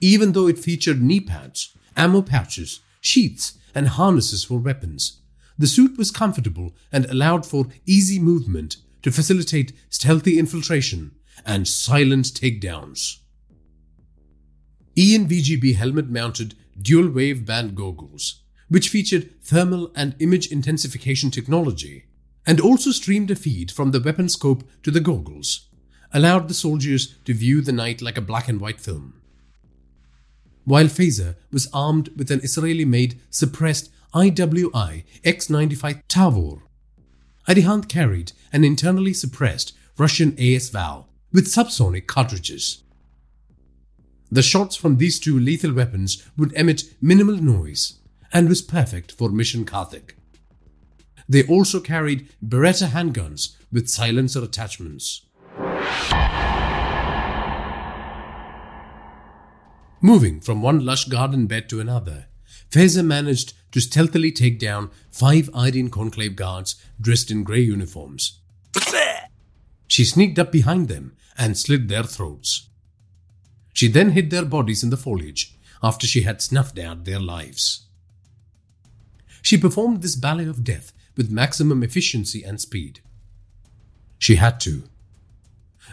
[0.00, 5.20] Even though it featured knee pads, ammo pouches, sheaths, and harnesses for weapons,
[5.58, 11.10] the suit was comfortable and allowed for easy movement to facilitate stealthy infiltration
[11.44, 13.16] and silent takedowns.
[14.96, 22.04] ENVGB helmet mounted dual wave band goggles, which featured thermal and image intensification technology,
[22.46, 25.68] and also streamed a feed from the weapon scope to the goggles,
[26.12, 29.14] allowed the soldiers to view the night like a black and white film.
[30.64, 36.60] While Faiza was armed with an Israeli made suppressed IWI X 95 Tavor,
[37.48, 42.82] Arihant carried an internally suppressed Russian AS Val with subsonic cartridges.
[44.30, 47.98] The shots from these two lethal weapons would emit minimal noise
[48.32, 50.12] and was perfect for Mission Karthik.
[51.28, 55.22] They also carried Beretta handguns with silencer attachments.
[60.00, 62.26] Moving from one lush garden bed to another,
[62.70, 68.40] Faiza managed to stealthily take down five Aryan Conclave guards dressed in grey uniforms.
[69.86, 72.68] She sneaked up behind them and slit their throats.
[73.72, 77.87] She then hid their bodies in the foliage after she had snuffed out their lives.
[79.48, 83.00] She performed this ballet of death with maximum efficiency and speed.
[84.18, 84.82] She had to.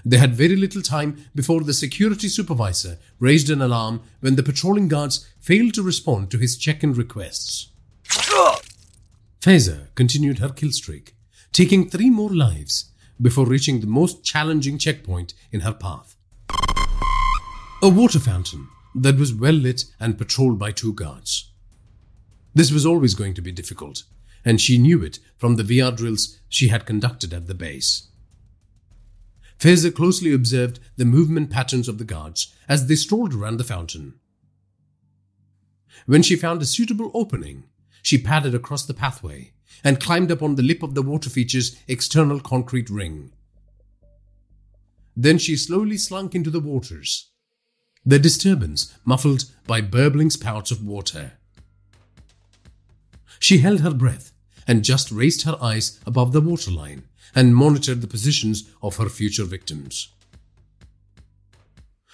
[0.03, 4.89] They had very little time before the security supervisor raised an alarm when the patrolling
[4.89, 7.69] guards failed to respond to his check in requests.
[9.39, 11.15] Faiza continued her kill streak,
[11.53, 16.17] taking three more lives before reaching the most challenging checkpoint in her path.
[17.81, 21.53] A water fountain that was well lit and patrolled by two guards.
[22.55, 24.03] This was always going to be difficult,
[24.45, 28.07] and she knew it from the VR drills she had conducted at the base.
[29.59, 34.15] Faiza closely observed the movement patterns of the guards as they strolled around the fountain.
[36.05, 37.65] When she found a suitable opening,
[38.01, 39.51] she padded across the pathway
[39.83, 43.33] and climbed up on the lip of the water feature's external concrete ring.
[45.15, 47.31] Then she slowly slunk into the waters,
[48.05, 51.33] the disturbance muffled by burbling spouts of water.
[53.39, 54.31] She held her breath
[54.67, 59.43] and just raised her eyes above the waterline and monitored the positions of her future
[59.43, 60.09] victims.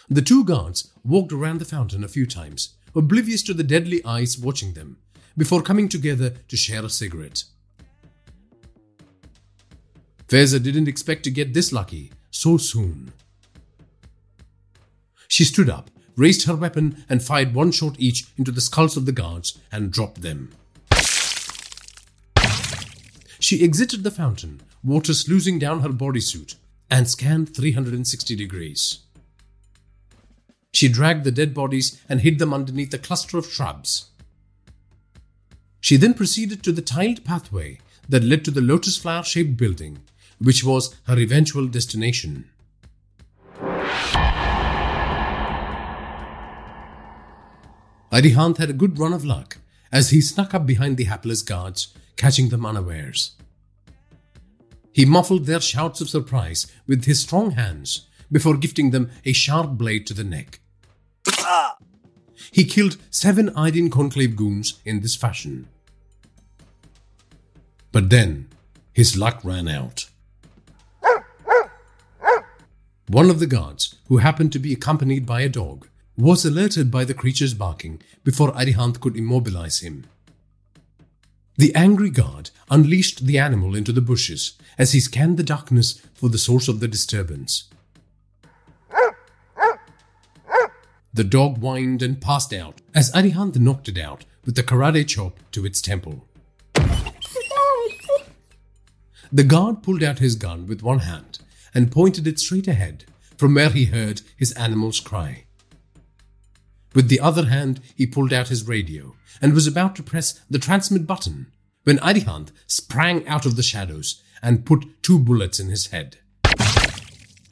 [0.10, 4.38] The two guards walked around the fountain a few times, oblivious to the deadly eyes
[4.38, 4.98] watching them,
[5.38, 7.46] before coming together to share a cigarette.
[10.28, 13.14] Faiza didn't expect to get this lucky so soon.
[15.28, 19.06] She stood up, raised her weapon, and fired one shot each into the skulls of
[19.06, 20.52] the guards and dropped them.
[23.42, 26.56] She exited the fountain, water sluicing down her bodysuit,
[26.92, 29.00] and scanned 360 degrees.
[30.72, 34.12] She dragged the dead bodies and hid them underneath a cluster of shrubs.
[35.80, 39.98] She then proceeded to the tiled pathway that led to the lotus flower shaped building,
[40.38, 42.48] which was her eventual destination.
[48.12, 49.58] Arihant had a good run of luck
[49.92, 51.88] as he snuck up behind the hapless guards,
[52.22, 53.32] catching them unawares.
[54.94, 59.72] He muffled their shouts of surprise with his strong hands before gifting them a sharp
[59.72, 60.60] blade to the neck.
[62.52, 65.68] He killed seven Aryan Conclave goons in this fashion.
[67.92, 68.50] But then
[68.94, 70.06] his luck ran out.
[73.08, 77.04] One of the guards, who happened to be accompanied by a dog, was alerted by
[77.04, 80.06] the creature's barking before Arihant could immobilize him.
[81.62, 86.28] The angry guard unleashed the animal into the bushes as he scanned the darkness for
[86.28, 87.66] the source of the disturbance.
[91.14, 95.38] The dog whined and passed out as Arihant knocked it out with the karate chop
[95.52, 96.26] to its temple.
[99.32, 101.42] The guard pulled out his gun with one hand
[101.76, 103.06] and pointed it straight ahead
[103.38, 105.44] from where he heard his animal's cry.
[106.94, 110.60] With the other hand, he pulled out his radio and was about to press the
[110.60, 111.48] transmit button
[111.84, 116.18] when Arihant sprang out of the shadows and put two bullets in his head.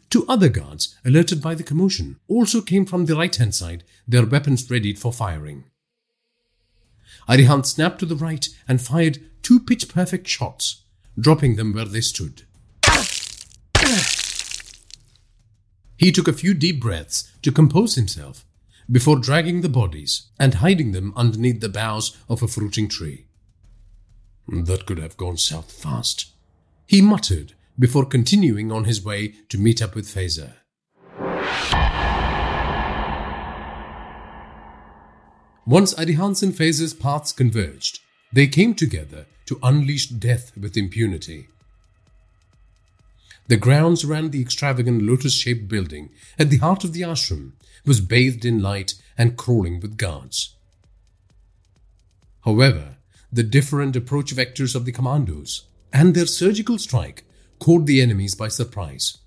[0.09, 4.25] Two other guards, alerted by the commotion, also came from the right hand side, their
[4.25, 5.65] weapons readied for firing.
[7.27, 10.83] Arihant snapped to the right and fired two pitch perfect shots,
[11.17, 12.43] dropping them where they stood.
[15.97, 18.45] He took a few deep breaths to compose himself
[18.91, 23.25] before dragging the bodies and hiding them underneath the boughs of a fruiting tree.
[24.47, 26.31] That could have gone south fast,
[26.87, 30.53] he muttered before continuing on his way to meet up with Faiza.
[35.67, 37.99] Once Arihant's and Faiza's paths converged,
[38.33, 41.47] they came together to unleash death with impunity.
[43.47, 46.09] The grounds around the extravagant lotus shaped building
[46.39, 47.53] at the heart of the ashram
[47.85, 50.55] was bathed in light and crawling with guards.
[52.45, 52.97] However,
[53.31, 57.25] the different approach vectors of the commandos and their surgical strike
[57.59, 59.17] caught the enemies by surprise.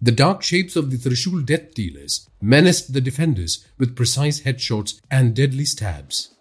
[0.00, 5.34] The dark shapes of the Trishul death dealers menaced the defenders with precise headshots and
[5.34, 6.34] deadly stabs.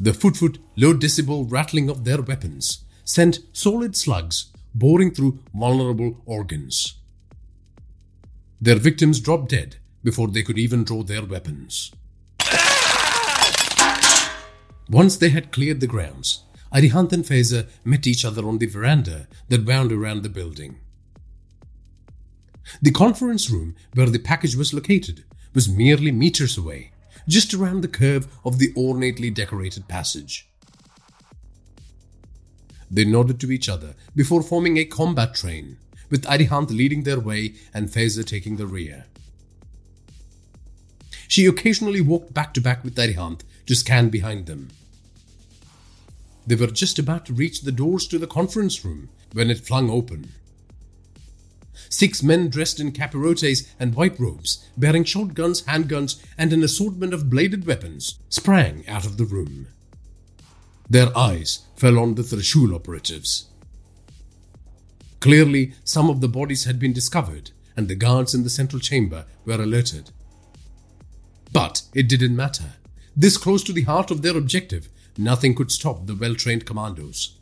[0.00, 6.97] The foot-foot, low decibel rattling of their weapons sent solid slugs boring through vulnerable organs.
[8.60, 11.92] Their victims dropped dead before they could even draw their weapons.
[14.90, 19.28] Once they had cleared the grounds, Arihant and Faiza met each other on the veranda
[19.48, 20.78] that wound around the building.
[22.82, 26.92] The conference room where the package was located was merely meters away,
[27.26, 30.48] just around the curve of the ornately decorated passage.
[32.90, 35.78] They nodded to each other before forming a combat train,
[36.10, 39.06] with Arihant leading their way and Faiza taking the rear.
[41.28, 44.70] She occasionally walked back to back with Arihant to scan behind them.
[46.46, 49.90] They were just about to reach the doors to the conference room when it flung
[49.90, 50.32] open.
[51.90, 57.28] Six men dressed in capirotes and white robes, bearing shotguns, handguns, and an assortment of
[57.28, 59.68] bladed weapons, sprang out of the room.
[60.88, 63.47] Their eyes fell on the Trishul operatives.
[65.20, 69.24] Clearly, some of the bodies had been discovered, and the guards in the central chamber
[69.44, 70.10] were alerted.
[71.52, 72.74] But it didn't matter.
[73.16, 77.36] This close to the heart of their objective, nothing could stop the well trained commandos.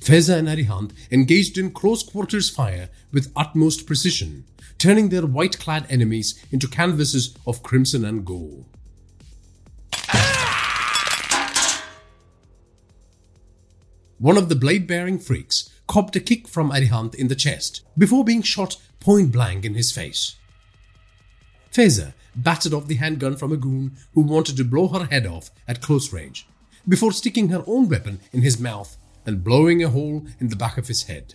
[0.00, 4.44] Faiza and Arihant engaged in close quarters fire with utmost precision,
[4.78, 8.64] turning their white clad enemies into canvases of crimson and gold.
[14.18, 18.24] One of the blade bearing freaks copped a kick from Arihant in the chest before
[18.24, 20.36] being shot point blank in his face.
[21.72, 25.50] Faiza battered off the handgun from a goon who wanted to blow her head off
[25.66, 26.46] at close range
[26.88, 28.96] before sticking her own weapon in his mouth
[29.26, 31.34] and blowing a hole in the back of his head.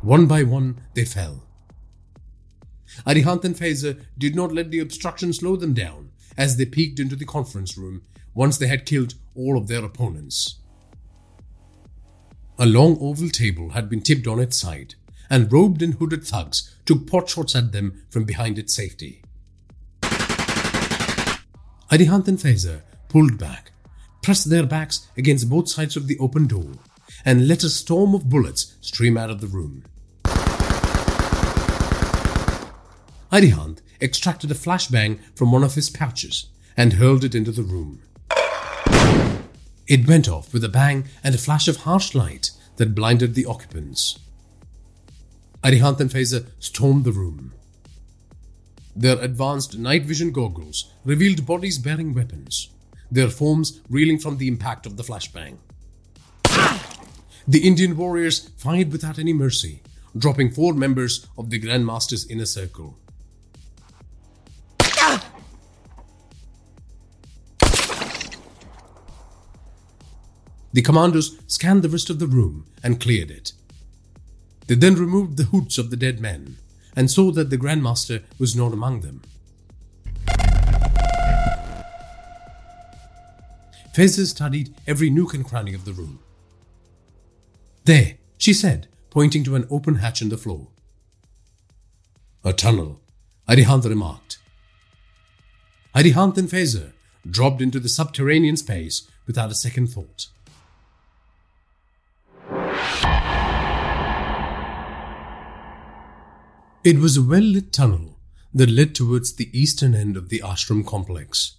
[0.00, 1.42] One by one, they fell.
[3.06, 7.14] Arihant and Faiza did not let the obstruction slow them down as they peeked into
[7.14, 8.00] the conference room
[8.32, 10.60] once they had killed all of their opponents.
[12.62, 14.94] A long oval table had been tipped on its side,
[15.30, 19.22] and robed and hooded thugs took potshots at them from behind its safety.
[21.90, 23.72] Arihant and Faiza pulled back,
[24.22, 26.72] pressed their backs against both sides of the open door,
[27.24, 29.82] and let a storm of bullets stream out of the room.
[33.32, 38.02] Arihant extracted a flashbang from one of his pouches and hurled it into the room.
[39.90, 43.44] It went off with a bang and a flash of harsh light that blinded the
[43.44, 44.20] occupants.
[45.64, 47.52] Arihant and Faiza stormed the room.
[48.94, 52.68] Their advanced night vision goggles revealed bodies bearing weapons,
[53.10, 55.58] their forms reeling from the impact of the flashbang.
[57.48, 59.82] The Indian warriors fired without any mercy,
[60.16, 62.96] dropping four members of the Grandmaster's inner circle.
[70.72, 73.52] The commandos scanned the rest of the room and cleared it.
[74.68, 76.56] They then removed the hoods of the dead men
[76.94, 79.22] and saw that the Grandmaster was not among them.
[83.92, 86.20] Faiza studied every nook and cranny of the room.
[87.84, 90.68] There, she said, pointing to an open hatch in the floor.
[92.44, 93.00] A tunnel,
[93.48, 94.38] Arihant remarked.
[95.94, 96.92] Arihant and Faiza
[97.28, 100.28] dropped into the subterranean space without a second thought.
[106.82, 108.18] It was a well lit tunnel
[108.54, 111.58] that led towards the eastern end of the ashram complex.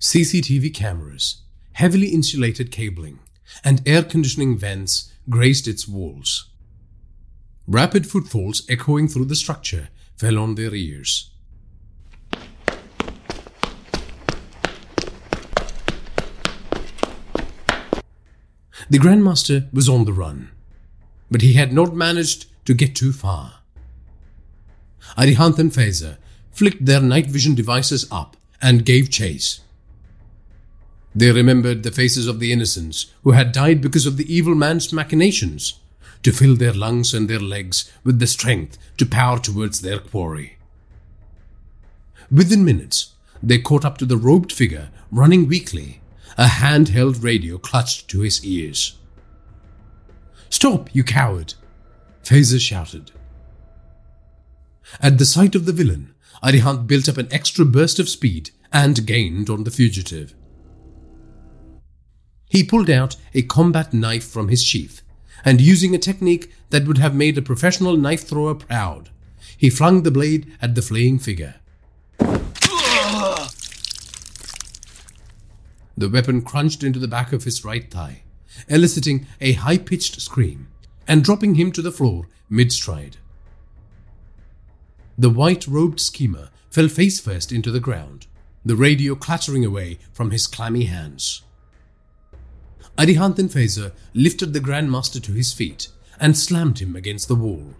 [0.00, 1.42] CCTV cameras,
[1.74, 3.20] heavily insulated cabling,
[3.62, 6.50] and air conditioning vents graced its walls.
[7.68, 11.30] Rapid footfalls echoing through the structure fell on their ears.
[18.90, 20.50] The Grandmaster was on the run,
[21.30, 23.55] but he had not managed to get too far.
[25.16, 26.18] Arihant and Faiza
[26.52, 29.60] flicked their night vision devices up and gave chase.
[31.14, 34.92] They remembered the faces of the innocents who had died because of the evil man's
[34.92, 35.80] machinations
[36.22, 40.58] to fill their lungs and their legs with the strength to power towards their quarry.
[42.30, 46.00] Within minutes, they caught up to the robed figure running weakly,
[46.36, 48.98] a handheld radio clutched to his ears.
[50.50, 51.54] Stop, you coward!
[52.22, 53.12] Faiza shouted.
[55.00, 59.06] At the sight of the villain, Arihant built up an extra burst of speed and
[59.06, 60.34] gained on the fugitive.
[62.48, 65.02] He pulled out a combat knife from his sheath,
[65.44, 69.10] and using a technique that would have made a professional knife thrower proud,
[69.56, 71.56] he flung the blade at the fleeing figure.
[75.98, 78.22] The weapon crunched into the back of his right thigh,
[78.68, 80.68] eliciting a high pitched scream
[81.08, 83.16] and dropping him to the floor mid stride.
[85.18, 88.26] The white robed schemer fell face first into the ground,
[88.64, 91.42] the radio clattering away from his clammy hands.
[92.98, 95.88] Arihant and Faiza lifted the Grandmaster to his feet
[96.20, 97.74] and slammed him against the wall.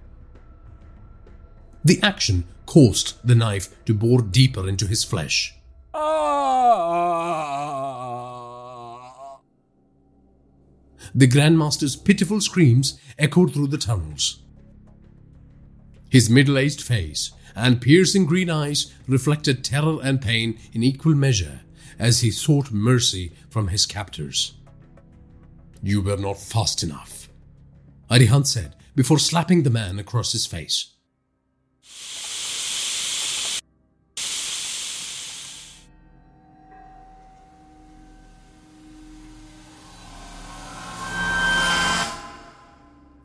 [1.84, 5.54] The action caused the knife to bore deeper into his flesh.
[5.92, 6.06] Ah!
[11.14, 14.42] The Grandmaster's pitiful screams echoed through the tunnels.
[16.08, 21.60] His middle aged face and piercing green eyes reflected terror and pain in equal measure
[21.98, 24.52] as he sought mercy from his captors.
[25.82, 27.28] You were not fast enough,
[28.10, 30.92] Arihant said before slapping the man across his face.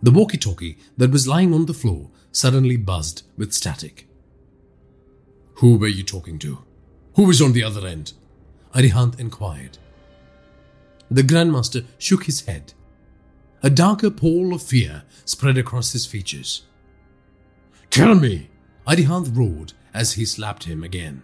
[0.03, 4.07] The walkie talkie that was lying on the floor suddenly buzzed with static.
[5.55, 6.59] Who were you talking to?
[7.15, 8.13] Who was on the other end?
[8.73, 9.77] Arihant inquired.
[11.09, 12.73] The Grandmaster shook his head.
[13.61, 16.63] A darker pall of fear spread across his features.
[17.89, 18.49] Tell me!
[18.87, 21.21] Arihant roared as he slapped him again.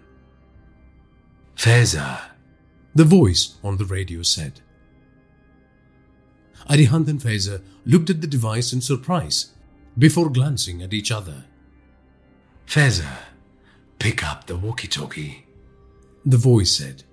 [1.55, 2.21] Faiza,
[2.93, 4.61] the voice on the radio said.
[6.69, 9.53] Arihant and Faiza looked at the device in surprise
[9.97, 11.45] before glancing at each other.
[12.67, 13.17] Faiza,
[13.99, 15.45] pick up the walkie talkie,
[16.25, 17.03] the voice said.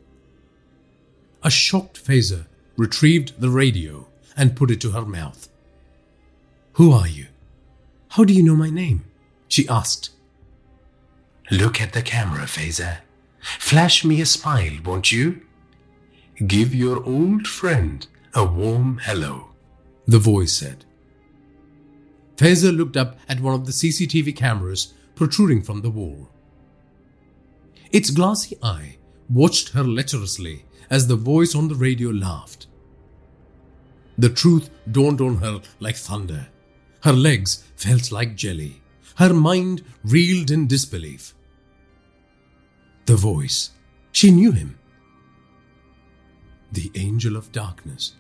[1.42, 2.46] A shocked Faiza
[2.76, 5.48] retrieved the radio and put it to her mouth.
[6.74, 7.26] Who are you?
[8.10, 9.04] How do you know my name?
[9.48, 10.10] she asked.
[11.50, 12.98] Look at the camera, Faiza.
[13.40, 15.42] Flash me a smile, won't you?
[16.46, 19.50] Give your old friend a warm hello,
[20.06, 20.84] the voice said.
[22.36, 26.28] Faiza looked up at one of the CCTV cameras protruding from the wall.
[27.92, 28.96] Its glassy eye
[29.30, 32.66] watched her lecherously as the voice on the radio laughed.
[34.18, 36.48] The truth dawned on her like thunder.
[37.02, 38.82] Her legs felt like jelly.
[39.16, 41.34] Her mind reeled in disbelief.
[43.06, 43.70] The voice.
[44.12, 44.78] She knew him.
[46.72, 48.14] The angel of darkness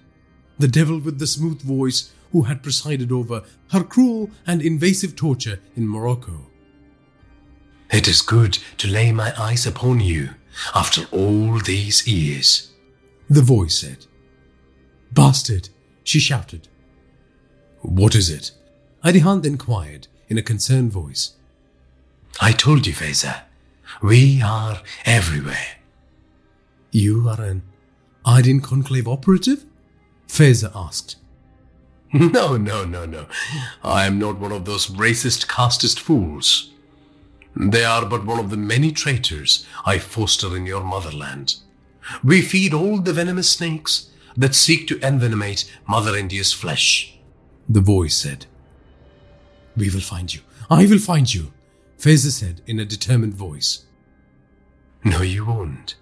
[0.58, 5.60] the devil with the smooth voice who had presided over her cruel and invasive torture
[5.76, 6.50] in Morocco.
[7.92, 10.30] It is good to lay my eyes upon you
[10.74, 12.72] after all these years,
[13.30, 14.06] the voice said.
[15.12, 15.68] Bastard,
[16.02, 16.66] she shouted.
[17.82, 18.50] What is it?
[19.04, 21.36] Arihant inquired in a concerned voice.
[22.40, 23.42] I told you, Faiza,
[24.02, 25.76] we are everywhere.
[26.90, 27.62] You are an
[28.24, 29.64] Aryan Conclave operative?
[30.26, 31.14] Faiza asked.
[32.32, 33.26] No, no, no, no.
[33.82, 36.70] I am not one of those racist casteist fools.
[37.56, 41.56] They are but one of the many traitors I foster in your motherland.
[42.22, 47.18] We feed all the venomous snakes that seek to envenomate Mother India's flesh.
[47.68, 48.46] The voice said.
[49.76, 50.42] We will find you.
[50.70, 51.52] I will find you,
[51.98, 53.86] Faiza said in a determined voice.
[55.02, 55.96] No, you won't.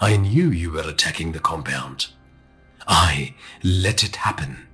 [0.00, 2.06] I knew you were attacking the compound.
[2.88, 4.65] I let it happen.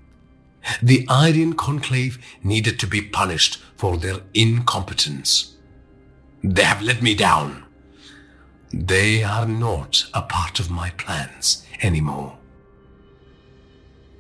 [0.83, 5.57] The Aryan Conclave needed to be punished for their incompetence.
[6.43, 7.65] They have let me down.
[8.73, 12.39] They are not a part of my plans anymore.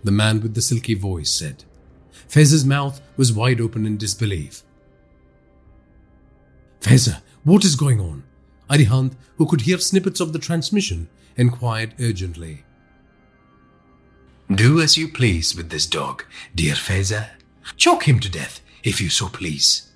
[0.05, 1.65] The man with the silky voice said.
[2.29, 4.63] Faiza's mouth was wide open in disbelief.
[6.81, 8.25] Faiza, what is going on?
[8.69, 12.65] Arihant, who could hear snippets of the transmission, inquired urgently.
[14.55, 16.25] Do as you please with this dog,
[16.55, 17.31] dear Faiza.
[17.79, 19.91] Choke him to death, if you so please.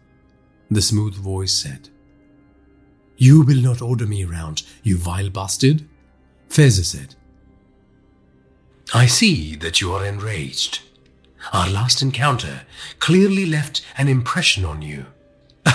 [0.71, 1.91] The smooth voice said.
[3.19, 5.87] You will not order me around, you vile bastard,
[6.49, 7.17] Faiza said.
[8.95, 10.81] I see that you are enraged.
[11.53, 12.63] Our last encounter
[12.99, 15.07] clearly left an impression on you.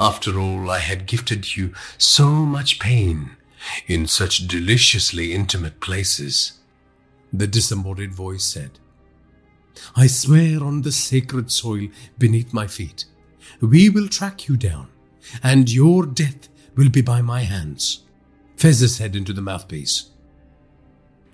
[0.00, 3.36] After all, I had gifted you so much pain
[3.86, 6.58] in such deliciously intimate places
[7.38, 8.78] the disembodied voice said.
[9.96, 13.06] I swear on the sacred soil beneath my feet,
[13.60, 14.88] we will track you down,
[15.42, 18.04] and your death will be by my hands.
[18.56, 20.10] Faiza said into the mouthpiece.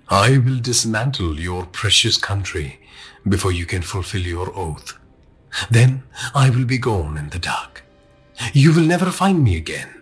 [0.09, 2.79] I will dismantle your precious country
[3.27, 4.97] before you can fulfill your oath.
[5.69, 7.83] Then I will be gone in the dark.
[8.53, 10.01] You will never find me again.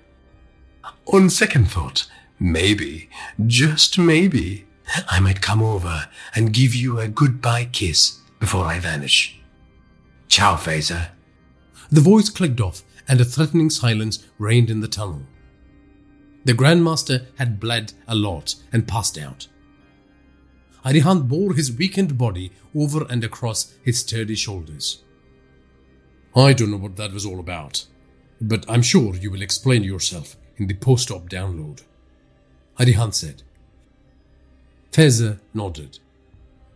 [1.07, 3.09] On second thought, maybe,
[3.45, 4.65] just maybe,
[5.07, 9.39] I might come over and give you a goodbye kiss before I vanish.
[10.27, 11.09] Ciao, Faiza.
[11.91, 15.23] The voice clicked off, and a threatening silence reigned in the tunnel.
[16.45, 19.47] The Grandmaster had bled a lot and passed out.
[20.85, 25.03] Arihant bore his weakened body over and across his sturdy shoulders.
[26.35, 27.85] I don't know what that was all about,
[28.39, 31.81] but I'm sure you will explain yourself in the post-op download.
[32.79, 33.43] Arihant said.
[34.91, 35.99] Faiza nodded.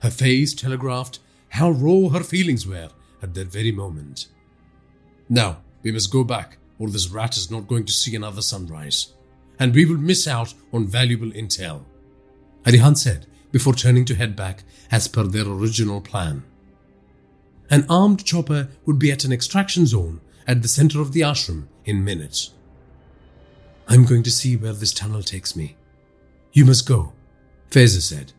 [0.02, 1.20] Her face telegraphed
[1.50, 2.90] how raw her feelings were
[3.22, 4.28] at that very moment.
[5.30, 9.14] Now, we must go back, or this rat is not going to see another sunrise,
[9.60, 11.84] and we will miss out on valuable intel.
[12.66, 16.44] Arihant said before turning to head back as per their original plan.
[17.70, 21.68] An armed chopper would be at an extraction zone at the center of the ashram
[21.86, 22.52] in minutes.
[23.88, 25.76] I'm going to see where this tunnel takes me.
[26.52, 27.14] You must go,
[27.74, 28.34] Faiza said.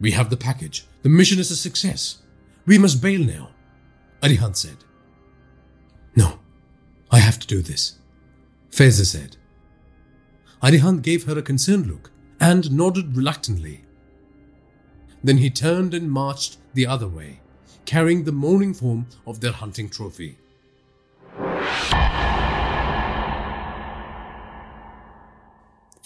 [0.00, 0.84] We have the package.
[1.02, 2.18] The mission is a success.
[2.66, 3.50] We must bail now,
[4.20, 4.78] Arihant said.
[6.16, 6.40] No,
[7.12, 8.00] I have to do this,
[8.72, 9.36] Faiza said.
[10.60, 13.84] Arihant gave her a concerned look and nodded reluctantly.
[15.22, 17.38] Then he turned and marched the other way,
[17.84, 20.36] carrying the mourning form of their hunting trophy.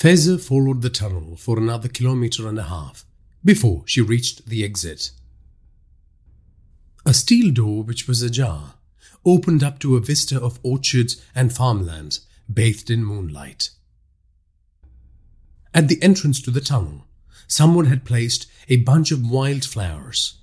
[0.05, 3.07] Faiza followed the tunnel for another kilometer and a half
[3.43, 5.13] before she reached the exit.
[7.07, 8.75] A steel door, which was ajar,
[9.25, 12.21] opened up to a vista of orchards and farmlands
[12.53, 13.71] bathed in moonlight.
[15.73, 17.07] At the entrance to the tunnel,
[17.49, 20.35] someone had placed a bunch of wild flowers.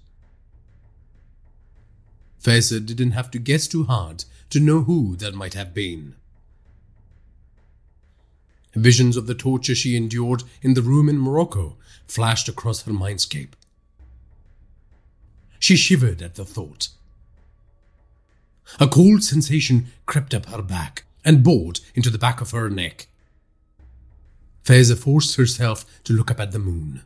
[2.43, 6.15] Faiza didn't have to guess too hard to know who that might have been.
[8.73, 11.75] Visions of the torture she endured in the room in Morocco
[12.07, 13.53] flashed across her mindscape.
[15.59, 16.89] She shivered at the thought.
[18.79, 23.07] A cold sensation crept up her back and bored into the back of her neck.
[24.63, 27.01] Faiza forced herself to look up at the moon.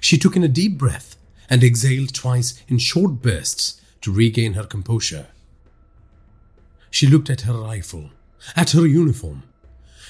[0.00, 1.16] She took in a deep breath
[1.48, 5.28] and exhaled twice in short bursts to regain her composure.
[6.90, 8.10] She looked at her rifle,
[8.56, 9.44] at her uniform.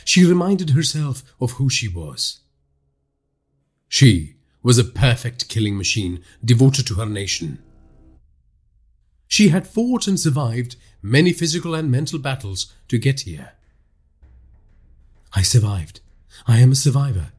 [0.06, 2.38] She reminded herself of who she was.
[3.88, 7.58] She was a perfect killing machine devoted to her nation.
[9.26, 13.54] She had fought and survived many physical and mental battles to get here.
[15.34, 15.98] I survived.
[16.46, 17.32] I am a survivor.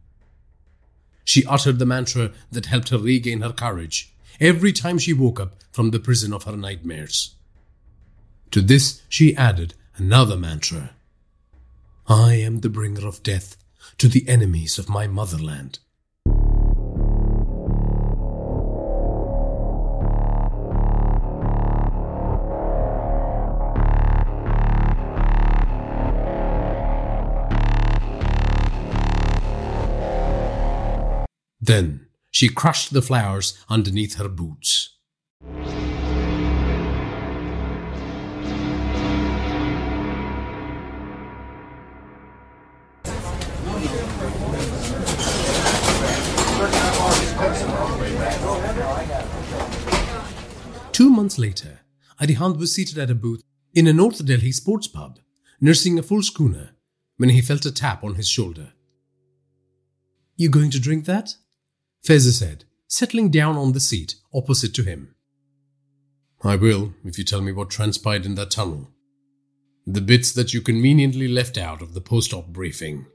[1.24, 5.56] She uttered the mantra that helped her regain her courage every time she woke up
[5.72, 7.36] from the prison of her nightmares.
[8.52, 10.97] To this, she added another mantra
[12.10, 13.58] I am the bringer of death
[13.98, 15.80] to the enemies of my motherland.
[31.60, 34.95] Then she crushed the flowers underneath her boots.
[51.27, 51.81] Months later,
[52.22, 55.19] Arihant was seated at a booth in a North Delhi sports pub,
[55.59, 56.69] nursing a full schooner,
[57.17, 58.72] when he felt a tap on his shoulder.
[60.38, 61.35] You going to drink that?
[62.01, 65.15] Faiza said, settling down on the seat opposite to him.
[66.45, 68.88] I will, if you tell me what transpired in that tunnel.
[69.85, 73.06] The bits that you conveniently left out of the post op briefing.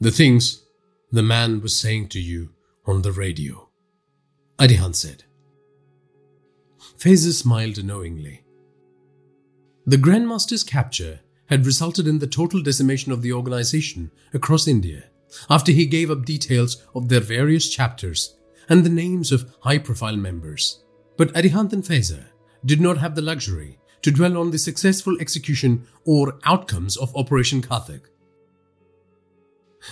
[0.00, 0.64] The things
[1.12, 2.50] the man was saying to you
[2.84, 3.68] on the radio.
[4.58, 5.22] Arihant said.
[6.98, 8.42] Faiza smiled knowingly.
[9.86, 15.04] The Grandmaster's capture had resulted in the total decimation of the organization across India
[15.48, 18.36] after he gave up details of their various chapters
[18.68, 20.82] and the names of high profile members.
[21.16, 22.24] But Arihant and Faiza
[22.64, 27.62] did not have the luxury to dwell on the successful execution or outcomes of Operation
[27.62, 28.06] Karthik.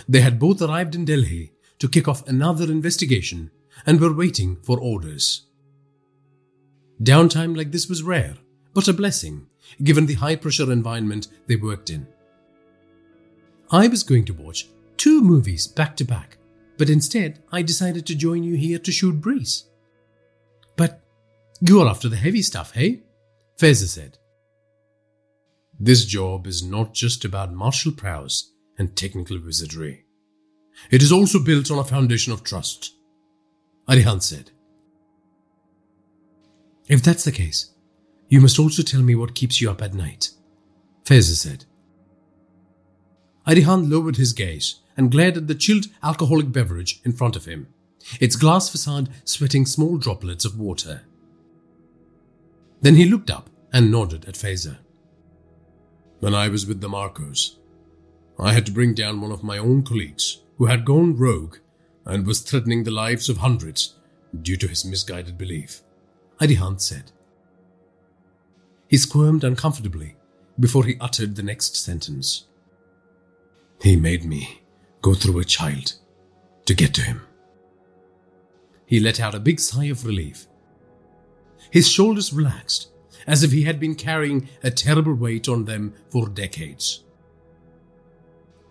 [0.08, 3.52] They had both arrived in Delhi to kick off another investigation
[3.86, 5.45] and were waiting for orders.
[7.02, 8.36] Downtime like this was rare,
[8.72, 9.46] but a blessing,
[9.82, 12.06] given the high pressure environment they worked in.
[13.70, 16.38] I was going to watch two movies back to back,
[16.78, 19.64] but instead I decided to join you here to shoot Breeze.
[20.76, 21.02] But
[21.60, 23.02] you're after the heavy stuff, hey?
[23.58, 24.18] Faiza said.
[25.78, 30.04] This job is not just about martial prowess and technical wizardry.
[30.90, 32.94] It is also built on a foundation of trust.
[33.88, 34.50] Arihant said.
[36.88, 37.70] If that's the case,
[38.28, 40.30] you must also tell me what keeps you up at night.
[41.04, 41.64] Faiza said.
[43.46, 47.68] Arihant lowered his gaze and glared at the chilled alcoholic beverage in front of him,
[48.20, 51.02] its glass facade sweating small droplets of water.
[52.80, 54.78] Then he looked up and nodded at Faiza.
[56.20, 57.58] When I was with the Marcos,
[58.38, 61.56] I had to bring down one of my own colleagues who had gone rogue
[62.04, 63.94] and was threatening the lives of hundreds
[64.42, 65.82] due to his misguided belief,
[66.40, 67.12] Arihant said.
[68.88, 70.16] He squirmed uncomfortably
[70.58, 72.46] before he uttered the next sentence.
[73.80, 74.62] He made me
[75.02, 75.94] go through a child
[76.66, 77.22] to get to him.
[78.86, 80.46] He let out a big sigh of relief.
[81.70, 82.88] His shoulders relaxed
[83.26, 87.02] as if he had been carrying a terrible weight on them for decades.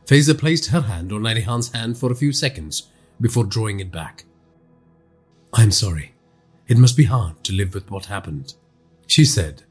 [0.06, 4.26] Faiza placed her hand on Arihant's hand for a few seconds before drawing it back.
[5.53, 6.15] I'm sorry.
[6.68, 8.56] It must be hard to live with what happened,
[9.06, 9.64] she said.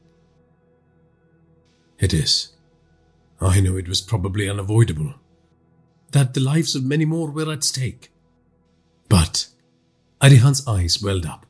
[1.99, 2.53] It is.
[3.41, 5.15] I know it was probably unavoidable.
[6.11, 8.11] That the lives of many more were at stake.
[9.09, 9.47] But
[10.21, 11.45] Arihant's eyes welled up.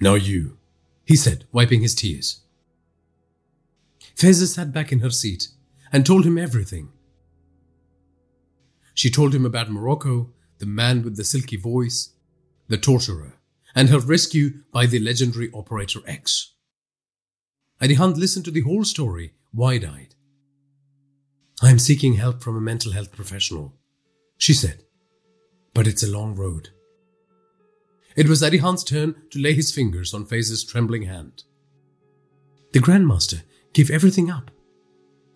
[0.00, 0.58] Now you,
[1.04, 2.40] he said, wiping his tears.
[4.16, 5.48] Faiza sat back in her seat
[5.92, 6.88] and told him everything.
[8.94, 12.10] She told him about Morocco, the man with the silky voice,
[12.68, 13.34] the torturer,
[13.74, 16.54] and her rescue by the legendary Operator X.
[17.80, 20.14] Arihant listened to the whole story wide eyed.
[21.62, 23.74] I am seeking help from a mental health professional,
[24.38, 24.84] she said,
[25.74, 26.70] but it's a long road.
[28.16, 31.44] It was Arihant's turn to lay his fingers on Faiza's trembling hand.
[32.72, 33.42] The Grandmaster
[33.72, 34.50] gave everything up,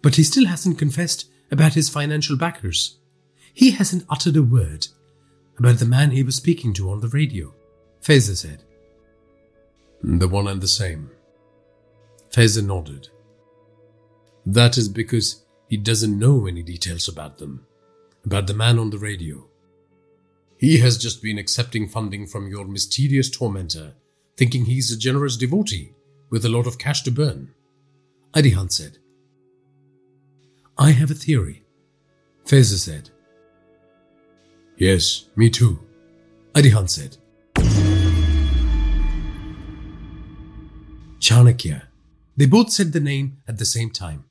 [0.02, 2.98] but he still hasn't confessed about his financial backers.
[3.52, 4.88] He hasn't uttered a word
[5.58, 7.54] about the man he was speaking to on the radio,
[8.04, 8.62] Faiza said.
[10.02, 11.10] The one and the same.
[12.30, 13.08] Faiza nodded.
[14.44, 17.66] That is because he doesn't know any details about them,
[18.26, 19.48] about the man on the radio.
[20.58, 23.94] He has just been accepting funding from your mysterious tormentor,
[24.36, 25.94] thinking he's a generous devotee
[26.28, 27.54] with a lot of cash to burn.
[28.34, 28.98] Arihant said.
[30.76, 31.64] I have a theory.
[32.44, 33.08] Faiza said.
[34.76, 35.78] Yes, me too.
[36.54, 37.16] Arihant said.
[41.24, 41.84] Chanakya.
[42.36, 44.24] They both said the name at the same time.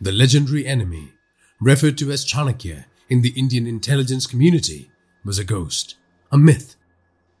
[0.00, 1.12] The legendary enemy,
[1.60, 4.90] referred to as Chanakya in the Indian intelligence community,
[5.24, 5.94] was a ghost,
[6.32, 6.74] a myth,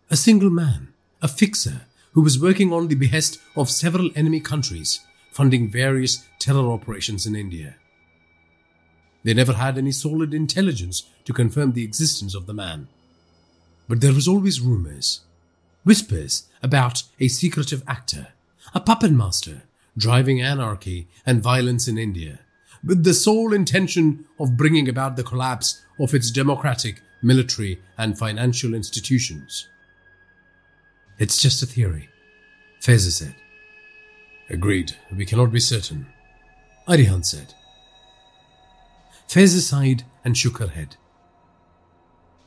[0.08, 1.80] a single man, a fixer
[2.12, 5.00] who was working on the behest of several enemy countries,
[5.32, 7.74] funding various terror operations in India.
[9.24, 12.88] They never had any solid intelligence to confirm the existence of the man.
[13.88, 15.20] But there was always rumors,
[15.84, 18.28] whispers about a secretive actor,
[18.74, 19.62] a puppet master
[19.96, 22.40] driving anarchy and violence in India,
[22.84, 28.74] with the sole intention of bringing about the collapse of its democratic, military, and financial
[28.74, 29.68] institutions.
[31.18, 32.08] It's just a theory,
[32.80, 33.34] Faiza said.
[34.50, 36.06] Agreed, we cannot be certain,
[36.88, 37.54] Arihant said.
[39.32, 40.96] Faiza sighed and shook her head.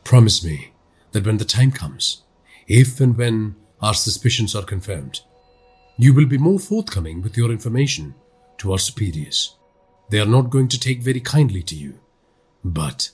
[0.03, 0.71] Promise me
[1.13, 2.21] that when the time comes,
[2.67, 5.21] if and when our suspicions are confirmed,
[5.97, 8.13] you will be more forthcoming with your information
[8.59, 9.55] to our superiors.
[10.11, 11.99] They are not going to take very kindly to you.
[12.63, 13.09] But,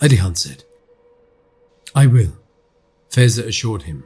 [0.00, 0.64] Arihant said,
[1.94, 2.38] I will,
[3.10, 4.04] Faiza assured him.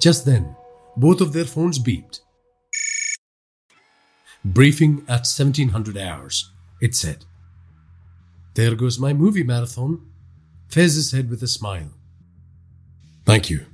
[0.00, 0.56] Just then,
[0.96, 2.22] both of their phones beeped.
[4.44, 6.50] Briefing at 1700 hours,
[6.84, 7.24] it said.
[8.54, 10.02] There goes my movie marathon,
[10.68, 11.90] Faiza said with a smile.
[13.24, 13.64] Thank you.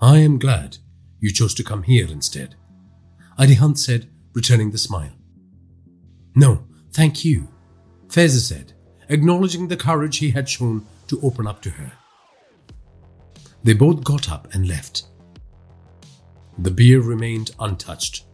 [0.00, 0.78] I am glad
[1.20, 2.56] you chose to come here instead.
[3.38, 5.12] Arihant said, returning the smile.
[6.34, 7.48] No, thank you,
[8.08, 8.72] Faiza said,
[9.08, 11.92] acknowledging the courage he had shown to open up to her.
[13.62, 15.04] They both got up and left.
[16.58, 18.24] The beer remained untouched.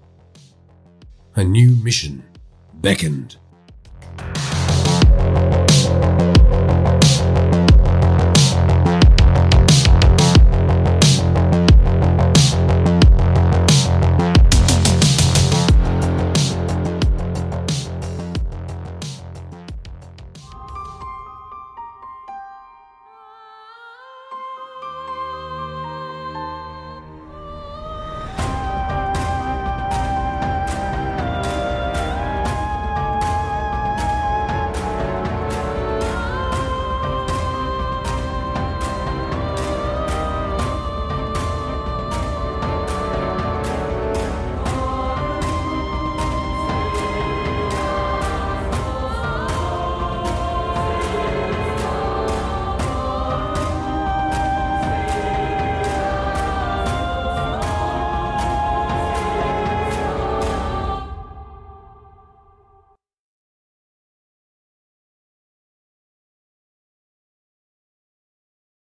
[1.34, 2.24] A new mission
[2.76, 3.36] beckoned